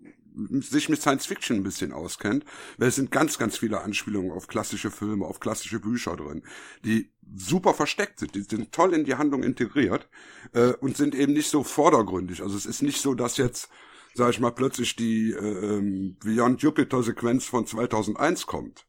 sich 0.61 0.89
mit 0.89 1.01
Science 1.01 1.25
Fiction 1.25 1.57
ein 1.57 1.63
bisschen 1.63 1.91
auskennt, 1.91 2.45
weil 2.77 2.89
es 2.89 2.95
sind 2.95 3.11
ganz, 3.11 3.38
ganz 3.38 3.57
viele 3.57 3.81
Anspielungen 3.81 4.31
auf 4.31 4.47
klassische 4.47 4.91
Filme, 4.91 5.25
auf 5.25 5.39
klassische 5.39 5.79
Bücher 5.79 6.15
drin, 6.15 6.43
die 6.84 7.11
super 7.36 7.73
versteckt 7.73 8.19
sind, 8.19 8.36
die 8.36 8.41
sind 8.41 8.71
toll 8.71 8.93
in 8.93 9.05
die 9.05 9.15
Handlung 9.15 9.43
integriert 9.43 10.09
äh, 10.53 10.73
und 10.73 10.97
sind 10.97 11.15
eben 11.15 11.34
nicht 11.34 11.49
so 11.49 11.63
vordergründig. 11.63 12.41
Also 12.41 12.57
es 12.57 12.65
ist 12.65 12.81
nicht 12.81 13.01
so, 13.01 13.13
dass 13.13 13.38
jetzt, 13.38 13.69
sag 14.13 14.31
ich 14.31 14.39
mal, 14.39 14.51
plötzlich 14.51 14.95
die 14.95 15.31
äh, 15.31 15.38
ähm, 15.38 16.17
Beyond 16.23 16.61
Jupiter 16.61 17.03
Sequenz 17.03 17.45
von 17.45 17.65
2001 17.65 18.45
kommt. 18.45 18.86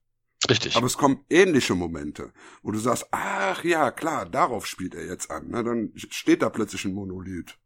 Richtig. 0.48 0.76
Aber 0.76 0.86
es 0.86 0.98
kommen 0.98 1.24
ähnliche 1.30 1.74
Momente, 1.74 2.32
wo 2.62 2.70
du 2.70 2.78
sagst, 2.78 3.06
ach 3.10 3.64
ja, 3.64 3.90
klar, 3.90 4.26
darauf 4.26 4.66
spielt 4.66 4.94
er 4.94 5.06
jetzt 5.06 5.30
an. 5.30 5.48
Ne? 5.48 5.64
Dann 5.64 5.92
steht 5.94 6.42
da 6.42 6.50
plötzlich 6.50 6.84
ein 6.84 6.92
Monolith. 6.92 7.56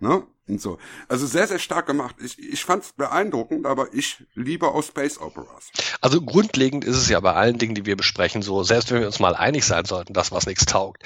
Ne? 0.00 0.22
Und 0.46 0.60
so. 0.62 0.78
Also 1.08 1.26
sehr, 1.26 1.46
sehr 1.46 1.58
stark 1.58 1.86
gemacht. 1.86 2.16
Ich, 2.22 2.38
ich 2.38 2.64
fand 2.64 2.84
es 2.84 2.92
beeindruckend, 2.92 3.66
aber 3.66 3.92
ich 3.92 4.24
liebe 4.34 4.68
auch 4.68 4.82
Space 4.82 5.18
Operas. 5.18 5.70
Also 6.00 6.22
grundlegend 6.22 6.84
ist 6.84 6.96
es 6.96 7.08
ja 7.08 7.20
bei 7.20 7.34
allen 7.34 7.58
Dingen, 7.58 7.74
die 7.74 7.84
wir 7.84 7.96
besprechen, 7.96 8.40
so, 8.40 8.62
selbst 8.62 8.90
wenn 8.90 9.00
wir 9.00 9.06
uns 9.06 9.20
mal 9.20 9.36
einig 9.36 9.66
sein 9.66 9.84
sollten, 9.84 10.14
dass 10.14 10.32
was 10.32 10.46
nichts 10.46 10.64
taugt, 10.64 11.02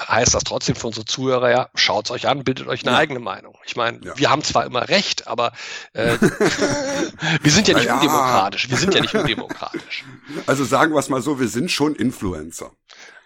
heißt 0.00 0.34
das 0.34 0.44
trotzdem 0.44 0.74
für 0.74 0.86
unsere 0.88 1.04
Zuhörer 1.04 1.50
ja, 1.50 1.68
schaut's 1.74 2.10
euch 2.10 2.26
an, 2.26 2.44
bildet 2.44 2.66
euch 2.66 2.82
eine 2.82 2.92
ja. 2.92 2.98
eigene 2.98 3.20
Meinung. 3.20 3.56
Ich 3.64 3.76
meine, 3.76 4.00
ja. 4.04 4.18
wir 4.18 4.30
haben 4.30 4.42
zwar 4.42 4.64
immer 4.64 4.88
recht, 4.88 5.26
aber 5.26 5.52
äh, 5.92 6.18
wir 7.42 7.50
sind 7.50 7.68
ja 7.68 7.74
nicht 7.74 7.86
ja. 7.86 7.94
undemokratisch. 7.94 8.70
Wir 8.70 8.78
sind 8.78 8.94
ja 8.94 9.00
nicht 9.00 9.14
undemokratisch. 9.14 10.04
Also 10.46 10.64
sagen 10.64 10.92
wir 10.92 10.98
es 10.98 11.08
mal 11.08 11.22
so, 11.22 11.38
wir 11.38 11.48
sind 11.48 11.70
schon 11.70 11.94
Influencer. 11.94 12.72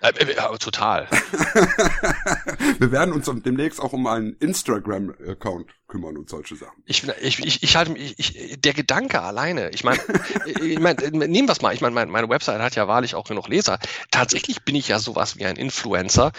Äh, 0.07 0.25
äh, 0.25 0.33
äh, 0.33 0.59
total. 0.59 1.09
Wir 2.79 2.93
werden 2.93 3.13
uns 3.13 3.31
demnächst 3.45 3.81
auch 3.81 3.93
um 3.93 4.07
einen 4.07 4.35
Instagram-Account 4.35 5.71
kümmern 5.89 6.17
und 6.17 6.29
solche 6.29 6.57
Sachen. 6.57 6.83
Ich, 6.85 7.05
ich, 7.21 7.39
ich, 7.39 7.63
ich 7.63 7.77
halte 7.77 7.93
mich, 7.93 8.19
ich, 8.19 8.61
der 8.61 8.75
Gedanke 8.75 9.23
alleine, 9.23 9.71
ich 9.71 9.85
meine, 9.85 10.01
ich 10.61 10.79
mein, 10.79 10.97
nehmen 10.97 11.49
wir 11.49 11.53
es 11.53 11.63
mal, 11.63 11.73
ich 11.75 11.81
meine, 11.81 11.95
meine, 11.95 12.11
meine 12.11 12.29
Website 12.29 12.61
hat 12.61 12.75
ja 12.75 12.89
wahrlich 12.89 13.15
auch 13.15 13.25
genug 13.25 13.49
Leser. 13.49 13.79
Tatsächlich 14.11 14.63
bin 14.63 14.75
ich 14.75 14.89
ja 14.89 14.99
sowas 14.99 15.37
wie 15.37 15.47
ein 15.47 15.57
Influencer. 15.57 16.33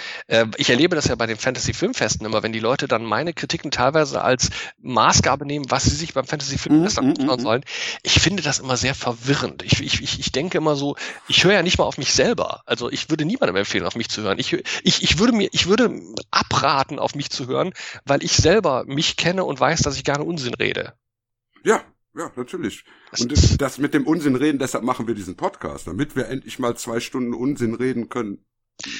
Ich 0.57 0.70
erlebe 0.70 0.95
das 0.95 1.07
ja 1.07 1.15
bei 1.15 1.28
den 1.28 1.38
Fantasy-Filmfesten 1.38 2.26
immer, 2.26 2.43
wenn 2.43 2.51
die 2.51 2.59
Leute 2.59 2.88
dann 2.88 3.05
meine 3.05 3.34
Kritiken 3.34 3.72
teilweise 3.72 4.22
als 4.22 4.49
Maßgabe 4.82 5.45
nehmen, 5.45 5.65
was 5.70 5.86
sie 5.86 5.95
sich 5.95 6.13
beim 6.13 6.26
Fantasy-Filmfest 6.26 7.01
mm, 7.01 7.05
anschauen 7.05 7.39
mm, 7.39 7.43
sollen. 7.43 7.65
Ich 8.03 8.20
finde 8.20 8.43
das 8.43 8.59
immer 8.59 8.78
sehr 8.78 8.95
verwirrend. 8.95 9.63
Ich, 9.63 9.82
ich, 9.82 10.20
ich 10.20 10.32
denke 10.32 10.57
immer 10.57 10.76
so, 10.76 10.95
ich 11.28 11.43
höre 11.43 11.53
ja 11.53 11.63
nicht 11.63 11.78
mal 11.78 11.86
auf 11.86 11.97
mich 11.97 12.13
selber. 12.13 12.61
Also 12.65 12.91
ich 12.91 13.09
würde 13.09 13.26
niemandem 13.26 13.55
empfehlen, 13.60 13.86
auf 13.86 13.95
mich 13.95 14.10
zu 14.10 14.24
hören. 14.24 14.39
Ich, 14.39 14.53
ich, 14.53 15.03
ich 15.03 15.20
würde 15.20 15.34
mir, 15.34 15.49
ich 15.51 15.68
würde 15.68 16.01
abraten, 16.32 16.99
auf 16.99 17.16
mich 17.16 17.30
zu 17.30 17.47
hören, 17.47 17.74
weil 18.05 18.24
ich 18.24 18.36
selber 18.36 18.84
mich 18.88 19.16
kenne 19.16 19.28
kenne 19.28 19.43
und 19.43 19.60
weiß, 19.60 19.82
dass 19.82 19.97
ich 19.97 20.03
gerne 20.03 20.24
Unsinn 20.24 20.53
rede. 20.53 20.93
Ja, 21.64 21.84
ja, 22.16 22.32
natürlich. 22.36 22.86
Und 23.20 23.62
das 23.62 23.78
mit 23.78 23.93
dem 23.93 24.08
Unsinn 24.08 24.36
reden, 24.36 24.58
deshalb 24.58 24.84
machen 24.84 25.08
wir 25.08 25.16
diesen 25.16 25.36
Podcast, 25.36 25.88
damit 25.88 26.16
wir 26.16 26.28
endlich 26.28 26.60
mal 26.60 26.76
zwei 26.78 26.99
Stunden 26.99 27.34
Unsinn 27.34 27.76
reden 27.76 28.10
können. 28.10 28.45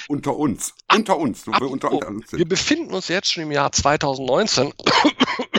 Unter 0.07 0.36
uns. 0.36 0.73
Unter 0.93 1.17
uns. 1.17 1.47
Ap 1.47 1.61
wir, 1.61 1.69
unter, 1.69 1.91
unter 1.91 2.07
uns 2.07 2.30
sind. 2.30 2.39
wir 2.39 2.47
befinden 2.47 2.93
uns 2.93 3.07
jetzt 3.07 3.32
schon 3.32 3.43
im 3.43 3.51
Jahr 3.51 3.71
2019. 3.71 4.73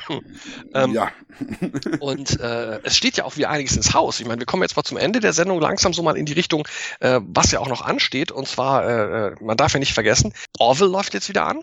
ähm, 0.74 0.92
ja. 0.92 1.12
und 2.00 2.40
äh, 2.40 2.80
es 2.82 2.96
steht 2.96 3.16
ja 3.16 3.24
auch 3.24 3.36
wie 3.36 3.46
einiges 3.46 3.76
ins 3.76 3.94
Haus. 3.94 4.20
Ich 4.20 4.26
meine, 4.26 4.40
wir 4.40 4.46
kommen 4.46 4.62
jetzt 4.62 4.76
mal 4.76 4.82
zum 4.82 4.96
Ende 4.96 5.20
der 5.20 5.32
Sendung 5.32 5.60
langsam 5.60 5.92
so 5.92 6.02
mal 6.02 6.16
in 6.16 6.26
die 6.26 6.32
Richtung, 6.32 6.66
äh, 7.00 7.20
was 7.22 7.52
ja 7.52 7.60
auch 7.60 7.68
noch 7.68 7.82
ansteht. 7.82 8.32
Und 8.32 8.48
zwar, 8.48 8.84
äh, 8.84 9.28
äh 9.28 9.36
man 9.40 9.56
darf 9.56 9.72
ja 9.72 9.78
nicht 9.78 9.94
vergessen, 9.94 10.34
Orville 10.58 10.90
läuft 10.90 11.14
jetzt 11.14 11.28
wieder 11.28 11.46
an. 11.46 11.62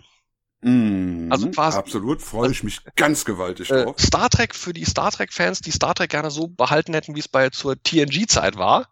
Mm, 0.62 1.30
also 1.30 1.50
quasi, 1.50 1.76
absolut, 1.76 2.22
freue 2.22 2.50
ich 2.50 2.62
mich 2.62 2.80
ganz 2.96 3.24
gewaltig 3.24 3.70
äh, 3.70 3.84
drauf. 3.84 3.96
Star 3.98 4.30
Trek 4.30 4.54
für 4.54 4.72
die 4.72 4.86
Star 4.86 5.10
Trek-Fans, 5.10 5.60
die 5.60 5.70
Star 5.70 5.94
Trek 5.94 6.10
gerne 6.10 6.30
so 6.30 6.48
behalten 6.48 6.94
hätten, 6.94 7.14
wie 7.14 7.20
es 7.20 7.28
bei 7.28 7.50
zur 7.50 7.80
TNG-Zeit 7.82 8.56
war. 8.56 8.88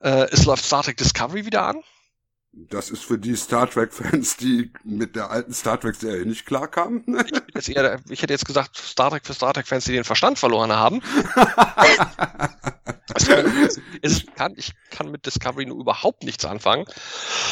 Äh, 0.00 0.28
es 0.30 0.46
läuft 0.46 0.64
Star 0.64 0.82
Trek 0.82 0.96
Discovery 0.96 1.44
wieder 1.44 1.66
an. 1.66 1.82
Das 2.56 2.88
ist 2.90 3.04
für 3.04 3.18
die 3.18 3.36
Star 3.36 3.68
Trek-Fans, 3.68 4.38
die 4.38 4.72
mit 4.82 5.14
der 5.14 5.30
alten 5.30 5.52
Star 5.52 5.78
Trek-Serie 5.78 6.24
nicht 6.24 6.46
klarkamen. 6.46 7.04
ich, 7.54 7.68
ich 7.68 7.76
hätte 7.76 8.32
jetzt 8.32 8.46
gesagt, 8.46 8.78
Star 8.78 9.10
Trek 9.10 9.26
für 9.26 9.34
Star 9.34 9.52
Trek-Fans, 9.52 9.84
die 9.84 9.92
den 9.92 10.04
Verstand 10.04 10.38
verloren 10.38 10.72
haben. 10.72 11.02
es 14.02 14.26
kann, 14.34 14.54
ich 14.56 14.72
kann 14.90 15.10
mit 15.10 15.26
Discovery 15.26 15.66
nur 15.66 15.78
überhaupt 15.78 16.24
nichts 16.24 16.44
anfangen. 16.44 16.84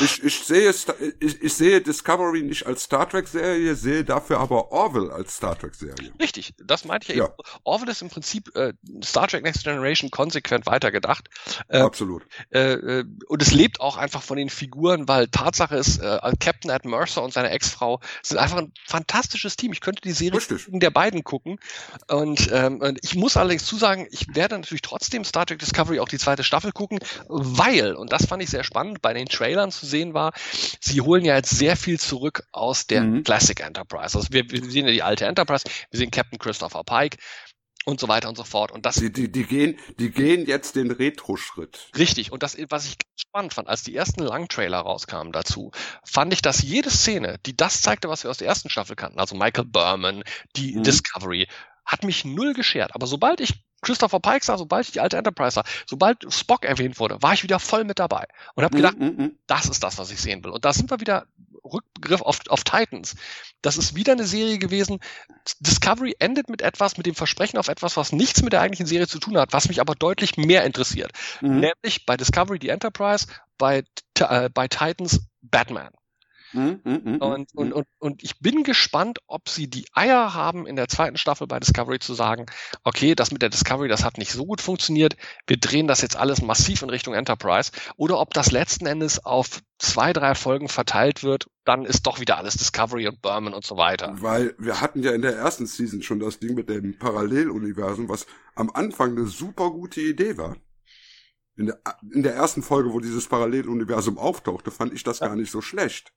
Ich, 0.00 0.22
ich, 0.22 0.40
sehe, 0.40 0.74
ich, 1.20 1.42
ich 1.42 1.55
sehe 1.55 1.80
Discovery 1.80 2.42
nicht 2.42 2.66
als 2.66 2.84
Star 2.84 3.09
Trek-Serie, 3.09 3.76
sehe 3.76 4.05
dafür 4.05 4.40
aber 4.40 4.72
Orville 4.72 5.12
als 5.12 5.36
Star 5.36 5.57
Trek-Serie. 5.57 6.12
Richtig, 6.20 6.55
das 6.59 6.84
meinte 6.84 7.12
ich 7.12 7.18
ja, 7.18 7.26
eben. 7.26 7.34
Orville 7.62 7.92
ist 7.92 8.02
im 8.02 8.11
Prinzip 8.11 8.55
äh, 8.57 8.72
Star 9.05 9.28
Trek 9.28 9.44
Next 9.44 9.62
Generation 9.62 10.11
konsequent 10.11 10.66
weitergedacht. 10.66 11.28
Äh, 11.68 11.78
Absolut. 11.78 12.24
Äh, 12.50 12.72
äh, 12.72 13.05
und 13.28 13.40
es 13.40 13.52
lebt 13.52 13.80
auch 13.80 13.96
einfach 13.96 14.22
von 14.22 14.36
den 14.36 14.50
Figuren, 14.50 15.07
weil 15.07 15.28
Tatsache 15.28 15.76
ist, 15.76 15.98
äh, 15.98 16.18
Captain 16.40 16.70
Ed 16.70 16.84
Mercer 16.84 17.22
und 17.22 17.32
seine 17.32 17.50
Ex-Frau 17.50 18.00
sind 18.22 18.38
einfach 18.38 18.59
ein 18.59 18.72
fantastisches 18.86 19.57
Team. 19.57 19.72
Ich 19.72 19.80
könnte 19.80 20.02
die 20.02 20.12
Serie 20.12 20.40
der 20.68 20.90
beiden 20.90 21.22
gucken. 21.22 21.61
Und, 22.09 22.50
ähm, 22.52 22.96
ich 23.02 23.14
muss 23.14 23.36
allerdings 23.36 23.64
zusagen, 23.64 24.09
ich 24.11 24.34
werde 24.34 24.57
natürlich 24.57 24.82
trotzdem 24.82 25.24
Star 25.24 25.43
Trek 25.47 25.59
Discovery 25.59 26.01
auch 26.01 26.09
die 26.09 26.18
zweite 26.18 26.45
Staffel 26.45 26.72
gucken, 26.72 26.99
weil, 27.28 27.95
und 27.95 28.12
das 28.12 28.26
fand 28.26 28.42
ich 28.42 28.51
sehr 28.51 28.64
spannend, 28.64 29.03
bei 29.03 29.12
den 29.12 29.26
Trailern 29.26 29.70
zu 29.70 29.86
sehen 29.86 30.14
war, 30.14 30.32
sie 30.80 31.01
holen 31.01 31.24
ja 31.24 31.36
jetzt 31.36 31.51
sehr 31.51 31.76
viel 31.76 31.99
zurück 31.99 32.45
aus 32.53 32.86
der 32.86 33.03
mhm. 33.03 33.22
Classic 33.24 33.59
Enterprise. 33.61 34.16
Also 34.16 34.28
wir, 34.30 34.51
wir 34.51 34.64
sehen 34.64 34.86
ja 34.86 34.92
die 34.92 35.03
alte 35.03 35.26
Enterprise, 35.26 35.64
wir 35.90 35.99
sehen 35.99 36.11
Captain 36.11 36.38
Christopher 36.38 36.84
Pike, 36.84 37.18
und 37.84 38.01
so 38.01 38.09
weiter 38.09 38.28
und 38.28 38.36
so 38.36 38.45
fort. 38.45 38.72
Und 38.72 38.86
das 38.86 38.97
die, 38.97 39.12
die, 39.12 39.30
die 39.30 39.45
gehen, 39.45 39.78
die 39.99 40.11
gehen 40.11 40.47
jetzt 40.47 40.76
den 40.76 40.90
Retro-Schritt. 40.90 41.90
Richtig. 41.97 42.32
Und 42.32 42.42
das, 42.42 42.57
was 42.70 42.86
ich 42.86 42.97
spannend 43.16 43.55
fand, 43.55 43.68
als 43.68 43.82
die 43.82 43.95
ersten 43.95 44.22
Langtrailer 44.22 44.78
rauskamen 44.78 45.32
dazu, 45.32 45.70
fand 46.05 46.32
ich, 46.32 46.42
dass 46.42 46.62
jede 46.62 46.90
Szene, 46.90 47.38
die 47.47 47.57
das 47.57 47.82
zeigte, 47.82 48.09
was 48.09 48.24
wir 48.24 48.30
aus 48.30 48.38
der 48.38 48.49
ersten 48.49 48.70
Staffel 48.70 48.97
kannten, 48.97 49.18
also 49.18 49.36
Michael 49.36 49.66
Berman, 49.66 50.24
die 50.57 50.76
mhm. 50.76 50.82
Discovery, 50.82 51.47
hat 51.84 52.05
mich 52.05 52.24
null 52.24 52.55
geschert. 52.55 52.95
Aber 52.95 53.07
sobald 53.07 53.40
ich 53.40 53.63
Christopher 53.85 54.20
Pike 54.20 54.45
sah, 54.45 54.59
sobald 54.59 54.87
ich 54.87 54.93
die 54.93 55.01
alte 55.01 55.16
Enterprise 55.16 55.55
sah, 55.55 55.64
sobald 55.87 56.32
Spock 56.32 56.64
erwähnt 56.64 56.99
wurde, 56.99 57.22
war 57.22 57.35
ich 57.35 57.43
wieder 57.43 57.59
voll 57.59 57.85
mit 57.85 57.99
dabei 57.99 58.26
und 58.55 58.64
habe 58.64 58.76
gedacht, 58.76 58.99
mm, 58.99 59.05
mm, 59.05 59.22
mm. 59.22 59.39
das 59.47 59.66
ist 59.66 59.82
das, 59.82 59.99
was 59.99 60.11
ich 60.11 60.20
sehen 60.20 60.43
will. 60.45 60.51
Und 60.51 60.64
da 60.64 60.72
sind 60.72 60.91
wir 60.91 61.01
wieder 61.01 61.26
Rückbegriff 61.64 62.20
auf, 62.20 62.41
auf 62.49 62.64
Titans. 62.64 63.16
Das 63.62 63.78
ist 63.78 63.95
wieder 63.95 64.12
eine 64.12 64.26
Serie 64.26 64.59
gewesen. 64.59 65.01
Discovery 65.61 66.14
endet 66.18 66.49
mit 66.51 66.62
etwas, 66.62 66.97
mit 66.97 67.07
dem 67.07 67.14
Versprechen 67.14 67.59
auf 67.59 67.68
etwas, 67.68 67.97
was 67.97 68.12
nichts 68.12 68.43
mit 68.43 68.53
der 68.53 68.61
eigentlichen 68.61 68.87
Serie 68.87 69.07
zu 69.07 69.18
tun 69.18 69.39
hat, 69.39 69.53
was 69.53 69.68
mich 69.68 69.80
aber 69.80 69.95
deutlich 69.95 70.37
mehr 70.37 70.64
interessiert. 70.64 71.12
Mhm. 71.41 71.61
Nämlich 71.61 72.07
bei 72.07 72.16
Discovery 72.16 72.59
die 72.59 72.68
Enterprise, 72.68 73.26
bei, 73.57 73.85
äh, 74.18 74.51
bei 74.51 74.68
Titans 74.68 75.20
Batman. 75.41 75.91
Mhm, 76.55 76.80
mhm, 76.84 77.00
mhm, 77.05 77.16
und, 77.16 77.55
und, 77.55 77.72
und, 77.72 77.86
und 77.98 78.22
ich 78.22 78.38
bin 78.38 78.62
gespannt, 78.62 79.18
ob 79.26 79.48
sie 79.48 79.68
die 79.68 79.86
Eier 79.92 80.34
haben, 80.34 80.66
in 80.66 80.76
der 80.76 80.86
zweiten 80.88 81.16
Staffel 81.16 81.48
bei 81.48 81.59
Discovery 81.59 81.98
zu 81.98 82.14
sagen, 82.14 82.46
okay, 82.84 83.16
das 83.16 83.32
mit 83.32 83.42
der 83.42 83.48
Discovery, 83.48 83.88
das 83.88 84.05
hat 84.05 84.18
nicht 84.18 84.30
so 84.30 84.46
gut 84.46 84.61
funktioniert, 84.61 85.16
wir 85.46 85.57
drehen 85.57 85.88
das 85.88 86.00
jetzt 86.00 86.16
alles 86.16 86.42
massiv 86.42 86.82
in 86.82 86.90
Richtung 86.90 87.14
Enterprise, 87.14 87.72
oder 87.96 88.20
ob 88.20 88.32
das 88.34 88.52
letzten 88.52 88.86
Endes 88.86 89.24
auf 89.24 89.61
zwei, 89.78 90.12
drei 90.12 90.36
Folgen 90.36 90.68
verteilt 90.68 91.24
wird, 91.24 91.48
dann 91.64 91.84
ist 91.84 92.07
doch 92.07 92.20
wieder 92.20 92.38
alles 92.38 92.55
Discovery 92.55 93.09
und 93.09 93.20
Berman 93.20 93.52
und 93.52 93.64
so 93.64 93.76
weiter. 93.76 94.14
Weil 94.20 94.55
wir 94.59 94.80
hatten 94.80 95.02
ja 95.02 95.12
in 95.12 95.22
der 95.22 95.36
ersten 95.36 95.66
Season 95.66 96.02
schon 96.02 96.20
das 96.20 96.38
Ding 96.38 96.55
mit 96.55 96.68
dem 96.68 96.98
Paralleluniversum, 96.98 98.09
was 98.09 98.26
am 98.55 98.70
Anfang 98.70 99.16
eine 99.16 99.26
super 99.26 99.70
gute 99.70 100.00
Idee 100.00 100.36
war. 100.36 100.57
In 101.57 101.66
der, 101.66 101.80
in 102.12 102.22
der 102.22 102.34
ersten 102.34 102.62
Folge, 102.62 102.92
wo 102.92 103.00
dieses 103.00 103.28
Paralleluniversum 103.28 104.18
auftauchte, 104.18 104.70
fand 104.70 104.92
ich 104.92 105.05
das 105.05 105.20
gar 105.20 105.36
nicht 105.36 105.50
so 105.50 105.61
schlecht. 105.61 106.12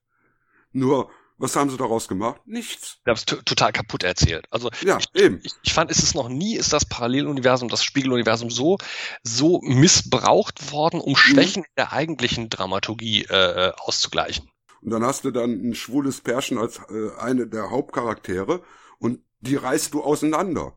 Nur, 0.72 1.10
was 1.38 1.54
haben 1.54 1.70
sie 1.70 1.76
daraus 1.76 2.08
gemacht? 2.08 2.40
Nichts. 2.46 2.98
Wir 3.04 3.12
haben 3.12 3.18
es 3.18 3.24
total 3.24 3.72
kaputt 3.72 4.02
erzählt. 4.02 4.46
Also 4.50 4.70
ja, 4.82 4.98
ich, 4.98 5.22
eben. 5.22 5.40
Ich, 5.44 5.52
ich, 5.62 5.72
fand, 5.72 5.90
ist 5.90 6.02
es 6.02 6.14
noch 6.14 6.28
nie, 6.28 6.56
ist 6.56 6.72
das 6.72 6.84
Paralleluniversum, 6.84 7.68
das 7.68 7.84
Spiegeluniversum 7.84 8.50
so 8.50 8.78
so 9.22 9.60
missbraucht 9.62 10.72
worden, 10.72 11.00
um 11.00 11.12
mhm. 11.12 11.16
Schwächen 11.16 11.62
mhm. 11.62 11.74
der 11.76 11.92
eigentlichen 11.92 12.50
Dramaturgie 12.50 13.22
äh, 13.24 13.72
auszugleichen. 13.76 14.50
Und 14.82 14.90
dann 14.90 15.04
hast 15.04 15.24
du 15.24 15.30
dann 15.30 15.70
ein 15.70 15.74
schwules 15.74 16.20
Pärchen 16.20 16.58
als 16.58 16.78
äh, 16.90 17.10
eine 17.18 17.46
der 17.46 17.70
Hauptcharaktere 17.70 18.62
und 18.98 19.20
die 19.40 19.56
reißt 19.56 19.94
du 19.94 20.02
auseinander. 20.02 20.76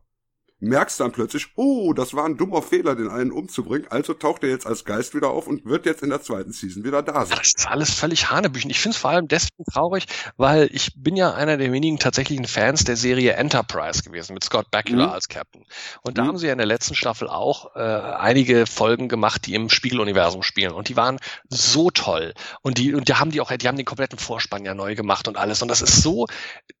Merkst 0.62 1.00
dann 1.00 1.12
plötzlich, 1.12 1.48
oh, 1.56 1.92
das 1.92 2.14
war 2.14 2.24
ein 2.24 2.36
dummer 2.36 2.62
Fehler, 2.62 2.94
den 2.94 3.08
einen 3.08 3.32
umzubringen, 3.32 3.86
also 3.90 4.14
taucht 4.14 4.42
er 4.44 4.50
jetzt 4.50 4.66
als 4.66 4.84
Geist 4.84 5.14
wieder 5.14 5.30
auf 5.30 5.46
und 5.46 5.64
wird 5.66 5.86
jetzt 5.86 6.02
in 6.02 6.10
der 6.10 6.22
zweiten 6.22 6.52
Season 6.52 6.84
wieder 6.84 7.02
da 7.02 7.26
sein. 7.26 7.36
Das 7.38 7.48
ist 7.48 7.68
alles 7.68 7.92
völlig 7.92 8.30
Hanebüchen. 8.30 8.70
Ich 8.70 8.80
finde 8.80 8.94
es 8.94 9.00
vor 9.00 9.10
allem 9.10 9.28
deswegen 9.28 9.64
traurig, 9.72 10.06
weil 10.36 10.68
ich 10.72 10.92
bin 10.96 11.16
ja 11.16 11.34
einer 11.34 11.56
der 11.56 11.72
wenigen 11.72 11.98
tatsächlichen 11.98 12.46
Fans 12.46 12.84
der 12.84 12.96
Serie 12.96 13.32
Enterprise 13.32 14.02
gewesen, 14.02 14.34
mit 14.34 14.44
Scott 14.44 14.70
Bakula 14.70 15.06
Mhm. 15.08 15.12
als 15.12 15.28
Captain. 15.28 15.64
Und 16.02 16.16
da 16.16 16.22
Mhm. 16.22 16.28
haben 16.28 16.38
sie 16.38 16.46
ja 16.46 16.52
in 16.52 16.58
der 16.58 16.66
letzten 16.66 16.94
Staffel 16.94 17.28
auch 17.28 17.74
äh, 17.74 17.80
einige 17.80 18.66
Folgen 18.66 19.08
gemacht, 19.08 19.46
die 19.46 19.54
im 19.54 19.68
Spiegeluniversum 19.68 20.42
spielen. 20.42 20.72
Und 20.72 20.88
die 20.88 20.96
waren 20.96 21.18
so 21.48 21.90
toll. 21.90 22.34
Und 22.62 22.78
die, 22.78 22.94
und 22.94 23.08
die 23.08 23.14
haben 23.14 23.30
die 23.32 23.40
auch, 23.40 23.50
die 23.50 23.66
haben 23.68 23.76
den 23.76 23.84
kompletten 23.86 24.18
Vorspann 24.18 24.64
ja 24.64 24.74
neu 24.74 24.94
gemacht 24.94 25.26
und 25.26 25.36
alles. 25.36 25.60
Und 25.62 25.68
das 25.68 25.82
ist 25.82 26.02
so 26.02 26.26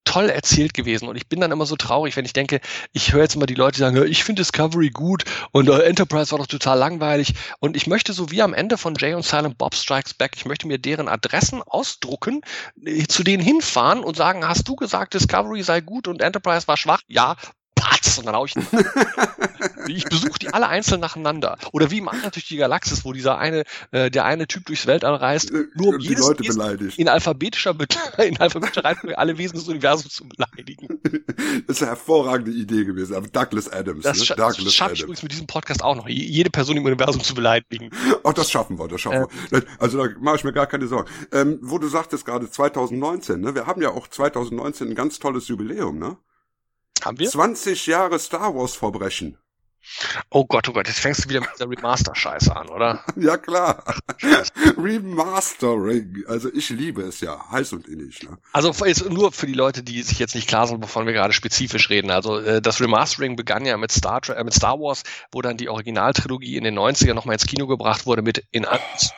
toll 0.04 0.28
erzählt 0.28 0.74
gewesen. 0.74 1.08
Und 1.08 1.16
ich 1.16 1.28
bin 1.28 1.40
dann 1.40 1.50
immer 1.52 1.66
so 1.66 1.76
traurig, 1.76 2.16
wenn 2.16 2.24
ich 2.24 2.32
denke, 2.32 2.60
ich 2.92 3.12
höre 3.12 3.22
jetzt 3.22 3.34
immer 3.34 3.46
die 3.46 3.54
Leute 3.54 3.71
sagen, 3.78 3.96
"Ja, 3.96 4.04
ich 4.04 4.24
finde 4.24 4.42
Discovery 4.42 4.90
gut 4.90 5.24
und 5.52 5.68
äh, 5.68 5.82
Enterprise 5.82 6.32
war 6.32 6.38
doch 6.38 6.46
total 6.46 6.78
langweilig. 6.78 7.34
Und 7.60 7.76
ich 7.76 7.86
möchte 7.86 8.12
so 8.12 8.30
wie 8.30 8.42
am 8.42 8.54
Ende 8.54 8.78
von 8.78 8.94
Jay 8.98 9.14
und 9.14 9.24
Silent 9.24 9.58
Bob 9.58 9.74
Strikes 9.74 10.14
Back, 10.14 10.32
ich 10.36 10.44
möchte 10.44 10.66
mir 10.66 10.78
deren 10.78 11.08
Adressen 11.08 11.62
ausdrucken, 11.62 12.40
äh, 12.84 13.06
zu 13.06 13.22
denen 13.22 13.42
hinfahren 13.42 14.04
und 14.04 14.16
sagen, 14.16 14.46
hast 14.46 14.68
du 14.68 14.76
gesagt, 14.76 15.14
Discovery 15.14 15.62
sei 15.62 15.80
gut 15.80 16.08
und 16.08 16.22
Enterprise 16.22 16.68
war 16.68 16.76
schwach? 16.76 17.00
Ja, 17.06 17.36
patz, 17.82 18.18
und 18.18 18.26
dann 18.26 18.34
hau 18.36 18.44
ich. 18.44 18.54
ich 19.88 20.04
besuche 20.04 20.38
die 20.40 20.52
alle 20.52 20.68
einzeln 20.68 21.00
nacheinander. 21.00 21.58
Oder 21.72 21.90
wie 21.90 21.98
im 21.98 22.08
Anderen 22.08 22.30
durch 22.32 22.46
die 22.46 22.56
Galaxis, 22.56 23.04
wo 23.04 23.12
dieser 23.12 23.38
eine, 23.38 23.64
äh, 23.90 24.10
der 24.10 24.24
eine 24.24 24.46
Typ 24.46 24.66
durchs 24.66 24.86
Weltall 24.86 25.14
reist, 25.16 25.50
Äh, 25.50 25.64
nur 25.74 25.88
um 25.94 25.98
die 25.98 26.08
jedes 26.08 26.26
Leute 26.26 26.44
Wesen 26.44 26.56
beleidigt. 26.58 26.98
in 26.98 27.08
alphabetischer, 27.08 27.74
Be- 27.74 27.86
in 28.18 28.38
alphabetischer 28.38 28.84
Reihenfolge 28.84 29.18
alle 29.18 29.38
Wesen 29.38 29.58
des 29.58 29.68
Universums 29.68 30.14
zu 30.14 30.24
beleidigen. 30.28 31.00
Das 31.66 31.76
ist 31.76 31.82
eine 31.82 31.90
hervorragende 31.90 32.50
Idee 32.50 32.84
gewesen. 32.84 33.14
Aber 33.14 33.26
Douglas 33.28 33.68
Adams, 33.70 34.02
Das, 34.04 34.18
ne? 34.18 34.24
scha 34.24 34.34
das 34.34 34.56
Douglas 34.56 34.74
schaffe 34.74 34.94
ich 34.94 35.02
übrigens 35.02 35.22
mit 35.22 35.32
diesem 35.32 35.46
Podcast 35.46 35.82
auch 35.82 35.94
noch, 35.94 36.08
je- 36.08 36.24
jede 36.24 36.50
Person 36.50 36.76
im 36.76 36.84
Universum 36.84 37.22
zu 37.22 37.34
beleidigen. 37.34 37.90
Auch 38.22 38.32
das 38.32 38.50
schaffen 38.50 38.78
wir, 38.78 38.88
das 38.88 39.02
schaffen 39.02 39.26
wir. 39.50 39.62
Also 39.78 39.98
da 40.02 40.08
mache 40.20 40.36
ich 40.36 40.44
mir 40.44 40.52
gar 40.52 40.66
keine 40.66 40.86
Sorgen. 40.86 41.10
Ähm, 41.30 41.58
wo 41.62 41.78
du 41.78 41.88
sagtest 41.88 42.24
gerade 42.24 42.50
2019, 42.50 43.40
ne? 43.40 43.54
Wir 43.54 43.66
haben 43.66 43.82
ja 43.82 43.90
auch 43.90 44.08
2019 44.08 44.88
ein 44.90 44.94
ganz 44.94 45.18
tolles 45.18 45.48
Jubiläum, 45.48 45.98
ne? 45.98 46.16
Haben 47.02 47.18
wir? 47.18 47.28
20 47.28 47.86
Jahre 47.86 48.18
Star 48.18 48.54
Wars 48.54 48.76
Verbrechen. 48.76 49.36
Oh 50.30 50.44
Gott, 50.44 50.68
oh 50.68 50.72
Gott, 50.72 50.88
jetzt 50.88 51.00
fängst 51.00 51.24
du 51.24 51.28
wieder 51.28 51.40
mit 51.40 51.50
dieser 51.54 51.68
Remaster-Scheiße 51.68 52.54
an, 52.54 52.68
oder? 52.68 53.04
Ja 53.16 53.36
klar. 53.36 53.84
Remastering. 54.76 56.24
Also 56.26 56.52
ich 56.52 56.70
liebe 56.70 57.02
es 57.02 57.20
ja. 57.20 57.50
Heiß 57.50 57.72
und 57.72 57.86
innig, 57.86 58.22
ne? 58.22 58.38
Also 58.52 58.72
nur 59.10 59.32
für 59.32 59.46
die 59.46 59.52
Leute, 59.52 59.82
die 59.82 60.02
sich 60.02 60.18
jetzt 60.18 60.34
nicht 60.34 60.48
klar 60.48 60.66
sind, 60.66 60.82
wovon 60.82 61.06
wir 61.06 61.12
gerade 61.12 61.32
spezifisch 61.32 61.90
reden. 61.90 62.10
Also 62.10 62.38
äh, 62.38 62.62
das 62.62 62.80
Remastering 62.80 63.36
begann 63.36 63.66
ja 63.66 63.76
mit 63.76 63.92
Star, 63.92 64.20
äh, 64.30 64.42
mit 64.44 64.54
Star 64.54 64.78
Wars, 64.80 65.02
wo 65.30 65.42
dann 65.42 65.56
die 65.56 65.68
Originaltrilogie 65.68 66.56
in 66.56 66.64
den 66.64 66.78
90er 66.78 67.14
nochmal 67.14 67.34
ins 67.34 67.46
Kino 67.46 67.66
gebracht 67.66 68.06
wurde 68.06 68.22
mit, 68.22 68.44
in, 68.50 68.66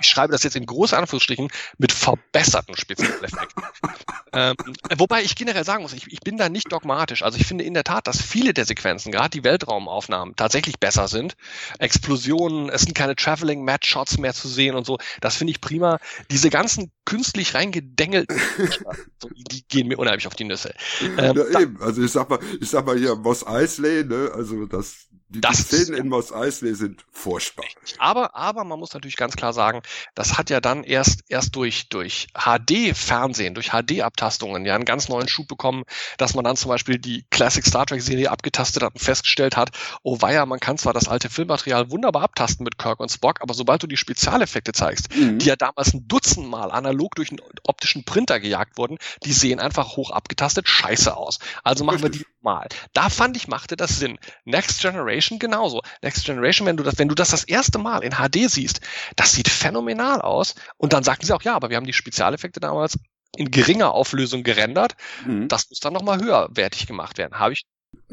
ich 0.01 0.07
schreibe 0.07 0.33
das 0.33 0.43
jetzt 0.43 0.57
in 0.57 0.67
große 0.67 0.97
Anführungsstrichen, 0.97 1.49
mit 1.79 1.93
verbesserten 1.93 2.77
Spezialeffekten. 2.77 3.63
ähm, 4.33 4.57
wobei 4.97 5.23
ich 5.23 5.37
generell 5.37 5.65
sagen 5.65 5.83
muss, 5.83 5.93
ich, 5.93 6.13
ich 6.13 6.21
bin 6.21 6.37
da 6.37 6.49
nicht 6.49 6.73
dogmatisch. 6.73 7.23
Also 7.23 7.39
ich 7.39 7.47
finde 7.47 7.65
in 7.65 7.75
der 7.75 7.85
Tat, 7.85 8.07
dass 8.07 8.21
viele 8.21 8.53
der 8.53 8.65
Sequenzen, 8.65 9.13
gerade 9.13 9.31
die 9.31 9.45
Weltraumaufnahmen, 9.45 10.37
tatsächlich 10.37 10.54
besser 10.81 11.09
sind. 11.09 11.35
Explosionen, 11.79 12.69
es 12.69 12.83
sind 12.83 12.95
keine 12.95 13.17
Traveling-Match-Shots 13.17 14.19
mehr 14.19 14.35
zu 14.35 14.49
sehen 14.49 14.75
und 14.75 14.87
so. 14.87 14.99
Das 15.21 15.37
finde 15.37 15.51
ich 15.53 15.61
prima. 15.61 15.99
Diese 16.31 16.51
ganzen 16.51 16.91
künstlich 17.05 17.55
reingedengelten, 17.55 18.41
die, 19.51 19.65
gehen 19.69 19.89
mir 19.89 19.99
unheimlich 19.99 20.27
auf 20.27 20.35
die 20.35 20.45
Nüsse. 20.45 20.75
Ähm, 21.19 21.37
ja, 21.37 21.61
eben. 21.61 21.81
Also 21.81 22.03
ich 22.03 22.13
sag 22.13 22.31
mal, 22.31 22.39
ich 22.61 22.71
sag 22.71 22.87
mal 22.87 22.97
hier 22.97 23.17
Moss 23.17 23.47
Eisley, 23.47 24.05
ne? 24.05 24.31
Also 24.35 24.67
das, 24.67 25.09
die, 25.29 25.41
Das 25.41 25.57
die 25.69 25.77
ist- 25.77 25.85
Szenen 25.87 25.99
in 26.01 26.09
Moss 26.09 26.33
Eisley 26.33 26.75
sind 26.75 27.05
furchtbar. 27.11 27.65
Aber, 27.99 28.35
aber 28.37 28.65
man 28.65 28.79
muss 28.79 28.93
natürlich 28.95 29.17
ganz 29.17 29.35
klar 29.37 29.53
sagen, 29.53 29.83
das 30.15 30.39
hat 30.39 30.51
ja 30.51 30.61
dann 30.61 30.85
erst, 30.85 31.21
erst 31.29 31.57
durch, 31.57 31.89
durch 31.89 32.29
HD-Fernsehen, 32.35 33.55
durch 33.55 33.71
HD-Abtastungen 33.71 34.65
ja 34.67 34.75
einen 34.75 34.85
ganz 34.85 35.09
neuen 35.09 35.29
Schub 35.29 35.49
bekommen, 35.49 35.85
dass 36.19 36.35
man 36.35 36.45
dann 36.45 36.57
zum 36.57 36.69
Beispiel 36.69 36.99
die 36.99 37.25
Classic 37.31 37.65
Star 37.65 37.87
Trek-Serie 37.87 38.31
abgetastet 38.31 38.83
hat 38.83 38.95
und 38.95 39.01
festgestellt 39.01 39.57
hat, 39.57 39.71
oh 40.03 40.21
weia, 40.21 40.45
man 40.47 40.61
kann 40.61 40.79
zwar 40.79 40.93
das 40.93 41.09
alte 41.09 41.31
Filmmaterial 41.31 41.91
wunderbar 41.91 42.23
abtasten 42.23 42.65
mit 42.65 42.79
Kirk 42.79 43.01
und 43.01 43.11
Spock, 43.11 43.41
aber 43.41 43.55
sobald 43.55 43.83
du 43.83 43.87
die 43.87 43.97
Spezialeffekte 43.97 44.73
zeigst, 44.73 45.15
Mhm. 45.15 45.39
die 45.39 45.47
ja 45.47 45.57
damals 45.57 45.95
ein 45.95 46.07
Dutzend 46.09 46.49
Mal 46.49 46.71
analog 46.71 47.15
durch 47.15 47.31
einen 47.31 47.41
optischen 47.65 48.05
Printer 48.05 48.41
gejagt 48.41 48.77
wurden, 48.77 48.99
die 49.25 49.33
sehen 49.33 49.61
einfach 49.61 49.97
hoch 49.97 50.11
abgetastet 50.11 50.69
scheiße 50.69 51.17
aus. 51.17 51.39
Also 51.63 51.85
machen 51.85 52.01
wir 52.03 52.11
Richtig. 52.11 52.27
die 52.27 52.45
mal. 52.45 52.69
Da 52.93 53.09
fand 53.09 53.37
ich, 53.37 53.49
machte 53.49 53.77
das 53.77 53.99
Sinn. 53.99 54.19
Next 54.45 54.81
Generation 54.83 55.14
genauso. 55.39 55.83
Next 56.03 56.25
Generation, 56.25 56.67
wenn 56.67 56.77
du 56.77 56.83
das, 56.85 56.99
wenn 56.99 57.09
du 57.09 57.15
das 57.15 57.31
das 57.31 57.45
erste 57.45 57.79
Mal 57.79 58.03
in 58.05 58.13
HD 58.13 58.51
siehst, 58.51 58.81
das 59.17 59.33
sieht 59.33 59.49
phänomenal 59.49 60.21
aus. 60.21 60.55
Und 60.77 60.93
dann 60.93 61.03
sagten 61.05 61.27
sie 61.27 61.33
auch, 61.33 61.43
ja, 61.43 61.55
aber 61.55 61.71
wir 61.71 61.77
haben 61.77 61.87
die 61.87 61.93
Spezialeffekte 61.93 62.61
damals 62.61 62.99
in 63.37 63.51
geringer 63.51 63.93
Auflösung 63.93 64.43
gerendert. 64.45 64.95
Mhm. 65.27 65.49
Das 65.49 65.69
muss 65.69 65.81
dann 65.81 65.93
nochmal 65.93 66.21
höherwertig 66.21 66.87
gemacht 66.87 67.19
werden. 67.19 67.39
Habe 67.39 67.53
ich 67.55 67.65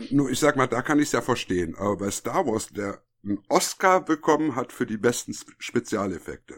Nur 0.09 0.29
ich 0.29 0.39
sag 0.39 0.55
mal, 0.55 0.67
da 0.67 0.81
kann 0.81 0.99
ich 0.99 1.05
es 1.05 1.11
ja 1.11 1.21
verstehen. 1.21 1.75
Aber 1.77 1.97
bei 1.97 2.11
Star 2.11 2.45
Wars, 2.45 2.67
der 2.69 3.01
einen 3.23 3.39
Oscar 3.49 4.01
bekommen 4.01 4.55
hat 4.55 4.71
für 4.73 4.85
die 4.85 4.97
besten 4.97 5.31
Sp- 5.37 5.53
Spezialeffekte. 5.59 6.55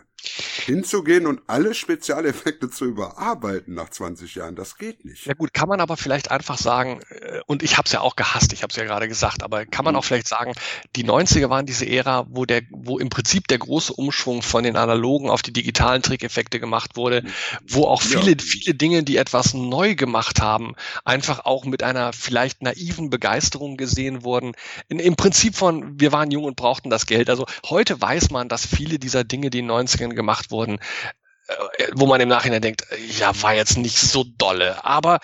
Hinzugehen 0.65 1.27
und 1.27 1.41
alle 1.47 1.73
Spezialeffekte 1.73 2.69
zu 2.69 2.85
überarbeiten 2.85 3.73
nach 3.73 3.89
20 3.89 4.35
Jahren, 4.35 4.55
das 4.55 4.77
geht 4.77 5.05
nicht. 5.05 5.25
Ja 5.25 5.33
gut, 5.33 5.53
kann 5.53 5.67
man 5.69 5.81
aber 5.81 5.97
vielleicht 5.97 6.31
einfach 6.31 6.57
sagen, 6.57 7.01
äh, 7.09 7.39
und 7.47 7.63
ich 7.63 7.77
habe 7.77 7.85
es 7.85 7.91
ja 7.91 8.01
auch 8.01 8.15
gehasst, 8.15 8.53
ich 8.53 8.63
habe 8.63 8.71
es 8.71 8.77
ja 8.77 8.83
gerade 8.83 9.07
gesagt, 9.07 9.43
aber 9.43 9.65
kann 9.65 9.83
Mhm. 9.83 9.85
man 9.85 9.95
auch 9.97 10.05
vielleicht 10.05 10.27
sagen, 10.27 10.53
die 10.95 11.03
90er 11.03 11.49
waren 11.49 11.65
diese 11.65 11.85
Ära, 11.87 12.25
wo 12.29 12.45
der, 12.45 12.61
wo 12.71 12.97
im 12.99 13.09
Prinzip 13.09 13.47
der 13.47 13.57
große 13.57 13.93
Umschwung 13.93 14.41
von 14.41 14.63
den 14.63 14.75
analogen 14.77 15.29
auf 15.29 15.41
die 15.41 15.53
digitalen 15.53 16.01
Trickeffekte 16.01 16.59
gemacht 16.59 16.95
wurde, 16.95 17.23
wo 17.67 17.83
auch 17.85 18.01
Ja. 18.03 18.19
viele, 18.21 18.37
viele 18.41 18.75
Dinge, 18.75 19.03
die 19.03 19.17
etwas 19.17 19.53
neu 19.53 19.95
gemacht 19.95 20.41
haben, 20.41 20.73
einfach 21.03 21.45
auch 21.45 21.65
mit 21.65 21.83
einer 21.83 22.13
vielleicht 22.13 22.61
naiven 22.61 23.09
Begeisterung 23.09 23.77
gesehen 23.77 24.23
wurden. 24.23 24.53
In, 24.87 24.99
Im 24.99 25.15
Prinzip 25.15 25.55
von, 25.55 25.99
wir 25.99 26.11
waren 26.11 26.31
jung 26.31 26.43
und 26.45 26.55
brauchten 26.55 26.89
das 26.89 27.05
Geld. 27.05 27.29
Also 27.29 27.45
heute 27.67 27.99
weiß 28.01 28.31
man, 28.31 28.49
dass 28.49 28.65
viele 28.65 28.99
dieser 28.99 29.23
Dinge, 29.23 29.49
die 29.49 29.59
in 29.59 29.67
den 29.67 29.71
90ern 29.71 30.13
gemacht 30.13 30.51
wurden, 30.51 30.52
äh, 30.61 31.87
wo 31.93 32.05
man 32.05 32.21
im 32.21 32.29
Nachhinein 32.29 32.61
denkt, 32.61 32.85
ja, 33.17 33.31
war 33.41 33.53
jetzt 33.53 33.77
nicht 33.77 33.97
so 33.97 34.23
dolle. 34.37 34.83
Aber 34.85 35.19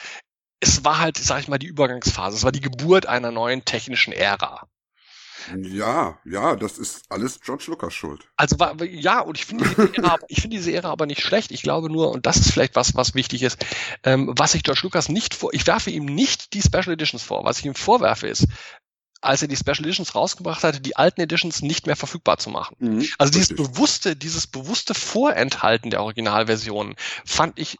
es 0.59 0.83
war 0.83 0.99
halt, 0.99 1.17
sag 1.17 1.39
ich 1.41 1.47
mal, 1.47 1.59
die 1.59 1.67
Übergangsphase. 1.67 2.35
Es 2.37 2.43
war 2.43 2.51
die 2.51 2.61
Geburt 2.61 3.05
einer 3.05 3.31
neuen 3.31 3.63
technischen 3.65 4.11
Ära. 4.13 4.67
Ja, 5.57 6.19
ja, 6.25 6.55
das 6.57 6.77
ist 6.77 7.05
alles 7.09 7.39
George 7.39 7.65
Lucas 7.67 7.93
Schuld. 7.93 8.27
Also 8.35 8.59
war, 8.59 8.83
ja, 8.83 9.21
und 9.21 9.37
ich 9.37 9.45
finde 9.45 9.63
diese 9.63 9.93
Ära, 9.95 10.13
aber- 10.13 10.25
ich 10.27 10.41
finde 10.41 10.57
diese 10.57 10.71
Ära 10.73 10.89
aber 10.91 11.05
nicht 11.05 11.21
schlecht. 11.21 11.51
Ich 11.51 11.61
glaube 11.63 11.89
nur, 11.89 12.11
und 12.11 12.25
das 12.25 12.37
ist 12.37 12.51
vielleicht 12.51 12.75
was, 12.75 12.93
was 12.95 13.15
wichtig 13.15 13.41
ist, 13.43 13.65
ähm, 14.03 14.33
was 14.37 14.53
ich 14.53 14.63
George 14.63 14.81
Lucas 14.83 15.07
nicht 15.09 15.33
vor, 15.33 15.53
ich 15.53 15.65
werfe 15.65 15.91
ihm 15.91 16.05
nicht 16.05 16.53
die 16.53 16.61
Special 16.61 16.89
Editions 16.91 17.23
vor. 17.23 17.45
Was 17.45 17.59
ich 17.59 17.65
ihm 17.65 17.73
vorwerfe 17.75 18.27
ist, 18.27 18.47
als 19.21 19.41
er 19.41 19.47
die 19.47 19.57
Special 19.57 19.79
Editions 19.79 20.15
rausgebracht 20.15 20.63
hatte, 20.63 20.79
die 20.79 20.95
alten 20.95 21.21
Editions 21.21 21.61
nicht 21.61 21.87
mehr 21.87 21.95
verfügbar 21.95 22.37
zu 22.37 22.49
machen. 22.49 22.75
Mhm, 22.79 23.07
Also 23.17 23.31
dieses 23.31 23.51
richtig. 23.51 23.67
bewusste, 23.67 24.15
dieses 24.15 24.47
bewusste 24.47 24.93
Vorenthalten 24.93 25.89
der 25.89 26.01
Originalversionen 26.03 26.95
fand 27.25 27.59
ich 27.59 27.77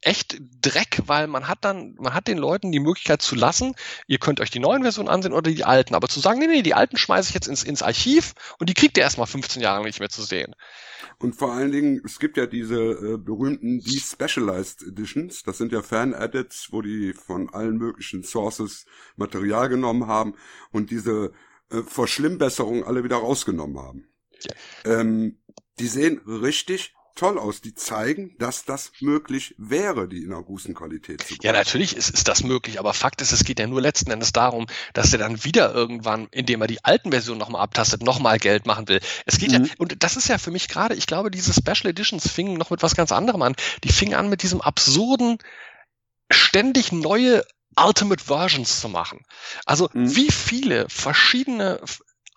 echt 0.00 0.40
Dreck, 0.60 1.02
weil 1.06 1.26
man 1.26 1.46
hat 1.48 1.58
dann, 1.64 1.94
man 1.98 2.14
hat 2.14 2.26
den 2.26 2.38
Leuten 2.38 2.72
die 2.72 2.80
Möglichkeit 2.80 3.22
zu 3.22 3.34
lassen, 3.34 3.74
ihr 4.06 4.18
könnt 4.18 4.40
euch 4.40 4.50
die 4.50 4.58
neuen 4.58 4.82
Versionen 4.82 5.08
ansehen 5.08 5.32
oder 5.32 5.50
die 5.50 5.64
alten, 5.64 5.94
aber 5.94 6.08
zu 6.08 6.20
sagen, 6.20 6.40
nee, 6.40 6.46
nee, 6.46 6.62
die 6.62 6.74
alten 6.74 6.96
schmeiße 6.96 7.28
ich 7.28 7.34
jetzt 7.34 7.48
ins, 7.48 7.62
ins 7.62 7.82
Archiv 7.82 8.34
und 8.58 8.68
die 8.68 8.74
kriegt 8.74 8.96
ihr 8.96 9.04
erstmal 9.04 9.26
15 9.26 9.62
Jahre 9.62 9.84
nicht 9.84 10.00
mehr 10.00 10.08
zu 10.10 10.22
sehen. 10.22 10.54
Und 11.18 11.34
vor 11.34 11.52
allen 11.52 11.70
Dingen, 11.70 12.00
es 12.04 12.18
gibt 12.18 12.36
ja 12.36 12.46
diese 12.46 12.76
äh, 12.76 13.16
berühmten 13.18 13.80
Despecialized 13.80 14.82
Editions. 14.82 15.42
Das 15.42 15.58
sind 15.58 15.72
ja 15.72 15.82
Fan-Edits, 15.82 16.68
wo 16.70 16.80
die 16.82 17.12
von 17.12 17.52
allen 17.52 17.76
möglichen 17.76 18.22
Sources 18.22 18.86
Material 19.16 19.68
genommen 19.68 20.06
haben 20.06 20.34
und 20.72 20.79
diese 20.86 21.32
äh, 21.70 21.82
Verschlimmbesserungen 21.82 22.84
alle 22.84 23.04
wieder 23.04 23.16
rausgenommen 23.16 23.78
haben. 23.78 24.08
Ähm, 24.84 25.38
die 25.78 25.86
sehen 25.86 26.20
richtig 26.26 26.94
toll 27.14 27.38
aus. 27.38 27.60
Die 27.60 27.74
zeigen, 27.74 28.34
dass 28.38 28.64
das 28.64 28.92
möglich 29.00 29.54
wäre, 29.58 30.08
die 30.08 30.22
in 30.22 30.32
einer 30.32 30.42
guten 30.42 30.74
Qualität 30.74 31.22
zu 31.22 31.34
Ja, 31.42 31.52
natürlich 31.52 31.94
ist, 31.96 32.10
ist 32.10 32.28
das 32.28 32.42
möglich, 32.42 32.78
aber 32.78 32.94
Fakt 32.94 33.20
ist, 33.20 33.32
es 33.32 33.44
geht 33.44 33.58
ja 33.58 33.66
nur 33.66 33.82
letzten 33.82 34.10
Endes 34.10 34.32
darum, 34.32 34.66
dass 34.94 35.12
er 35.12 35.18
dann 35.18 35.44
wieder 35.44 35.74
irgendwann, 35.74 36.28
indem 36.30 36.62
er 36.62 36.66
die 36.66 36.82
alten 36.84 37.10
Versionen 37.10 37.38
nochmal 37.38 37.62
abtastet, 37.62 38.02
nochmal 38.02 38.38
Geld 38.38 38.66
machen 38.66 38.88
will. 38.88 39.00
Es 39.26 39.38
geht 39.38 39.50
Mhm. 39.50 39.64
ja, 39.64 39.70
und 39.78 40.02
das 40.02 40.16
ist 40.16 40.28
ja 40.28 40.38
für 40.38 40.50
mich 40.50 40.68
gerade, 40.68 40.94
ich 40.94 41.06
glaube, 41.06 41.30
diese 41.30 41.52
Special 41.52 41.90
Editions 41.90 42.26
fingen 42.28 42.54
noch 42.54 42.70
mit 42.70 42.82
was 42.82 42.96
ganz 42.96 43.12
anderem 43.12 43.42
an. 43.42 43.54
Die 43.84 43.92
fingen 43.92 44.14
an 44.14 44.30
mit 44.30 44.42
diesem 44.42 44.60
absurden, 44.60 45.38
ständig 46.30 46.92
neue 46.92 47.44
Ultimate 47.76 48.24
Versions 48.24 48.80
zu 48.80 48.88
machen. 48.88 49.24
Also 49.64 49.88
Mhm. 49.92 50.14
wie 50.16 50.30
viele 50.30 50.88
verschiedene 50.88 51.80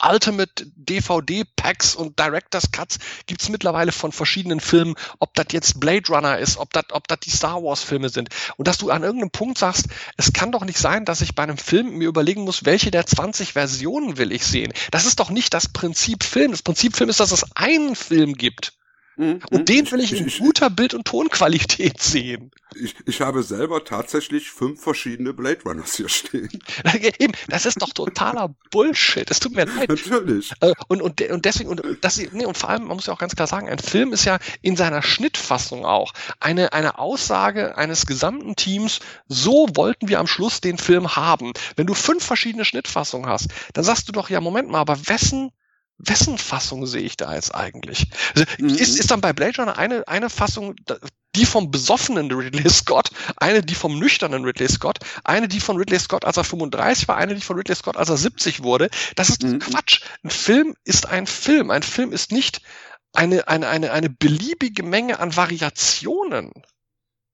Ultimate 0.06 0.66
DVD-Packs 0.76 1.96
und 1.96 2.20
Director's 2.20 2.72
Cuts 2.72 3.00
gibt's 3.26 3.48
mittlerweile 3.48 3.92
von 3.92 4.12
verschiedenen 4.12 4.60
Filmen, 4.60 4.96
ob 5.20 5.34
das 5.36 5.48
jetzt 5.52 5.80
Blade 5.80 6.08
Runner 6.10 6.38
ist, 6.38 6.58
ob 6.58 6.74
das 6.74 6.86
ob 6.92 7.08
das 7.08 7.20
die 7.22 7.30
Star 7.30 7.64
Wars-Filme 7.64 8.10
sind. 8.10 8.30
Und 8.58 8.68
dass 8.68 8.78
du 8.78 8.90
an 8.90 9.04
irgendeinem 9.04 9.32
Punkt 9.32 9.58
sagst, 9.58 9.86
es 10.18 10.34
kann 10.34 10.52
doch 10.52 10.66
nicht 10.66 10.80
sein, 10.80 11.06
dass 11.06 11.22
ich 11.22 11.36
bei 11.36 11.44
einem 11.44 11.58
Film 11.58 11.98
mir 11.98 12.10
überlegen 12.10 12.44
muss, 12.44 12.66
welche 12.66 12.92
der 12.92 13.06
20 13.06 13.54
Versionen 13.54 14.18
will 14.18 14.32
ich 14.34 14.46
sehen. 14.46 14.74
Das 14.92 15.06
ist 15.06 15.20
doch 15.20 15.30
nicht 15.30 15.54
das 15.54 15.72
Prinzip 15.72 16.24
Film. 16.24 16.52
Das 16.52 16.64
Prinzip 16.64 16.98
Film 16.98 17.10
ist, 17.10 17.20
dass 17.22 17.32
es 17.32 17.56
einen 17.56 17.96
Film 17.96 18.34
gibt. 18.34 18.74
Mhm. 19.18 19.39
Und 19.51 19.70
den 19.70 19.89
will 19.91 19.99
ich 19.99 20.14
in 20.14 20.28
guter 20.39 20.70
Bild- 20.70 20.93
und 20.93 21.05
Tonqualität 21.05 22.01
sehen. 22.01 22.51
Ich, 22.76 22.95
ich 23.05 23.22
habe 23.22 23.43
selber 23.43 23.84
tatsächlich 23.84 24.49
fünf 24.49 24.82
verschiedene 24.82 25.34
Blade 25.34 25.59
Runners 25.66 25.95
hier 25.95 26.09
stehen. 26.09 26.49
Eben, 27.20 27.34
das 27.47 27.66
ist 27.68 27.82
doch 27.82 27.93
totaler 27.93 28.55
Bullshit. 28.72 29.30
Es 29.30 29.39
tut 29.39 29.55
mir 29.55 29.66
leid. 29.66 29.89
Natürlich. 29.89 30.51
Äh, 30.61 30.74
Und, 30.88 31.01
und, 31.01 31.22
und 31.22 31.45
deswegen, 31.45 31.70
und, 31.70 31.82
das, 32.01 32.18
nee, 32.32 32.45
und 32.45 32.57
vor 32.57 32.70
allem, 32.70 32.86
man 32.86 32.95
muss 32.97 33.05
ja 33.05 33.14
auch 33.14 33.20
ganz 33.20 33.36
klar 33.36 33.47
sagen, 33.47 33.70
ein 33.70 33.80
Film 33.80 34.11
ist 34.14 34.26
ja 34.26 34.39
in 34.61 34.76
seiner 34.76 35.03
Schnittfassung 35.03 35.86
auch 35.86 36.14
eine, 36.39 36.74
eine 36.74 36.97
Aussage 36.97 37.78
eines 37.78 38.05
gesamten 38.07 38.55
Teams, 38.55 38.99
so 39.28 39.68
wollten 39.76 40.07
wir 40.07 40.20
am 40.20 40.28
Schluss 40.28 40.59
den 40.61 40.78
Film 40.78 41.16
haben. 41.16 41.53
Wenn 41.76 41.86
du 41.88 41.93
fünf 41.93 42.24
verschiedene 42.24 42.66
Schnittfassungen 42.66 43.30
hast, 43.30 43.49
dann 43.74 43.84
sagst 43.84 44.07
du 44.07 44.11
doch, 44.11 44.30
ja, 44.30 44.41
Moment 44.41 44.70
mal, 44.70 44.80
aber 44.80 45.07
wessen, 45.07 45.51
wessen 45.98 46.38
Fassung 46.38 46.86
sehe 46.86 47.02
ich 47.02 47.18
da 47.18 47.34
jetzt 47.34 47.54
eigentlich? 47.54 48.08
Also, 48.36 48.46
ist, 48.58 49.00
ist 49.00 49.12
dann 49.12 49.22
bei 49.22 49.34
Blade 49.34 49.58
Runner 49.58 49.78
eine, 49.78 50.08
eine 50.08 50.30
Fassung, 50.30 50.76
die 51.36 51.46
vom 51.46 51.72
besoffenen 51.72 52.32
Ridley 52.32 52.70
Scott, 52.70 53.10
eine 53.38 53.62
die 53.62 53.76
vom 53.76 53.98
nüchternen 54.00 54.44
Ridley 54.44 54.70
Scott, 54.70 55.00
eine 55.24 55.48
die 55.48 55.60
von 55.60 55.78
Ridley 55.78 56.00
Scott, 56.00 56.26
als 56.26 56.38
er 56.38 56.44
35 56.44 57.08
war, 57.08 57.18
eine 57.18 57.36
die 57.36 57.41
von 57.41 57.58
Ridley 57.58 57.76
Scott, 57.76 57.98
als 57.98 58.10
er 58.10 58.18
70 58.18 58.64
wurde. 58.64 58.89
Das 59.16 59.30
ist 59.30 59.44
doch 59.44 59.60
Quatsch. 59.60 60.02
Ein 60.24 60.30
Film 60.30 60.76
ist 60.84 61.08
ein 61.08 61.28
Film. 61.28 61.72
Ein 61.72 61.84
Film 61.84 62.12
ist 62.12 62.32
nicht 62.32 62.62
eine, 63.14 63.48
eine, 63.48 63.68
eine, 63.68 63.91
eine 63.91 64.10
beliebige 64.10 64.84
Menge 64.84 65.20
an 65.20 65.36
Variationen. 65.36 66.52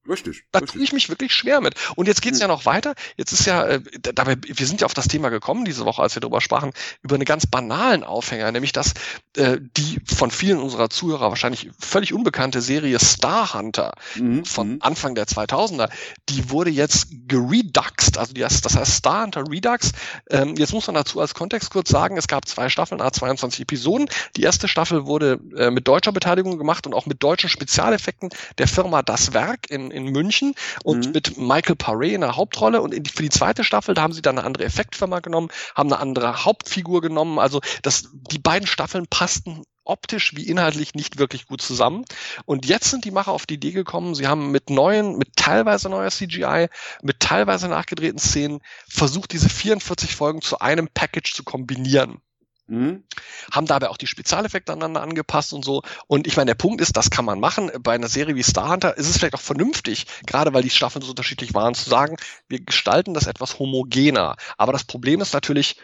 Richtig. 0.08 0.44
Da 0.52 0.62
tue 0.62 0.82
ich 0.82 0.92
mich 0.94 1.10
wirklich 1.10 1.34
schwer 1.34 1.62
mit. 1.62 1.76
Und 1.96 2.08
jetzt 2.08 2.22
geht's 2.22 2.40
ja 2.40 2.48
noch 2.48 2.66
weiter. 2.66 2.96
Jetzt 3.18 3.32
ist 3.32 3.46
ja, 3.46 3.66
äh, 3.66 3.82
da- 4.02 4.12
dabei, 4.12 4.38
wir 4.42 4.66
sind 4.66 4.82
ja 4.82 4.86
auf 4.86 4.94
das 4.94 5.08
Thema 5.08 5.30
gekommen 5.30 5.66
diese 5.66 5.86
Woche, 5.86 6.02
als 6.02 6.16
wir 6.16 6.22
darüber 6.22 6.42
sprachen, 6.42 6.72
über 7.02 7.16
einen 7.16 7.26
ganz 7.26 7.46
banalen 7.46 8.04
Aufhänger, 8.04 8.52
nämlich 8.52 8.72
dass 8.72 8.94
äh, 9.38 9.58
die 9.78 10.00
von 10.06 10.32
vielen 10.32 10.58
unserer 10.60 10.90
Zuhörer 10.90 11.30
wahrscheinlich 11.30 11.70
völlig 11.80 12.14
unbekannte 12.14 12.62
Serie 12.62 13.00
Star 13.00 13.54
Hunter 13.54 13.94
Mhm. 14.16 14.46
von 14.46 14.82
Anfang 14.82 15.14
der 15.16 15.26
2000er, 15.28 15.90
die 16.30 16.50
wurde 16.50 16.70
jetzt 16.72 17.08
gereduxed, 17.28 18.18
also 18.18 18.34
die 18.34 18.42
das 18.42 18.64
heißt 18.76 18.92
Star 18.94 19.24
Hunter 19.24 19.44
Redux. 19.50 19.92
Ähm, 20.30 20.56
jetzt 20.58 20.74
muss 20.74 20.88
man 20.88 20.96
dazu 20.96 21.20
als 21.20 21.34
Kontext 21.34 21.70
kurz 21.72 21.90
sagen, 21.90 22.18
es 22.18 22.28
gab 22.28 22.48
zwei 22.48 22.70
Staffeln, 22.70 23.02
a 23.02 23.12
22 23.12 23.62
Episoden. 23.62 24.10
Die 24.36 24.42
erste 24.44 24.68
Staffel 24.68 25.06
wurde 25.06 25.40
äh, 25.56 25.70
mit 25.72 25.88
deutscher 25.88 26.12
Beteiligung 26.12 26.58
gemacht 26.58 26.86
und 26.88 26.94
auch 26.94 27.06
mit 27.06 27.22
deutschen 27.24 27.50
Spezialeffekten 27.50 28.30
der 28.58 28.68
Firma 28.68 29.02
Das 29.02 29.34
Werk 29.34 29.70
in, 29.70 29.92
in 29.92 29.99
München 30.06 30.54
und 30.84 31.14
mit 31.14 31.38
Michael 31.38 31.76
Paré 31.76 32.14
in 32.14 32.22
der 32.22 32.36
Hauptrolle. 32.36 32.82
Und 32.82 32.94
in 32.94 33.04
die, 33.04 33.10
für 33.10 33.24
die 33.24 33.30
zweite 33.30 33.64
Staffel, 33.64 33.96
da 33.96 34.02
haben 34.02 34.14
sie 34.14 34.22
dann 34.22 34.38
eine 34.38 34.46
andere 34.46 34.66
Effektfirma 34.66 35.20
genommen, 35.20 35.50
haben 35.76 35.92
eine 35.92 36.02
andere 36.02 36.46
Hauptfigur 36.46 37.02
genommen. 37.02 37.40
Also 37.40 37.62
das, 37.82 38.10
die 38.14 38.40
beiden 38.40 38.68
Staffeln 38.68 39.08
passten 39.08 39.64
optisch 39.90 40.36
wie 40.36 40.48
inhaltlich 40.48 40.94
nicht 40.94 41.18
wirklich 41.18 41.48
gut 41.48 41.62
zusammen. 41.62 42.06
Und 42.46 42.66
jetzt 42.66 42.92
sind 42.92 43.06
die 43.06 43.12
Macher 43.12 43.32
auf 43.32 43.46
die 43.46 43.56
Idee 43.56 43.72
gekommen, 43.72 44.16
sie 44.16 44.28
haben 44.28 44.52
mit 44.52 44.70
neuen, 44.70 45.18
mit 45.18 45.36
teilweise 45.36 45.90
neuer 45.90 46.12
CGI, 46.12 46.68
mit 47.02 47.20
teilweise 47.20 47.68
nachgedrehten 47.68 48.20
Szenen 48.20 48.60
versucht, 48.88 49.34
diese 49.34 49.50
44 49.50 50.16
Folgen 50.16 50.42
zu 50.42 50.60
einem 50.60 50.88
Package 50.94 51.34
zu 51.34 51.44
kombinieren 51.44 52.22
Mhm. 52.70 53.04
haben 53.52 53.66
dabei 53.66 53.90
auch 53.90 53.98
die 53.98 54.06
Spezialeffekte 54.06 54.72
aneinander 54.72 55.02
angepasst 55.02 55.54
und 55.54 55.66
so. 55.66 55.82
Und 56.06 56.28
ich 56.28 56.38
meine, 56.38 56.50
der 56.52 56.56
Punkt 56.56 56.82
ist, 56.82 56.96
das 56.96 57.10
kann 57.10 57.26
man 57.26 57.40
machen. 57.40 57.72
Bei 57.82 57.96
einer 57.96 58.08
Serie 58.08 58.36
wie 58.36 58.44
Star 58.44 58.70
Hunter 58.70 58.96
ist 58.96 59.10
es 59.10 59.18
vielleicht 59.18 59.34
auch 59.34 59.42
vernünftig, 59.42 60.06
gerade 60.28 60.54
weil 60.54 60.62
die 60.62 60.70
Staffeln 60.70 61.02
so 61.02 61.10
unterschiedlich 61.10 61.56
waren, 61.56 61.74
zu 61.74 61.90
sagen, 61.90 62.18
wir 62.48 62.60
gestalten 62.60 63.16
das 63.16 63.26
etwas 63.26 63.58
homogener. 63.58 64.36
Aber 64.58 64.72
das 64.72 64.84
Problem 64.84 65.20
ist 65.20 65.34
natürlich 65.34 65.78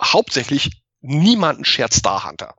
hauptsächlich, 0.00 0.82
niemanden 1.00 1.64
schert 1.64 1.92
Star 1.92 2.24
Hunter. 2.24 2.54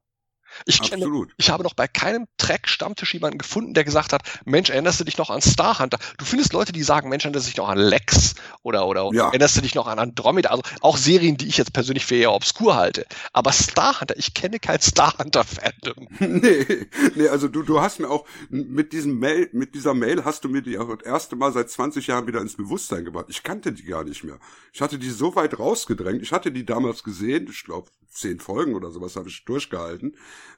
Ich 0.65 0.81
kenne, 0.81 1.03
Absolut. 1.05 1.33
ich 1.37 1.49
habe 1.49 1.63
noch 1.63 1.73
bei 1.73 1.87
keinem 1.87 2.27
Track-Stammtisch 2.37 3.13
jemanden 3.13 3.37
gefunden, 3.37 3.73
der 3.73 3.83
gesagt 3.83 4.13
hat, 4.13 4.23
Mensch, 4.45 4.69
erinnerst 4.69 4.99
du 4.99 5.03
dich 5.03 5.17
noch 5.17 5.29
an 5.29 5.41
Star 5.41 5.79
Hunter? 5.79 5.97
Du 6.17 6.25
findest 6.25 6.53
Leute, 6.53 6.71
die 6.71 6.83
sagen, 6.83 7.09
Mensch, 7.09 7.25
erinnerst 7.25 7.47
du 7.47 7.49
dich 7.51 7.57
noch 7.57 7.69
an 7.69 7.77
Lex 7.77 8.35
oder, 8.61 8.87
oder 8.87 9.09
Ja. 9.13 9.27
erinnerst 9.27 9.57
du 9.57 9.61
dich 9.61 9.75
noch 9.75 9.87
an 9.87 9.99
Andromeda? 9.99 10.49
Also 10.49 10.63
auch 10.81 10.97
Serien, 10.97 11.37
die 11.37 11.47
ich 11.47 11.57
jetzt 11.57 11.73
persönlich 11.73 12.05
für 12.05 12.15
eher 12.15 12.33
obskur 12.33 12.75
halte. 12.75 13.05
Aber 13.33 13.51
Star 13.51 13.99
Hunter, 13.99 14.17
ich 14.17 14.33
kenne 14.33 14.59
kein 14.59 14.79
Star 14.81 15.17
Hunter-Fandom. 15.17 16.07
Nee, 16.43 16.87
nee, 17.15 17.27
also 17.27 17.47
du, 17.47 17.63
du 17.63 17.79
hast 17.79 17.99
mir 17.99 18.09
auch 18.09 18.25
mit 18.49 18.91
diesem 18.91 19.19
Mail, 19.19 19.49
mit 19.53 19.75
dieser 19.75 19.93
Mail 19.93 20.25
hast 20.25 20.43
du 20.43 20.49
mir 20.49 20.61
die 20.61 20.77
auch 20.77 20.89
das 20.95 21.05
erste 21.05 21.35
Mal 21.35 21.53
seit 21.53 21.69
20 21.69 22.07
Jahren 22.07 22.27
wieder 22.27 22.41
ins 22.41 22.55
Bewusstsein 22.55 23.05
gebracht. 23.05 23.25
Ich 23.29 23.43
kannte 23.43 23.71
die 23.71 23.83
gar 23.83 24.03
nicht 24.03 24.23
mehr. 24.23 24.39
Ich 24.73 24.81
hatte 24.81 24.97
die 24.97 25.09
so 25.09 25.35
weit 25.35 25.59
rausgedrängt. 25.59 26.21
Ich 26.21 26.31
hatte 26.31 26.51
die 26.51 26.65
damals 26.65 27.03
gesehen, 27.03 27.47
ich 27.49 27.63
glaube 27.63 27.89
zehn 28.09 28.39
Folgen 28.39 28.75
oder 28.75 28.91
sowas 28.91 29.15
habe 29.15 29.29
ich 29.29 29.43
durchgehalten, 29.45 30.15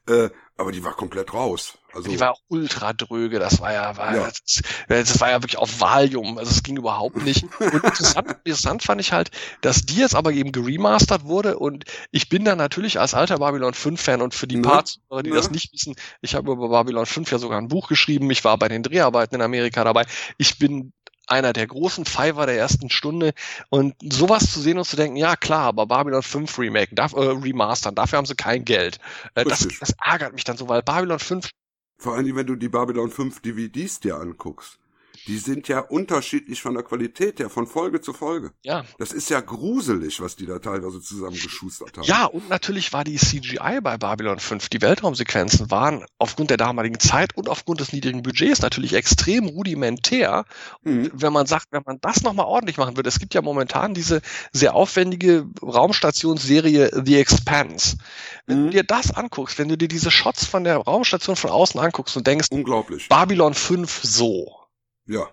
äh, 0.07 0.29
aber 0.57 0.71
die 0.71 0.83
war 0.83 0.93
komplett 0.93 1.33
raus. 1.33 1.77
Also 1.93 2.09
Die 2.09 2.19
war 2.19 2.31
auch 2.31 2.39
ultra 2.47 2.93
dröge, 2.93 3.39
das 3.39 3.59
war 3.59 3.73
ja, 3.73 3.97
war, 3.97 4.15
Ja. 4.15 4.25
Das, 4.25 4.61
das 4.87 5.19
war 5.19 5.29
ja 5.29 5.35
wirklich 5.41 5.57
auf 5.57 5.81
Valium, 5.81 6.37
also 6.37 6.49
es 6.51 6.63
ging 6.63 6.77
überhaupt 6.77 7.17
nicht. 7.23 7.43
Und 7.59 7.73
interessant, 7.83 8.37
interessant 8.43 8.83
fand 8.83 9.01
ich 9.01 9.11
halt, 9.11 9.31
dass 9.61 9.81
die 9.85 9.97
jetzt 9.97 10.15
aber 10.15 10.31
eben 10.31 10.51
geremastert 10.53 11.25
wurde 11.25 11.59
und 11.59 11.83
ich 12.11 12.29
bin 12.29 12.45
da 12.45 12.55
natürlich 12.55 12.99
als 12.99 13.13
alter 13.13 13.39
Babylon 13.39 13.73
5 13.73 14.01
Fan 14.01 14.21
und 14.21 14.33
für 14.33 14.47
die 14.47 14.57
Ne? 14.57 14.83
Zuhörer, 14.83 15.23
die 15.23 15.29
Ne? 15.31 15.35
das 15.35 15.51
nicht 15.51 15.73
wissen, 15.73 15.95
ich 16.21 16.35
habe 16.35 16.51
über 16.51 16.69
Babylon 16.69 17.05
5 17.05 17.31
ja 17.31 17.37
sogar 17.37 17.57
ein 17.57 17.67
Buch 17.67 17.87
geschrieben, 17.89 18.31
ich 18.31 18.43
war 18.45 18.57
bei 18.57 18.69
den 18.69 18.83
Dreharbeiten 18.83 19.35
in 19.35 19.41
Amerika 19.41 19.83
dabei, 19.83 20.05
ich 20.37 20.57
bin 20.57 20.93
einer 21.27 21.53
der 21.53 21.67
großen 21.67 22.05
Fiver 22.05 22.45
der 22.45 22.57
ersten 22.57 22.89
Stunde. 22.89 23.33
Und 23.69 23.95
sowas 24.01 24.51
zu 24.51 24.59
sehen 24.59 24.77
und 24.77 24.85
zu 24.85 24.95
denken, 24.95 25.17
ja 25.17 25.35
klar, 25.35 25.63
aber 25.63 25.85
Babylon 25.85 26.23
5 26.23 26.59
Remake, 26.59 26.95
darf, 26.95 27.13
äh, 27.13 27.19
remastern, 27.19 27.95
dafür 27.95 28.17
haben 28.17 28.25
sie 28.25 28.35
kein 28.35 28.65
Geld. 28.65 28.99
Äh, 29.35 29.45
das, 29.45 29.67
das 29.79 29.93
ärgert 30.03 30.33
mich 30.33 30.43
dann 30.43 30.57
so, 30.57 30.67
weil 30.67 30.83
Babylon 30.83 31.19
5 31.19 31.49
vor 31.97 32.15
allem, 32.15 32.35
wenn 32.35 32.47
du 32.47 32.55
die 32.55 32.67
Babylon 32.67 33.09
5 33.09 33.41
DVDs 33.41 34.01
dir 34.01 34.17
anguckst, 34.17 34.79
die 35.27 35.37
sind 35.37 35.67
ja 35.67 35.79
unterschiedlich 35.79 36.61
von 36.61 36.73
der 36.73 36.83
Qualität 36.83 37.39
her, 37.39 37.49
von 37.49 37.67
Folge 37.67 38.01
zu 38.01 38.13
Folge. 38.13 38.51
Ja. 38.63 38.85
Das 38.97 39.11
ist 39.11 39.29
ja 39.29 39.41
gruselig, 39.41 40.21
was 40.21 40.35
die 40.35 40.45
da 40.45 40.59
teilweise 40.59 41.01
zusammengeschustert 41.01 41.97
haben. 41.97 42.05
Ja, 42.05 42.25
und 42.25 42.49
natürlich 42.49 42.93
war 42.93 43.03
die 43.03 43.15
CGI 43.15 43.79
bei 43.81 43.97
Babylon 43.97 44.39
5, 44.39 44.69
die 44.69 44.81
Weltraumsequenzen 44.81 45.71
waren 45.71 46.05
aufgrund 46.19 46.49
der 46.49 46.57
damaligen 46.57 46.99
Zeit 46.99 47.35
und 47.35 47.49
aufgrund 47.49 47.79
des 47.79 47.93
niedrigen 47.93 48.23
Budgets 48.23 48.61
natürlich 48.61 48.93
extrem 48.93 49.47
rudimentär. 49.47 50.45
Und 50.83 51.11
wenn 51.13 51.33
man 51.33 51.47
sagt, 51.47 51.67
wenn 51.71 51.83
man 51.85 51.99
das 52.01 52.21
nochmal 52.21 52.45
ordentlich 52.45 52.77
machen 52.77 52.95
würde, 52.95 53.09
es 53.09 53.19
gibt 53.19 53.33
ja 53.33 53.41
momentan 53.41 53.93
diese 53.93 54.21
sehr 54.51 54.75
aufwendige 54.75 55.47
Raumstationsserie 55.61 57.03
The 57.03 57.17
Expanse. 57.17 57.97
Wenn 58.45 58.65
du 58.65 58.69
dir 58.71 58.83
das 58.83 59.11
anguckst, 59.11 59.57
wenn 59.57 59.69
du 59.69 59.77
dir 59.77 59.87
diese 59.87 60.11
Shots 60.11 60.45
von 60.45 60.63
der 60.63 60.77
Raumstation 60.77 61.35
von 61.35 61.49
außen 61.49 61.79
anguckst 61.79 62.15
und 62.15 62.27
denkst, 62.27 62.47
unglaublich. 62.51 63.09
Babylon 63.09 63.53
5 63.53 64.01
so. 64.03 64.64
Ja. 65.07 65.29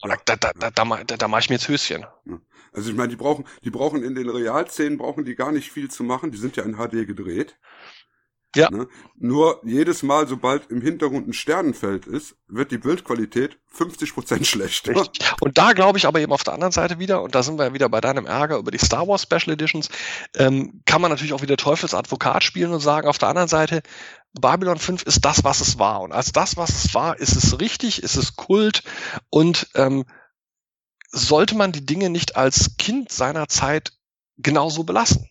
Da, 0.00 0.16
da, 0.24 0.36
da, 0.36 0.52
da, 0.52 0.70
da, 0.70 1.04
da, 1.04 1.16
da 1.16 1.28
mache 1.28 1.40
ich 1.40 1.48
mir 1.50 1.56
jetzt 1.56 1.68
Höschen. 1.68 2.06
Also 2.72 2.90
ich 2.90 2.96
meine, 2.96 3.08
die 3.08 3.16
brauchen, 3.16 3.44
die 3.64 3.70
brauchen 3.70 4.04
in 4.04 4.14
den 4.14 4.28
Realszenen 4.28 4.98
brauchen 4.98 5.24
die 5.24 5.34
gar 5.34 5.50
nicht 5.50 5.72
viel 5.72 5.90
zu 5.90 6.04
machen. 6.04 6.30
Die 6.30 6.38
sind 6.38 6.56
ja 6.56 6.62
in 6.62 6.76
HD 6.76 7.06
gedreht. 7.06 7.58
Ja. 8.56 8.70
Ne? 8.70 8.88
Nur 9.16 9.60
jedes 9.64 10.02
Mal, 10.02 10.26
sobald 10.26 10.70
im 10.70 10.80
Hintergrund 10.80 11.28
ein 11.28 11.32
Sternenfeld 11.34 12.06
ist, 12.06 12.34
wird 12.46 12.70
die 12.70 12.78
Bildqualität 12.78 13.58
50 13.66 14.14
Prozent 14.14 14.46
schlechter. 14.46 14.96
Richtig. 14.96 15.30
Und 15.40 15.58
da 15.58 15.72
glaube 15.72 15.98
ich 15.98 16.06
aber 16.06 16.20
eben 16.20 16.32
auf 16.32 16.44
der 16.44 16.54
anderen 16.54 16.72
Seite 16.72 16.98
wieder, 16.98 17.22
und 17.22 17.34
da 17.34 17.42
sind 17.42 17.58
wir 17.58 17.66
ja 17.66 17.74
wieder 17.74 17.88
bei 17.88 18.00
deinem 18.00 18.26
Ärger 18.26 18.56
über 18.56 18.70
die 18.70 18.78
Star 18.78 19.06
Wars 19.06 19.22
Special 19.22 19.52
Editions, 19.52 19.90
ähm, 20.34 20.82
kann 20.86 21.02
man 21.02 21.10
natürlich 21.10 21.34
auch 21.34 21.42
wieder 21.42 21.56
Teufelsadvokat 21.56 22.42
spielen 22.42 22.72
und 22.72 22.80
sagen, 22.80 23.06
auf 23.06 23.18
der 23.18 23.28
anderen 23.28 23.48
Seite, 23.48 23.82
Babylon 24.32 24.78
5 24.78 25.02
ist 25.02 25.24
das, 25.24 25.44
was 25.44 25.60
es 25.60 25.78
war. 25.78 26.00
Und 26.00 26.12
als 26.12 26.32
das, 26.32 26.56
was 26.56 26.70
es 26.70 26.94
war, 26.94 27.18
ist 27.18 27.36
es 27.36 27.60
richtig, 27.60 28.02
ist 28.02 28.16
es 28.16 28.36
Kult 28.36 28.82
und 29.30 29.68
ähm, 29.74 30.04
sollte 31.10 31.54
man 31.54 31.72
die 31.72 31.84
Dinge 31.84 32.10
nicht 32.10 32.36
als 32.36 32.76
Kind 32.78 33.12
seiner 33.12 33.48
Zeit 33.48 33.92
genauso 34.38 34.84
belassen. 34.84 35.28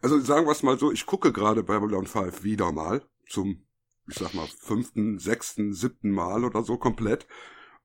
Also 0.00 0.20
sagen 0.20 0.46
wir 0.46 0.52
es 0.52 0.62
mal 0.62 0.78
so, 0.78 0.92
ich 0.92 1.06
gucke 1.06 1.32
gerade 1.32 1.62
Babylon 1.62 2.06
5 2.06 2.42
wieder 2.42 2.72
mal 2.72 3.02
zum, 3.28 3.66
ich 4.06 4.16
sag 4.16 4.34
mal, 4.34 4.46
fünften, 4.46 5.18
sechsten, 5.18 5.72
siebten 5.72 6.10
Mal 6.10 6.44
oder 6.44 6.62
so 6.62 6.76
komplett. 6.76 7.26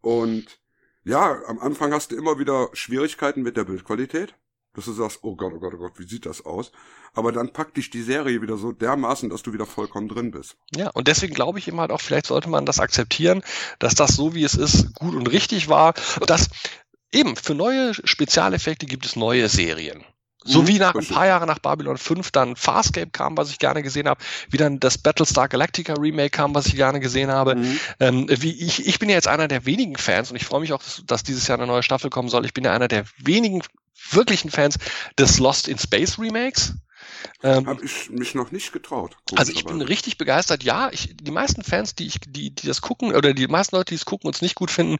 Und 0.02 0.60
ja, 1.04 1.42
am 1.48 1.60
Anfang 1.60 1.92
hast 1.92 2.12
du 2.12 2.16
immer 2.16 2.40
wieder 2.40 2.70
Schwierigkeiten 2.74 3.42
mit 3.42 3.58
der 3.58 3.66
Bildqualität. 3.66 4.36
Dass 4.76 4.86
du 4.86 4.92
sagst, 4.92 5.20
oh 5.22 5.36
Gott, 5.36 5.54
oh 5.56 5.60
Gott, 5.60 5.76
oh 5.76 5.78
Gott, 5.78 6.00
wie 6.00 6.08
sieht 6.08 6.26
das 6.26 6.46
aus? 6.46 6.72
Aber 7.14 7.32
dann 7.32 7.54
packt 7.54 7.78
dich 7.78 7.92
die 7.92 8.02
Serie 8.02 8.42
wieder 8.42 8.58
so 8.58 8.72
dermaßen, 8.72 9.30
dass 9.30 9.44
du 9.44 9.54
wieder 9.54 9.68
vollkommen 9.68 10.10
drin 10.10 10.32
bist. 10.32 10.58
Ja, 10.76 10.90
und 10.90 11.08
deswegen 11.08 11.36
glaube 11.36 11.60
ich 11.60 11.68
eben 11.68 11.80
halt 11.80 11.92
auch, 11.92 12.02
vielleicht 12.02 12.26
sollte 12.26 12.50
man 12.50 12.66
das 12.66 12.80
akzeptieren, 12.80 13.44
dass 13.78 13.94
das 13.94 14.16
so 14.16 14.34
wie 14.34 14.44
es 14.44 14.56
ist, 14.56 14.96
gut 14.96 15.14
und 15.14 15.28
richtig 15.28 15.70
war. 15.70 15.94
Und 16.20 16.32
dass 16.32 16.50
eben 17.12 17.36
für 17.36 17.54
neue 17.54 17.94
Spezialeffekte 17.94 18.88
gibt 18.88 19.06
es 19.06 19.16
neue 19.16 19.48
Serien. 19.48 20.04
So 20.44 20.64
Mhm, 20.64 20.68
wie 20.68 20.80
nach 20.80 20.96
ein 20.96 21.06
paar 21.06 21.26
Jahre 21.26 21.46
nach 21.46 21.60
Babylon 21.60 21.98
5 21.98 22.32
dann 22.32 22.56
Farscape 22.56 23.12
kam, 23.12 23.38
was 23.38 23.50
ich 23.50 23.60
gerne 23.60 23.84
gesehen 23.84 24.08
habe, 24.08 24.22
wie 24.50 24.58
dann 24.58 24.80
das 24.80 24.98
Battlestar 24.98 25.48
Galactica 25.48 25.94
Remake 25.94 26.32
kam, 26.32 26.54
was 26.54 26.66
ich 26.68 26.76
gerne 26.76 27.00
gesehen 27.00 27.32
habe. 27.32 27.56
Mhm. 27.56 27.80
Ähm, 28.00 28.28
wie 28.30 28.52
ich, 28.52 28.86
ich 28.86 29.00
bin 29.00 29.10
ja 29.10 29.16
jetzt 29.16 29.28
einer 29.28 29.48
der 29.48 29.66
wenigen 29.66 29.96
Fans 29.96 30.30
und 30.32 30.38
ich 30.38 30.46
freue 30.46 30.62
mich 30.62 30.74
auch, 30.74 30.82
dass, 30.82 31.04
dass 31.06 31.24
dieses 31.24 31.48
Jahr 31.48 31.58
eine 31.58 31.68
neue 31.68 31.84
Staffel 31.84 32.10
kommen 32.10 32.30
soll. 32.30 32.46
Ich 32.46 32.54
bin 32.54 32.64
ja 32.64 32.74
einer 32.74 32.88
der 32.88 33.06
wenigen 33.18 33.62
wirklichen 34.12 34.50
Fans 34.50 34.78
des 35.18 35.40
Lost 35.40 35.68
in 35.68 35.78
Space 35.78 36.20
Remakes. 36.20 36.74
Ähm, 37.44 37.68
Habe 37.68 37.84
ich 37.86 38.10
mich 38.10 38.36
noch 38.36 38.52
nicht 38.52 38.72
getraut. 38.72 39.18
also 39.36 39.52
ich 39.52 39.66
bin 39.66 39.82
richtig 39.82 40.18
begeistert. 40.18 40.64
Ja, 40.64 40.90
ich, 40.92 41.16
die 41.18 41.32
meisten 41.32 41.64
Fans, 41.64 41.96
die 41.96 42.08
ich, 42.08 42.20
die, 42.26 42.52
die 42.52 42.68
das 42.68 42.82
gucken 42.82 43.14
oder 43.16 43.34
die 43.34 43.48
meisten 43.48 43.76
Leute, 43.76 43.90
die 43.90 43.96
es 43.96 44.06
gucken 44.06 44.28
und 44.28 44.36
es 44.36 44.42
nicht 44.42 44.56
gut 44.56 44.72
finden, 44.72 44.98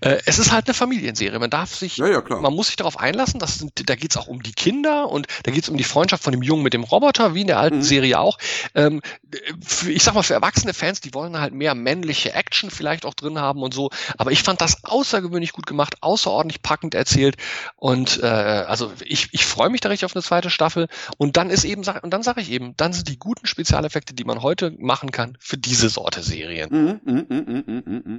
äh, 0.00 0.18
es 0.26 0.38
ist 0.38 0.52
halt 0.52 0.66
eine 0.66 0.74
Familienserie. 0.74 1.38
Man 1.38 1.50
darf 1.50 1.74
sich, 1.74 1.96
Ja, 1.96 2.06
ja, 2.08 2.22
man 2.28 2.54
muss 2.54 2.66
sich 2.68 2.76
darauf 2.76 2.98
einlassen. 2.98 3.40
Das 3.40 3.58
sind, 3.58 3.88
da 3.88 3.94
geht's 3.96 4.16
auch 4.16 4.26
um 4.28 4.42
die 4.42 4.52
Kinder 4.52 5.08
und 5.10 5.26
da 5.42 5.50
geht's 5.50 5.68
um 5.68 5.76
die 5.76 5.84
Freundschaft 5.84 6.22
von 6.22 6.32
dem 6.32 6.42
Jungen 6.42 6.62
mit 6.62 6.74
dem 6.74 6.84
Roboter, 6.84 7.34
wie 7.34 7.42
in 7.42 7.46
der 7.46 7.58
alten 7.58 7.78
Mhm. 7.78 7.82
Serie 7.82 8.18
auch. 8.20 8.38
Ähm, 8.74 9.00
für, 9.64 9.90
ich 9.92 10.02
sag 10.02 10.14
mal 10.14 10.22
für 10.22 10.34
erwachsene 10.34 10.74
Fans, 10.74 11.00
die 11.00 11.14
wollen 11.14 11.38
halt 11.40 11.54
mehr 11.54 11.74
männliche 11.74 12.32
Action 12.34 12.70
vielleicht 12.70 13.04
auch 13.06 13.14
drin 13.14 13.38
haben 13.38 13.62
und 13.62 13.74
so. 13.74 13.90
Aber 14.18 14.32
ich 14.32 14.42
fand 14.42 14.60
das 14.60 14.84
außergewöhnlich 14.84 15.52
gut 15.52 15.66
gemacht, 15.66 15.96
außerordentlich 16.02 16.62
packend 16.62 16.94
erzählt 16.94 17.36
und 17.76 18.22
äh, 18.22 18.26
also 18.26 18.92
ich, 19.04 19.28
ich 19.32 19.44
freue 19.44 19.70
mich 19.70 19.80
da 19.80 19.88
richtig 19.88 20.04
auf 20.06 20.14
eine 20.14 20.22
zweite 20.22 20.50
Staffel. 20.50 20.88
Und 21.18 21.36
dann 21.36 21.50
ist 21.50 21.59
eben 21.64 21.82
sag- 21.84 22.02
und 22.04 22.10
dann 22.10 22.22
sage 22.22 22.40
ich 22.40 22.50
eben, 22.50 22.76
dann 22.76 22.92
sind 22.92 23.08
die 23.08 23.18
guten 23.18 23.46
Spezialeffekte, 23.46 24.14
die 24.14 24.24
man 24.24 24.42
heute 24.42 24.70
machen 24.78 25.10
kann, 25.10 25.36
für 25.40 25.56
diese 25.58 25.88
Sorte 25.88 26.22
Serien. 26.22 27.00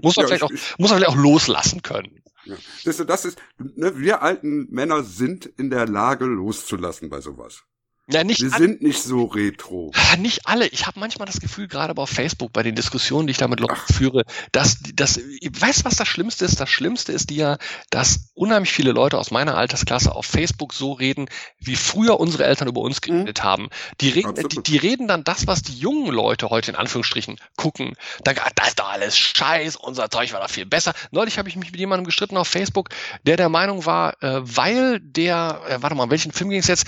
Muss 0.01 0.15
man 0.15 0.23
Ja, 0.25 0.27
vielleicht 0.27 0.31
ich- 0.33 0.43
auch, 0.43 0.51
ich- 0.51 0.79
muss 0.79 0.89
man 0.89 0.99
vielleicht 0.99 1.11
auch 1.11 1.15
loslassen 1.21 1.81
können. 1.81 2.21
Ja. 2.45 2.55
Du, 2.83 3.05
das 3.05 3.25
ist, 3.25 3.37
ne, 3.59 3.97
wir 3.99 4.23
alten 4.23 4.67
Männer 4.71 5.03
sind 5.03 5.45
in 5.45 5.69
der 5.69 5.87
Lage 5.87 6.25
loszulassen 6.25 7.09
bei 7.09 7.21
sowas. 7.21 7.63
Ja, 8.11 8.23
nicht 8.23 8.41
Wir 8.41 8.53
alle, 8.53 8.63
sind 8.63 8.81
nicht 8.81 9.01
so 9.01 9.25
retro. 9.25 9.91
nicht 10.17 10.47
alle. 10.47 10.67
Ich 10.67 10.87
habe 10.87 10.99
manchmal 10.99 11.25
das 11.25 11.39
Gefühl, 11.39 11.67
gerade 11.67 11.91
aber 11.91 12.03
auf 12.03 12.09
Facebook, 12.09 12.51
bei 12.53 12.63
den 12.63 12.75
Diskussionen, 12.75 13.27
die 13.27 13.31
ich 13.31 13.37
da 13.37 13.47
mit 13.47 13.59
Leuten 13.59 13.93
führe, 13.93 14.23
dass, 14.51 14.79
dass, 14.93 15.17
weißt 15.17 15.81
du, 15.81 15.85
was 15.85 15.95
das 15.95 16.07
Schlimmste 16.07 16.45
ist? 16.45 16.59
Das 16.59 16.69
Schlimmste 16.69 17.11
ist 17.11 17.31
ja, 17.31 17.57
dass 17.89 18.31
unheimlich 18.33 18.71
viele 18.71 18.91
Leute 18.91 19.17
aus 19.17 19.31
meiner 19.31 19.57
Altersklasse 19.57 20.13
auf 20.13 20.25
Facebook 20.25 20.73
so 20.73 20.93
reden, 20.93 21.27
wie 21.59 21.75
früher 21.75 22.19
unsere 22.19 22.45
Eltern 22.45 22.67
über 22.67 22.81
uns 22.81 23.01
geredet 23.01 23.43
haben. 23.43 23.69
Die 24.01 24.09
reden, 24.09 24.33
die, 24.49 24.63
die 24.63 24.77
reden 24.77 25.07
dann 25.07 25.23
das, 25.23 25.47
was 25.47 25.61
die 25.61 25.77
jungen 25.77 26.11
Leute 26.11 26.49
heute 26.49 26.71
in 26.71 26.77
Anführungsstrichen 26.77 27.37
gucken. 27.55 27.93
Dann, 28.23 28.37
ah, 28.39 28.49
da 28.55 28.67
ist 28.67 28.79
doch 28.79 28.89
alles 28.89 29.17
Scheiß, 29.17 29.75
unser 29.75 30.09
Zeug 30.09 30.33
war 30.33 30.41
doch 30.41 30.49
viel 30.49 30.65
besser. 30.65 30.93
Neulich 31.11 31.37
habe 31.37 31.49
ich 31.49 31.55
mich 31.55 31.71
mit 31.71 31.79
jemandem 31.79 32.05
gestritten 32.05 32.37
auf 32.37 32.47
Facebook, 32.47 32.89
der 33.25 33.37
der 33.37 33.49
Meinung 33.49 33.85
war, 33.85 34.21
äh, 34.21 34.41
weil 34.43 34.99
der, 34.99 35.61
äh, 35.67 35.77
warte 35.81 35.95
mal, 35.95 36.03
um 36.03 36.11
welchen 36.11 36.31
Film 36.31 36.49
ging 36.49 36.59
es 36.59 36.67
jetzt? 36.67 36.87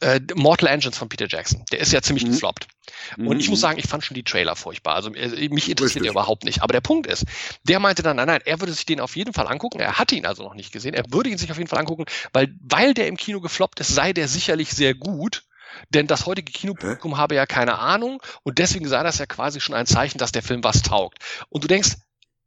Äh, 0.00 0.20
Mortal 0.60 0.74
Engines 0.74 0.98
von 0.98 1.08
Peter 1.08 1.26
Jackson. 1.28 1.64
Der 1.72 1.80
ist 1.80 1.92
ja 1.92 2.02
ziemlich 2.02 2.26
Mhm. 2.26 2.32
gefloppt. 2.32 2.68
Und 3.16 3.40
ich 3.40 3.48
muss 3.48 3.60
sagen, 3.60 3.78
ich 3.78 3.86
fand 3.86 4.04
schon 4.04 4.14
die 4.14 4.22
Trailer 4.24 4.56
furchtbar. 4.56 4.94
Also 4.94 5.12
äh, 5.14 5.48
mich 5.48 5.70
interessiert 5.70 6.04
der 6.04 6.12
überhaupt 6.12 6.44
nicht. 6.44 6.62
Aber 6.62 6.72
der 6.72 6.80
Punkt 6.80 7.06
ist, 7.06 7.24
der 7.64 7.80
meinte 7.80 8.02
dann, 8.02 8.16
nein, 8.16 8.26
nein, 8.26 8.40
er 8.44 8.60
würde 8.60 8.72
sich 8.72 8.84
den 8.86 9.00
auf 9.00 9.16
jeden 9.16 9.32
Fall 9.32 9.46
angucken. 9.46 9.80
Er 9.80 9.98
hatte 9.98 10.14
ihn 10.14 10.26
also 10.26 10.42
noch 10.42 10.54
nicht 10.54 10.72
gesehen. 10.72 10.94
Er 10.94 11.04
würde 11.10 11.30
ihn 11.30 11.38
sich 11.38 11.50
auf 11.50 11.56
jeden 11.56 11.68
Fall 11.68 11.78
angucken, 11.78 12.04
weil, 12.32 12.54
weil 12.60 12.94
der 12.94 13.08
im 13.08 13.16
Kino 13.16 13.40
gefloppt 13.40 13.80
ist, 13.80 13.94
sei 13.94 14.12
der 14.12 14.28
sicherlich 14.28 14.70
sehr 14.70 14.94
gut. 14.94 15.44
Denn 15.90 16.06
das 16.08 16.26
heutige 16.26 16.50
Kinopublikum 16.52 17.16
habe 17.16 17.36
ja 17.36 17.46
keine 17.46 17.78
Ahnung 17.78 18.20
und 18.42 18.58
deswegen 18.58 18.88
sei 18.88 19.02
das 19.04 19.18
ja 19.18 19.26
quasi 19.26 19.60
schon 19.60 19.74
ein 19.74 19.86
Zeichen, 19.86 20.18
dass 20.18 20.32
der 20.32 20.42
Film 20.42 20.64
was 20.64 20.82
taugt. 20.82 21.18
Und 21.48 21.62
du 21.62 21.68
denkst, 21.68 21.90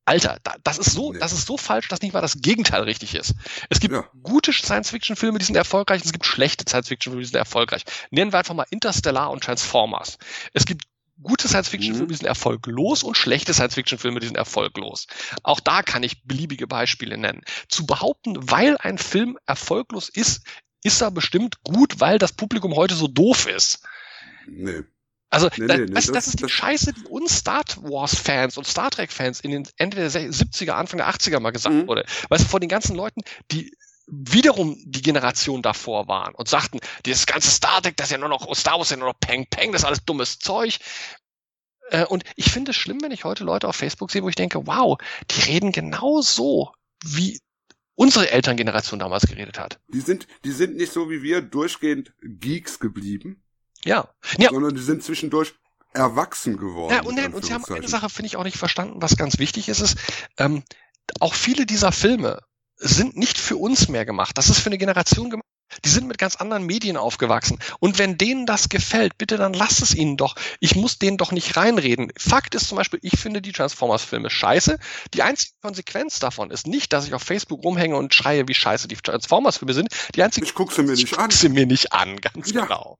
Alter, 0.06 0.38
da, 0.44 0.56
das 0.64 0.80
ist 0.80 0.92
so, 0.92 1.14
das 1.14 1.32
ist 1.32 1.48
so 1.48 1.58
falsch, 1.58 1.88
dass 1.88 2.02
nicht 2.02 2.14
mal 2.14 2.22
das 2.22 2.42
Gegenteil 2.42 2.84
richtig 2.84 3.16
ist. 3.16 3.36
Es 3.70 3.80
gibt 3.80 3.96
gute 4.22 4.52
Science-Fiction-Filme, 4.52 5.40
die 5.40 5.46
sind 5.46 5.56
erfolgreich, 5.56 6.02
und 6.02 6.06
es 6.06 6.12
gibt 6.12 6.26
schlechte 6.26 6.66
Science-Fiction-Filme, 6.68 7.22
die 7.22 7.30
sind 7.30 7.38
erfolgreich. 7.38 7.84
Nennen 8.12 8.34
wir 8.34 8.40
einfach 8.40 8.54
mal 8.54 8.66
Interstellar 8.70 9.32
und 9.32 9.44
Transformers. 9.44 10.18
Es 10.54 10.66
gibt 10.66 10.84
gute 11.22 11.48
Science-Fiction-Filme, 11.48 12.08
die 12.08 12.16
sind 12.16 12.28
erfolglos 12.28 13.04
und 13.04 13.16
schlechte 13.16 13.54
Science-Fiction-Filme, 13.54 14.20
die 14.20 14.28
sind 14.28 14.36
erfolglos. 14.36 15.08
Auch 15.42 15.62
da 15.62 15.84
kann 15.84 16.04
ich 16.04 16.24
beliebige 16.24 16.68
Beispiele 16.68 17.18
nennen. 17.18 17.42
Zu 17.70 17.86
behaupten, 17.86 18.36
weil 18.52 18.78
ein 18.78 18.98
Film 18.98 19.38
erfolglos 19.46 20.10
ist, 20.10 20.46
ist 20.84 21.02
er 21.02 21.12
bestimmt 21.12 21.64
gut, 21.64 22.02
weil 22.02 22.20
das 22.20 22.34
Publikum 22.34 22.76
heute 22.76 22.96
so 22.96 23.08
doof 23.08 23.48
ist. 23.48 23.84
Nee. 24.48 24.84
Also 25.34 25.50
Nee, 25.58 25.68
da, 25.68 25.78
nee, 25.78 25.86
nee, 25.86 25.94
das- 25.94 26.08
das 26.08 26.28
ist 26.28 26.40
die 26.42 26.48
Scheiße, 26.50 26.94
die 26.94 27.06
uns 27.06 27.38
Star 27.40 27.64
Wars-Fans 27.82 28.58
und 28.58 28.68
Star 28.68 28.92
Trek-Fans 28.92 29.40
in 29.40 29.52
den 29.52 29.68
Ende 29.78 29.98
der 29.98 30.10
70er, 30.12 30.76
Anfang 30.76 30.98
der 30.98 31.08
80er 31.08 31.40
mal 31.40 31.52
gesagt 31.52 31.76
Mhm. 31.76 31.88
wurde. 31.88 32.06
Weißt 32.30 32.44
du, 32.46 32.50
von 32.50 32.62
den 32.62 32.70
ganzen 32.70 32.96
Leuten, 32.96 33.22
die 33.52 33.76
wiederum 34.08 34.78
die 34.86 35.02
Generation 35.02 35.62
davor 35.62 36.08
waren 36.08 36.36
und 36.36 36.48
sagten, 36.50 36.80
dieses 37.06 37.26
ganze 37.26 37.50
Star 37.50 37.82
Trek, 37.82 37.98
das 37.98 38.08
ist 38.08 38.12
ja 38.12 38.18
nur 38.18 38.30
noch, 38.30 38.54
Star 38.56 38.74
Wars 38.78 38.88
ist 38.88 38.92
ja 38.92 38.98
nur 38.98 39.08
noch 39.10 39.20
Peng 39.20 39.46
Peng, 39.50 39.72
das 39.72 39.82
ist 39.82 39.86
alles 39.86 40.04
dummes 40.06 40.40
Zeug. 40.40 40.78
Äh, 41.90 42.06
Und 42.06 42.24
ich 42.36 42.52
finde 42.52 42.72
es 42.72 42.78
schlimm, 42.78 43.02
wenn 43.02 43.12
ich 43.12 43.24
heute 43.24 43.44
Leute 43.44 43.68
auf 43.68 43.76
Facebook 43.76 44.12
sehe, 44.12 44.24
wo 44.24 44.30
ich 44.30 44.36
denke, 44.36 44.66
wow, 44.68 44.98
die 45.32 45.42
reden 45.42 45.72
genau 45.72 46.22
so, 46.22 46.72
wie 47.04 47.40
unsere 47.96 48.32
Elterngeneration 48.32 49.00
damals 49.00 49.24
geredet 49.28 49.60
hat. 49.60 49.80
Die 49.88 50.00
sind, 50.00 50.28
die 50.46 50.52
sind 50.52 50.76
nicht 50.78 50.92
so 50.92 51.10
wie 51.10 51.22
wir 51.22 51.42
durchgehend 51.42 52.14
Geeks 52.22 52.80
geblieben, 52.80 53.43
Ja. 53.84 54.10
ja. 54.38 54.50
sondern 54.50 54.76
die 54.76 54.82
sind 54.82 55.04
zwischendurch 55.04 55.54
erwachsen 55.94 56.58
geworden. 56.58 56.94
Ja, 56.94 57.02
und, 57.04 57.34
und 57.34 57.46
sie 57.46 57.54
haben 57.54 57.66
eine. 57.66 57.88
Sache, 57.88 58.10
finde 58.10 58.28
ich, 58.28 58.38
auch 58.38 58.44
nicht 58.44 58.58
verstanden, 58.58 59.02
was 59.02 59.16
ganz 59.16 59.38
wichtig 59.38 59.70
ist, 59.70 59.80
ist, 59.80 59.98
ähm, 60.38 60.64
auch 61.20 61.34
viele 61.34 61.66
dieser 61.66 61.92
Filme 61.92 62.40
sind 62.78 63.16
nicht 63.16 63.38
für 63.38 63.58
uns 63.58 63.88
mehr 63.88 64.06
gemacht. 64.06 64.38
Das 64.38 64.50
ist 64.50 64.60
für 64.60 64.68
eine 64.68 64.78
Generation 64.78 65.30
gemacht. 65.30 65.48
Die 65.86 65.90
sind 65.90 66.08
mit 66.08 66.18
ganz 66.20 66.36
anderen 66.36 66.66
Medien 66.66 66.98
aufgewachsen. 66.98 67.58
Und 67.80 67.98
wenn 67.98 68.18
denen 68.18 68.46
das 68.46 68.70
gefällt, 68.70 69.18
bitte 69.18 69.38
dann 69.38 69.54
lasst 69.54 69.82
es 69.82 69.96
ihnen 69.96 70.18
doch. 70.18 70.36
Ich 70.60 70.76
muss 70.76 71.00
denen 71.00 71.18
doch 71.18 71.32
nicht 71.32 71.58
reinreden. 71.58 72.12
Fakt 72.18 72.54
ist 72.54 72.68
zum 72.68 72.78
Beispiel, 72.78 73.00
ich 73.02 73.20
finde 73.20 73.42
die 73.42 73.52
Transformers-Filme 73.52 74.30
scheiße. 74.30 74.78
Die 75.14 75.24
einzige 75.24 75.54
Konsequenz 75.62 76.20
davon 76.20 76.52
ist 76.52 76.68
nicht, 76.68 76.94
dass 76.94 77.08
ich 77.08 77.14
auf 77.14 77.24
Facebook 77.24 77.64
rumhänge 77.64 77.96
und 77.96 78.14
schreie, 78.14 78.48
wie 78.48 78.54
scheiße 78.54 78.88
die 78.88 78.96
Transformers-Filme 78.98 79.74
sind. 79.74 79.90
Die 80.16 80.22
einzige 80.22 80.46
ich 80.46 80.54
guck 80.54 80.72
sie 80.72 80.84
mir 80.84 80.92
nicht 80.92 81.06
ich 81.06 81.18
an. 81.18 81.30
guck 81.30 81.34
sie 81.34 81.50
mir 81.50 81.66
nicht 81.66 81.92
an, 81.92 82.18
ganz 82.18 82.52
Ja. 82.52 82.64
genau. 82.66 83.00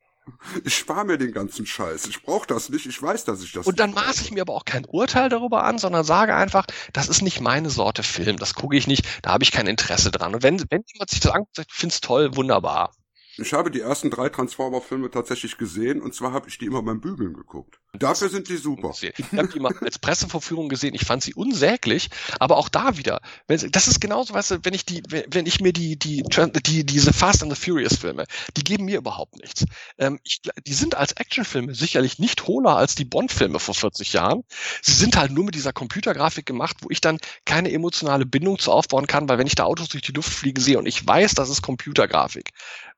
Ich 0.64 0.78
spare 0.78 1.06
mir 1.06 1.18
den 1.18 1.34
ganzen 1.34 1.66
Scheiß. 1.66 2.06
Ich 2.08 2.24
brauche 2.24 2.48
das 2.48 2.70
nicht. 2.70 2.86
Ich 2.86 3.02
weiß, 3.02 3.26
dass 3.26 3.42
ich 3.42 3.52
das 3.52 3.68
Und 3.68 3.80
dann 3.80 3.94
maße 3.94 4.24
ich 4.24 4.32
mir 4.32 4.42
aber 4.42 4.54
auch 4.54 4.66
kein 4.66 4.86
Urteil 4.86 5.30
darüber 5.30 5.64
an, 5.64 5.78
sondern 5.78 6.04
sage 6.04 6.36
einfach, 6.36 6.66
das 6.94 7.10
ist 7.10 7.22
nicht 7.22 7.42
meine 7.42 7.70
Sorte 7.70 8.04
Film, 8.04 8.38
das 8.38 8.54
gucke 8.54 8.78
ich 8.78 8.88
nicht, 8.88 9.06
da 9.22 9.32
habe 9.32 9.44
ich 9.44 9.52
kein 9.52 9.68
Interesse 9.68 10.12
dran. 10.12 10.36
Und 10.36 10.44
wenn, 10.44 10.60
wenn 10.70 10.84
jemand 10.94 11.10
sich 11.10 11.20
das 11.20 11.32
anguckt, 11.32 11.56
sagt, 11.56 11.72
es 11.84 12.02
toll, 12.02 12.36
wunderbar. 12.36 12.94
Ich 13.38 13.54
habe 13.54 13.72
die 13.72 13.80
ersten 13.80 14.12
drei 14.12 14.30
Transformer-Filme 14.30 15.10
tatsächlich 15.10 15.58
gesehen 15.58 16.02
und 16.02 16.14
zwar 16.14 16.34
habe 16.34 16.50
ich 16.50 16.60
die 16.60 16.66
immer 16.66 16.84
beim 16.84 17.02
Bügeln 17.02 17.34
geguckt. 17.34 17.80
Dafür 17.94 18.30
sind 18.30 18.48
die 18.48 18.58
super. 18.58 18.94
Ich 19.02 19.32
habe 19.32 19.48
die 19.48 19.60
mal 19.60 19.74
als 19.82 19.98
Pressevorführung 19.98 20.70
gesehen, 20.70 20.94
ich 20.94 21.06
fand 21.06 21.24
sie 21.24 21.34
unsäglich, 21.34 22.10
aber 22.40 22.58
auch 22.58 22.70
da 22.70 22.98
wieder, 22.98 23.22
das 23.48 23.88
ist 23.88 24.02
genauso, 24.02 24.34
weißt 24.34 24.52
du, 24.52 24.60
wenn 24.64 24.74
ich 24.74 24.86
die, 24.86 25.04
wenn 25.10 25.46
ich 25.46 25.62
mir 25.62 25.74
die, 25.74 25.98
die, 25.98 26.24
die, 26.24 26.86
diese 26.86 27.14
Fast 27.14 27.42
and 27.42 27.56
the 27.56 27.60
Furious 27.60 27.98
Filme, 27.98 28.26
die 28.56 28.64
geben 28.64 28.86
mir 28.86 28.98
überhaupt 28.98 29.36
nichts. 29.38 29.66
Ähm, 29.98 30.20
ich, 30.24 30.42
die 30.66 30.74
sind 30.74 30.96
als 30.96 31.14
Actionfilme 31.14 31.74
sicherlich 31.74 32.20
nicht 32.20 32.48
hohler 32.48 32.78
als 32.78 32.96
die 32.96 33.06
Bond-Filme 33.06 33.60
vor 33.60 33.76
40 33.76 34.14
Jahren. 34.14 34.44
Sie 34.82 34.94
sind 34.94 35.18
halt 35.18 35.32
nur 35.32 35.46
mit 35.46 35.56
dieser 35.56 35.74
Computergrafik 35.74 36.46
gemacht, 36.46 36.78
wo 36.82 36.90
ich 36.90 37.02
dann 37.02 37.20
keine 37.46 37.72
emotionale 37.72 38.26
Bindung 38.26 38.60
zu 38.60 38.72
aufbauen 38.72 39.08
kann, 39.08 39.28
weil 39.30 39.38
wenn 39.38 39.48
ich 39.48 39.56
da 39.56 39.64
Autos 39.64 39.90
durch 39.90 40.04
die 40.04 40.12
Luft 40.12 40.32
fliegen 40.32 40.62
sehe 40.62 40.78
und 40.78 40.86
ich 40.86 41.06
weiß, 41.06 41.34
das 41.34 41.50
ist 41.50 41.62
Computergrafik, 41.62 42.52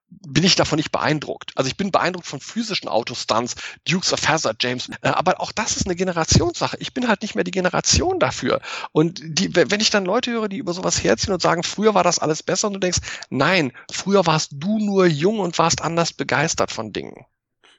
bin 0.09 0.43
ich 0.43 0.55
davon 0.55 0.77
nicht 0.77 0.91
beeindruckt. 0.91 1.51
Also 1.55 1.67
ich 1.67 1.77
bin 1.77 1.91
beeindruckt 1.91 2.27
von 2.27 2.39
physischen 2.39 2.87
Autostunts, 2.87 3.55
Dukes 3.87 4.13
of 4.13 4.27
Hazzard, 4.27 4.61
James. 4.61 4.89
Äh, 5.01 5.09
aber 5.09 5.41
auch 5.41 5.51
das 5.51 5.77
ist 5.77 5.87
eine 5.87 5.95
Generationssache. 5.95 6.77
Ich 6.79 6.93
bin 6.93 7.07
halt 7.07 7.21
nicht 7.21 7.35
mehr 7.35 7.43
die 7.43 7.51
Generation 7.51 8.19
dafür. 8.19 8.61
Und 8.91 9.19
die, 9.23 9.55
wenn 9.55 9.79
ich 9.79 9.89
dann 9.89 10.05
Leute 10.05 10.31
höre, 10.31 10.47
die 10.47 10.57
über 10.57 10.73
sowas 10.73 11.03
herziehen 11.03 11.33
und 11.33 11.41
sagen, 11.41 11.63
früher 11.63 11.93
war 11.93 12.03
das 12.03 12.19
alles 12.19 12.43
besser 12.43 12.67
und 12.67 12.73
du 12.73 12.79
denkst, 12.79 12.99
nein, 13.29 13.71
früher 13.91 14.25
warst 14.25 14.51
du 14.53 14.79
nur 14.79 15.05
jung 15.05 15.39
und 15.39 15.57
warst 15.57 15.81
anders 15.81 16.13
begeistert 16.13 16.71
von 16.71 16.93
Dingen. 16.93 17.25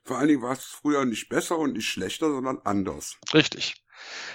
Vor 0.04 0.18
allen 0.18 0.28
Dingen 0.28 0.42
war 0.42 0.52
es 0.52 0.64
früher 0.64 1.04
nicht 1.04 1.28
besser 1.28 1.58
und 1.58 1.72
nicht 1.72 1.88
schlechter, 1.88 2.30
sondern 2.30 2.58
anders. 2.64 3.16
Richtig. 3.34 3.85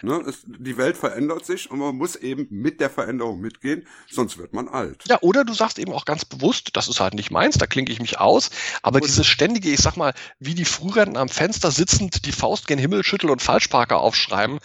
Ne? 0.01 0.23
Es, 0.27 0.41
die 0.45 0.77
Welt 0.77 0.97
verändert 0.97 1.45
sich 1.45 1.69
und 1.69 1.79
man 1.79 1.95
muss 1.95 2.15
eben 2.15 2.47
mit 2.49 2.79
der 2.79 2.89
Veränderung 2.89 3.39
mitgehen, 3.39 3.87
sonst 4.09 4.37
wird 4.37 4.53
man 4.53 4.67
alt. 4.67 5.03
Ja, 5.07 5.19
oder 5.21 5.45
du 5.45 5.53
sagst 5.53 5.79
eben 5.79 5.93
auch 5.93 6.05
ganz 6.05 6.25
bewusst, 6.25 6.71
das 6.73 6.87
ist 6.87 6.99
halt 6.99 7.13
nicht 7.13 7.31
meins, 7.31 7.57
da 7.57 7.67
klinke 7.67 7.91
ich 7.91 7.99
mich 7.99 8.19
aus, 8.19 8.49
aber 8.81 8.99
dieses 8.99 9.27
ständige, 9.27 9.69
ich 9.69 9.79
sag 9.79 9.97
mal, 9.97 10.13
wie 10.39 10.55
die 10.55 10.65
Frührenten 10.65 11.17
am 11.17 11.29
Fenster 11.29 11.71
sitzend 11.71 12.25
die 12.25 12.31
Faust 12.31 12.67
gen 12.67 12.79
Himmel 12.79 13.03
schütteln 13.03 13.31
und 13.31 13.41
Falschparker 13.41 13.99
aufschreiben, 13.99 14.59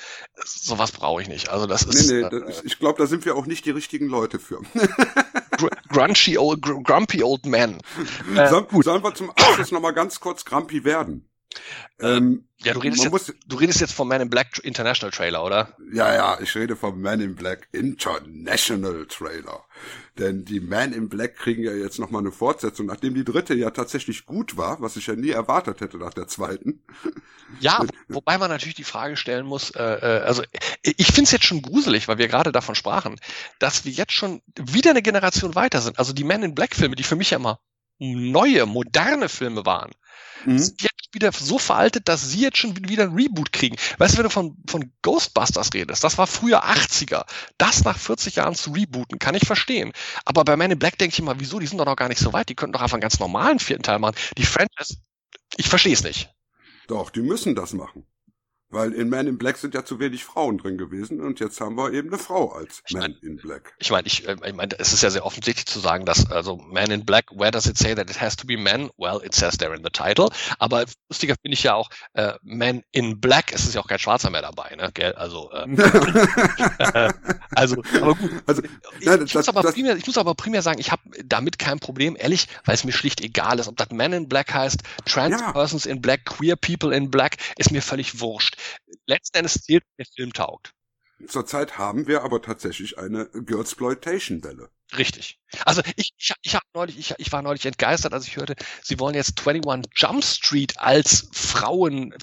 sowas 0.44 0.93
brauche 0.93 1.23
ich 1.23 1.28
nicht. 1.28 1.48
Also 1.48 1.66
das 1.66 1.82
ist 1.82 2.10
nee, 2.10 2.20
nee, 2.20 2.27
äh, 2.27 2.47
das, 2.47 2.64
ich 2.64 2.78
glaube, 2.78 2.98
da 2.98 3.06
sind 3.06 3.24
wir 3.24 3.36
auch 3.36 3.47
nicht 3.47 3.64
die 3.64 3.70
richtigen 3.70 4.09
Leute 4.09 4.39
für. 4.39 4.60
gr 5.56 5.70
grunchy 5.89 6.39
old, 6.39 6.62
gr 6.62 6.82
grumpy 6.82 7.23
old 7.23 7.47
man. 7.47 7.81
Äh, 8.35 8.48
sollen 8.48 9.02
wir 9.02 9.14
zum 9.14 9.31
Abschluss 9.31 9.73
nochmal 9.73 9.94
ganz 9.94 10.20
kurz 10.20 10.44
grumpy 10.44 10.85
werden? 10.85 11.28
Ähm, 11.98 12.46
ja, 12.58 12.72
du 12.72 12.80
redest, 12.80 13.02
jetzt, 13.02 13.12
muss, 13.12 13.34
du 13.46 13.56
redest 13.56 13.80
jetzt 13.80 13.92
vom 13.92 14.08
Man 14.08 14.20
in 14.22 14.30
Black 14.30 14.58
International 14.62 15.10
Trailer, 15.10 15.44
oder? 15.44 15.76
ja, 15.92 16.14
ja, 16.14 16.38
ich 16.40 16.54
rede 16.54 16.74
vom 16.74 17.00
Man 17.00 17.20
in 17.20 17.34
Black 17.34 17.68
International 17.72 19.06
Trailer. 19.06 19.64
Denn 20.18 20.44
die 20.44 20.60
Man 20.60 20.92
in 20.92 21.08
Black 21.08 21.36
kriegen 21.36 21.62
ja 21.62 21.72
jetzt 21.72 21.98
nochmal 21.98 22.22
eine 22.22 22.32
Fortsetzung, 22.32 22.86
nachdem 22.86 23.14
die 23.14 23.24
dritte 23.24 23.54
ja 23.54 23.70
tatsächlich 23.70 24.24
gut 24.24 24.56
war, 24.56 24.80
was 24.80 24.96
ich 24.96 25.06
ja 25.06 25.14
nie 25.14 25.30
erwartet 25.30 25.80
hätte 25.80 25.98
nach 25.98 26.14
der 26.14 26.28
zweiten. 26.28 26.82
Ja, 27.60 27.84
wobei 28.08 28.38
man 28.38 28.50
natürlich 28.50 28.74
die 28.74 28.84
Frage 28.84 29.16
stellen 29.16 29.44
muss, 29.44 29.70
äh, 29.70 29.82
äh, 29.82 30.22
also 30.22 30.42
ich 30.82 31.08
finde 31.08 31.24
es 31.24 31.32
jetzt 31.32 31.44
schon 31.44 31.60
gruselig, 31.62 32.08
weil 32.08 32.18
wir 32.18 32.28
gerade 32.28 32.52
davon 32.52 32.74
sprachen, 32.74 33.20
dass 33.58 33.84
wir 33.84 33.92
jetzt 33.92 34.12
schon 34.12 34.40
wieder 34.58 34.90
eine 34.90 35.02
Generation 35.02 35.54
weiter 35.54 35.82
sind. 35.82 35.98
Also 35.98 36.14
die 36.14 36.24
Man 36.24 36.42
in 36.42 36.54
Black 36.54 36.74
Filme, 36.74 36.96
die 36.96 37.02
für 37.02 37.16
mich 37.16 37.30
ja 37.30 37.36
immer 37.36 37.60
neue, 37.98 38.66
moderne 38.66 39.28
Filme 39.28 39.64
waren, 39.66 39.93
Mhm. 40.44 40.59
sind 40.59 40.82
jetzt 40.82 41.14
wieder 41.14 41.32
so 41.32 41.59
veraltet, 41.59 42.09
dass 42.09 42.31
sie 42.31 42.40
jetzt 42.40 42.59
schon 42.59 42.77
wieder 42.89 43.05
ein 43.05 43.14
Reboot 43.14 43.52
kriegen. 43.52 43.77
Weißt 43.98 44.14
du, 44.14 44.18
wenn 44.18 44.24
du 44.24 44.31
von, 44.31 44.56
von 44.68 44.93
Ghostbusters 45.02 45.70
redest, 45.74 46.05
das 46.05 46.18
war 46.18 46.27
früher 46.27 46.64
80er. 46.64 47.24
Das 47.59 47.85
nach 47.85 47.98
40 47.98 48.36
Jahren 48.36 48.55
zu 48.55 48.73
rebooten, 48.73 49.18
kann 49.18 49.35
ich 49.35 49.47
verstehen. 49.47 49.93
Aber 50.24 50.44
bei 50.44 50.56
Man 50.56 50.70
in 50.70 50.78
Black 50.78 50.98
denke 50.98 51.14
ich 51.14 51.18
immer, 51.18 51.40
wieso, 51.40 51.59
die 51.59 51.66
sind 51.66 51.78
doch 51.78 51.86
noch 51.86 51.97
gar 51.97 52.09
nicht 52.09 52.20
so 52.20 52.32
weit. 52.32 52.48
Die 52.48 52.55
könnten 52.55 52.74
doch 52.74 52.82
einfach 52.82 52.94
einen 52.94 53.01
ganz 53.02 53.18
normalen 53.18 53.59
vierten 53.59 53.82
Teil 53.82 53.98
machen. 53.98 54.16
Die 54.36 54.47
Franchise, 54.47 54.97
ich 55.56 55.68
verstehe 55.68 55.94
es 55.94 56.02
nicht. 56.02 56.31
Doch, 56.86 57.10
die 57.10 57.23
müssen 57.23 57.55
das 57.55 57.73
machen. 57.73 58.06
Weil 58.68 58.93
in 58.93 59.09
Man 59.09 59.26
in 59.28 59.38
Black 59.38 59.59
sind 59.59 59.74
ja 59.74 59.84
zu 59.84 60.01
wenig 60.01 60.24
Frauen 60.24 60.59
drin 60.59 60.76
gewesen 60.76 61.20
und 61.20 61.38
jetzt 61.38 61.60
haben 61.60 61.76
wir 61.76 61.93
eben 61.93 62.09
eine 62.09 62.18
Frau 62.18 62.51
als 62.52 62.82
Man 62.93 63.14
in 63.22 63.36
Black. 63.36 63.74
Ich 63.78 63.90
meine, 63.90 64.06
ich, 64.09 64.26
äh, 64.26 64.34
ich 64.44 64.55
meine, 64.55 64.76
es 64.78 64.93
ist 64.93 65.02
ja 65.02 65.10
sehr 65.10 65.24
offensichtlich 65.24 65.66
zu 65.66 65.78
sagen, 65.78 66.05
dass 66.05 66.30
also 66.30 66.56
Man 66.56 66.90
in 66.90 67.05
Black, 67.06 67.26
where 67.30 67.52
does 67.52 67.66
it 67.66 67.78
say 67.78 67.94
that 67.94 68.10
it 68.10 68.20
has 68.20 68.34
to 68.36 68.47
be 68.47 68.56
men? 68.56 68.90
Well, 68.97 69.20
it 69.24 69.34
says 69.34 69.56
there 69.59 69.74
in 69.74 69.84
the 69.84 69.90
title. 69.90 70.30
Aber 70.59 70.84
lustiger 71.09 71.34
finde 71.40 71.55
ich 71.55 71.62
ja 71.62 71.74
auch 71.74 71.88
äh, 72.14 72.32
Man 72.43 72.82
in 72.90 73.20
Black. 73.20 73.52
Es 73.52 73.64
ist 73.64 73.74
ja 73.74 73.80
auch 73.80 73.86
kein 73.88 74.01
Schwarzer 74.01 74.30
mehr 74.30 74.43
dabei, 74.43 74.74
ne? 74.74 74.90
Gell? 74.93 75.12
Also, 75.12 75.51
äh, 75.52 75.66
also, 77.55 77.76
aber 78.01 78.14
gut. 78.14 78.30
Also, 78.47 78.62
Ich, 78.98 79.06
nein, 79.06 79.22
ich, 79.24 79.32
das- 79.32 79.34
muss 79.34 79.48
aber 79.48 79.62
das- 79.62 79.74
primär, 79.74 79.97
ich 79.97 80.06
muss 80.06 80.18
aber 80.18 80.34
primär 80.34 80.62
sagen, 80.62 80.80
ich 80.80 80.90
habe 80.90 81.02
damit 81.24 81.59
kein 81.59 81.78
Problem, 81.78 82.16
ehrlich, 82.18 82.48
weil 82.64 82.74
es 82.74 82.84
mir 82.84 82.93
schlicht 82.93 83.20
egal 83.20 83.59
ist, 83.59 83.68
ob 83.68 83.76
das 83.76 83.90
Man 83.90 84.12
in 84.12 84.28
Black 84.28 84.52
heißt, 84.52 84.80
Trans 85.05 85.40
Ja. 85.40 85.52
Persons 85.52 85.86
in 85.86 86.01
Black, 86.01 86.24
Queer 86.24 86.56
People 86.56 86.94
in 86.94 87.10
Black, 87.10 87.36
ist 87.59 87.70
mir 87.70 87.82
völlig 87.82 88.20
wurscht. 88.20 88.55
Letzten 89.06 89.38
Endes 89.38 89.54
zählt, 89.62 89.84
der 89.98 90.06
Film 90.06 90.32
taugt. 90.32 90.72
Zurzeit 91.26 91.78
haben 91.78 92.06
wir 92.06 92.22
aber 92.22 92.42
tatsächlich 92.42 92.98
eine 92.98 93.26
Girlsploitation-Welle. 93.30 94.70
Richtig. 94.96 95.40
Also 95.64 95.82
ich, 95.96 96.12
ich, 96.18 96.32
ich 96.42 96.54
habe 96.54 96.64
neulich, 96.74 96.98
ich, 96.98 97.14
ich 97.16 97.32
war 97.32 97.42
neulich 97.42 97.64
entgeistert, 97.64 98.12
als 98.12 98.26
ich 98.26 98.36
hörte, 98.36 98.54
sie 98.82 99.00
wollen 99.00 99.14
jetzt 99.14 99.46
21 99.46 99.90
Jump 99.96 100.22
Street 100.22 100.78
als 100.78 101.28
Frauen. 101.32 102.14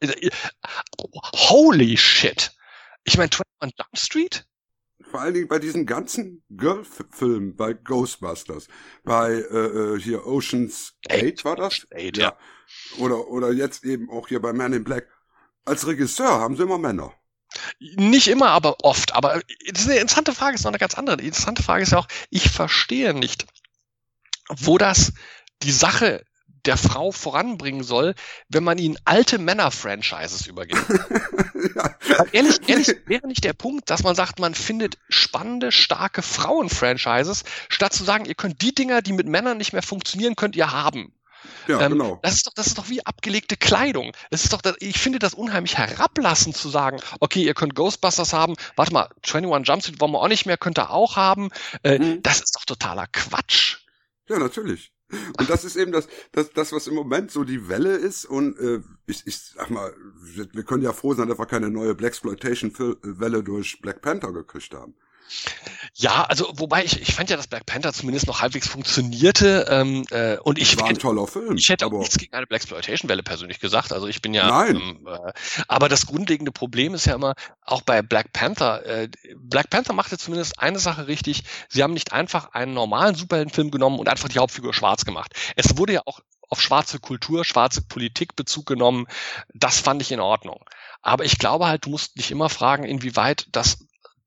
äh, 0.00 0.30
Holy 1.48 1.96
shit! 1.96 2.52
Ich 3.04 3.16
meine 3.16 3.30
21 3.60 3.78
Jump 3.78 3.98
Street? 3.98 4.46
Vor 5.10 5.20
allen 5.20 5.34
Dingen 5.34 5.48
bei 5.48 5.58
diesen 5.58 5.84
ganzen 5.84 6.44
Girl-Filmen, 6.50 7.56
bei 7.56 7.72
Ghostbusters, 7.72 8.68
bei 9.02 9.32
äh, 9.32 9.94
äh, 9.94 10.00
hier 10.00 10.26
Oceans 10.26 10.94
8 11.10 11.44
war 11.44 11.56
das? 11.56 11.86
Eight, 11.90 12.16
ja. 12.18 12.36
Oder, 12.98 13.28
oder 13.28 13.52
jetzt 13.52 13.84
eben 13.84 14.08
auch 14.10 14.28
hier 14.28 14.40
bei 14.40 14.52
Man 14.52 14.72
in 14.72 14.84
Black. 14.84 15.08
Als 15.64 15.86
Regisseur 15.86 16.40
haben 16.40 16.56
sie 16.56 16.62
immer 16.62 16.78
Männer. 16.78 17.12
Nicht 17.78 18.28
immer, 18.28 18.48
aber 18.48 18.76
oft. 18.82 19.14
Aber 19.14 19.40
das 19.70 19.82
ist 19.82 19.90
eine 19.90 20.00
interessante 20.00 20.32
Frage, 20.32 20.54
ist 20.54 20.64
noch 20.64 20.70
eine 20.70 20.78
ganz 20.78 20.94
andere. 20.94 21.18
Die 21.18 21.26
interessante 21.26 21.62
Frage 21.62 21.82
ist 21.82 21.92
ja 21.92 21.98
auch, 21.98 22.08
ich 22.30 22.50
verstehe 22.50 23.14
nicht, 23.14 23.46
wo 24.48 24.78
das 24.78 25.12
die 25.62 25.72
Sache 25.72 26.24
der 26.64 26.76
Frau 26.76 27.10
voranbringen 27.10 27.82
soll, 27.82 28.14
wenn 28.48 28.62
man 28.62 28.78
ihnen 28.78 28.96
alte 29.04 29.38
Männer-Franchises 29.38 30.46
übergibt. 30.46 30.88
Weil 30.88 32.28
ehrlich, 32.32 32.60
ehrlich 32.68 32.96
wäre 33.06 33.26
nicht 33.26 33.44
der 33.44 33.52
Punkt, 33.52 33.90
dass 33.90 34.04
man 34.04 34.14
sagt, 34.14 34.38
man 34.38 34.54
findet 34.54 34.98
spannende, 35.08 35.72
starke 35.72 36.22
Frauen-Franchises, 36.22 37.44
statt 37.68 37.92
zu 37.92 38.04
sagen, 38.04 38.26
ihr 38.26 38.34
könnt 38.34 38.62
die 38.62 38.74
Dinger, 38.74 39.02
die 39.02 39.12
mit 39.12 39.26
Männern 39.26 39.58
nicht 39.58 39.72
mehr 39.72 39.82
funktionieren, 39.82 40.36
könnt 40.36 40.54
ihr 40.54 40.70
haben. 40.70 41.12
Ja, 41.66 41.80
Ähm, 41.80 41.92
genau. 41.92 42.18
Das 42.22 42.34
ist 42.34 42.46
doch, 42.46 42.52
das 42.54 42.66
ist 42.68 42.78
doch 42.78 42.88
wie 42.88 43.04
abgelegte 43.06 43.56
Kleidung. 43.56 44.12
Es 44.30 44.44
ist 44.44 44.52
doch, 44.52 44.60
ich 44.80 44.98
finde 44.98 45.18
das 45.18 45.34
unheimlich 45.34 45.76
herablassend 45.78 46.56
zu 46.56 46.68
sagen, 46.68 46.98
okay, 47.20 47.42
ihr 47.44 47.54
könnt 47.54 47.74
Ghostbusters 47.74 48.32
haben, 48.32 48.54
warte 48.76 48.92
mal, 48.92 49.08
21 49.24 49.68
Jump 49.68 49.82
Street 49.82 50.00
wollen 50.00 50.12
wir 50.12 50.20
auch 50.20 50.28
nicht 50.28 50.46
mehr, 50.46 50.56
könnt 50.58 50.78
ihr 50.78 50.90
auch 50.90 51.16
haben. 51.16 51.50
Äh, 51.82 51.98
Mhm. 51.98 52.22
Das 52.22 52.40
ist 52.40 52.56
doch 52.56 52.64
totaler 52.64 53.06
Quatsch. 53.06 53.78
Ja, 54.28 54.38
natürlich. 54.38 54.92
Und 55.38 55.50
das 55.50 55.64
ist 55.64 55.76
eben 55.76 55.92
das, 55.92 56.08
das, 56.32 56.50
das, 56.52 56.72
was 56.72 56.86
im 56.86 56.94
Moment 56.94 57.30
so 57.30 57.44
die 57.44 57.68
Welle 57.68 57.96
ist. 57.96 58.24
Und 58.24 58.58
äh, 58.58 58.80
ich, 59.06 59.26
ich 59.26 59.38
sag 59.38 59.70
mal, 59.70 59.94
wir 60.22 60.48
wir 60.52 60.64
können 60.64 60.82
ja 60.82 60.92
froh 60.92 61.14
sein, 61.14 61.28
dass 61.28 61.38
wir 61.38 61.46
keine 61.46 61.70
neue 61.70 61.94
Blaxploitation-Welle 61.94 63.42
durch 63.42 63.80
Black 63.82 64.00
Panther 64.00 64.32
gekriegt 64.32 64.72
haben. 64.74 64.94
Ja, 65.94 66.24
also 66.24 66.52
wobei 66.54 66.84
ich, 66.84 67.00
ich 67.00 67.14
fand 67.14 67.30
ja, 67.30 67.36
dass 67.36 67.46
Black 67.46 67.66
Panther 67.66 67.92
zumindest 67.92 68.26
noch 68.26 68.40
halbwegs 68.40 68.66
funktionierte 68.66 69.66
ähm, 69.68 70.04
äh, 70.10 70.38
und 70.38 70.58
ich 70.58 70.78
War 70.78 70.88
ein 70.88 70.98
toller 70.98 71.26
Film. 71.26 71.56
ich 71.56 71.68
hätte 71.68 71.86
auch 71.86 71.90
aber 71.90 71.98
nichts 71.98 72.18
gegen 72.18 72.34
eine 72.34 72.46
Blaxploitation-Welle 72.46 73.22
persönlich 73.22 73.60
gesagt. 73.60 73.92
Also 73.92 74.06
ich 74.06 74.22
bin 74.22 74.34
ja, 74.34 74.48
Nein. 74.48 74.76
Ähm, 74.76 75.06
äh, 75.06 75.32
aber 75.68 75.88
das 75.88 76.06
grundlegende 76.06 76.52
Problem 76.52 76.94
ist 76.94 77.06
ja 77.06 77.14
immer 77.14 77.34
auch 77.62 77.82
bei 77.82 78.02
Black 78.02 78.32
Panther. 78.32 78.84
Äh, 78.86 79.08
Black 79.36 79.70
Panther 79.70 79.92
machte 79.92 80.18
zumindest 80.18 80.58
eine 80.58 80.78
Sache 80.78 81.08
richtig: 81.08 81.44
Sie 81.68 81.82
haben 81.82 81.94
nicht 81.94 82.12
einfach 82.12 82.52
einen 82.52 82.74
normalen 82.74 83.14
Superheldenfilm 83.14 83.70
genommen 83.70 83.98
und 83.98 84.08
einfach 84.08 84.28
die 84.28 84.38
Hauptfigur 84.38 84.72
schwarz 84.74 85.04
gemacht. 85.04 85.34
Es 85.56 85.76
wurde 85.76 85.94
ja 85.94 86.02
auch 86.06 86.20
auf 86.48 86.60
schwarze 86.60 86.98
Kultur, 86.98 87.44
schwarze 87.44 87.82
Politik 87.82 88.36
Bezug 88.36 88.66
genommen. 88.66 89.06
Das 89.54 89.80
fand 89.80 90.02
ich 90.02 90.12
in 90.12 90.20
Ordnung. 90.20 90.64
Aber 91.00 91.24
ich 91.24 91.38
glaube 91.38 91.66
halt, 91.66 91.86
du 91.86 91.90
musst 91.90 92.18
dich 92.18 92.30
immer 92.30 92.48
fragen, 92.48 92.84
inwieweit 92.84 93.48
das 93.52 93.78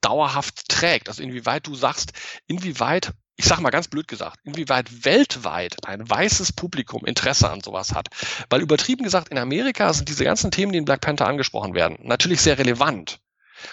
dauerhaft 0.02 0.70
trägt. 0.70 1.10
Also 1.10 1.24
inwieweit 1.24 1.68
du 1.68 1.76
sagst, 1.76 2.14
inwieweit, 2.48 3.14
ich 3.36 3.46
sag 3.46 3.60
mal 3.60 3.70
ganz 3.70 3.88
blöd 3.88 4.08
gesagt, 4.08 4.40
inwieweit 4.44 5.06
weltweit 5.06 5.78
ein 5.86 6.10
weißes 6.10 6.54
Publikum 6.54 7.06
Interesse 7.06 7.50
an 7.50 7.62
sowas 7.62 7.94
hat. 7.94 8.10
Weil 8.50 8.62
übertrieben 8.62 9.04
gesagt, 9.04 9.30
in 9.30 9.38
Amerika 9.38 9.92
sind 9.94 10.10
diese 10.10 10.24
ganzen 10.24 10.52
Themen, 10.52 10.72
die 10.72 10.78
in 10.78 10.86
Black 10.86 11.02
Panther 11.02 11.28
angesprochen 11.28 11.74
werden, 11.74 11.98
natürlich 12.02 12.42
sehr 12.42 12.58
relevant. 12.58 13.20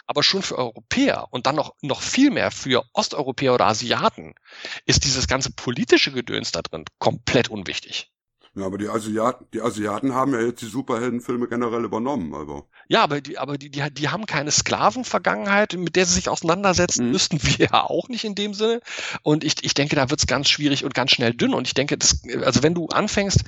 Aber 0.07 0.23
schon 0.23 0.43
für 0.43 0.57
Europäer 0.59 1.27
und 1.31 1.47
dann 1.47 1.57
noch, 1.57 1.75
noch 1.83 2.01
viel 2.01 2.31
mehr 2.31 2.51
für 2.51 2.85
Osteuropäer 2.93 3.55
oder 3.55 3.67
Asiaten 3.67 4.35
ist 4.87 5.05
dieses 5.05 5.27
ganze 5.27 5.53
politische 5.53 6.13
Gedöns 6.13 6.53
da 6.53 6.63
drin 6.63 6.85
komplett 6.99 7.49
unwichtig. 7.49 8.13
Ja, 8.55 8.65
aber 8.67 8.79
die 8.79 8.89
Asiaten, 8.89 9.47
die 9.53 9.61
Asiaten 9.63 10.15
haben 10.15 10.33
ja 10.33 10.41
jetzt 10.41 10.63
die 10.63 10.67
Superheldenfilme 10.67 11.49
generell 11.49 11.85
übernommen, 11.85 12.35
also. 12.35 12.67
Ja, 12.89 13.03
aber 13.03 13.21
die, 13.21 13.39
aber 13.39 13.57
die, 13.59 13.71
die, 13.71 13.83
die 13.93 14.09
haben 14.09 14.27
keine 14.27 14.51
Sklavenvergangenheit, 14.51 15.75
mit 15.75 15.97
der 15.97 16.05
sie 16.07 16.15
sich 16.15 16.29
auseinandersetzen 16.29 17.07
Mhm. 17.07 17.11
müssten 17.11 17.43
wir 17.43 17.67
ja 17.67 17.85
auch 17.85 18.09
nicht 18.09 18.25
in 18.25 18.35
dem 18.35 18.55
Sinne. 18.55 18.81
Und 19.23 19.45
ich, 19.45 19.65
ich 19.65 19.75
denke, 19.75 19.97
da 19.97 20.11
wird's 20.11 20.27
ganz 20.27 20.49
schwierig 20.51 20.85
und 20.85 20.95
ganz 20.95 21.13
schnell 21.13 21.35
dünn. 21.35 21.55
Und 21.55 21.67
ich 21.67 21.75
denke, 21.75 21.97
das, 21.97 22.23
also 22.43 22.63
wenn 22.63 22.75
du 22.75 22.87
anfängst, 22.89 23.45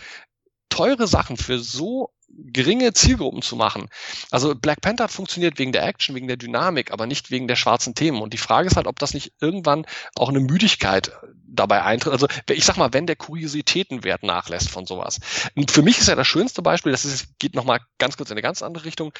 teure 0.70 1.08
Sachen 1.08 1.38
für 1.38 1.60
so 1.60 2.13
geringe 2.36 2.92
Zielgruppen 2.92 3.42
zu 3.42 3.56
machen. 3.56 3.88
Also 4.30 4.54
Black 4.54 4.80
Panther 4.80 5.08
funktioniert 5.08 5.58
wegen 5.58 5.72
der 5.72 5.86
Action, 5.86 6.14
wegen 6.14 6.28
der 6.28 6.36
Dynamik, 6.36 6.92
aber 6.92 7.06
nicht 7.06 7.30
wegen 7.30 7.48
der 7.48 7.56
schwarzen 7.56 7.94
Themen. 7.94 8.20
Und 8.22 8.32
die 8.32 8.38
Frage 8.38 8.68
ist 8.68 8.76
halt, 8.76 8.86
ob 8.86 8.98
das 8.98 9.14
nicht 9.14 9.32
irgendwann 9.40 9.86
auch 10.14 10.28
eine 10.28 10.40
Müdigkeit 10.40 11.12
dabei 11.46 11.82
eintritt. 11.84 12.12
Also 12.12 12.26
ich 12.50 12.64
sag 12.64 12.76
mal, 12.76 12.92
wenn 12.92 13.06
der 13.06 13.14
Kuriositätenwert 13.16 14.24
nachlässt 14.24 14.70
von 14.70 14.86
sowas. 14.86 15.20
Und 15.54 15.70
für 15.70 15.82
mich 15.82 15.98
ist 15.98 16.08
ja 16.08 16.16
das 16.16 16.26
schönste 16.26 16.62
Beispiel, 16.62 16.90
das 16.92 17.04
ist, 17.04 17.38
geht 17.38 17.54
nochmal 17.54 17.80
ganz 17.98 18.16
kurz 18.16 18.30
in 18.30 18.34
eine 18.34 18.42
ganz 18.42 18.62
andere 18.62 18.84
Richtung. 18.84 19.12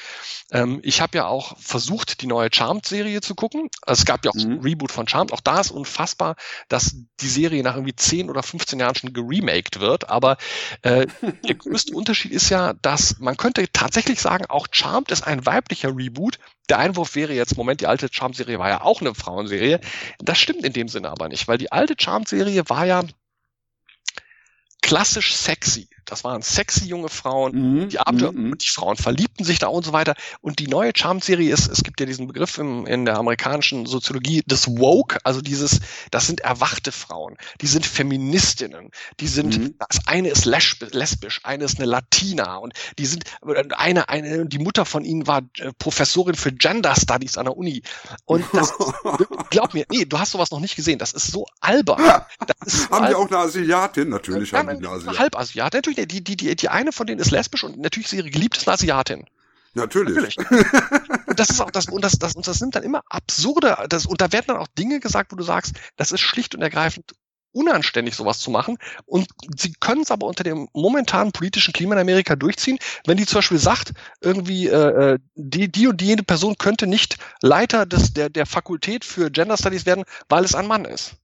Ähm, 0.51 0.79
ich 0.83 0.99
habe 1.01 1.17
ja 1.17 1.27
auch 1.27 1.57
versucht, 1.57 2.21
die 2.21 2.27
neue 2.27 2.49
Charmed-Serie 2.51 3.21
zu 3.21 3.35
gucken. 3.35 3.69
Also 3.83 4.01
es 4.01 4.05
gab 4.05 4.25
ja 4.25 4.31
auch 4.31 4.35
Mhm. 4.35 4.51
ein 4.51 4.59
Reboot 4.59 4.91
von 4.91 5.07
Charmed. 5.07 5.31
Auch 5.31 5.39
da 5.39 5.61
ist 5.61 5.71
unfassbar, 5.71 6.35
dass 6.67 6.95
die 7.21 7.27
Serie 7.27 7.63
nach 7.63 7.75
irgendwie 7.75 7.95
10 7.95 8.29
oder 8.29 8.43
15 8.43 8.79
Jahren 8.79 8.95
schon 8.95 9.13
geremaked 9.13 9.79
wird. 9.79 10.09
Aber 10.09 10.37
äh, 10.81 11.07
der 11.47 11.55
größte 11.55 11.93
Unterschied 11.95 12.31
ist 12.33 12.49
ja, 12.49 12.73
dass 12.81 13.04
man 13.19 13.37
könnte 13.37 13.65
tatsächlich 13.71 14.19
sagen, 14.19 14.45
auch 14.47 14.67
Charmed 14.71 15.11
ist 15.11 15.25
ein 15.25 15.45
weiblicher 15.45 15.95
Reboot. 15.95 16.39
Der 16.69 16.79
Einwurf 16.79 17.15
wäre 17.15 17.33
jetzt, 17.33 17.57
Moment, 17.57 17.81
die 17.81 17.87
alte 17.87 18.09
Charmed-Serie 18.11 18.59
war 18.59 18.69
ja 18.69 18.81
auch 18.81 19.01
eine 19.01 19.15
Frauenserie. 19.15 19.79
Das 20.19 20.39
stimmt 20.39 20.63
in 20.63 20.73
dem 20.73 20.87
Sinne 20.87 21.09
aber 21.09 21.29
nicht, 21.29 21.47
weil 21.47 21.57
die 21.57 21.71
alte 21.71 21.95
Charmed-Serie 21.97 22.63
war 22.69 22.85
ja 22.85 23.03
klassisch 24.81 25.35
sexy. 25.35 25.89
Das 26.05 26.23
waren 26.23 26.41
sexy 26.41 26.85
junge 26.85 27.09
Frauen, 27.09 27.51
Mhm, 27.55 27.89
die 27.89 27.99
Abenteuer 27.99 28.31
mhm, 28.31 28.45
mhm. 28.45 28.51
und 28.53 28.63
die 28.63 28.69
Frauen 28.69 28.95
verliebten 28.95 29.43
sich 29.43 29.59
da 29.59 29.67
und 29.67 29.83
so 29.85 29.91
weiter. 29.93 30.13
Und 30.41 30.59
die 30.59 30.67
neue 30.67 30.91
Charmed-Serie 30.95 31.51
ist, 31.51 31.67
es 31.67 31.83
gibt 31.83 31.99
ja 31.99 32.05
diesen 32.05 32.27
Begriff 32.27 32.57
im, 32.57 32.85
in 32.85 33.05
der 33.05 33.17
amerikanischen 33.17 33.85
Soziologie 33.85 34.43
des 34.45 34.67
Woke, 34.67 35.17
also 35.23 35.41
dieses, 35.41 35.79
das 36.11 36.27
sind 36.27 36.41
erwachte 36.41 36.91
Frauen, 36.91 37.35
die 37.61 37.67
sind 37.67 37.85
Feministinnen, 37.85 38.89
die 39.19 39.27
sind, 39.27 39.57
Mhm. 39.57 39.75
das 39.79 39.99
eine 40.07 40.29
ist 40.29 40.45
lesb- 40.45 40.95
lesbisch, 40.95 41.41
eine 41.43 41.63
ist 41.65 41.77
eine 41.79 41.85
Latina 41.85 42.57
und 42.57 42.73
die 42.99 43.05
sind, 43.05 43.23
eine, 43.77 44.09
eine, 44.09 44.45
die 44.45 44.59
Mutter 44.59 44.85
von 44.85 45.03
ihnen 45.03 45.27
war 45.27 45.41
äh, 45.59 45.71
Professorin 45.77 46.35
für 46.35 46.51
Gender 46.51 46.95
Studies 46.95 47.37
an 47.37 47.45
der 47.45 47.57
Uni. 47.57 47.81
Und 48.25 48.45
das, 48.53 48.73
glaub 49.49 49.73
mir, 49.73 49.85
nee, 49.91 50.05
du 50.05 50.19
hast 50.19 50.31
sowas 50.31 50.51
noch 50.51 50.59
nicht 50.59 50.75
gesehen, 50.75 50.99
das 50.99 51.13
ist 51.13 51.27
so 51.31 51.45
albern. 51.61 52.01
Das 52.61 52.73
ist 52.73 52.83
so 52.83 52.89
haben 52.89 53.07
die 53.07 53.13
albern. 53.15 53.21
auch 53.23 53.27
eine 53.27 53.37
Asiatin? 53.39 54.09
Natürlich 54.09 54.51
Ja, 54.51 54.59
haben 54.59 54.69
die 54.69 54.75
eine 54.85 54.89
Asiatin. 54.89 55.19
Halbasiat, 55.19 55.73
natürlich 55.73 55.94
Familie, 55.95 56.07
die, 56.07 56.23
die, 56.23 56.37
die, 56.37 56.55
die 56.55 56.69
eine 56.69 56.91
von 56.91 57.07
denen 57.07 57.19
ist 57.19 57.31
lesbisch 57.31 57.63
und 57.63 57.79
natürlich 57.79 58.07
ist 58.07 58.13
ihre 58.13 58.29
geliebte 58.29 58.71
Asiatin. 58.71 59.25
Natürlich. 59.73 60.15
Natürlich. 60.15 60.37
und 61.27 61.39
das 61.39 61.49
ist 61.49 61.61
auch 61.61 61.71
das, 61.71 61.87
und 61.87 62.03
das, 62.03 62.17
das, 62.17 62.35
und 62.35 62.47
das 62.47 62.61
nimmt 62.61 62.75
dann 62.75 62.83
immer 62.83 63.03
absurde, 63.09 63.77
das, 63.89 64.05
und 64.05 64.21
da 64.21 64.31
werden 64.31 64.45
dann 64.47 64.57
auch 64.57 64.67
Dinge 64.67 64.99
gesagt, 64.99 65.31
wo 65.31 65.35
du 65.35 65.43
sagst, 65.43 65.75
das 65.97 66.11
ist 66.11 66.21
schlicht 66.21 66.55
und 66.55 66.61
ergreifend 66.61 67.13
unanständig, 67.51 68.15
sowas 68.15 68.39
zu 68.39 68.51
machen. 68.51 68.77
Und 69.05 69.27
sie 69.55 69.73
können 69.79 70.01
es 70.01 70.11
aber 70.11 70.27
unter 70.27 70.43
dem 70.43 70.67
momentanen 70.73 71.31
politischen 71.31 71.73
Klima 71.73 71.95
in 71.95 72.01
Amerika 72.01 72.35
durchziehen, 72.35 72.79
wenn 73.05 73.15
die 73.15 73.25
zum 73.25 73.37
Beispiel 73.37 73.59
sagt, 73.59 73.93
irgendwie 74.19 74.67
äh, 74.67 75.13
äh 75.13 75.19
die, 75.35 75.71
die 75.71 75.87
und 75.87 76.01
die 76.01 76.07
jede 76.07 76.23
Person 76.23 76.57
könnte 76.57 76.85
nicht 76.85 77.17
Leiter 77.41 77.85
des, 77.85 78.13
der, 78.13 78.29
der 78.29 78.45
Fakultät 78.45 79.05
für 79.05 79.31
Gender 79.31 79.57
Studies 79.57 79.85
werden, 79.85 80.03
weil 80.27 80.43
es 80.43 80.53
ein 80.53 80.67
Mann 80.67 80.83
ist. 80.83 81.15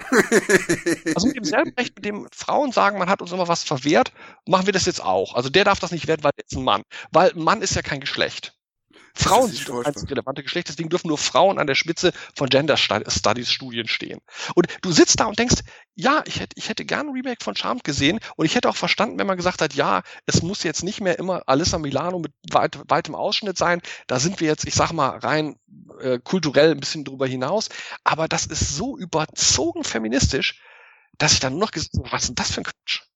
Also 1.14 1.28
mit 1.28 1.36
demselben 1.36 1.72
Recht, 1.78 1.96
mit 1.96 2.04
dem 2.04 2.28
Frauen 2.32 2.72
sagen, 2.72 2.98
man 2.98 3.08
hat 3.08 3.22
uns 3.22 3.32
immer 3.32 3.48
was 3.48 3.64
verwehrt, 3.64 4.12
machen 4.46 4.66
wir 4.66 4.72
das 4.72 4.86
jetzt 4.86 5.02
auch. 5.02 5.34
Also 5.34 5.48
der 5.48 5.64
darf 5.64 5.80
das 5.80 5.90
nicht 5.92 6.06
werden, 6.06 6.24
weil 6.24 6.32
er 6.36 6.44
ist 6.44 6.56
ein 6.56 6.64
Mann. 6.64 6.82
Weil 7.10 7.32
Mann 7.34 7.62
ist 7.62 7.74
ja 7.74 7.82
kein 7.82 8.00
Geschlecht. 8.00 8.54
Frauen 9.14 9.50
sind 9.50 9.68
das 9.68 9.86
einzig 9.86 10.10
relevante 10.10 10.42
Geschlecht, 10.42 10.68
deswegen 10.68 10.88
dürfen 10.88 11.08
nur 11.08 11.18
Frauen 11.18 11.58
an 11.58 11.66
der 11.66 11.74
Spitze 11.74 12.12
von 12.34 12.48
Gender 12.48 12.76
Studies 12.76 13.50
Studien 13.50 13.88
stehen. 13.88 14.20
Und 14.54 14.66
du 14.82 14.92
sitzt 14.92 15.20
da 15.20 15.26
und 15.26 15.38
denkst, 15.38 15.60
ja, 15.94 16.22
ich 16.26 16.40
hätte, 16.40 16.54
ich 16.56 16.68
hätte 16.68 16.84
gern 16.84 17.08
ein 17.08 17.12
Remake 17.12 17.42
von 17.42 17.56
Charmed 17.56 17.84
gesehen 17.84 18.20
und 18.36 18.46
ich 18.46 18.54
hätte 18.54 18.68
auch 18.68 18.76
verstanden, 18.76 19.18
wenn 19.18 19.26
man 19.26 19.36
gesagt 19.36 19.60
hat, 19.60 19.74
ja, 19.74 20.02
es 20.26 20.42
muss 20.42 20.62
jetzt 20.62 20.82
nicht 20.82 21.00
mehr 21.00 21.18
immer 21.18 21.42
Alyssa 21.46 21.78
Milano 21.78 22.18
mit 22.18 22.32
weit, 22.50 22.78
weitem 22.88 23.14
Ausschnitt 23.14 23.58
sein. 23.58 23.80
Da 24.06 24.18
sind 24.18 24.40
wir 24.40 24.48
jetzt, 24.48 24.66
ich 24.66 24.74
sag 24.74 24.92
mal, 24.92 25.18
rein 25.18 25.56
äh, 26.00 26.18
kulturell 26.18 26.72
ein 26.72 26.80
bisschen 26.80 27.04
drüber 27.04 27.26
hinaus. 27.26 27.68
Aber 28.04 28.28
das 28.28 28.46
ist 28.46 28.76
so 28.76 28.96
überzogen 28.96 29.84
feministisch, 29.84 30.62
dass 31.18 31.34
ich 31.34 31.40
dann 31.40 31.52
nur 31.52 31.62
noch 31.62 31.70
gesagt 31.70 31.96
habe, 31.98 32.12
was 32.12 32.22
ist 32.22 32.28
denn 32.28 32.34
das 32.36 32.52
für 32.52 32.60
ein 32.60 32.64
Quatsch? 32.64 33.09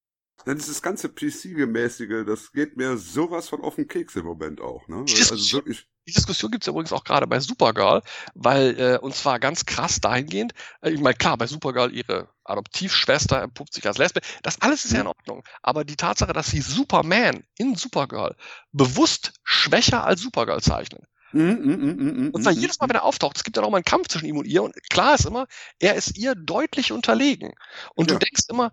Denn 0.47 0.59
dieses 0.59 0.83
ganze 0.83 1.09
PC-gemäßige, 1.09 2.25
das 2.27 2.53
geht 2.53 2.77
mir 2.77 2.97
sowas 2.97 3.49
von 3.49 3.63
auf 3.63 3.77
den 3.77 3.89
Keks 3.89 4.17
im 4.17 4.27
Moment 4.27 4.61
auch. 4.61 4.87
Ne? 4.89 5.05
Die 5.07 5.15
Diskussion, 5.15 5.39
also 5.39 5.57
wirklich 5.57 5.89
die 6.07 6.13
Diskussion 6.13 6.51
gibt's 6.51 6.67
übrigens 6.67 6.93
auch 6.93 7.05
gerade 7.05 7.27
bei 7.27 7.41
Supergirl, 7.41 8.03
weil, 8.35 8.79
äh, 8.79 8.99
und 8.99 9.15
zwar 9.15 9.41
ganz 9.41 9.65
krass 9.65 10.01
dahingehend, 10.01 10.53
äh, 10.83 10.91
ich 10.91 11.01
meine, 11.01 11.17
klar, 11.17 11.39
bei 11.39 11.47
Supergirl 11.47 11.95
ihre 11.95 12.29
Adoptivschwester 12.45 13.43
entpuppt 13.43 13.73
sich 13.73 13.87
als 13.87 13.97
Lesbe, 13.97 14.21
das 14.43 14.61
alles 14.61 14.85
ist 14.85 14.93
ja 14.93 15.01
in 15.01 15.07
Ordnung. 15.07 15.43
Aber 15.63 15.85
die 15.85 15.97
Tatsache, 15.97 16.35
dass 16.35 16.49
sie 16.49 16.61
Superman 16.61 17.45
in 17.57 17.75
Supergirl 17.75 18.37
bewusst 18.73 19.33
schwächer 19.45 20.05
als 20.05 20.21
Supergirl 20.21 20.61
zeichnen, 20.61 21.07
Mm, 21.35 21.41
mm, 21.41 22.29
mm, 22.29 22.31
und 22.31 22.43
zwar 22.45 22.53
jedes 22.53 22.79
Mal, 22.79 22.89
wenn 22.89 22.95
er 22.95 23.03
auftaucht, 23.03 23.37
es 23.37 23.43
gibt 23.43 23.57
dann 23.57 23.65
auch 23.65 23.71
mal 23.71 23.79
einen 23.79 23.85
Kampf 23.85 24.07
zwischen 24.07 24.27
ihm 24.27 24.37
und 24.37 24.47
ihr. 24.47 24.63
Und 24.63 24.73
klar 24.89 25.17
ist 25.17 25.27
immer, 25.27 25.49
er 25.81 25.97
ist 25.97 26.17
ihr 26.17 26.37
deutlich 26.37 26.93
unterlegen. 26.93 27.55
Und 27.97 28.09
ja. 28.09 28.17
du 28.17 28.25
denkst 28.25 28.45
immer, 28.51 28.71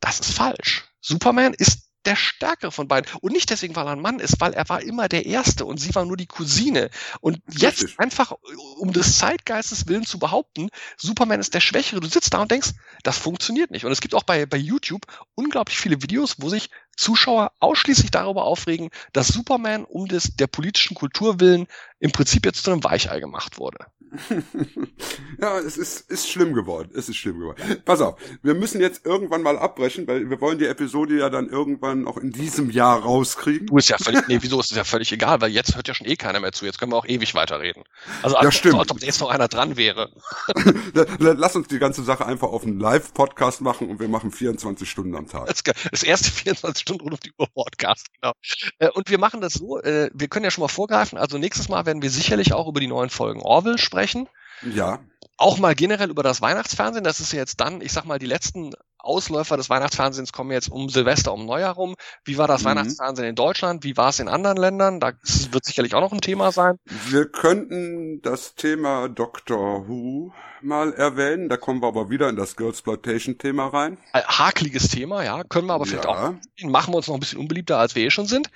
das 0.00 0.20
ist 0.20 0.32
falsch. 0.32 0.84
Superman 1.00 1.54
ist 1.54 1.88
der 2.04 2.16
stärkere 2.16 2.72
von 2.72 2.88
beiden. 2.88 3.10
Und 3.20 3.32
nicht 3.32 3.50
deswegen, 3.50 3.76
weil 3.76 3.86
er 3.86 3.92
ein 3.92 4.00
Mann 4.00 4.18
ist, 4.18 4.40
weil 4.40 4.54
er 4.54 4.68
war 4.68 4.80
immer 4.80 5.08
der 5.08 5.26
Erste 5.26 5.66
und 5.66 5.78
sie 5.78 5.94
war 5.94 6.06
nur 6.06 6.16
die 6.16 6.26
Cousine. 6.26 6.90
Und 7.20 7.40
jetzt 7.50 7.82
Richtig. 7.82 7.98
einfach, 7.98 8.32
um 8.78 8.92
des 8.92 9.18
Zeitgeistes 9.18 9.88
willen 9.88 10.06
zu 10.06 10.18
behaupten, 10.18 10.70
Superman 10.96 11.40
ist 11.40 11.54
der 11.54 11.60
Schwächere. 11.60 12.00
Du 12.00 12.08
sitzt 12.08 12.32
da 12.32 12.40
und 12.40 12.50
denkst, 12.50 12.70
das 13.02 13.18
funktioniert 13.18 13.70
nicht. 13.70 13.84
Und 13.84 13.92
es 13.92 14.00
gibt 14.00 14.14
auch 14.14 14.22
bei, 14.22 14.46
bei 14.46 14.56
YouTube 14.56 15.02
unglaublich 15.34 15.78
viele 15.78 16.00
Videos, 16.00 16.36
wo 16.38 16.48
sich 16.48 16.70
Zuschauer 16.98 17.52
ausschließlich 17.60 18.10
darüber 18.10 18.44
aufregen, 18.44 18.90
dass 19.12 19.28
Superman 19.28 19.84
um 19.84 20.08
des, 20.08 20.36
der 20.36 20.48
politischen 20.48 20.96
Kultur 20.96 21.40
willen 21.40 21.66
im 22.00 22.12
Prinzip 22.12 22.44
jetzt 22.44 22.64
zu 22.64 22.72
einem 22.72 22.84
Weichei 22.84 23.20
gemacht 23.20 23.58
wurde. 23.58 23.86
ja, 25.40 25.58
es 25.58 25.76
ist, 25.76 26.10
ist 26.10 26.28
schlimm 26.28 26.54
geworden. 26.54 26.90
Es 26.94 27.08
ist 27.08 27.16
schlimm 27.16 27.38
geworden. 27.40 27.82
Pass 27.84 28.00
auf, 28.00 28.18
wir 28.42 28.54
müssen 28.54 28.80
jetzt 28.80 29.04
irgendwann 29.04 29.42
mal 29.42 29.58
abbrechen, 29.58 30.06
weil 30.06 30.30
wir 30.30 30.40
wollen 30.40 30.58
die 30.58 30.66
Episode 30.66 31.18
ja 31.18 31.30
dann 31.30 31.48
irgendwann 31.48 32.06
auch 32.06 32.16
in 32.16 32.32
diesem 32.32 32.70
Jahr 32.70 33.00
rauskriegen. 33.00 33.66
Du 33.66 33.76
ist 33.76 33.88
ja 33.88 33.98
völlig, 33.98 34.26
nee, 34.28 34.38
wieso 34.40 34.60
ist 34.60 34.70
es 34.70 34.76
ja 34.76 34.84
völlig 34.84 35.12
egal, 35.12 35.40
weil 35.40 35.50
jetzt 35.50 35.76
hört 35.76 35.88
ja 35.88 35.94
schon 35.94 36.06
eh 36.06 36.16
keiner 36.16 36.40
mehr 36.40 36.52
zu. 36.52 36.64
Jetzt 36.64 36.78
können 36.78 36.92
wir 36.92 36.96
auch 36.96 37.06
ewig 37.06 37.34
weiterreden. 37.34 37.84
Also 38.22 38.36
ja, 38.40 38.50
stimmt. 38.50 38.78
als 38.78 38.90
ob 38.90 39.02
jetzt 39.02 39.20
noch 39.20 39.30
einer 39.30 39.48
dran 39.48 39.76
wäre. 39.76 40.10
Lass 41.18 41.56
uns 41.56 41.68
die 41.68 41.78
ganze 41.78 42.02
Sache 42.02 42.24
einfach 42.26 42.48
auf 42.48 42.64
einen 42.64 42.80
Live-Podcast 42.80 43.60
machen 43.60 43.88
und 43.88 44.00
wir 44.00 44.08
machen 44.08 44.30
24 44.30 44.88
Stunden 44.88 45.14
am 45.16 45.28
Tag. 45.28 45.46
Das, 45.46 45.62
das 45.90 46.02
erste 46.02 46.30
24 46.30 46.84
Stunden 46.88 47.02
rund 47.02 47.14
auf 47.14 47.20
die 47.20 47.32
Uhr 47.38 47.46
Podcast, 47.54 48.06
genau. 48.14 48.32
Äh, 48.78 48.88
und 48.90 49.10
wir 49.10 49.18
machen 49.18 49.40
das 49.40 49.54
so, 49.54 49.80
äh, 49.80 50.10
wir 50.14 50.28
können 50.28 50.44
ja 50.44 50.50
schon 50.50 50.62
mal 50.62 50.68
vorgreifen, 50.68 51.18
also 51.18 51.38
nächstes 51.38 51.68
Mal 51.68 51.84
werden 51.86 52.02
wir 52.02 52.10
sicherlich 52.10 52.52
auch 52.54 52.66
über 52.66 52.80
die 52.80 52.86
neuen 52.86 53.10
Folgen 53.10 53.42
Orville 53.42 53.78
sprechen. 53.78 54.28
Ja. 54.62 55.00
Auch 55.36 55.58
mal 55.58 55.74
generell 55.74 56.10
über 56.10 56.22
das 56.22 56.40
Weihnachtsfernsehen. 56.40 57.04
Das 57.04 57.20
ist 57.20 57.32
ja 57.32 57.38
jetzt 57.38 57.60
dann, 57.60 57.80
ich 57.80 57.92
sag 57.92 58.04
mal, 58.06 58.18
die 58.18 58.26
letzten 58.26 58.72
Ausläufer 59.08 59.56
des 59.56 59.70
Weihnachtsfernsehens 59.70 60.32
kommen 60.32 60.50
jetzt 60.52 60.70
um 60.70 60.88
Silvester, 60.88 61.32
um 61.32 61.46
Neujahr 61.46 61.74
rum. 61.74 61.96
Wie 62.24 62.36
war 62.36 62.46
das 62.46 62.62
mhm. 62.62 62.66
Weihnachtsfernsehen 62.66 63.28
in 63.28 63.34
Deutschland? 63.34 63.82
Wie 63.84 63.96
war 63.96 64.10
es 64.10 64.20
in 64.20 64.28
anderen 64.28 64.58
Ländern? 64.58 65.00
Da 65.00 65.12
wird 65.50 65.64
sicherlich 65.64 65.94
auch 65.94 66.00
noch 66.00 66.12
ein 66.12 66.20
Thema 66.20 66.52
sein. 66.52 66.76
Wir 67.08 67.26
könnten 67.26 68.20
das 68.22 68.54
Thema 68.54 69.08
Doctor 69.08 69.88
Who 69.88 70.32
mal 70.60 70.92
erwähnen. 70.92 71.48
Da 71.48 71.56
kommen 71.56 71.82
wir 71.82 71.88
aber 71.88 72.10
wieder 72.10 72.28
in 72.28 72.36
das 72.36 72.56
Girlsploitation-Thema 72.56 73.68
rein. 73.68 73.98
Ein 74.12 74.24
hakliges 74.24 74.88
Thema, 74.88 75.24
ja. 75.24 75.42
Können 75.44 75.66
wir 75.66 75.74
aber 75.74 75.86
vielleicht 75.86 76.04
ja. 76.04 76.10
auch. 76.10 76.68
Machen 76.68 76.92
wir 76.92 76.98
uns 76.98 77.08
noch 77.08 77.14
ein 77.14 77.20
bisschen 77.20 77.38
unbeliebter, 77.38 77.78
als 77.78 77.94
wir 77.94 78.04
eh 78.04 78.10
schon 78.10 78.26
sind. 78.26 78.50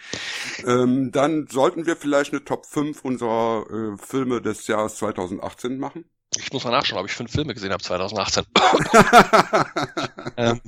Ähm, 0.67 1.11
dann 1.13 1.47
sollten 1.49 1.87
wir 1.87 1.97
vielleicht 1.97 2.33
eine 2.33 2.45
Top 2.45 2.67
5 2.67 3.05
unserer 3.05 3.65
äh, 3.71 3.97
Filme 3.97 4.43
des 4.43 4.67
Jahres 4.67 4.97
2018 4.97 5.79
machen. 5.79 6.05
Ich 6.39 6.53
muss 6.53 6.65
mal 6.65 6.71
nachschauen, 6.71 7.01
ob 7.01 7.07
ich 7.07 7.13
fünf 7.13 7.31
Filme 7.31 7.53
gesehen 7.53 7.73
habe 7.73 7.83
2018. 7.83 8.45
ähm, 10.39 10.61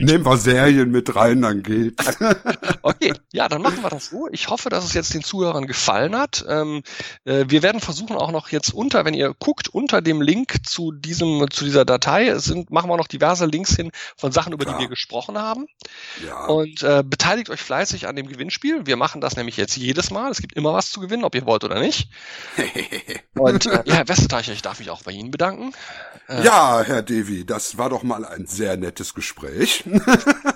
Nehmen 0.00 0.24
wir 0.24 0.36
Serien 0.36 0.90
mit 0.90 1.14
rein, 1.14 1.42
dann 1.42 1.62
geht's. 1.62 2.04
okay, 2.82 3.12
ja, 3.32 3.48
dann 3.48 3.62
machen 3.62 3.82
wir 3.82 3.90
das 3.90 4.06
so. 4.06 4.28
Ich 4.32 4.48
hoffe, 4.48 4.68
dass 4.68 4.84
es 4.84 4.94
jetzt 4.94 5.14
den 5.14 5.22
Zuhörern 5.22 5.66
gefallen 5.66 6.16
hat. 6.16 6.44
Ähm, 6.48 6.82
äh, 7.24 7.44
wir 7.48 7.62
werden 7.62 7.80
versuchen 7.80 8.16
auch 8.16 8.32
noch 8.32 8.48
jetzt 8.48 8.74
unter, 8.74 9.04
wenn 9.04 9.14
ihr 9.14 9.32
guckt, 9.38 9.68
unter 9.68 10.02
dem 10.02 10.22
Link 10.22 10.66
zu 10.66 10.90
diesem, 10.90 11.48
zu 11.50 11.64
dieser 11.64 11.84
Datei 11.84 12.36
sind, 12.38 12.70
machen 12.70 12.90
wir 12.90 12.96
noch 12.96 13.06
diverse 13.06 13.46
Links 13.46 13.76
hin 13.76 13.92
von 14.16 14.32
Sachen, 14.32 14.52
über 14.52 14.64
Klar. 14.64 14.76
die 14.76 14.84
wir 14.84 14.88
gesprochen 14.88 15.38
haben. 15.38 15.66
Ja. 16.26 16.46
Und 16.46 16.82
äh, 16.82 17.04
beteiligt 17.04 17.50
euch 17.50 17.60
fleißig 17.60 18.08
an 18.08 18.16
dem 18.16 18.26
Gewinnspiel. 18.26 18.86
Wir 18.86 18.96
machen 18.96 19.20
das 19.20 19.36
nämlich 19.36 19.56
jetzt 19.56 19.76
jedes 19.76 20.10
Mal. 20.10 20.30
Es 20.30 20.40
gibt 20.40 20.54
immer 20.54 20.72
was 20.72 20.90
zu 20.90 21.00
gewinnen, 21.00 21.24
ob 21.24 21.34
ihr 21.34 21.46
wollt 21.46 21.62
oder 21.62 21.78
nicht. 21.78 22.08
Und 23.34 23.66
äh, 23.66 23.82
ja, 23.84 23.94
Herr 23.94 24.08
Westerteicher, 24.08 24.52
ich 24.52 24.62
darf 24.62 24.78
mich 24.78 24.90
auch 24.90 24.95
auch 24.96 25.02
bei 25.02 25.12
Ihnen 25.12 25.30
bedanken. 25.30 25.72
Äh, 26.28 26.44
ja, 26.44 26.82
Herr 26.82 27.02
Devi, 27.02 27.44
das 27.44 27.78
war 27.78 27.90
doch 27.90 28.02
mal 28.02 28.24
ein 28.24 28.46
sehr 28.46 28.76
nettes 28.76 29.14
Gespräch. 29.14 29.84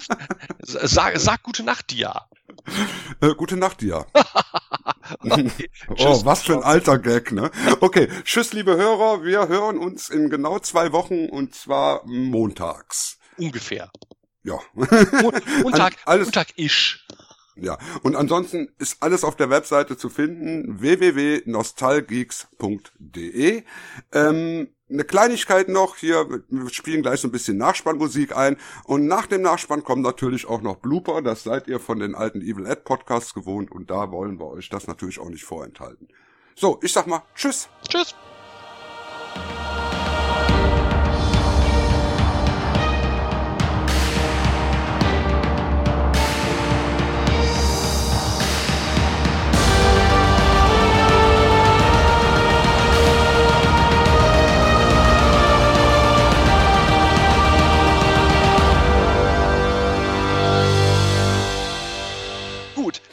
sag, 0.62 1.18
sag 1.18 1.42
gute 1.42 1.62
Nacht, 1.62 1.90
Dia. 1.90 2.26
Äh, 3.20 3.34
gute 3.34 3.56
Nacht, 3.56 3.80
Dia. 3.82 4.06
okay, 5.20 5.70
oh, 5.98 6.24
was 6.24 6.42
für 6.42 6.54
ein 6.54 6.62
alter 6.62 6.98
Gag, 6.98 7.32
ne? 7.32 7.50
Okay, 7.80 8.08
tschüss, 8.24 8.52
liebe 8.52 8.76
Hörer. 8.76 9.24
Wir 9.24 9.48
hören 9.48 9.78
uns 9.78 10.08
in 10.08 10.30
genau 10.30 10.58
zwei 10.58 10.92
Wochen 10.92 11.28
und 11.28 11.54
zwar 11.54 12.02
montags. 12.06 13.18
Ungefähr. 13.36 13.90
Ja. 14.42 14.58
Montag, 15.62 15.96
alles, 16.06 16.26
Montag-ish. 16.28 17.06
Ja, 17.56 17.78
und 18.02 18.14
ansonsten 18.16 18.68
ist 18.78 19.02
alles 19.02 19.24
auf 19.24 19.36
der 19.36 19.50
Webseite 19.50 19.96
zu 19.96 20.08
finden, 20.08 20.80
www.nostalgeeks.de. 20.80 23.62
Ähm, 24.12 24.68
eine 24.88 25.04
Kleinigkeit 25.04 25.68
noch, 25.68 25.96
hier, 25.96 26.42
wir 26.48 26.70
spielen 26.70 27.02
gleich 27.02 27.20
so 27.20 27.28
ein 27.28 27.32
bisschen 27.32 27.58
Nachspannmusik 27.58 28.36
ein 28.36 28.56
und 28.84 29.06
nach 29.06 29.26
dem 29.26 29.42
Nachspann 29.42 29.84
kommen 29.84 30.02
natürlich 30.02 30.46
auch 30.46 30.62
noch 30.62 30.76
Blooper, 30.76 31.22
das 31.22 31.44
seid 31.44 31.68
ihr 31.68 31.78
von 31.80 32.00
den 32.00 32.14
alten 32.14 32.40
Evil 32.40 32.66
Ed 32.66 32.84
Podcasts 32.84 33.34
gewohnt 33.34 33.70
und 33.70 33.90
da 33.90 34.10
wollen 34.10 34.40
wir 34.40 34.48
euch 34.48 34.68
das 34.68 34.86
natürlich 34.86 35.20
auch 35.20 35.28
nicht 35.28 35.44
vorenthalten. 35.44 36.08
So, 36.56 36.80
ich 36.82 36.92
sag 36.92 37.06
mal, 37.06 37.22
tschüss. 37.34 37.68
Tschüss. 37.88 38.14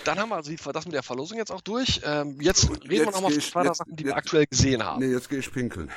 Dann 0.08 0.20
haben 0.20 0.30
wir 0.30 0.38
also 0.38 0.54
das 0.72 0.86
mit 0.86 0.94
der 0.94 1.04
Verlosung 1.04 1.38
jetzt 1.38 1.52
auch 1.52 1.60
durch. 1.62 2.02
Ähm, 2.04 2.40
jetzt 2.42 2.70
reden 2.70 2.92
jetzt 2.92 3.06
wir 3.06 3.12
nochmal 3.12 3.32
von 3.32 3.42
zwei 3.42 3.74
Sachen, 3.74 3.96
die 3.96 4.04
jetzt, 4.04 4.12
wir 4.12 4.18
aktuell 4.18 4.48
gesehen 4.48 4.84
haben. 4.84 5.06
Nee, 5.06 5.12
jetzt 5.12 5.30
gehe 5.30 5.38
ich 5.40 5.52
pinkeln. 5.52 5.92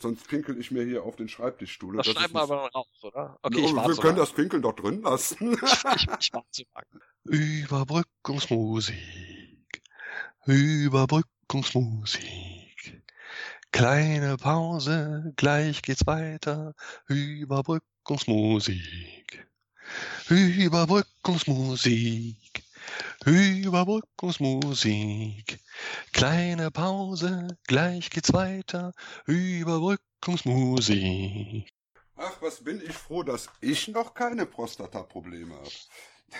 Sonst 0.00 0.28
pinkel 0.28 0.60
ich 0.60 0.70
mir 0.70 0.84
hier 0.84 1.02
auf 1.02 1.16
den 1.16 1.28
Schreibtischstuhl. 1.28 1.96
Das, 1.96 2.06
das 2.06 2.14
schreiben 2.14 2.34
wir 2.34 2.42
aber 2.42 2.54
noch 2.56 2.72
raus, 2.74 2.86
oder? 3.02 3.36
Okay, 3.42 3.64
ich 3.64 3.74
Wir 3.74 3.96
können 3.96 4.16
das 4.16 4.32
Pinkeln 4.32 4.62
doch 4.62 4.74
drin 4.74 5.02
lassen. 5.02 5.54
ich, 5.54 5.60
ich, 6.20 6.32
ich 6.56 6.68
Überbrückungsmusik. 7.24 8.94
Überbrückungsmusik. 10.46 13.02
Kleine 13.72 14.36
Pause, 14.36 15.32
gleich 15.36 15.82
geht's 15.82 16.06
weiter. 16.06 16.74
Überbrückungsmusik. 17.08 19.48
Überbrückungsmusik. 20.28 22.62
Überbrückungsmusik. 23.24 25.58
Kleine 26.12 26.70
Pause, 26.70 27.56
gleich 27.66 28.10
geht's 28.10 28.32
weiter. 28.32 28.92
Überbrückungsmusik. 29.26 31.68
Ach, 32.16 32.36
was 32.40 32.62
bin 32.64 32.82
ich 32.84 32.94
froh, 32.94 33.22
dass 33.22 33.48
ich 33.60 33.86
noch 33.88 34.14
keine 34.14 34.44
Prostata-Probleme 34.44 35.54
habe. 35.54 35.70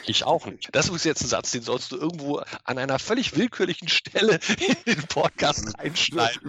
Ich 0.06 0.24
auch 0.24 0.46
nicht. 0.46 0.68
Das 0.72 0.88
ist 0.88 1.04
jetzt 1.04 1.22
ein 1.22 1.28
Satz, 1.28 1.52
den 1.52 1.62
sollst 1.62 1.92
du 1.92 1.96
irgendwo 1.96 2.42
an 2.64 2.78
einer 2.78 2.98
völlig 2.98 3.36
willkürlichen 3.36 3.88
Stelle 3.88 4.40
in 4.58 4.76
den 4.86 5.06
Podcast 5.06 5.78
reinschneiden. 5.78 6.40